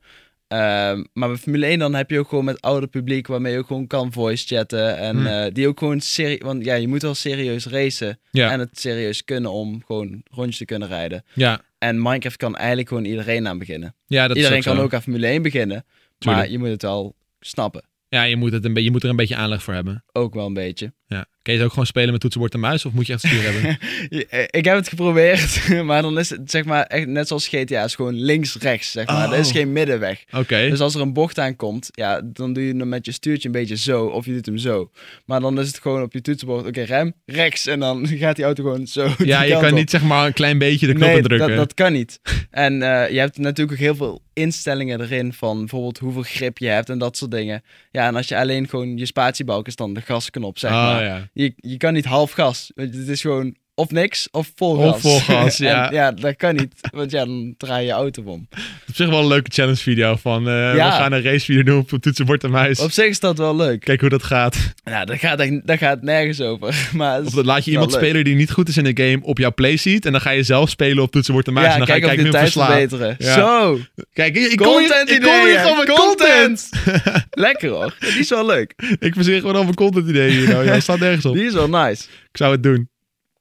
Ehm, 0.51 1.03
maar 1.13 1.27
bij 1.29 1.37
Formule 1.37 1.65
1 1.65 1.79
dan 1.79 1.93
heb 1.95 2.09
je 2.09 2.19
ook 2.19 2.29
gewoon 2.29 2.45
met 2.45 2.61
ouder 2.61 2.89
publiek 2.89 3.27
waarmee 3.27 3.53
je 3.53 3.59
ook 3.59 3.67
gewoon 3.67 3.87
kan 3.87 4.11
voice 4.11 4.47
chatten. 4.55 4.97
En 4.97 5.15
Hmm. 5.17 5.25
eh, 5.27 5.53
die 5.53 5.67
ook 5.67 5.79
gewoon 5.79 5.99
serie... 6.01 6.37
Want 6.43 6.65
ja, 6.65 6.73
je 6.73 6.87
moet 6.87 7.01
wel 7.01 7.13
serieus 7.15 7.65
racen. 7.65 8.19
Ja. 8.31 8.51
En 8.51 8.59
het 8.59 8.79
serieus 8.79 9.23
kunnen 9.23 9.51
om 9.51 9.83
gewoon 9.85 10.21
rondjes 10.31 10.57
te 10.57 10.65
kunnen 10.65 10.87
rijden. 10.87 11.23
Ja, 11.33 11.61
En 11.77 12.01
Minecraft 12.01 12.37
kan 12.37 12.55
eigenlijk 12.55 12.87
gewoon 12.87 13.05
iedereen 13.05 13.47
aan 13.47 13.57
beginnen. 13.57 13.95
ja 14.05 14.27
dat 14.27 14.35
Iedereen 14.37 14.57
is 14.57 14.63
ook 14.65 14.71
kan 14.71 14.79
zo. 14.81 14.85
ook 14.87 14.93
aan 14.93 15.01
Formule 15.01 15.27
1 15.27 15.41
beginnen. 15.41 15.85
Tuurlijk. 16.17 16.41
Maar 16.43 16.51
je 16.51 16.57
moet 16.59 16.67
het 16.69 16.81
wel 16.81 17.15
snappen. 17.39 17.83
Ja, 18.09 18.23
je 18.23 18.35
moet, 18.35 18.51
het 18.51 18.65
een 18.65 18.83
je 18.83 18.91
moet 18.91 19.03
er 19.03 19.09
een 19.09 19.15
beetje 19.15 19.35
aanleg 19.35 19.63
voor 19.63 19.73
hebben. 19.73 20.03
Ook 20.11 20.33
wel 20.33 20.45
een 20.45 20.53
beetje. 20.53 20.93
Ja. 21.11 21.25
Kun 21.41 21.53
je 21.53 21.59
het 21.59 21.67
ook 21.67 21.73
gewoon 21.73 21.87
spelen 21.87 22.11
met 22.11 22.21
toetsenbord 22.21 22.53
en 22.53 22.59
muis? 22.59 22.85
Of 22.85 22.93
moet 22.93 23.07
je 23.07 23.13
echt 23.13 23.25
stuur 23.25 23.41
hebben? 23.43 23.77
eh, 24.29 24.43
Ik 24.49 24.65
heb 24.65 24.75
het 24.75 24.89
geprobeerd, 24.89 25.69
maar 25.83 26.01
dan 26.01 26.19
is 26.19 26.29
het 26.29 26.51
zeg 26.51 26.65
maar 26.65 26.83
echt 26.83 27.07
net 27.07 27.27
zoals 27.27 27.47
GTA, 27.47 27.83
is 27.83 27.95
gewoon 27.95 28.13
links-rechts, 28.13 28.91
zeg 28.91 29.05
maar. 29.05 29.27
Oh. 29.27 29.33
Er 29.33 29.39
is 29.39 29.51
geen 29.51 29.71
middenweg. 29.71 30.23
Oké. 30.31 30.69
Dus 30.69 30.79
als 30.79 30.95
er 30.95 31.01
een 31.01 31.13
bocht 31.13 31.39
aankomt, 31.39 31.89
ja, 31.91 32.21
dan 32.23 32.53
doe 32.53 32.67
je 32.67 32.75
hem 32.75 32.89
met 32.89 33.05
je 33.05 33.11
stuurtje 33.11 33.47
een 33.47 33.53
beetje 33.53 33.77
zo, 33.77 34.05
of 34.05 34.25
je 34.25 34.33
doet 34.33 34.45
hem 34.45 34.57
zo. 34.57 34.91
Maar 35.25 35.39
dan 35.39 35.59
is 35.59 35.67
het 35.67 35.79
gewoon 35.79 36.01
op 36.01 36.13
je 36.13 36.21
toetsenbord, 36.21 36.65
oké, 36.65 36.81
rem, 36.81 37.13
rechts, 37.25 37.67
en 37.67 37.79
dan 37.79 38.07
gaat 38.21 38.35
die 38.35 38.45
auto 38.45 38.63
gewoon 38.63 38.87
zo 38.87 39.13
ja, 39.17 39.41
je 39.41 39.53
kan 39.53 39.71
op. 39.71 39.77
niet 39.77 39.89
zeg 39.89 40.03
maar 40.03 40.25
een 40.25 40.33
klein 40.33 40.57
beetje 40.57 40.87
de 40.87 40.93
knop 40.93 41.07
nee, 41.07 41.17
indrukken. 41.17 41.47
Dat, 41.47 41.57
dat 41.57 41.73
kan 41.73 41.93
niet. 41.93 42.19
En 42.49 42.81
eh, 42.81 43.11
je 43.11 43.19
hebt 43.19 43.37
natuurlijk 43.37 43.71
ook 43.71 43.85
heel 43.85 43.95
veel 43.95 44.21
instellingen 44.33 45.01
erin 45.01 45.33
van 45.33 45.57
bijvoorbeeld 45.57 45.97
hoeveel 45.97 46.21
grip 46.21 46.57
je 46.57 46.67
hebt 46.67 46.89
en 46.89 46.97
dat 46.97 47.17
soort 47.17 47.31
dingen. 47.31 47.63
Ja, 47.91 48.07
en 48.07 48.15
als 48.15 48.27
je 48.27 48.37
alleen 48.37 48.67
gewoon 48.67 48.97
je 48.97 49.05
spatiebalk 49.05 49.67
is 49.67 49.75
dan 49.75 49.93
de 49.93 50.01
gasknop, 50.01 50.59
zeg 50.59 50.71
oh, 50.71 50.77
maar. 50.77 51.00
Ja. 51.03 51.29
Je, 51.33 51.53
je 51.55 51.77
kan 51.77 51.93
niet 51.93 52.05
half 52.05 52.31
gas. 52.31 52.71
Het 52.75 52.95
is 52.95 53.21
gewoon 53.21 53.55
of 53.75 53.91
niks 53.91 54.27
of 54.31 54.51
vol 54.55 54.77
Of 54.77 54.91
gas. 54.91 55.01
vol 55.01 55.19
gas, 55.19 55.59
En 55.59 55.65
ja. 55.67 55.91
ja, 55.91 56.11
dat 56.11 56.35
kan 56.35 56.55
niet. 56.55 56.73
Want 56.91 57.11
ja, 57.11 57.25
dan 57.25 57.53
draai 57.57 57.81
je 57.81 57.85
je 57.87 57.93
auto 57.93 58.23
om. 58.25 58.47
Op 58.87 58.95
zich 58.95 59.09
wel 59.09 59.19
een 59.19 59.27
leuke 59.27 59.49
challenge 59.53 59.77
video 59.77 60.15
van... 60.15 60.47
eh, 60.47 60.53
Ja. 60.75 60.85
We 60.89 60.91
gaan 61.03 61.11
een 61.11 61.21
race 61.23 61.45
video 61.45 61.63
doen 61.63 61.79
op 61.79 62.01
toetsenbord 62.01 62.43
en 62.43 62.51
muis. 62.51 62.79
Op 62.79 62.91
zich 62.91 63.05
is 63.05 63.19
dat 63.19 63.37
wel 63.37 63.55
leuk. 63.55 63.79
Kijk 63.79 64.01
hoe 64.01 64.09
dat 64.09 64.23
gaat. 64.23 64.73
Ja, 64.83 65.05
dat 65.05 65.17
gaat, 65.19 65.37
dat 65.63 65.77
gaat 65.77 66.01
nergens 66.01 66.41
over. 66.41 66.75
Maar 66.93 67.21
Of 67.21 67.33
dan 67.33 67.45
laat 67.45 67.65
je 67.65 67.71
iemand 67.71 67.91
leuk. 67.91 67.99
spelen 68.01 68.23
die 68.23 68.35
niet 68.35 68.51
goed 68.51 68.67
is 68.69 68.77
in 68.77 68.93
de 68.93 69.03
game 69.03 69.19
op 69.21 69.37
jouw 69.37 69.53
playseat. 69.53 70.05
En 70.05 70.11
dan 70.11 70.21
ga 70.21 70.29
je 70.29 70.43
zelf 70.43 70.69
spelen 70.69 71.03
op 71.03 71.11
toetsenbord 71.11 71.47
en 71.47 71.53
muis. 71.53 71.71
en 71.73 71.77
dan 71.77 71.87
ga 71.87 71.93
je 71.93 71.99
kijk 72.01 72.13
of 72.17 72.21
kijken 72.23 72.39
verslaat. 72.39 72.67
verbeteren. 72.67 73.15
Ja. 73.17 73.33
Zo, 73.33 73.79
Kijk, 74.13 74.35
ik 74.35 74.57
kom 74.57 74.77
hier, 74.79 75.01
ik 75.09 75.21
kom 75.21 75.45
hier 75.45 75.59
gewoon 75.59 75.77
met 75.77 75.89
Content. 75.89 76.69
content. 76.69 77.25
Lekker 77.47 77.69
hoor. 77.69 77.95
Die 77.99 78.19
is 78.19 78.29
wel 78.29 78.45
leuk. 78.45 78.73
ik 78.99 79.13
verzin 79.13 79.39
gewoon 79.39 79.55
over 79.55 79.73
content 79.73 80.07
ideeën 80.07 80.31
hier. 80.39 80.47
Nou. 80.49 80.65
Dat 80.65 80.81
staat 80.81 80.99
nergens 80.99 81.25
op. 81.25 81.33
Die 81.33 81.45
is 81.45 81.53
wel 81.53 81.69
nice. 81.69 82.03
Ik 82.31 82.37
zou 82.37 82.51
het 82.51 82.63
doen. 82.63 82.89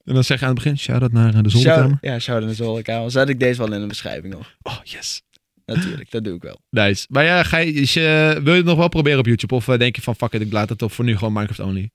En 0.04 0.14
dan 0.14 0.24
zeg 0.24 0.38
je 0.40 0.44
aan 0.46 0.54
het 0.54 0.62
begin, 0.62 0.78
shout-out 0.78 1.12
naar 1.12 1.34
eh, 1.34 1.42
de 1.42 1.50
Shout, 1.50 1.62
zolderkamer. 1.62 1.98
ja, 2.00 2.18
shout 2.18 2.42
in 2.42 2.48
de 2.48 2.54
zolderkamer. 2.54 3.10
Zet 3.10 3.28
ik 3.28 3.40
deze 3.40 3.58
wel 3.58 3.72
in 3.72 3.80
de 3.80 3.86
beschrijving 3.86 4.34
hoor. 4.34 4.56
Oh, 4.62 4.78
yes. 4.84 5.22
Natuurlijk, 5.66 6.10
dat 6.10 6.24
doe 6.24 6.34
ik 6.36 6.42
wel. 6.42 6.60
Nice. 6.70 7.06
Maar 7.08 7.24
ja, 7.24 7.42
ga 7.42 7.56
je, 7.58 7.72
is 7.72 7.94
je- 7.94 8.40
wil 8.42 8.52
je 8.52 8.58
het 8.58 8.66
nog 8.68 8.76
wel 8.78 8.88
proberen 8.88 9.18
op 9.18 9.26
YouTube? 9.26 9.54
Of 9.54 9.68
eh, 9.68 9.78
denk 9.78 9.96
je 9.96 10.02
van, 10.02 10.16
fuck 10.16 10.32
it, 10.32 10.40
ik 10.40 10.52
laat 10.52 10.68
het 10.68 10.82
op 10.82 10.92
voor 10.92 11.04
nu 11.04 11.16
gewoon 11.16 11.32
Minecraft 11.32 11.60
only? 11.70 11.90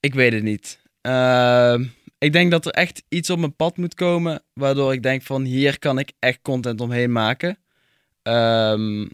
Ik 0.00 0.14
weet 0.14 0.32
het 0.32 0.42
niet. 0.42 0.80
Ehm, 1.00 1.84
ik 2.18 2.32
denk 2.32 2.50
dat 2.50 2.66
er 2.66 2.72
echt 2.72 3.02
iets 3.08 3.30
op 3.30 3.38
mijn 3.38 3.56
pad 3.56 3.76
moet 3.76 3.94
komen, 3.94 4.42
waardoor 4.52 4.92
ik 4.92 5.02
denk 5.02 5.22
van 5.22 5.42
hier 5.44 5.78
kan 5.78 5.98
ik 5.98 6.12
echt 6.18 6.38
content 6.42 6.80
omheen 6.80 7.12
maken. 7.12 7.58
Ehm, 8.22 9.06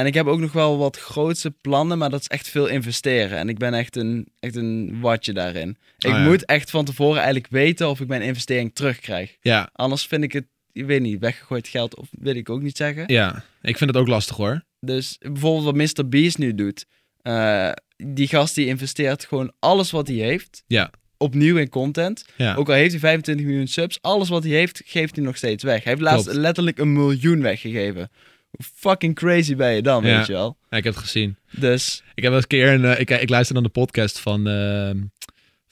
en 0.00 0.06
ik 0.06 0.14
heb 0.14 0.26
ook 0.26 0.38
nog 0.40 0.52
wel 0.52 0.78
wat 0.78 0.96
grootse 0.98 1.50
plannen, 1.50 1.98
maar 1.98 2.10
dat 2.10 2.20
is 2.20 2.26
echt 2.26 2.48
veel 2.48 2.66
investeren. 2.66 3.38
En 3.38 3.48
ik 3.48 3.58
ben 3.58 3.74
echt 3.74 3.96
een, 3.96 4.26
echt 4.40 4.56
een 4.56 5.00
watje 5.00 5.32
daarin. 5.32 5.68
Ik 5.98 6.10
Oh 6.10 6.16
ja. 6.16 6.24
moet 6.24 6.44
echt 6.44 6.70
van 6.70 6.84
tevoren 6.84 7.16
eigenlijk 7.16 7.48
weten 7.50 7.88
of 7.88 8.00
ik 8.00 8.08
mijn 8.08 8.22
investering 8.22 8.74
terugkrijg. 8.74 9.36
Ja, 9.40 9.70
Anders 9.72 10.06
vind 10.06 10.24
ik 10.24 10.32
het, 10.32 10.46
ik 10.72 10.84
weet 10.84 11.00
niet, 11.00 11.18
weggegooid 11.20 11.68
geld 11.68 11.96
of 11.96 12.08
wil 12.10 12.34
ik 12.34 12.50
ook 12.50 12.62
niet 12.62 12.76
zeggen. 12.76 13.04
ja. 13.06 13.44
Ik 13.62 13.76
vind 13.78 13.90
het 13.90 13.98
ook 13.98 14.08
lastig 14.08 14.36
hoor. 14.36 14.62
Dus 14.80 15.16
bijvoorbeeld 15.20 15.64
wat 15.64 15.96
Mr. 15.96 16.08
Beast 16.08 16.38
nu 16.38 16.54
doet. 16.54 16.86
eh, 17.22 17.70
die 17.96 18.28
gast 18.28 18.54
die 18.54 18.66
investeert 18.66 19.24
gewoon 19.24 19.52
alles 19.58 19.90
wat 19.90 20.06
hij 20.08 20.16
heeft. 20.16 20.62
Ja. 20.66 20.90
Opnieuw 21.16 21.56
in 21.56 21.68
content. 21.68 22.24
Ja. 22.36 22.54
Ook 22.54 22.68
al 22.68 22.74
heeft 22.74 22.90
hij 22.90 23.00
25 23.00 23.46
miljoen 23.46 23.66
subs. 23.66 23.98
Alles 24.00 24.28
wat 24.28 24.42
hij 24.42 24.52
heeft, 24.52 24.82
geeft 24.84 25.16
hij 25.16 25.24
nog 25.24 25.36
steeds 25.36 25.62
weg. 25.64 25.84
Hij 25.84 25.92
heeft 25.92 26.04
laatst 26.04 26.24
Klopt. 26.24 26.38
letterlijk 26.40 26.78
een 26.78 26.92
miljoen 26.92 27.42
weggegeven. 27.42 28.10
Fucking 28.58 29.14
crazy 29.14 29.56
ben 29.56 29.72
je 29.74 29.82
dan, 29.82 30.04
Ja. 30.04 30.16
weet 30.16 30.26
je 30.26 30.32
wel? 30.32 30.56
Ja, 30.70 30.76
ik 30.76 30.84
heb 30.84 30.94
het 30.94 31.02
gezien. 31.02 31.36
Dus, 31.50 32.02
Ik 32.14 32.22
heb 32.22 32.32
wel 32.32 32.34
eens 32.34 32.42
een 32.42 32.48
keer 32.48 32.72
een, 32.72 32.84
eh, 32.84 33.00
ik, 33.00 33.10
ik 33.10 33.28
luisterde 33.28 33.60
naar 33.60 33.70
de 33.72 33.80
podcast 33.80 34.18
van, 34.20 34.46
ehm 34.48 34.96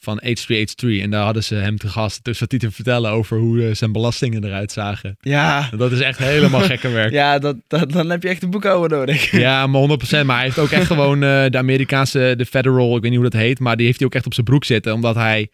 van 0.01 0.20
H3H3 0.24 1.01
en 1.03 1.11
daar 1.11 1.24
hadden 1.24 1.45
ze 1.45 1.55
hem 1.55 1.76
te 1.76 1.89
gast. 1.89 2.24
Dus 2.24 2.39
zat 2.39 2.51
hij 2.51 2.61
te 2.61 2.70
vertellen 2.70 3.11
over 3.11 3.39
hoe 3.39 3.66
eh, 3.68 3.74
zijn 3.74 3.93
belastingen 3.93 4.45
eruit 4.45 4.72
zagen. 4.72 5.16
ja, 5.20 5.68
En 5.72 5.79
dat 5.79 5.93
is 5.93 6.01
echt 6.01 6.18
helemaal 6.18 6.61
gekke 6.72 6.89
werk. 6.89 7.12
ja 7.12 7.39
dat, 7.39 7.57
dat, 7.66 7.93
dan 7.93 8.11
heb 8.11 8.22
je 8.22 8.29
echt 8.29 8.43
een 8.43 8.51
boekhouder 8.51 8.99
nodig. 8.99 9.31
Ja, 9.47 9.66
maar 9.66 9.83
100%. 9.83 10.24
Maar 10.24 10.37
hij 10.37 10.45
heeft 10.45 10.59
ook 10.59 10.70
echt 10.70 10.87
gewoon 10.93 11.22
eh, 11.22 11.45
de 11.51 11.59
Amerikaanse, 11.59 12.35
de 12.37 12.47
federal, 12.47 12.97
ik 12.97 13.03
weet 13.03 13.11
niet 13.11 13.20
hoe 13.20 13.31
dat 13.31 13.41
heet, 13.41 13.59
maar 13.59 13.76
die 13.76 13.87
heeft 13.87 13.99
hij 13.99 14.07
ook 14.07 14.14
echt 14.14 14.26
op 14.26 14.35
zijn 14.35 14.47
broek 14.47 14.64
zitten. 14.64 14.93
Omdat 14.93 15.14
hij, 15.14 15.49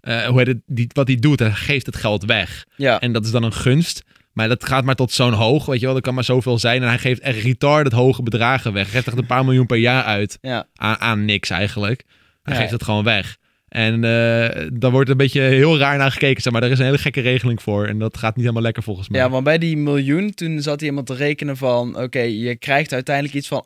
hoe 0.00 0.38
heet 0.38 0.46
het, 0.46 0.58
die, 0.66 0.90
wat 0.92 1.06
hij 1.06 1.16
doet, 1.16 1.38
hij 1.38 1.52
geeft 1.52 1.86
het 1.86 1.96
geld 1.96 2.24
weg. 2.24 2.64
Ja, 2.76 3.00
En 3.00 3.12
dat 3.12 3.24
is 3.24 3.30
dan 3.30 3.42
een 3.42 3.52
gunst. 3.52 4.02
Maar 4.38 4.48
dat 4.48 4.64
gaat 4.66 4.84
maar 4.84 4.94
tot 4.94 5.12
zo'n 5.12 5.32
hoog, 5.32 5.66
weet 5.66 5.78
je 5.80 5.84
wel. 5.84 5.94
Dat 5.94 6.02
kan 6.02 6.14
maar 6.14 6.24
zoveel 6.24 6.58
zijn. 6.58 6.82
En 6.82 6.88
hij 6.88 6.98
geeft 6.98 7.20
echt 7.20 7.42
retarded 7.42 7.92
hoge 7.92 8.22
bedragen 8.22 8.72
weg. 8.72 8.82
Hij 8.82 8.92
geeft 8.92 9.06
echt 9.06 9.18
een 9.18 9.26
paar 9.26 9.44
miljoen 9.44 9.66
per 9.66 9.76
jaar 9.76 10.02
uit 10.04 10.38
ja. 10.40 10.66
aan, 10.74 10.98
aan 11.00 11.24
niks 11.24 11.50
eigenlijk. 11.50 12.04
Hij 12.42 12.54
Ja. 12.54 12.60
geeft 12.60 12.72
het 12.72 12.82
gewoon 12.84 13.04
weg. 13.04 13.36
En 13.68 14.04
eh 14.04 14.66
dan 14.72 14.92
wordt 14.92 15.10
een 15.10 15.16
beetje 15.16 15.40
heel 15.40 15.78
raar 15.78 15.98
naar 15.98 16.10
gekeken, 16.12 16.42
zeg 16.42 16.52
maar. 16.52 16.62
Er 16.62 16.70
is 16.70 16.78
een 16.78 16.84
hele 16.84 16.98
gekke 16.98 17.20
regeling 17.20 17.62
voor. 17.62 17.86
En 17.86 17.98
dat 17.98 18.16
gaat 18.16 18.30
niet 18.34 18.40
helemaal 18.44 18.62
lekker 18.62 18.82
volgens 18.82 19.08
mij. 19.08 19.20
Ja, 19.20 19.30
want 19.30 19.44
bij 19.44 19.58
die 19.58 19.76
miljoen, 19.76 20.34
toen 20.34 20.62
zat 20.62 20.82
iemand 20.82 21.06
te 21.06 21.14
rekenen 21.14 21.56
van... 21.56 21.98
Oké, 22.02 22.20
je 22.20 22.56
krijgt 22.56 22.92
uiteindelijk 22.92 23.34
iets 23.34 23.48
van 23.48 23.64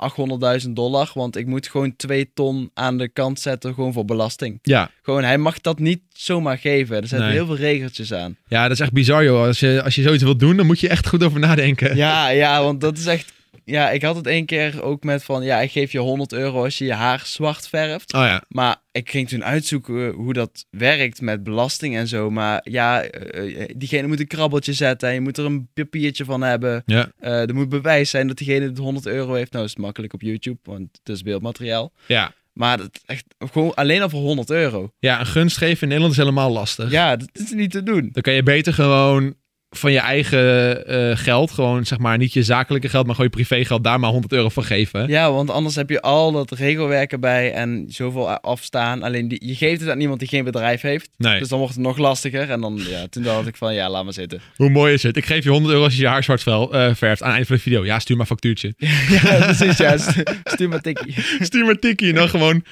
800.000 0.64 0.70
dollar. 0.70 1.10
Want 1.14 1.36
ik 1.36 1.46
moet 1.46 1.68
gewoon 1.68 1.96
2 1.96 2.30
ton 2.34 2.70
aan 2.74 2.98
de 2.98 3.08
kant 3.08 3.40
zetten, 3.40 3.74
gewoon 3.74 3.92
voor 3.92 4.04
belasting. 4.04 4.58
ja. 4.62 4.90
Gewoon, 5.02 5.22
hij 5.24 5.38
mag 5.38 5.60
dat 5.60 5.78
niet 5.78 6.00
zomaar 6.12 6.58
geven. 6.58 6.96
Er 6.96 7.06
zijn 7.06 7.20
Nee. 7.22 7.30
heel 7.32 7.46
veel 7.46 7.56
regeltjes 7.56 8.12
aan. 8.12 8.36
Ja, 8.48 8.62
dat 8.62 8.70
is 8.72 8.80
echt 8.80 8.92
bizar, 8.92 9.24
joh. 9.24 9.46
Als 9.46 9.60
je, 9.60 9.80
als 9.84 9.94
je 9.94 10.02
zoiets 10.02 10.22
wilt 10.22 10.40
doen, 10.40 10.56
dan 10.56 10.66
moet 10.66 10.80
je 10.80 10.88
echt 10.88 11.08
goed 11.08 11.24
over 11.24 11.40
nadenken. 11.40 11.96
Ja, 11.96 12.28
ja, 12.28 12.62
want 12.62 12.80
dat 12.80 12.98
is 12.98 13.06
echt... 13.06 13.32
Ja, 13.64 13.90
ik 13.90 14.02
had 14.02 14.16
het 14.16 14.26
één 14.26 14.46
keer 14.46 14.82
ook 14.82 15.02
met 15.02 15.24
van... 15.24 15.42
Ja, 15.42 15.60
ik 15.60 15.70
geef 15.70 15.92
je 15.92 15.98
100 15.98 16.32
euro 16.32 16.64
als 16.64 16.78
je 16.78 16.84
je 16.84 16.92
haar 16.92 17.22
zwart 17.24 17.68
verft. 17.68 18.14
Oh 18.14 18.20
ja. 18.20 18.42
Maar 18.48 18.76
ik 18.92 19.10
ging 19.10 19.28
toen 19.28 19.44
uitzoeken 19.44 20.10
hoe 20.10 20.32
dat 20.32 20.66
werkt 20.70 21.20
met 21.20 21.44
belasting 21.44 21.96
en 21.96 22.08
zo. 22.08 22.30
Maar 22.30 22.60
ja, 22.64 23.02
eh, 23.02 23.62
eh, 23.62 23.68
diegene 23.76 24.06
moet 24.06 24.20
een 24.20 24.26
krabbeltje 24.26 24.72
zetten. 24.72 25.08
En 25.08 25.14
je 25.14 25.20
moet 25.20 25.38
er 25.38 25.44
een 25.44 25.68
papiertje 25.74 26.24
van 26.24 26.42
hebben. 26.42 26.82
Ja. 26.86 27.12
Eh, 27.18 27.48
er 27.48 27.54
moet 27.54 27.68
bewijs 27.68 28.10
zijn 28.10 28.26
dat 28.26 28.36
diegene 28.36 28.66
het 28.66 28.78
100 28.78 29.06
euro 29.06 29.34
heeft. 29.34 29.52
Nou 29.52 29.64
is 29.64 29.70
het 29.70 29.80
makkelijk 29.80 30.12
op 30.12 30.22
YouTube, 30.22 30.58
want 30.62 30.88
het 30.92 31.08
is 31.08 31.22
beeldmateriaal. 31.22 31.92
Ja. 32.06 32.32
Maar 32.52 32.76
dat 32.76 33.00
echt 33.06 33.24
gewoon 33.38 33.74
alleen 33.74 34.02
al 34.02 34.08
voor 34.08 34.20
100 34.20 34.50
euro. 34.50 34.92
Ja, 34.98 35.20
een 35.20 35.26
gunst 35.26 35.56
geven 35.56 35.82
in 35.82 35.88
Nederland 35.88 36.12
is 36.12 36.18
helemaal 36.18 36.52
lastig. 36.52 36.90
Ja, 36.90 37.16
dat 37.16 37.30
is 37.32 37.52
niet 37.52 37.70
te 37.70 37.82
doen. 37.82 38.08
Dan 38.12 38.22
kan 38.22 38.32
je 38.32 38.42
beter 38.42 38.74
gewoon 38.74 39.34
van 39.74 39.92
je 39.92 39.98
eigen 39.98 40.86
eh, 40.86 41.16
geld, 41.16 41.50
gewoon 41.50 41.86
zeg 41.86 41.98
maar 41.98 42.18
niet 42.18 42.32
je 42.32 42.42
zakelijke 42.42 42.88
geld, 42.88 43.06
maar 43.06 43.14
gewoon 43.14 43.30
je 43.30 43.36
privégeld, 43.44 43.84
daar 43.84 44.00
maar 44.00 44.10
100 44.10 44.32
euro 44.32 44.48
van 44.48 44.64
geven. 44.64 45.08
Ja, 45.08 45.32
want 45.32 45.50
anders 45.50 45.74
heb 45.74 45.90
je 45.90 46.00
al 46.00 46.32
dat 46.32 46.50
regelwerk 46.50 47.12
erbij 47.12 47.52
en 47.52 47.84
zoveel 47.88 48.28
afstaan. 48.30 49.02
Alleen 49.02 49.28
die, 49.28 49.46
je 49.46 49.54
geeft 49.54 49.80
het 49.80 49.90
aan 49.90 50.00
iemand 50.00 50.18
die 50.18 50.28
geen 50.28 50.44
bedrijf 50.44 50.80
heeft. 50.80 51.10
Nee. 51.16 51.38
Dus 51.38 51.48
dan 51.48 51.58
wordt 51.58 51.74
het 51.74 51.82
nog 51.82 51.96
lastiger. 51.98 52.50
En 52.50 52.60
dan, 52.60 52.80
ja, 52.88 53.06
toen 53.10 53.22
dacht 53.22 53.46
ik 53.46 53.56
van, 53.56 53.74
ja, 53.74 53.90
laat 53.90 54.04
maar 54.04 54.12
zitten. 54.12 54.40
Hoe 54.56 54.70
mooi 54.70 54.92
is 54.94 55.02
het? 55.02 55.16
Ik 55.16 55.26
geef 55.26 55.44
je 55.44 55.50
100 55.50 55.72
euro 55.72 55.84
als 55.84 55.94
je 55.94 56.00
je 56.02 56.08
haar 56.08 56.24
zwart 56.24 56.42
vel, 56.42 56.72
eh, 56.72 56.94
verft 56.94 57.22
aan 57.22 57.28
het 57.28 57.36
eind 57.36 57.46
van 57.46 57.56
de 57.56 57.62
video. 57.62 57.84
Ja, 57.84 57.98
stuur 57.98 58.16
maar 58.16 58.26
factuurtje. 58.26 58.74
ja, 59.22 59.36
precies, 59.44 59.76
ja. 59.76 59.96
Stu- 59.98 60.22
Stuur 60.44 60.68
maar 60.68 60.80
tikkie. 60.80 61.14
stuur 61.48 61.64
maar 61.64 61.78
tikkie 61.78 62.08
en 62.08 62.14
dan 62.14 62.28
gewoon 62.28 62.64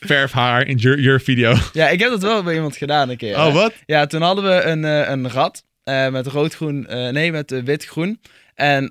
verf 0.00 0.32
haar 0.32 0.66
in 0.66 0.76
your, 0.76 1.00
your 1.00 1.20
video. 1.20 1.54
Ja, 1.72 1.88
ik 1.88 2.00
heb 2.00 2.10
dat 2.10 2.22
wel 2.22 2.42
bij 2.42 2.54
iemand 2.54 2.76
gedaan 2.76 3.08
een 3.10 3.16
keer. 3.16 3.36
Oh, 3.36 3.52
wat? 3.54 3.72
Ja, 3.86 4.06
toen 4.06 4.22
hadden 4.22 4.44
we 4.44 4.62
een, 4.62 4.84
eh, 4.84 5.08
een 5.10 5.30
rad 5.30 5.64
eh, 5.86 6.08
met 6.08 6.26
rood-groen, 6.26 6.86
eh, 6.86 7.08
nee, 7.08 7.32
met 7.32 7.52
eh, 7.52 7.62
wit-groen. 7.62 8.20
En 8.54 8.84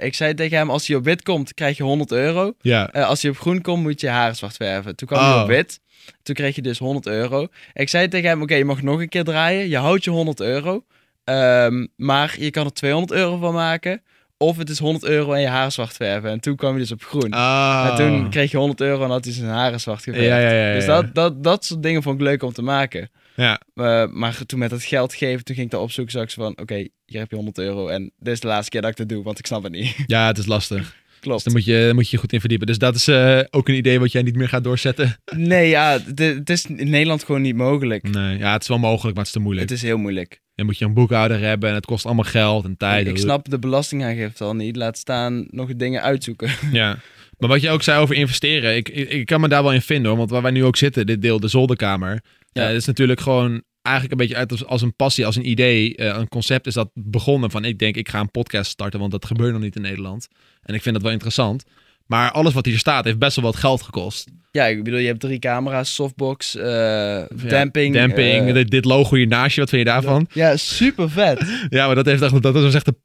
ik 0.00 0.14
zei 0.14 0.34
tegen 0.34 0.56
hem, 0.56 0.70
als 0.70 0.86
hij 0.86 0.96
op 0.96 1.04
wit 1.04 1.22
komt, 1.22 1.54
krijg 1.54 1.76
je 1.76 1.82
100 1.82 2.12
euro. 2.12 2.54
Ja. 2.60 2.84
Als 2.84 3.22
hij 3.22 3.30
op 3.30 3.38
groen 3.38 3.60
komt, 3.60 3.82
moet 3.82 4.00
je 4.00 4.08
haar 4.08 4.34
zwart 4.34 4.56
verven. 4.56 4.96
Toen 4.96 5.08
kwam 5.08 5.24
hij 5.24 5.34
Oh. 5.34 5.40
op 5.42 5.46
wit. 5.48 5.80
Toen 6.22 6.34
kreeg 6.34 6.54
je 6.54 6.62
dus 6.62 6.78
100 6.78 7.06
euro. 7.06 7.46
Ik 7.72 7.88
zei 7.88 8.08
tegen 8.08 8.28
hem, 8.28 8.42
oké, 8.42 8.54
je 8.54 8.64
mag 8.64 8.82
nog 8.82 9.00
een 9.00 9.08
keer 9.08 9.24
draaien. 9.24 9.68
Je 9.68 9.76
houdt 9.76 10.04
je 10.04 10.10
100 10.10 10.40
euro. 10.40 10.84
Ehm, 11.24 11.86
maar 11.96 12.34
je 12.38 12.50
kan 12.50 12.64
er 12.64 12.72
200 12.72 13.12
euro 13.12 13.36
van 13.36 13.54
maken. 13.54 14.02
Of 14.38 14.56
het 14.56 14.68
is 14.70 14.78
100 14.78 15.04
euro 15.04 15.32
en 15.32 15.40
je 15.40 15.46
haar 15.46 15.72
zwart 15.72 15.96
verven. 15.96 16.30
En 16.30 16.40
toen 16.40 16.56
kwam 16.56 16.70
hij 16.70 16.80
dus 16.80 16.92
op 16.92 17.02
groen. 17.04 17.30
Ah. 17.30 17.86
En 17.90 17.96
toen 17.96 18.30
kreeg 18.30 18.50
je 18.50 18.56
100 18.56 18.80
euro 18.80 19.04
en 19.04 19.10
had 19.10 19.24
hij 19.24 19.32
zijn 19.34 19.48
haren 19.48 19.80
zwart 19.80 20.02
geverfd. 20.02 20.26
Ja, 20.26 20.38
ja, 20.38 20.50
ja, 20.50 20.66
ja, 20.68 20.74
Dus 20.74 20.86
dat, 20.86 21.14
dat, 21.14 21.44
dat 21.44 21.64
soort 21.64 21.82
dingen 21.82 22.02
vond 22.02 22.20
ik 22.20 22.26
leuk 22.26 22.42
om 22.42 22.52
te 22.52 22.62
maken. 22.62 23.10
Ja. 23.36 23.60
Eh, 23.74 24.06
maar 24.12 24.38
toen 24.46 24.58
met 24.58 24.70
het 24.70 24.84
geld 24.84 25.14
geven, 25.14 25.44
toen 25.44 25.54
ging 25.54 25.66
ik 25.66 25.72
daar 25.72 25.82
opzoeken. 25.82 26.12
Zag 26.12 26.22
ik 26.22 26.30
zo 26.30 26.42
van, 26.42 26.58
oké, 26.60 26.74
hier 27.06 27.20
heb 27.20 27.30
je 27.30 27.36
100 27.36 27.58
euro. 27.58 27.88
En 27.88 28.12
dit 28.18 28.32
is 28.32 28.40
de 28.40 28.46
laatste 28.46 28.70
keer 28.70 28.80
dat 28.80 28.90
ik 28.90 28.96
dat 28.96 29.08
doe, 29.08 29.22
want 29.22 29.38
ik 29.38 29.46
snap 29.46 29.62
het 29.62 29.72
niet. 29.72 29.94
ja, 30.06 30.26
het 30.26 30.38
is 30.38 30.46
lastig. 30.46 30.78
Dus 30.78 31.20
Klopt. 31.20 31.44
daar 31.44 31.52
moet 31.54 31.64
je, 31.64 31.90
moet 31.94 32.10
je 32.10 32.16
goed 32.16 32.32
in 32.32 32.40
verdiepen. 32.40 32.66
Dus 32.66 32.78
dat 32.78 32.94
is 32.94 33.08
eh, 33.08 33.40
ook 33.50 33.68
een 33.68 33.74
idee 33.74 33.98
wat 34.00 34.12
jij 34.12 34.22
niet 34.22 34.36
meer 34.36 34.48
gaat 34.48 34.64
doorzetten. 34.64 35.16
Nee, 35.36 35.68
ja, 35.68 35.92
het- 36.06 36.18
het 36.18 36.50
is 36.50 36.66
in 36.66 36.90
Nederland 36.90 37.24
gewoon 37.24 37.42
niet 37.42 37.56
mogelijk. 37.56 38.02
Nee, 38.10 38.38
ja, 38.38 38.52
het 38.52 38.62
is 38.62 38.68
wel 38.68 38.78
mogelijk, 38.78 39.16
maar 39.16 39.24
het 39.24 39.26
is 39.26 39.32
te 39.32 39.40
moeilijk. 39.40 39.68
Het 39.68 39.78
is 39.78 39.84
heel 39.84 39.98
moeilijk. 39.98 40.40
Dan 40.54 40.66
moet 40.66 40.78
je 40.78 40.84
een 40.84 40.94
boekhouder 40.94 41.40
hebben 41.40 41.68
en 41.68 41.74
het 41.74 41.86
kost 41.86 42.06
allemaal 42.06 42.24
geld 42.24 42.64
en 42.64 42.76
tijd. 42.76 43.06
Ik 43.06 43.18
snap 43.18 43.48
de 43.50 43.58
belastingaangifte 43.58 44.44
al 44.44 44.54
niet. 44.54 44.76
Laat 44.76 44.98
staan 44.98 45.46
nog 45.50 45.76
dingen 45.76 46.02
uitzoeken. 46.02 46.50
Ja. 46.72 46.98
Maar 47.38 47.48
wat 47.48 47.60
je 47.60 47.70
ook 47.70 47.82
zei 47.82 48.00
over 48.00 48.14
investeren, 48.14 48.76
ik, 48.76 48.88
ik, 48.88 49.08
ik 49.10 49.26
kan 49.26 49.40
me 49.40 49.48
daar 49.48 49.62
wel 49.62 49.72
in 49.72 49.82
vinden 49.82 50.08
hoor. 50.08 50.18
Want 50.18 50.30
waar 50.30 50.42
wij 50.42 50.50
nu 50.50 50.64
ook 50.64 50.76
zitten, 50.76 51.06
dit 51.06 51.22
deel, 51.22 51.40
de 51.40 51.48
zolderkamer. 51.48 52.22
Ja. 52.56 52.68
Ja. 52.68 52.74
is 52.74 52.84
natuurlijk 52.86 53.20
gewoon 53.20 53.62
eigenlijk 53.82 54.20
een 54.20 54.26
beetje 54.26 54.40
uit 54.40 54.50
als, 54.50 54.64
als 54.64 54.82
een 54.82 54.94
passie, 54.96 55.26
als 55.26 55.36
een 55.36 55.48
idee, 55.48 55.96
eh, 55.96 56.16
een 56.18 56.28
concept 56.28 56.66
is 56.66 56.74
dat 56.74 56.90
begonnen 56.94 57.50
van 57.50 57.64
ik 57.64 57.78
denk 57.78 57.96
ik 57.96 58.08
ga 58.08 58.20
een 58.20 58.30
podcast 58.30 58.70
starten, 58.70 59.00
want 59.00 59.12
dat 59.12 59.24
gebeurt 59.26 59.52
nog 59.52 59.62
niet 59.62 59.76
in 59.76 59.82
Nederland. 59.82 60.28
En 60.62 60.74
ik 60.74 60.82
vind 60.82 60.94
dat 60.94 61.04
wel 61.04 61.12
interessant. 61.12 61.64
Maar 62.06 62.30
alles 62.30 62.52
wat 62.52 62.64
hier 62.64 62.78
staat 62.78 63.04
heeft 63.04 63.18
best 63.18 63.36
wel 63.36 63.44
wat 63.44 63.56
geld 63.56 63.82
gekost. 63.82 64.28
Ja, 64.50 64.66
ik 64.66 64.84
bedoel, 64.84 64.98
je 64.98 65.06
hebt 65.06 65.20
drie 65.20 65.38
camera's, 65.38 65.94
softbox, 65.94 66.54
eh 66.56 67.22
damping. 67.48 67.94
Damping, 67.94 68.54
eh, 68.56 68.64
dit, 68.66 68.84
logo 68.84 69.16
hier 69.16 69.26
naast 69.26 69.54
je, 69.54 69.60
wat 69.60 69.70
vind 69.70 69.82
je 69.82 69.88
daarvan? 69.88 70.28
Ja, 70.32 70.56
super 70.56 71.10
vet. 71.10 71.40
Ja, 71.70 71.86
maar 71.86 71.94
dat, 71.94 72.06
heeft 72.06 72.22
echt, 72.22 72.42
dat 72.42 72.56
is 72.56 72.74
echt 72.74 72.86
een 72.86 72.98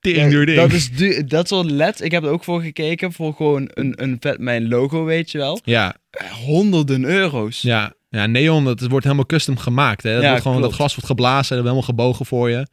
tering 0.00 0.30
duur 0.30 0.46
ding. 0.46 0.58
dat 0.58 0.72
is 0.72 0.90
du- 0.90 1.24
dat 1.24 1.48
soort 1.48 1.70
LED. 1.70 2.00
Ik 2.00 2.10
heb 2.10 2.22
er 2.24 2.30
ook 2.30 2.44
voor 2.44 2.62
gekeken 2.62 3.12
voor 3.12 3.34
gewoon 3.34 3.70
een, 3.74 4.02
een 4.02 4.16
vet 4.20 4.38
mijn 4.38 4.68
logo, 4.68 5.04
weet 5.04 5.30
je 5.30 5.38
wel. 5.38 5.60
Ja, 5.64 5.96
Eh, 6.10 6.30
Honderden 6.30 7.04
euro's. 7.04 7.62
ja, 7.62 7.92
ja, 8.10 8.26
neon, 8.26 8.64
dat 8.64 8.80
wordt 8.80 9.04
helemaal 9.04 9.26
custom 9.26 9.56
gemaakt. 9.58 10.02
Hè? 10.02 10.12
Dat, 10.12 10.22
Ja, 10.22 10.28
wordt 10.28 10.42
gewoon, 10.42 10.60
dat 10.60 10.72
glas 10.72 10.92
wordt 10.94 11.06
geblazen, 11.08 11.54
dat 11.56 11.64
helemaal 11.64 11.82
gebogen 11.84 12.26
voor 12.26 12.50
je. 12.50 12.66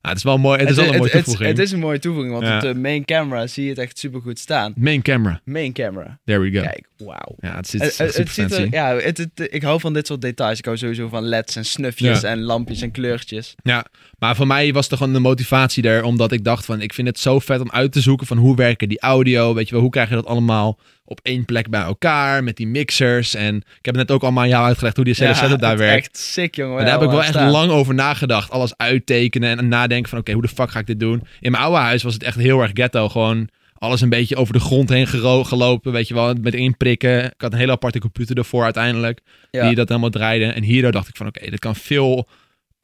Ja, 0.00 0.08
het 0.10 0.18
is 0.18 0.24
wel 0.24 0.38
mooi, 0.38 0.60
het 0.60 0.70
is 0.70 0.76
wel 0.76 0.84
een 0.92 0.96
mooie 0.98 1.10
toevoeging. 1.10 1.48
het 1.48 1.58
is 1.58 1.72
een 1.72 1.78
mooie 1.78 1.98
toevoeging, 1.98 2.32
want 2.34 2.46
Ja. 2.46 2.54
op 2.56 2.60
de 2.62 2.74
main 2.74 3.04
camera 3.04 3.46
zie 3.46 3.62
je 3.64 3.68
het 3.70 3.78
echt 3.78 3.98
super 3.98 4.20
goed 4.20 4.38
staan. 4.38 4.72
Main 4.76 5.02
camera. 5.02 5.40
Main 5.44 5.72
camera. 5.72 6.18
There 6.24 6.38
we 6.40 6.50
go. 6.52 6.60
Kijk, 6.60 6.88
wauw. 6.96 7.34
Ja, 7.38 7.56
het 7.56 7.74
is, 7.74 7.98
het 7.98 8.16
Het, 8.16 8.28
ziet 8.30 8.52
er, 8.52 8.66
ja, 8.70 8.96
het- 8.96 9.28
ik 9.50 9.62
hou 9.62 9.80
van 9.80 9.92
dit 9.92 10.06
soort 10.06 10.20
details. 10.20 10.58
Ik 10.58 10.64
hou 10.64 10.76
sowieso 10.76 11.08
van 11.08 11.22
leds 11.22 11.56
en 11.56 11.64
snufjes 11.64 12.20
Ja. 12.20 12.28
en 12.28 12.40
lampjes 12.42 12.80
en 12.82 12.90
kleurtjes. 12.90 13.54
Ja, 13.62 13.84
maar 14.18 14.36
voor 14.36 14.46
mij 14.46 14.72
was 14.72 14.88
er 14.88 14.96
gewoon 14.96 15.12
de 15.12 15.18
motivatie 15.18 15.82
daar, 15.82 16.02
omdat 16.02 16.32
ik 16.32 16.44
dacht 16.44 16.64
van, 16.64 16.80
ik 16.80 16.94
vind 16.94 17.08
het 17.08 17.18
zo 17.18 17.38
vet 17.38 17.60
om 17.60 17.70
uit 17.70 17.92
te 17.92 18.00
zoeken 18.00 18.26
van 18.26 18.36
hoe 18.38 18.56
werken 18.56 18.88
die 18.88 19.00
audio, 19.00 19.54
weet 19.54 19.66
je 19.66 19.72
wel, 19.72 19.82
hoe 19.82 19.90
krijg 19.90 20.08
je 20.08 20.14
dat 20.14 20.26
allemaal 20.26 20.78
op 21.04 21.20
één 21.22 21.44
plek 21.44 21.68
bij 21.70 21.80
elkaar, 21.80 22.44
met 22.44 22.56
die 22.56 22.66
mixers. 22.66 23.34
En 23.34 23.56
ik 23.56 23.84
heb 23.84 23.94
net 23.94 24.10
ook 24.10 24.22
allemaal 24.22 24.42
aan 24.42 24.48
jou 24.48 24.66
uitgelegd 24.66 24.96
hoe 24.96 25.04
die 25.04 25.14
hele 25.18 25.34
setup 25.34 25.60
daar 25.60 25.76
werkt. 25.76 26.06
Echt 26.06 26.18
sick, 26.18 26.54
jongen. 26.54 26.78
En 26.78 26.84
daar 26.84 26.94
heb 26.94 27.02
ik 27.02 27.10
wel 27.10 27.20
echt 27.22 27.28
staan. 27.28 27.50
lang 27.50 27.70
over 27.70 27.94
nagedacht. 27.94 28.50
Alles 28.50 28.76
uittekenen 28.76 29.58
en 29.58 29.68
nadenken 29.68 30.08
van, 30.10 30.18
oké, 30.18 30.32
hoe 30.32 30.42
de 30.42 30.48
fuck 30.48 30.70
ga 30.70 30.78
ik 30.78 30.86
dit 30.86 31.00
doen? 31.00 31.22
In 31.40 31.50
mijn 31.50 31.62
oude 31.62 31.78
huis 31.78 32.02
was 32.02 32.14
het 32.14 32.22
echt 32.22 32.36
heel 32.36 32.60
erg 32.60 32.70
ghetto, 32.74 33.08
gewoon 33.08 33.48
alles 33.78 34.00
een 34.00 34.08
beetje 34.08 34.36
over 34.36 34.52
de 34.52 34.60
grond 34.60 34.88
heen 34.88 35.06
gelopen, 35.46 35.92
weet 35.92 36.08
je 36.08 36.14
wel, 36.14 36.34
met 36.40 36.54
inprikken. 36.54 37.24
Ik 37.24 37.32
had 37.36 37.52
een 37.52 37.58
hele 37.58 37.72
aparte 37.72 37.98
computer 37.98 38.36
ervoor 38.36 38.64
uiteindelijk 38.64 39.20
Ja. 39.50 39.66
die 39.66 39.74
dat 39.74 39.88
helemaal 39.88 40.10
draaide. 40.10 40.44
En 40.44 40.62
hierdoor 40.62 40.92
dacht 40.92 41.08
ik 41.08 41.16
van 41.16 41.26
oké, 41.26 41.50
dit 41.50 41.58
kan 41.58 41.76
veel 41.76 42.28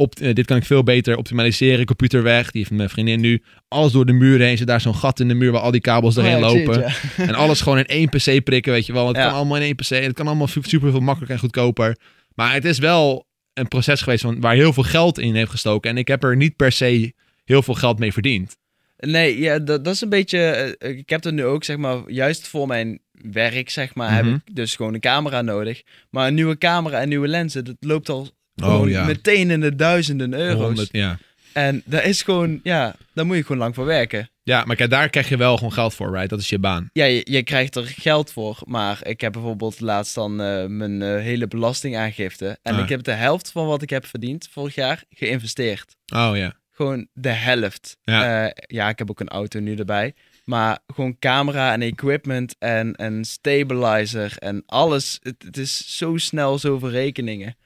op, 0.01 0.14
eh, 0.20 0.34
dit 0.34 0.46
kan 0.46 0.57
ik 0.57 0.64
veel 0.64 0.82
beter 0.82 1.16
optimaliseren. 1.16 1.84
Computer 1.86 2.22
weg, 2.22 2.51
die 2.51 2.61
heeft 2.61 2.72
mijn 2.74 2.88
vriendin 2.90 3.20
nu. 3.20 3.42
Alles 3.68 3.92
door 3.92 4.07
de 4.07 4.12
muur 4.12 4.40
heen. 4.40 4.57
Zit 4.59 4.66
daar 4.66 4.80
zo'n 4.80 4.94
gat 4.94 5.20
in 5.20 5.28
de 5.28 5.34
muur 5.34 5.53
waar 5.53 5.61
al 5.61 5.70
die 5.70 5.80
kabels 5.80 6.16
Oh 6.18 6.24
ja, 6.24 6.30
zie 6.30 6.40
lopen. 6.64 6.82
het, 6.84 7.01
ja. 7.16 7.26
En 7.26 7.34
alles 7.34 7.61
gewoon 7.61 7.78
in 7.78 7.86
één 7.86 8.09
PC 8.09 8.44
prikken, 8.44 8.72
weet 8.72 8.86
je 8.86 8.92
wel. 8.92 9.07
Het 9.09 9.16
Ja. 9.16 9.24
kan 9.26 9.34
allemaal 9.34 9.57
in 9.57 9.62
één 9.62 9.74
PC. 9.74 9.88
Het 9.88 10.12
kan 10.12 10.26
allemaal 10.26 10.46
su- 10.46 10.61
super 10.62 10.90
veel 10.90 11.01
makkelijker 11.01 11.34
en 11.36 11.42
goedkoper. 11.42 11.96
Maar 12.34 12.53
het 12.53 12.64
is 12.64 12.78
wel 12.78 13.26
een 13.55 13.68
proces 13.68 14.03
geweest 14.03 14.22
van, 14.22 14.40
waar 14.40 14.55
heel 14.55 14.72
veel 14.72 14.82
geld 14.82 15.18
in 15.18 15.34
heeft 15.34 15.51
gestoken. 15.51 15.90
En 15.90 15.96
ik 15.98 16.09
heb 16.09 16.24
er 16.24 16.36
niet 16.36 16.57
per 16.57 16.72
se 16.72 17.12
heel 17.44 17.62
veel 17.62 17.74
geld 17.74 17.98
mee 17.98 18.12
verdiend. 18.12 18.57
Nee, 18.96 19.38
ja, 19.38 19.59
dat, 19.59 19.84
dat 19.84 19.94
is 19.94 20.01
een 20.01 20.09
beetje... 20.09 20.38
eh, 20.78 20.90
ik 20.98 21.09
heb 21.11 21.24
het 21.24 21.34
nu 21.34 21.44
ook, 21.44 21.64
zeg 21.64 21.76
maar, 21.76 21.98
juist 22.07 22.48
voor 22.48 22.66
mijn 22.66 22.98
werk, 23.32 23.70
zeg 23.70 23.94
maar, 23.94 24.11
Mhm. 24.24 24.30
heb 24.32 24.40
ik 24.46 24.55
dus 24.57 24.76
gewoon 24.76 24.94
een 24.94 25.01
camera 25.01 25.42
nodig. 25.42 25.82
Maar 26.11 26.26
een 26.26 26.34
nieuwe 26.34 26.59
camera 26.59 27.01
en 27.01 27.09
nieuwe 27.09 27.28
lenzen, 27.28 27.64
dat 27.64 27.76
loopt 27.80 28.09
al 28.09 28.30
Oh, 28.64 28.88
ja. 28.88 29.04
meteen 29.04 29.50
in 29.50 29.61
de 29.61 29.76
duizenden 29.76 30.32
euro's. 30.34 30.61
100, 30.64 30.88
ja. 30.92 31.18
En 31.52 31.82
dat 31.84 32.04
is 32.04 32.22
gewoon, 32.22 32.61
ja, 32.62 32.94
daar 33.14 33.26
moet 33.26 33.36
je 33.36 33.42
gewoon 33.42 33.58
lang 33.58 33.74
voor 33.74 33.84
werken. 33.84 34.30
ja, 34.42 34.64
maar 34.64 34.76
kijk, 34.76 34.90
daar 34.90 35.08
krijg 35.08 35.28
je 35.28 35.36
wel 35.36 35.56
gewoon 35.56 35.72
geld 35.72 35.94
voor, 35.94 36.12
right? 36.12 36.28
Dat 36.28 36.40
is 36.40 36.48
je 36.48 36.58
baan. 36.58 36.90
Ja, 36.92 37.04
je, 37.04 37.20
je 37.30 37.42
krijgt 37.42 37.76
er 37.76 37.86
geld 37.86 38.32
voor, 38.32 38.58
maar 38.64 38.98
ik 39.06 39.20
heb 39.20 39.32
bijvoorbeeld 39.32 39.80
laatst 39.80 40.14
dan 40.14 40.40
eh, 40.42 40.66
mijn 40.66 41.02
eh, 41.02 41.08
hele 41.08 41.46
belastingaangifte. 41.48 42.58
En 42.62 42.74
Ah. 42.74 42.80
ik 42.82 42.88
heb 42.88 43.02
de 43.02 43.12
helft 43.12 43.50
van 43.50 43.66
wat 43.66 43.82
ik 43.82 43.90
heb 43.90 44.06
verdiend 44.06 44.48
vorig 44.50 44.74
jaar 44.74 45.04
geïnvesteerd. 45.11 45.96
Oh 46.14 46.30
ja. 46.34 46.58
Gewoon 46.70 47.08
de 47.12 47.28
helft. 47.28 47.96
Ja. 48.02 48.42
Ja, 48.42 48.54
ja 48.66 48.88
ik 48.88 48.98
heb 48.98 49.11
ook 49.11 49.20
een 49.20 49.28
auto 49.28 49.61
nu 49.61 49.76
erbij. 49.76 50.14
Maar 50.44 50.78
gewoon 50.94 51.18
camera 51.18 51.72
en 51.72 51.82
equipment 51.82 52.54
en, 52.58 52.94
en 52.94 53.24
stabilizer 53.24 54.34
en 54.38 54.62
alles. 54.66 55.18
Het, 55.22 55.42
het 55.44 55.56
is 55.56 55.96
zo 55.96 56.16
snel 56.16 56.58
zoveel 56.58 56.90
rekeningen. 56.90 57.56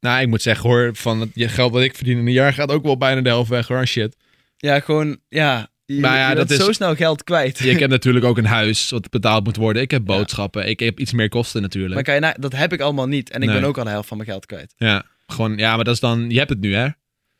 Nou, 0.00 0.20
ik 0.22 0.28
moet 0.28 0.42
zeggen 0.42 0.68
hoor, 0.70 0.90
van 0.94 1.20
het 1.20 1.30
je 1.34 1.48
geld 1.48 1.72
wat 1.72 1.82
ik 1.82 1.94
verdien 1.96 2.18
in 2.18 2.26
een 2.26 2.32
jaar 2.32 2.52
gaat 2.52 2.70
ook 2.70 2.82
wel 2.82 2.96
bijna 2.96 3.20
de 3.20 3.28
helft 3.28 3.50
weg 3.50 3.68
hoor, 3.68 3.86
shit. 3.86 4.16
Ja, 4.56 4.80
gewoon, 4.80 5.18
ja. 5.28 5.68
Je, 5.84 6.00
Maar 6.00 6.16
ja, 6.16 6.28
je 6.28 6.34
dat 6.34 6.50
is- 6.50 6.56
zo 6.58 6.72
snel 6.72 6.94
geld 6.94 7.24
kwijt. 7.24 7.64
Ik 7.64 7.78
heb 7.84 7.90
natuurlijk 7.90 8.24
ook 8.24 8.38
een 8.38 8.44
huis 8.44 8.90
wat 8.90 9.10
betaald 9.10 9.44
moet 9.44 9.56
worden. 9.56 9.82
Ik 9.82 9.90
heb 9.90 10.04
boodschappen. 10.04 10.68
Ik 10.68 10.80
heb 10.80 11.00
iets 11.00 11.12
meer 11.12 11.28
kosten 11.28 11.62
natuurlijk. 11.62 11.94
Maar 11.94 12.02
kan 12.02 12.14
je 12.14 12.20
na, 12.20 12.34
dat 12.38 12.52
heb 12.52 12.72
ik 12.72 12.80
allemaal 12.80 13.06
niet. 13.06 13.30
En 13.30 13.42
ik 13.42 13.48
Nee. 13.48 13.58
ben 13.60 13.68
ook 13.68 13.78
al 13.78 13.84
de 13.84 13.90
helft 13.90 14.08
van 14.08 14.16
mijn 14.16 14.28
geld 14.28 14.46
kwijt. 14.46 14.74
Ja, 14.76 15.04
gewoon, 15.26 15.56
ja, 15.58 15.74
maar 15.76 15.84
dat 15.84 15.94
is 15.94 16.00
dan, 16.00 16.30
je 16.30 16.38
hebt 16.38 16.50
het 16.50 16.60
nu 16.60 16.74
hè. 16.74 16.88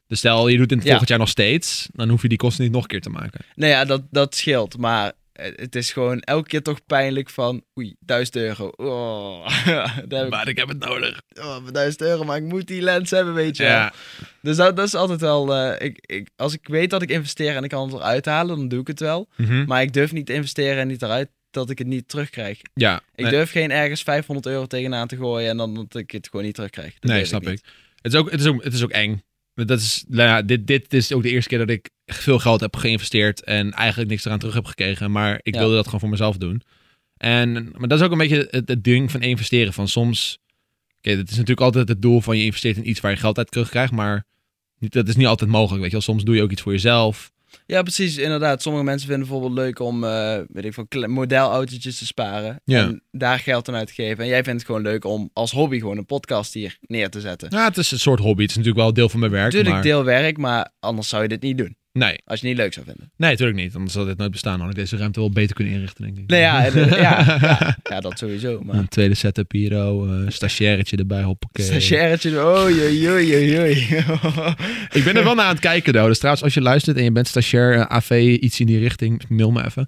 Dus 0.06 0.18
stel 0.18 0.48
je 0.48 0.56
doet 0.56 0.70
het 0.70 0.82
Ja. 0.82 0.88
volgend 0.88 1.08
jaar 1.08 1.18
nog 1.18 1.28
steeds, 1.28 1.88
dan 1.92 2.08
hoef 2.08 2.22
je 2.22 2.28
die 2.28 2.38
kosten 2.38 2.64
niet 2.64 2.72
nog 2.72 2.82
een 2.82 2.88
keer 2.88 3.00
te 3.00 3.10
maken. 3.10 3.40
Nou 3.54 3.72
ja, 3.72 3.84
dat, 3.84 4.02
dat 4.10 4.34
scheelt. 4.34 4.78
Maar 4.78 5.12
het 5.56 5.76
is 5.76 5.92
gewoon 5.92 6.20
elke 6.20 6.48
keer 6.48 6.62
toch 6.62 6.86
pijnlijk 6.86 7.30
van... 7.30 7.62
Oei, 7.78 7.96
1000 8.00 8.36
euro. 8.36 8.66
Oh, 8.76 9.46
heb 9.64 10.12
ik, 10.12 10.28
Maar 10.30 10.48
ik 10.48 10.56
heb 10.58 10.68
het 10.68 10.78
nodig. 10.78 11.20
oh, 11.40 11.56
1000 11.72 12.02
euro, 12.02 12.24
maar 12.24 12.36
ik 12.36 12.42
moet 12.42 12.66
die 12.66 12.82
lens 12.82 13.10
hebben, 13.10 13.34
weet 13.34 13.56
je 13.56 13.62
wel. 13.62 13.72
Ja, 13.72 13.92
Dus 14.42 14.56
dat, 14.56 14.76
dat 14.76 14.86
is 14.86 14.94
altijd 14.94 15.20
wel... 15.20 15.54
eh, 15.56 15.86
ik, 15.86 15.98
ik, 16.06 16.28
als 16.36 16.52
ik 16.54 16.68
weet 16.68 16.90
dat 16.90 17.02
ik 17.02 17.10
investeer 17.10 17.56
en 17.56 17.64
ik 17.64 17.70
kan 17.70 17.88
het 17.88 17.94
eruit 17.98 18.24
halen, 18.26 18.56
dan 18.56 18.68
doe 18.68 18.80
ik 18.80 18.86
het 18.86 19.00
wel. 19.00 19.28
Mhm. 19.36 19.64
Maar 19.64 19.82
ik 19.82 19.92
durf 19.92 20.12
niet 20.12 20.26
te 20.26 20.32
investeren 20.34 20.78
en 20.78 20.88
niet 20.88 21.02
eruit 21.02 21.28
dat 21.50 21.70
ik 21.70 21.78
het 21.78 21.86
niet 21.86 22.08
terugkrijg. 22.08 22.60
ja. 22.74 23.00
Ik 23.14 23.22
nee, 23.24 23.32
durf 23.32 23.50
geen 23.50 23.70
ergens 23.70 24.02
500 24.02 24.46
euro 24.46 24.66
tegenaan 24.66 25.06
te 25.08 25.16
gooien 25.16 25.50
en 25.50 25.56
dan 25.56 25.74
dat 25.74 25.94
ik 25.94 26.10
het 26.10 26.28
gewoon 26.30 26.44
niet 26.44 26.54
terugkrijg. 26.54 26.98
Dat 26.98 27.10
nee 27.10 27.24
snap 27.24 27.40
niet. 27.44 27.50
ik. 27.58 27.64
Het 28.02 28.12
is, 28.12 28.18
ook, 28.18 28.30
het, 28.30 28.40
is 28.40 28.46
ook, 28.46 28.64
het 28.64 28.72
is 28.72 28.82
ook 28.82 28.90
eng. 28.90 29.22
Dat 29.66 29.80
is, 29.80 30.04
nou 30.08 30.28
ja, 30.28 30.42
dit, 30.42 30.66
dit 30.66 30.94
is 30.94 31.12
ook 31.12 31.22
de 31.22 31.30
eerste 31.30 31.48
keer 31.48 31.58
dat 31.58 31.68
ik 31.70 31.90
veel 32.06 32.38
geld 32.38 32.60
heb 32.60 32.76
geïnvesteerd 32.76 33.44
en 33.44 33.72
eigenlijk 33.72 34.10
niks 34.10 34.24
eraan 34.24 34.38
terug 34.38 34.54
heb 34.54 34.64
gekregen. 34.64 35.10
Maar 35.10 35.40
ik 35.42 35.54
Ja. 35.54 35.60
wilde 35.60 35.74
dat 35.74 35.84
gewoon 35.84 36.00
voor 36.00 36.08
mezelf 36.08 36.36
doen. 36.36 36.62
En, 37.16 37.52
maar 37.52 37.88
dat 37.88 37.98
is 37.98 38.04
ook 38.04 38.12
een 38.12 38.18
beetje 38.18 38.48
het, 38.50 38.68
het 38.68 38.84
ding 38.84 39.10
van 39.10 39.22
investeren. 39.22 39.72
Van 39.72 39.88
soms, 39.88 40.38
oké, 40.98 41.10
het 41.10 41.26
is 41.30 41.34
natuurlijk 41.36 41.60
altijd 41.60 41.88
het 41.88 42.02
doel 42.02 42.20
van 42.20 42.36
je 42.38 42.44
investeert 42.44 42.76
in 42.76 42.88
iets 42.88 43.00
waar 43.00 43.10
je 43.10 43.16
geld 43.16 43.38
uit 43.38 43.50
terugkrijgt. 43.50 43.92
Maar 43.92 44.24
niet, 44.78 44.92
dat 44.92 45.08
is 45.08 45.16
niet 45.16 45.26
altijd 45.26 45.50
mogelijk, 45.50 45.80
weet 45.82 45.90
je 45.90 45.96
wel. 45.96 46.06
Soms 46.06 46.24
doe 46.24 46.34
je 46.34 46.42
ook 46.42 46.50
iets 46.50 46.62
voor 46.62 46.72
jezelf. 46.72 47.32
Ja, 47.66 47.82
precies. 47.82 48.16
Inderdaad. 48.16 48.62
Sommige 48.62 48.84
mensen 48.84 49.08
vinden 49.08 49.28
bijvoorbeeld 49.28 49.58
leuk 49.58 49.78
om, 49.78 50.04
eh 50.04 50.38
weet 50.48 50.64
ik 50.64 50.74
veel, 50.74 51.08
modelautootjes 51.08 51.98
te 51.98 52.06
sparen. 52.06 52.60
Ja. 52.64 52.82
En 52.82 53.02
daar 53.10 53.38
geld 53.38 53.68
aan 53.68 53.74
uit 53.74 53.86
te 53.86 53.92
geven. 53.92 54.24
En 54.24 54.30
jij 54.30 54.44
vindt 54.44 54.58
het 54.58 54.66
gewoon 54.66 54.82
leuk 54.82 55.04
om 55.04 55.30
als 55.32 55.50
hobby 55.50 55.78
gewoon 55.78 55.96
een 55.96 56.06
podcast 56.06 56.54
hier 56.54 56.78
neer 56.80 57.10
te 57.10 57.20
zetten. 57.20 57.48
Ja, 57.50 57.64
het 57.64 57.76
is 57.76 57.90
een 57.90 57.98
soort 57.98 58.20
hobby. 58.20 58.42
Het 58.42 58.50
is 58.50 58.56
natuurlijk 58.56 58.84
wel 58.84 58.92
deel 58.92 59.08
van 59.08 59.20
mijn 59.20 59.32
werk. 59.32 59.44
Natuurlijk 59.44 59.74
maar... 59.74 59.82
deel 59.82 60.04
werk, 60.04 60.36
maar 60.36 60.70
anders 60.80 61.08
zou 61.08 61.22
je 61.22 61.28
dit 61.28 61.42
niet 61.42 61.58
doen. 61.58 61.76
Nee, 61.92 62.20
Als 62.24 62.40
je 62.40 62.46
het 62.46 62.56
niet 62.56 62.56
leuk 62.56 62.72
zou 62.72 62.86
vinden. 62.86 63.10
nee, 63.16 63.30
natuurlijk 63.30 63.58
niet. 63.58 63.74
Anders 63.74 63.94
had 63.94 64.06
dit 64.06 64.16
nooit 64.18 64.30
bestaan. 64.30 64.52
Dan 64.52 64.60
had 64.66 64.70
ik 64.70 64.76
deze 64.76 64.96
ruimte 64.96 65.20
wel 65.20 65.30
beter 65.30 65.54
kunnen 65.56 65.74
inrichten, 65.74 66.04
denk 66.04 66.18
ik. 66.18 66.26
Nee, 66.26 66.40
ja, 66.40 66.64
en, 66.66 66.72
eh, 66.74 67.00
ja, 67.00 67.24
ja, 67.40 67.76
ja, 67.82 68.00
dat 68.00 68.18
sowieso. 68.18 68.60
Maar 68.64 68.76
Een 68.76 68.88
tweede 68.88 69.14
setup 69.14 69.52
hier, 69.52 69.84
oh, 69.86 70.08
een 70.10 70.32
stagiairetje 70.40 70.96
erbij, 70.96 71.22
hoppakee. 71.22 71.64
stagiairetje, 71.64 72.30
oei, 72.44 72.80
oei, 72.86 73.10
oei, 73.10 73.58
oei. 73.58 73.72
Ik 74.98 75.04
ben 75.04 75.16
er 75.16 75.24
wel 75.24 75.34
naar 75.34 75.44
aan 75.44 75.50
het 75.50 75.60
kijken, 75.60 75.92
though. 75.92 76.06
Dus 76.08 76.16
trouwens, 76.18 76.44
als 76.44 76.54
je 76.54 76.60
luistert 76.60 76.96
en 76.96 77.04
je 77.04 77.12
bent 77.12 77.28
stagiair, 77.28 77.74
eh, 77.74 77.96
AV, 77.96 78.36
iets 78.40 78.60
in 78.60 78.66
die 78.66 78.78
richting, 78.78 79.22
mail 79.28 79.50
me 79.50 79.64
even. 79.64 79.86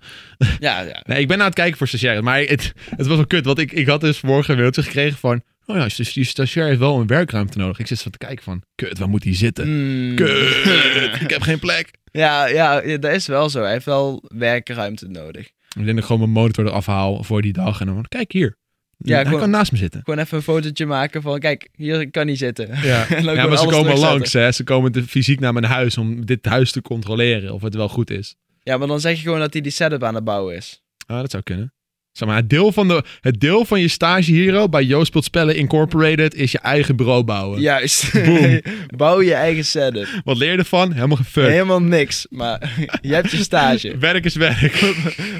ja, 0.58 0.80
ja. 0.80 1.00
Nee, 1.06 1.20
ik 1.20 1.28
ben 1.28 1.38
aan 1.38 1.44
het 1.46 1.54
kijken 1.54 1.78
voor 1.78 1.88
stagiair. 1.88 2.22
Maar 2.22 2.38
het, 2.40 2.72
het 2.96 3.06
was 3.06 3.16
wel 3.16 3.26
kut, 3.26 3.44
want 3.44 3.58
ik, 3.58 3.72
ik 3.72 3.86
had 3.86 4.00
dus 4.00 4.20
morgen 4.20 4.54
een 4.54 4.60
mailtje 4.60 4.82
gekregen 4.82 5.18
van... 5.18 5.42
Oh 5.66 5.76
ja, 5.76 5.88
dus 5.96 6.12
die 6.12 6.24
stagiair 6.24 6.66
heeft 6.66 6.78
wel 6.78 7.00
een 7.00 7.06
werkruimte 7.06 7.58
nodig. 7.58 7.78
Ik 7.78 7.86
zit 7.86 7.98
zo 7.98 8.10
te 8.10 8.18
kijken 8.18 8.44
van, 8.44 8.62
kut, 8.74 8.98
waar 8.98 9.08
moet 9.08 9.24
hij 9.24 9.34
zitten? 9.34 9.68
Mm. 9.68 10.14
Kut, 10.14 11.20
ik 11.20 11.30
heb 11.30 11.42
geen 11.42 11.58
plek. 11.58 11.90
Ja, 12.12 12.46
ja, 12.46 12.80
dat 12.98 13.12
is 13.12 13.26
wel 13.26 13.48
zo. 13.50 13.60
Hij 13.62 13.72
heeft 13.72 13.84
wel 13.84 14.24
werkruimte 14.28 15.08
nodig. 15.08 15.46
Ik 15.46 15.52
denk 15.74 15.86
dat 15.86 15.96
ik 15.96 16.04
gewoon 16.04 16.20
mijn 16.20 16.30
monitor 16.32 16.66
eraf 16.66 16.86
haal 16.86 17.22
voor 17.24 17.42
die 17.42 17.52
dag. 17.52 17.80
En 17.80 17.86
dan, 17.86 18.04
kijk 18.08 18.32
hier. 18.32 18.56
Ja, 18.98 19.14
hij 19.14 19.24
gewoon- 19.24 19.40
kan 19.40 19.50
naast 19.50 19.72
me 19.72 19.78
zitten. 19.78 20.00
Gewoon 20.04 20.18
even 20.20 20.36
een 20.36 20.42
fotootje 20.42 20.86
maken 20.86 21.22
van, 21.22 21.38
kijk, 21.38 21.68
hier 21.72 22.10
kan 22.10 22.26
hij 22.26 22.36
zitten. 22.36 22.68
Ja, 22.82 23.08
En 23.08 23.24
ja 23.24 23.46
maar 23.46 23.58
ze 23.58 23.66
komen 23.66 23.98
langs. 23.98 24.32
Hè. 24.32 24.52
Ze 24.52 24.64
komen 24.64 24.92
de, 24.92 25.02
fysiek 25.02 25.40
naar 25.40 25.52
mijn 25.52 25.64
huis 25.64 25.98
om 25.98 26.26
dit 26.26 26.44
huis 26.46 26.72
te 26.72 26.82
controleren. 26.82 27.52
Of 27.54 27.62
het 27.62 27.74
wel 27.74 27.88
goed 27.88 28.10
is. 28.10 28.34
Ja, 28.62 28.76
maar 28.76 28.88
dan 28.88 29.00
zeg 29.00 29.16
je 29.16 29.22
gewoon 29.22 29.40
dat 29.40 29.52
hij 29.52 29.62
die 29.62 29.72
setup 29.72 30.02
aan 30.04 30.14
het 30.14 30.24
bouwen 30.24 30.56
is. 30.56 30.82
Ah, 31.06 31.20
dat 31.20 31.30
zou 31.30 31.42
kunnen. 31.42 31.72
Zeg 32.12 32.28
maar, 32.28 32.36
het 32.36 32.50
deel 32.50 32.72
van, 32.72 32.88
de, 32.88 33.04
het 33.20 33.40
deel 33.40 33.64
van 33.64 33.80
je 33.80 33.88
stage 33.88 34.30
hier 34.30 34.68
bij 34.68 34.84
Joost 34.84 35.06
Speelt 35.06 35.24
Spellen 35.24 35.56
Incorporated 35.56 36.34
is 36.34 36.52
je 36.52 36.58
eigen 36.58 36.96
bureau 36.96 37.24
bouwen. 37.24 37.60
Juist. 37.60 38.12
Boom. 38.12 38.60
Bouw 38.96 39.20
je 39.20 39.34
eigen 39.34 39.64
setup. 39.64 40.08
Wat 40.24 40.36
leer 40.36 40.52
je 40.52 40.58
ervan? 40.58 40.92
Helemaal 40.92 41.16
geen 41.16 41.26
fuck. 41.26 41.48
Helemaal 41.48 41.82
niks. 41.82 42.26
Maar 42.30 42.74
je 43.02 43.14
hebt 43.14 43.30
je 43.30 43.36
stage. 43.36 43.98
Werk 43.98 44.24
is 44.24 44.34
werk. 44.34 44.94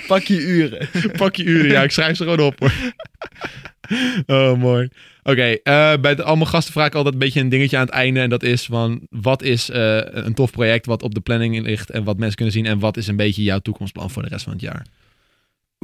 Pak 0.07 0.23
je 0.23 0.41
uren. 0.41 0.89
Pak 1.17 1.37
je 1.37 1.45
uren. 1.45 1.71
Ja, 1.71 1.83
ik 1.83 1.91
schrijf 1.91 2.17
ze 2.17 2.23
gewoon 2.23 2.47
op 2.47 2.59
hoor. 2.59 2.73
Oh, 4.27 4.59
mooi. 4.59 4.89
Oké, 5.23 5.43
eh, 5.63 5.93
bij 6.01 6.15
de, 6.15 6.23
allemaal 6.23 6.47
gasten 6.47 6.73
vraag 6.73 6.87
ik 6.87 6.95
altijd 6.95 7.15
een 7.15 7.21
beetje 7.21 7.41
een 7.41 7.49
dingetje 7.49 7.77
aan 7.77 7.85
het 7.87 7.95
einde. 7.95 8.21
En 8.21 8.31
dat 8.31 8.43
is 8.43 8.65
van, 8.65 9.01
wat 9.11 9.43
is 9.43 9.71
eh, 9.71 10.01
een 10.03 10.35
tof 10.35 10.51
project 10.51 10.87
wat 10.87 11.03
op 11.03 11.15
de 11.15 11.21
planning 11.21 11.63
ligt 11.63 11.91
en 11.91 12.05
wat 12.05 12.19
mensen 12.19 12.37
kunnen 12.37 12.55
zien? 12.55 12.67
En 12.67 12.79
wat 12.79 12.97
is 12.97 13.07
een 13.07 13.17
beetje 13.17 13.43
jouw 13.43 13.59
toekomstplan 13.59 14.11
voor 14.11 14.23
de 14.23 14.29
rest 14.29 14.45
van 14.45 14.53
het 14.53 14.63
jaar? 14.63 14.87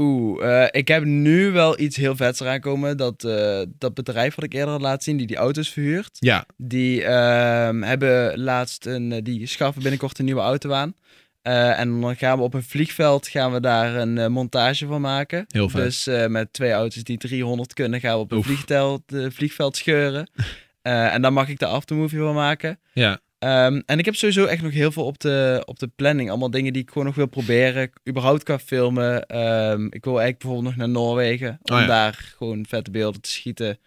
Oeh, 0.01 0.62
eh, 0.62 0.68
ik 0.70 0.88
heb 0.88 1.05
nu 1.05 1.51
wel 1.51 1.80
iets 1.80 1.96
heel 1.96 2.16
vets 2.16 2.40
eraan 2.40 2.61
komen. 2.61 2.96
Dat, 2.96 3.24
eh, 3.24 3.62
dat 3.78 3.94
bedrijf 3.94 4.34
wat 4.34 4.44
ik 4.44 4.53
eerder 4.53 4.70
had 4.70 4.80
laten 4.80 5.03
zien, 5.03 5.16
die 5.16 5.26
die 5.26 5.36
auto's 5.36 5.68
verhuurt. 5.68 6.16
Ja, 6.18 6.46
Die 6.57 7.05
ehm, 7.05 7.82
hebben 7.82 8.38
laatst 8.38 8.86
een, 8.86 9.12
eh, 9.12 9.22
die 9.22 9.46
schaffen 9.46 9.82
binnenkort 9.82 10.18
een 10.18 10.24
nieuwe 10.24 10.40
auto 10.40 10.72
aan. 10.72 10.94
En 11.42 12.01
dan 12.01 12.16
gaan 12.16 12.38
we 12.38 12.44
op 12.44 12.55
een 12.55 12.62
vliegveld 12.62 13.28
gaan 13.28 13.53
we 13.53 13.61
daar 13.61 13.94
een 13.94 14.32
montage 14.32 14.86
van 14.86 15.01
maken. 15.01 15.44
Heel 15.49 15.68
vet. 15.68 15.82
Dus 15.82 16.09
met 16.28 16.53
twee 16.53 16.72
auto's 16.72 17.03
die 17.03 17.18
300 17.18 17.74
kunnen, 17.74 18.01
gaan 18.01 18.14
we 18.14 18.20
op 18.20 18.32
een 18.32 18.42
vliegveld, 18.42 19.03
vliegveld 19.28 19.76
scheuren. 19.76 20.30
En 20.82 21.22
daar 21.22 21.32
mag 21.32 21.49
ik 21.49 21.59
de 21.59 21.66
aftermovie 21.66 22.18
van 22.18 22.34
maken. 22.34 22.78
ja. 22.92 23.20
Ehm, 23.39 23.80
en 23.86 23.99
ik 23.99 24.05
heb 24.05 24.14
sowieso 24.14 24.45
echt 24.45 24.62
nog 24.62 24.72
heel 24.72 24.93
veel 24.93 25.05
op 25.05 25.18
de, 25.18 25.62
op 25.64 25.78
de 25.78 25.91
planning. 25.97 26.28
Allemaal 26.28 26.51
dingen 26.51 26.72
die 26.72 26.82
ik 26.82 26.89
gewoon 26.89 27.07
nog 27.07 27.14
wil 27.14 27.26
proberen. 27.26 27.91
Überhaupt 28.09 28.43
qua 28.43 28.59
filmen. 28.59 29.26
Ehm, 29.26 29.84
ik 29.84 30.05
wil 30.05 30.20
eigenlijk 30.20 30.39
bijvoorbeeld 30.39 30.76
nog 30.76 30.76
naar 30.76 30.89
Noorwegen. 30.89 31.59
Om 31.62 31.74
Oh 31.74 31.80
ja. 31.80 31.86
daar 31.86 32.32
gewoon 32.36 32.66
vette 32.68 32.91
beelden 32.91 33.20
te 33.20 33.30
schieten. 33.30 33.78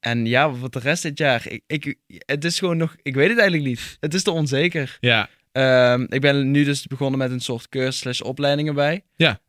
En 0.00 0.26
ja, 0.26 0.50
wat 0.50 0.72
de 0.72 0.78
rest 0.78 1.02
dit 1.02 1.18
jaar. 1.18 1.46
Ik, 1.48 1.62
ik, 1.66 1.98
het 2.06 2.44
is 2.44 2.58
gewoon 2.58 2.76
nog... 2.76 2.96
Ik 3.02 3.14
weet 3.14 3.28
het 3.28 3.38
eigenlijk 3.38 3.68
niet. 3.68 3.96
Het 4.00 4.14
is 4.14 4.22
te 4.22 4.30
onzeker. 4.30 4.96
Ja, 5.00 5.28
Ehm, 5.54 6.06
ik 6.08 6.20
ben 6.20 6.50
nu 6.50 6.64
dus 6.64 6.86
begonnen 6.86 7.18
met 7.18 7.30
een 7.30 7.40
soort 7.40 7.68
cursus 7.68 7.98
slash 7.98 8.20
opleiding 8.20 8.68
erbij. 8.68 9.04
Ja. 9.16 9.40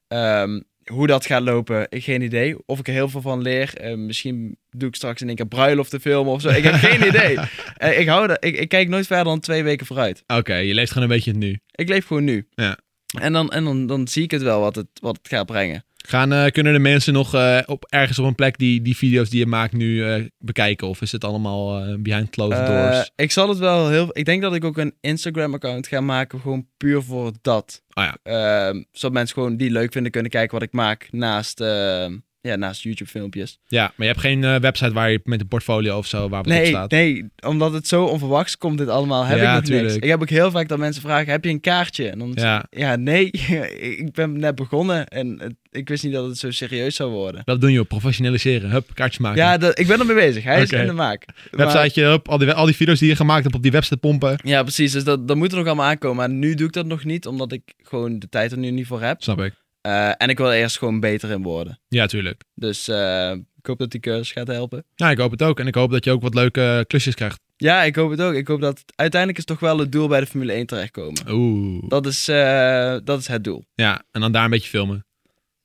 Hoe 0.91 1.07
dat 1.07 1.25
gaat 1.25 1.41
lopen, 1.41 1.87
ik 1.89 2.03
geen 2.03 2.21
idee. 2.21 2.55
Of 2.65 2.79
ik 2.79 2.87
er 2.87 2.93
heel 2.93 3.09
veel 3.09 3.21
van 3.21 3.41
leer. 3.41 3.77
Eh, 3.77 3.95
misschien 3.95 4.57
doe 4.69 4.87
ik 4.87 4.95
straks 4.95 5.21
in 5.21 5.27
één 5.27 5.35
keer 5.35 5.47
bruiloft 5.47 5.95
filmen 6.01 6.33
of 6.33 6.41
zo. 6.41 6.49
Ik 6.49 6.63
heb 6.63 6.73
geen 6.73 7.07
idee. 7.07 7.37
Eh, 7.75 7.99
ik, 7.99 8.07
hou 8.07 8.27
dat, 8.27 8.45
ik, 8.45 8.57
ik 8.57 8.69
kijk 8.69 8.87
nooit 8.87 9.07
verder 9.07 9.25
dan 9.25 9.39
twee 9.39 9.63
weken 9.63 9.85
vooruit. 9.85 10.23
oké. 10.27 10.55
je 10.55 10.73
leeft 10.73 10.91
gewoon 10.91 11.09
een 11.09 11.15
beetje 11.15 11.31
het 11.31 11.39
nu. 11.39 11.59
Ik 11.71 11.89
leef 11.89 12.05
gewoon 12.05 12.23
nu. 12.23 12.47
Ja. 12.49 12.77
En, 13.19 13.33
dan, 13.33 13.49
en 13.49 13.63
dan, 13.63 13.87
dan 13.87 14.07
zie 14.07 14.23
ik 14.23 14.31
het 14.31 14.41
wel 14.41 14.59
wat 14.59 14.75
het, 14.75 14.87
wat 14.93 15.17
het 15.17 15.27
gaat 15.27 15.45
brengen. 15.45 15.85
Gaan, 16.07 16.33
eh, 16.33 16.51
kunnen 16.51 16.73
de 16.73 16.79
mensen 16.79 17.13
nog 17.13 17.33
eh, 17.33 17.59
op, 17.65 17.85
ergens 17.89 18.19
op 18.19 18.25
een 18.25 18.35
plek 18.35 18.57
die, 18.57 18.81
die 18.81 18.97
video's 18.97 19.29
die 19.29 19.39
je 19.39 19.45
maakt 19.45 19.73
nu 19.73 20.03
eh, 20.03 20.25
bekijken? 20.37 20.87
Of 20.87 21.01
is 21.01 21.11
het 21.11 21.23
allemaal 21.23 21.79
eh, 21.79 21.95
behind 21.99 22.29
closed 22.29 22.67
doors? 22.67 23.11
ik 23.15 23.31
zal 23.31 23.49
het 23.49 23.57
wel 23.57 23.89
heel... 23.89 24.09
Ik 24.11 24.25
denk 24.25 24.41
dat 24.41 24.55
ik 24.55 24.63
ook 24.63 24.77
een 24.77 24.95
Instagram-account 25.01 25.87
ga 25.87 26.01
maken, 26.01 26.39
gewoon 26.39 26.67
puur 26.77 27.03
voor 27.03 27.31
dat. 27.41 27.83
Oh 27.93 28.03
ja. 28.03 28.17
Ehm, 28.23 28.83
zodat 28.91 29.13
mensen 29.13 29.35
gewoon 29.35 29.57
die 29.57 29.71
leuk 29.71 29.91
vinden 29.91 30.11
kunnen 30.11 30.31
kijken 30.31 30.53
wat 30.53 30.67
ik 30.67 30.73
maak 30.73 31.07
naast, 31.11 31.61
ehm, 31.61 32.17
ja, 32.45 32.55
naast 32.55 32.81
YouTube-filmpjes. 32.81 33.59
Ja, 33.67 33.81
maar 33.81 33.93
je 34.07 34.13
hebt 34.13 34.19
geen 34.19 34.43
eh, 34.43 34.55
website 34.55 34.93
waar 34.93 35.11
je 35.11 35.19
met 35.23 35.41
een 35.41 35.47
portfolio 35.47 35.97
of 35.97 36.07
zo 36.07 36.19
waar 36.19 36.29
wat 36.29 36.39
op 36.39 36.45
Nee, 36.45 36.65
staat? 36.65 36.91
nee, 36.91 37.29
omdat 37.45 37.73
het 37.73 37.87
zo 37.87 38.03
onverwachts 38.05 38.57
komt 38.57 38.77
dit 38.77 38.87
allemaal, 38.87 39.23
heb 39.25 39.37
Ja, 39.37 39.43
ik 39.43 39.47
nog 39.49 39.55
niks. 39.55 39.67
tuurlijk. 39.81 40.03
Ik 40.03 40.09
heb 40.09 40.21
ook 40.21 40.29
heel 40.29 40.51
vaak 40.51 40.67
dat 40.67 40.77
mensen 40.77 41.01
vragen, 41.01 41.31
heb 41.31 41.43
je 41.43 41.49
een 41.49 41.59
kaartje? 41.61 42.09
En 42.09 42.19
dan 42.19 42.31
Ja. 42.35 42.65
ja, 42.69 42.95
nee, 42.95 43.31
ik 44.05 44.11
ben 44.11 44.39
net 44.39 44.55
begonnen 44.55 45.07
en 45.07 45.39
het- 45.39 45.55
ik 45.71 45.89
wist 45.89 46.03
niet 46.03 46.13
dat 46.13 46.27
het 46.27 46.37
zo 46.37 46.51
serieus 46.51 46.95
zou 46.95 47.11
worden. 47.11 47.41
Dat 47.45 47.61
doen 47.61 47.71
je 47.71 47.83
professionaliseren. 47.83 48.69
Hup, 48.71 48.89
kaartjes 48.93 49.21
maken. 49.21 49.41
Ja, 49.41 49.57
dat, 49.57 49.79
ik 49.79 49.87
ben 49.87 49.99
ermee 49.99 50.15
bezig. 50.15 50.43
Hij 50.43 50.61
is 50.61 50.71
in 50.71 50.85
de 50.85 50.91
maak. 50.93 51.25
Maar- 51.51 51.67
Websiteje, 51.71 52.07
hup, 52.07 52.27
al 52.29 52.37
die, 52.37 52.51
al 52.51 52.65
die 52.65 52.75
video's 52.75 52.99
die 52.99 53.09
je 53.09 53.15
gemaakt 53.15 53.43
hebt 53.43 53.55
op 53.55 53.61
die 53.61 53.71
website 53.71 53.97
pompen. 53.97 54.39
ja, 54.43 54.61
precies. 54.63 54.91
Dus 54.91 55.03
dat, 55.03 55.27
dat 55.27 55.37
moet 55.37 55.51
er 55.51 55.57
nog 55.57 55.65
allemaal 55.65 55.85
aankomen. 55.85 56.17
Maar 56.17 56.29
nu 56.29 56.53
doe 56.55 56.67
ik 56.67 56.73
dat 56.73 56.85
nog 56.85 57.03
niet, 57.03 57.27
omdat 57.27 57.51
ik 57.51 57.61
gewoon 57.83 58.19
de 58.19 58.29
tijd 58.29 58.51
er 58.51 58.57
nu 58.57 58.71
niet 58.71 58.87
voor 58.87 59.01
heb. 59.01 59.21
Snap 59.23 59.41
ik. 59.41 59.53
Eh, 59.85 60.11
en 60.17 60.29
ik 60.29 60.37
wil 60.37 60.51
er 60.51 60.57
eerst 60.57 60.77
gewoon 60.77 60.99
beter 60.99 61.29
in 61.29 61.43
worden. 61.43 61.79
Ja, 61.87 62.05
tuurlijk. 62.05 62.43
Dus 62.53 62.87
eh, 62.87 63.31
ik 63.31 63.65
hoop 63.65 63.77
dat 63.77 63.91
die 63.91 63.99
cursus 63.99 64.31
gaat 64.31 64.47
helpen. 64.47 64.85
Ja, 64.95 65.11
ik 65.11 65.17
hoop 65.17 65.31
het 65.31 65.43
ook. 65.43 65.59
En 65.59 65.67
ik 65.67 65.75
hoop 65.75 65.91
dat 65.91 66.03
je 66.03 66.11
ook 66.11 66.21
wat 66.21 66.33
leuke 66.33 66.85
klusjes 66.87 67.15
krijgt. 67.15 67.39
Ja, 67.57 67.83
ik 67.83 67.95
hoop 67.95 68.09
het 68.09 68.21
ook. 68.21 68.33
Ik 68.33 68.47
hoop 68.47 68.61
dat 68.61 68.83
uiteindelijk 68.95 69.39
is 69.39 69.45
toch 69.45 69.59
wel 69.59 69.77
het 69.79 69.91
doel 69.91 70.07
bij 70.07 70.19
de 70.19 70.25
Formule 70.25 70.53
1 70.53 70.65
terechtkomen. 70.65 71.29
Oeh. 71.29 71.83
Dat 71.87 72.05
is, 72.05 72.27
eh, 72.27 72.97
dat 73.03 73.19
is 73.19 73.27
het 73.27 73.43
doel. 73.43 73.65
Ja, 73.75 74.03
en 74.11 74.21
dan 74.21 74.31
daar 74.31 74.43
een 74.43 74.49
beetje 74.49 74.69
filmen. 74.69 75.05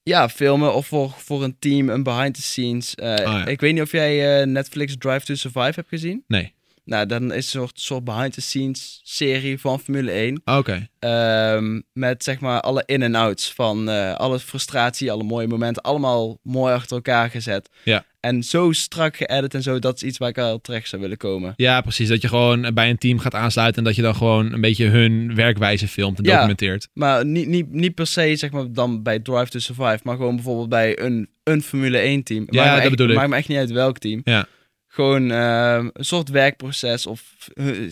Ja, 0.02 0.28
filmen 0.28 0.74
of 0.74 0.86
voor, 0.86 1.10
voor 1.10 1.44
een 1.44 1.56
team, 1.58 1.88
een 1.88 2.02
behind 2.02 2.34
the 2.34 2.42
scenes. 2.42 2.94
Eh, 2.94 3.16
ja. 3.16 3.46
Ik 3.46 3.60
weet 3.60 3.72
niet 3.72 3.82
of 3.82 3.92
jij 3.92 4.40
eh, 4.40 4.46
Netflix 4.46 4.96
Drive 4.98 5.24
to 5.24 5.34
Survive 5.34 5.72
hebt 5.74 5.88
gezien. 5.88 6.24
Nee. 6.26 6.54
Nou, 6.84 7.06
dan 7.06 7.22
is 7.22 7.28
het 7.28 7.34
een 7.54 7.60
soort, 7.60 7.80
soort 7.80 8.04
behind-the-scenes 8.04 9.00
serie 9.04 9.60
van 9.60 9.80
Formule 9.80 10.10
1. 10.12 10.40
Oké. 10.44 10.88
Ehm, 10.98 11.80
met 11.92 12.24
zeg 12.24 12.40
maar 12.40 12.60
alle 12.60 12.82
in- 12.86 13.02
en 13.02 13.14
outs 13.14 13.52
van 13.52 13.88
eh, 13.88 14.14
alle 14.14 14.38
frustratie, 14.38 15.12
alle 15.12 15.22
mooie 15.24 15.46
momenten. 15.46 15.82
Allemaal 15.82 16.38
mooi 16.42 16.74
achter 16.74 16.96
elkaar 16.96 17.30
gezet. 17.30 17.68
Ja. 17.84 18.04
En 18.20 18.42
zo 18.42 18.72
strak 18.72 19.16
geëdit 19.16 19.54
en 19.54 19.62
zo, 19.62 19.78
dat 19.78 19.96
is 19.96 20.02
iets 20.02 20.18
waar 20.18 20.28
ik 20.28 20.34
wel 20.36 20.60
terecht 20.60 20.88
zou 20.88 21.02
willen 21.02 21.16
komen. 21.16 21.52
Ja, 21.56 21.80
precies. 21.80 22.08
Dat 22.08 22.22
je 22.22 22.28
gewoon 22.28 22.74
bij 22.74 22.90
een 22.90 22.98
team 22.98 23.18
gaat 23.18 23.34
aansluiten 23.34 23.78
en 23.78 23.84
dat 23.84 23.96
je 23.96 24.02
dan 24.02 24.14
gewoon 24.14 24.52
een 24.52 24.60
beetje 24.60 24.86
hun 24.86 25.34
werkwijze 25.34 25.88
filmt 25.88 26.18
en 26.18 26.24
Ja. 26.24 26.34
documenteert. 26.34 26.88
Maar 26.92 27.26
niet, 27.26 27.46
niet, 27.46 27.72
niet 27.72 27.94
per 27.94 28.06
se 28.06 28.36
zeg 28.36 28.50
maar 28.50 28.72
dan 28.72 29.02
bij 29.02 29.18
Drive 29.18 29.48
to 29.48 29.58
Survive, 29.58 29.98
maar 30.02 30.16
gewoon 30.16 30.34
bijvoorbeeld 30.34 30.68
bij 30.68 30.98
een, 31.00 31.28
een 31.42 31.62
Formule 31.62 31.98
1 31.98 32.22
team. 32.22 32.46
Ja, 32.50 32.60
maakt 32.62 32.70
dat 32.74 32.80
echt, 32.80 32.90
bedoel 32.90 33.08
ik. 33.08 33.14
Maakt 33.14 33.28
me 33.28 33.36
echt 33.36 33.48
niet 33.48 33.58
uit 33.58 33.70
welk 33.70 33.98
team. 33.98 34.20
Ja. 34.24 34.46
Gewoon 34.92 35.30
ehm, 35.30 35.88
een 35.92 36.04
soort 36.04 36.28
werkproces 36.28 37.06
of 37.06 37.48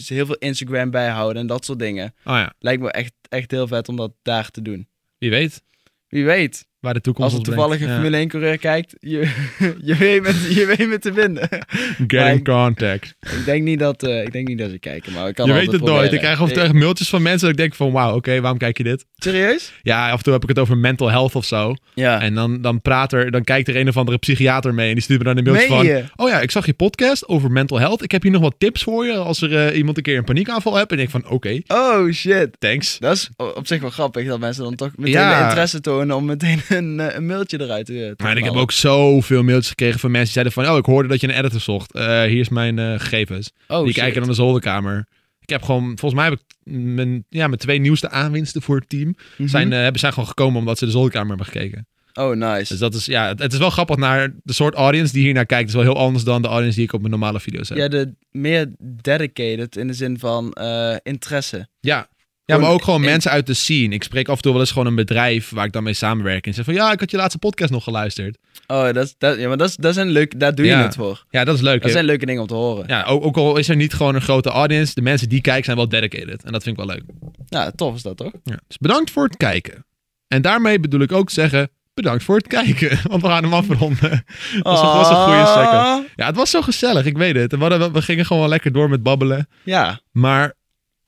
heel 0.07 0.27
veel 0.27 0.37
Instagram 0.39 0.91
bijhouden 0.91 1.43
en 1.43 1.47
dat 1.49 1.65
soort 1.65 1.79
dingen. 1.79 2.15
Oh 2.25 2.35
ja, 2.35 2.55
Lijkt 2.59 2.83
me 2.83 2.91
echt, 2.91 3.13
echt 3.29 3.51
heel 3.51 3.67
vet 3.67 3.89
om 3.89 3.97
dat 3.97 4.13
daar 4.23 4.51
te 4.51 4.63
doen. 4.63 4.89
wie 5.19 5.31
weet 5.31 5.63
Wie 6.09 6.25
weet, 6.25 6.68
waar 6.81 6.95
de 6.95 7.01
toekomst 7.01 7.31
als 7.39 7.47
een 7.49 7.55
brengt. 7.55 7.79
Ja. 7.81 7.89
Formule 7.93 8.17
1 8.17 8.29
coureur 8.29 8.59
kijkt, 8.59 8.95
je, 9.01 9.19
je, 9.89 9.97
weet 9.97 10.23
met, 10.23 10.37
je 10.55 10.67
weet 10.77 10.89
me 10.89 10.99
te 10.99 11.13
vinden. 11.13 11.49
Get 12.07 12.13
Maar 12.13 12.31
in 12.31 12.37
ik- 12.39 12.45
contact. 12.45 13.15
ik, 13.21 13.45
denk 13.45 13.63
niet 13.63 13.79
dat, 13.79 14.03
eh, 14.03 14.23
ik 14.23 14.33
denk 14.33 14.49
niet 14.49 14.59
dat 14.59 14.71
ze 14.71 14.79
kijken, 14.79 15.13
maar 15.13 15.29
ik 15.29 15.35
kan 15.35 15.47
Je 15.47 15.53
weet 15.53 15.73
het 15.73 15.83
nooit. 15.85 16.13
Ik 16.13 16.19
krijg 16.19 16.41
af 16.41 16.49
en 16.49 16.55
toe 16.55 16.63
echt 16.63 16.73
mailtjes 16.73 17.09
van 17.09 17.23
mensen 17.23 17.41
dat 17.41 17.51
ik 17.51 17.57
denk 17.57 17.75
van 17.75 17.93
wauw, 17.93 18.15
oké, 18.15 18.41
waarom 18.41 18.59
kijk 18.59 18.77
je 18.79 18.85
dit? 18.85 19.05
Serieus? 19.17 19.73
Ja, 19.83 20.11
af 20.11 20.17
en 20.19 20.23
toe 20.25 20.33
heb 20.33 20.43
ik 20.43 20.49
het 20.49 20.59
over 20.59 20.77
mental 20.77 21.11
health 21.11 21.35
of 21.35 21.45
zo. 21.45 21.75
Ja. 21.95 22.21
En 22.21 22.35
dan, 22.35 22.61
dan 22.63 22.81
praat 22.83 23.13
er, 23.13 23.31
dan 23.31 23.45
kijkt 23.45 23.69
er 23.69 23.77
een 23.77 23.89
of 23.89 23.97
andere 23.97 24.19
psychiater 24.19 24.75
mee 24.75 24.89
en 24.89 24.95
die 24.95 25.03
stuurt 25.03 25.19
me 25.19 25.25
dan 25.25 25.37
een 25.37 25.45
mailtje 25.45 25.69
Meen 25.69 25.77
van... 25.77 25.87
je? 25.87 26.05
Oh 26.17 26.29
ja, 26.29 26.41
ik 26.41 26.51
zag 26.51 26.67
je 26.67 26.73
podcast 26.75 27.29
over 27.29 27.51
mental 27.51 27.79
health. 27.79 28.03
Ik 28.03 28.11
heb 28.11 28.23
hier 28.23 28.31
nog 28.33 28.43
wat 28.43 28.55
tips 28.59 28.83
voor 28.83 29.07
je 29.07 29.13
als 29.15 29.43
er 29.43 29.57
eh, 29.67 29.77
iemand 29.77 29.97
een 29.97 30.03
keer 30.03 30.17
een 30.19 30.25
paniekaanval 30.25 30.75
hebt. 30.75 30.93
En 30.93 30.99
ik 30.99 31.11
van 31.11 31.29
oké, 31.29 31.61
Oh 31.67 32.11
shit. 32.13 32.49
thanks. 32.59 32.99
Dat 32.99 33.15
is 33.17 33.31
op 33.37 33.67
zich 33.67 33.81
wel 33.81 33.91
grappig 33.91 34.27
dat 34.27 34.39
mensen 34.41 34.65
dan 34.65 34.75
toch 34.75 34.91
meteen 34.97 35.13
Ja. 35.13 35.45
interesse 35.49 35.81
tonen 35.81 36.17
om 36.17 36.25
meteen 36.25 36.61
een, 36.79 37.01
eh, 37.01 37.15
een 37.15 37.27
mailtje 37.27 37.61
eruit 37.61 37.87
te, 37.87 38.15
te 38.17 38.23
Maar 38.23 38.37
ik 38.37 38.45
heb 38.45 38.55
ook 38.55 38.73
zoveel 38.73 39.43
mailtjes 39.43 39.69
gekregen 39.69 40.01
van 40.01 40.11
mensen 40.11 40.35
die 40.35 40.43
zeiden 40.43 40.65
van... 40.65 40.75
Oh, 40.75 40.79
ik 40.79 40.85
hoorde 40.85 41.09
dat 41.09 41.21
je 41.21 41.29
een 41.29 41.39
editor 41.39 41.61
zocht. 41.61 41.93
Eh, 41.93 42.23
hier 42.23 42.41
is 42.41 42.49
mijn 42.49 42.79
eh, 42.79 42.93
gegevens. 42.99 43.53
oh, 43.69 43.85
die 43.85 43.95
kijken 43.95 44.21
dan 44.21 44.29
de 44.29 44.35
zolderkamer. 44.35 45.07
Ik 45.49 45.55
heb 45.55 45.63
gewoon, 45.63 45.85
volgens 45.85 46.15
mij 46.15 46.25
heb 46.25 46.39
ik 46.39 46.73
mijn, 46.73 47.25
ja, 47.29 47.47
mijn 47.47 47.59
twee 47.59 47.79
nieuwste 47.79 48.11
aanwinsten 48.11 48.63
voor 48.63 48.77
het 48.77 48.89
team... 48.89 49.15
Mhm. 49.37 49.49
zijn, 49.49 49.73
eh, 49.73 49.81
hebben, 49.81 50.01
zijn 50.01 50.13
gewoon 50.13 50.29
gekomen 50.29 50.59
omdat 50.59 50.79
ze 50.79 50.85
de 50.85 50.91
zolderkamer 50.91 51.29
hebben 51.29 51.47
gekeken. 51.47 51.87
Oh, 52.15 52.37
nice. 52.37 52.69
Dus 52.69 52.79
dat 52.79 52.95
is, 52.95 53.07
ja, 53.07 53.35
het, 53.37 53.53
is 53.53 53.59
wel 53.59 53.71
grappig 53.71 53.97
naar 53.97 54.35
de 54.43 54.53
soort 54.53 54.75
audience 54.75 55.13
die 55.13 55.23
hier 55.23 55.35
naar 55.35 55.47
kijkt. 55.47 55.71
Het 55.71 55.79
is 55.79 55.85
wel 55.85 55.95
heel 55.95 56.05
anders 56.05 56.25
dan 56.25 56.43
de 56.43 56.49
audience 56.49 56.77
die 56.77 56.87
ik 56.87 56.93
op 56.93 57.01
mijn 57.01 57.13
normale 57.13 57.41
video's 57.41 57.69
heb. 57.69 57.79
Ja, 57.79 57.89
de 57.89 58.15
meer 58.31 58.75
dedicated 58.79 59.77
in 59.77 59.87
de 59.87 59.93
zin 59.93 60.19
van 60.19 60.53
eh, 60.53 60.97
interesse. 61.03 61.69
Ja. 61.81 62.09
Ja, 62.55 62.59
maar 62.59 62.71
ook 62.71 62.83
gewoon 62.85 63.01
mensen 63.01 63.31
uit 63.31 63.47
de 63.47 63.55
scene. 63.55 63.95
Ik 63.95 64.03
spreek 64.03 64.29
af 64.29 64.37
en 64.37 64.43
toe 64.43 64.53
wel 64.53 64.61
eens 64.61 64.71
gewoon 64.71 64.87
een 64.87 64.95
bedrijf 64.95 65.51
waar 65.51 65.65
ik 65.65 65.73
dan 65.73 65.83
mee 65.83 65.95
samenwerk. 65.95 66.47
En 66.47 66.55
zeg 66.55 66.65
van, 66.65 66.75
ja, 66.75 66.93
ik 66.93 67.01
had 67.01 67.11
je 67.11 67.17
laatste 67.17 67.39
podcast 67.39 67.71
nog 67.73 67.85
geluisterd. 67.85 68.39
Oh, 68.67 68.85
dat, 68.93 68.97
is- 69.05 69.15
dat, 69.19 69.39
ja, 69.39 69.49
maar 69.49 69.57
dat 69.57 69.69
is, 69.69 69.77
dat 69.77 69.91
is 69.91 69.97
een 69.97 70.09
leuk, 70.11 70.41
daar 70.41 70.55
doe 70.55 70.65
je 70.67 70.71
Ja. 70.71 70.83
het 70.83 70.95
voor. 70.95 71.25
Ja, 71.31 71.45
dat 71.45 71.55
is 71.55 71.61
leuk. 71.61 71.83
Dat 71.83 71.91
zijn 71.91 72.05
leuke 72.05 72.27
dingen 72.27 72.41
om 72.43 72.49
te 72.49 72.55
horen. 72.55 72.85
Ja, 72.89 73.05
ook, 73.05 73.25
ook 73.25 73.37
al 73.37 73.57
is 73.57 73.69
er 73.69 73.77
niet 73.77 73.95
gewoon 73.95 74.15
een 74.15 74.21
grote 74.21 74.49
audience, 74.51 74.95
de 74.95 75.03
mensen 75.03 75.29
die 75.29 75.41
kijken 75.41 75.65
zijn 75.65 75.77
wel 75.77 75.89
dedicated. 75.89 76.45
En 76.45 76.53
dat 76.53 76.63
vind 76.63 76.79
ik 76.79 76.87
wel 76.87 76.95
leuk. 76.95 77.05
Nou, 77.49 77.73
tof 77.77 77.95
is 77.95 78.03
dat 78.03 78.17
toch? 78.17 78.33
Ja. 78.45 78.59
Dus 78.67 78.79
bedankt 78.79 79.11
voor 79.11 79.25
het 79.25 79.37
kijken. 79.37 79.87
En 80.29 80.43
daarmee 80.43 80.81
bedoel 80.81 81.01
ik 81.01 81.13
ook 81.13 81.31
zeggen, 81.31 81.71
bedankt 81.95 82.25
voor 82.25 82.37
het 82.37 82.47
kijken. 82.47 82.99
Want 83.11 83.23
we 83.23 83.29
gaan 83.29 83.43
hem 83.43 83.53
afronden. 83.53 84.11
Dat 84.63 84.63
was 84.63 84.81
een- 84.81 84.87
was 84.87 85.09
een 85.11 85.17
goede 85.25 85.47
second. 85.47 85.73
Ah, 85.73 86.05
Ja, 86.17 86.27
het 86.27 86.37
was 86.37 86.51
zo 86.51 86.63
gezellig, 86.63 87.05
ik 87.05 87.17
weet 87.17 87.37
het. 87.37 87.53
We, 87.53 87.59
hadden- 87.59 87.93
we 87.93 88.03
gingen 88.03 88.27
gewoon 88.27 88.43
wel 88.43 88.51
lekker 88.51 88.73
door 88.73 88.89
met 88.89 89.03
babbelen. 89.03 89.49
Ja, 89.65 90.01
Maar 90.13 90.55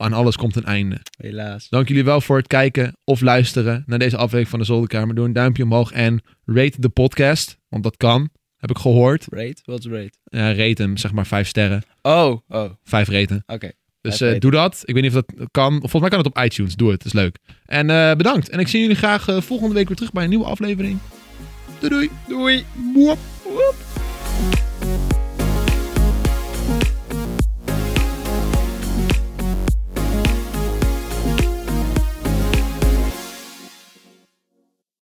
aan 0.01 0.13
alles 0.13 0.35
komt 0.35 0.55
een 0.55 0.65
einde. 0.65 1.01
helaas. 1.17 1.69
Dank 1.69 1.87
jullie 1.87 2.03
wel 2.03 2.21
voor 2.21 2.37
het 2.37 2.47
kijken 2.47 2.97
of 3.03 3.21
luisteren 3.21 3.83
naar 3.85 3.99
deze 3.99 4.15
aflevering 4.15 4.49
van 4.49 4.59
de 4.59 4.65
Zolderkamer. 4.65 5.15
Doe 5.15 5.25
een 5.25 5.33
duimpje 5.33 5.63
omhoog 5.63 5.91
en 5.91 6.21
rate 6.45 6.81
de 6.81 6.89
podcast. 6.89 7.57
Want 7.69 7.83
dat 7.83 7.97
kan, 7.97 8.29
heb 8.57 8.69
ik 8.69 8.77
gehoord. 8.77 9.27
Rate? 9.29 9.61
Wat 9.63 9.79
is 9.79 9.85
rate? 9.85 10.17
Ja, 10.23 10.53
rate 10.53 10.81
hem, 10.81 10.97
zeg 10.97 11.11
maar 11.11 11.27
vijf 11.27 11.47
sterren. 11.47 11.83
Oh, 12.01 12.37
oh, 12.47 12.63
oké. 12.63 12.77
Vijf 12.83 13.07
raten. 13.07 13.43
Dus 14.01 14.17
Vijf 14.17 14.33
eh, 14.33 14.39
doe 14.39 14.51
dat. 14.51 14.81
Ik 14.85 14.93
weet 14.93 15.03
niet 15.03 15.15
of 15.15 15.23
dat 15.23 15.47
kan. 15.51 15.71
Volgens 15.71 16.01
mij 16.01 16.09
kan 16.09 16.19
het 16.19 16.27
op 16.27 16.43
iTunes. 16.43 16.75
Doe 16.75 16.91
het, 16.91 16.97
dat 16.97 17.13
is 17.13 17.19
leuk. 17.19 17.37
En 17.65 17.89
eh, 17.89 18.15
bedankt. 18.15 18.49
En 18.49 18.59
ik 18.59 18.67
zie 18.67 18.81
jullie 18.81 18.95
graag 18.95 19.27
eh, 19.27 19.41
volgende 19.41 19.73
week 19.73 19.87
weer 19.87 19.97
terug 19.97 20.11
bij 20.11 20.23
een 20.23 20.29
nieuwe 20.29 20.45
aflevering. 20.45 20.97
Doei 21.79 22.09
doei. 22.27 22.63
Doei. 22.93 23.25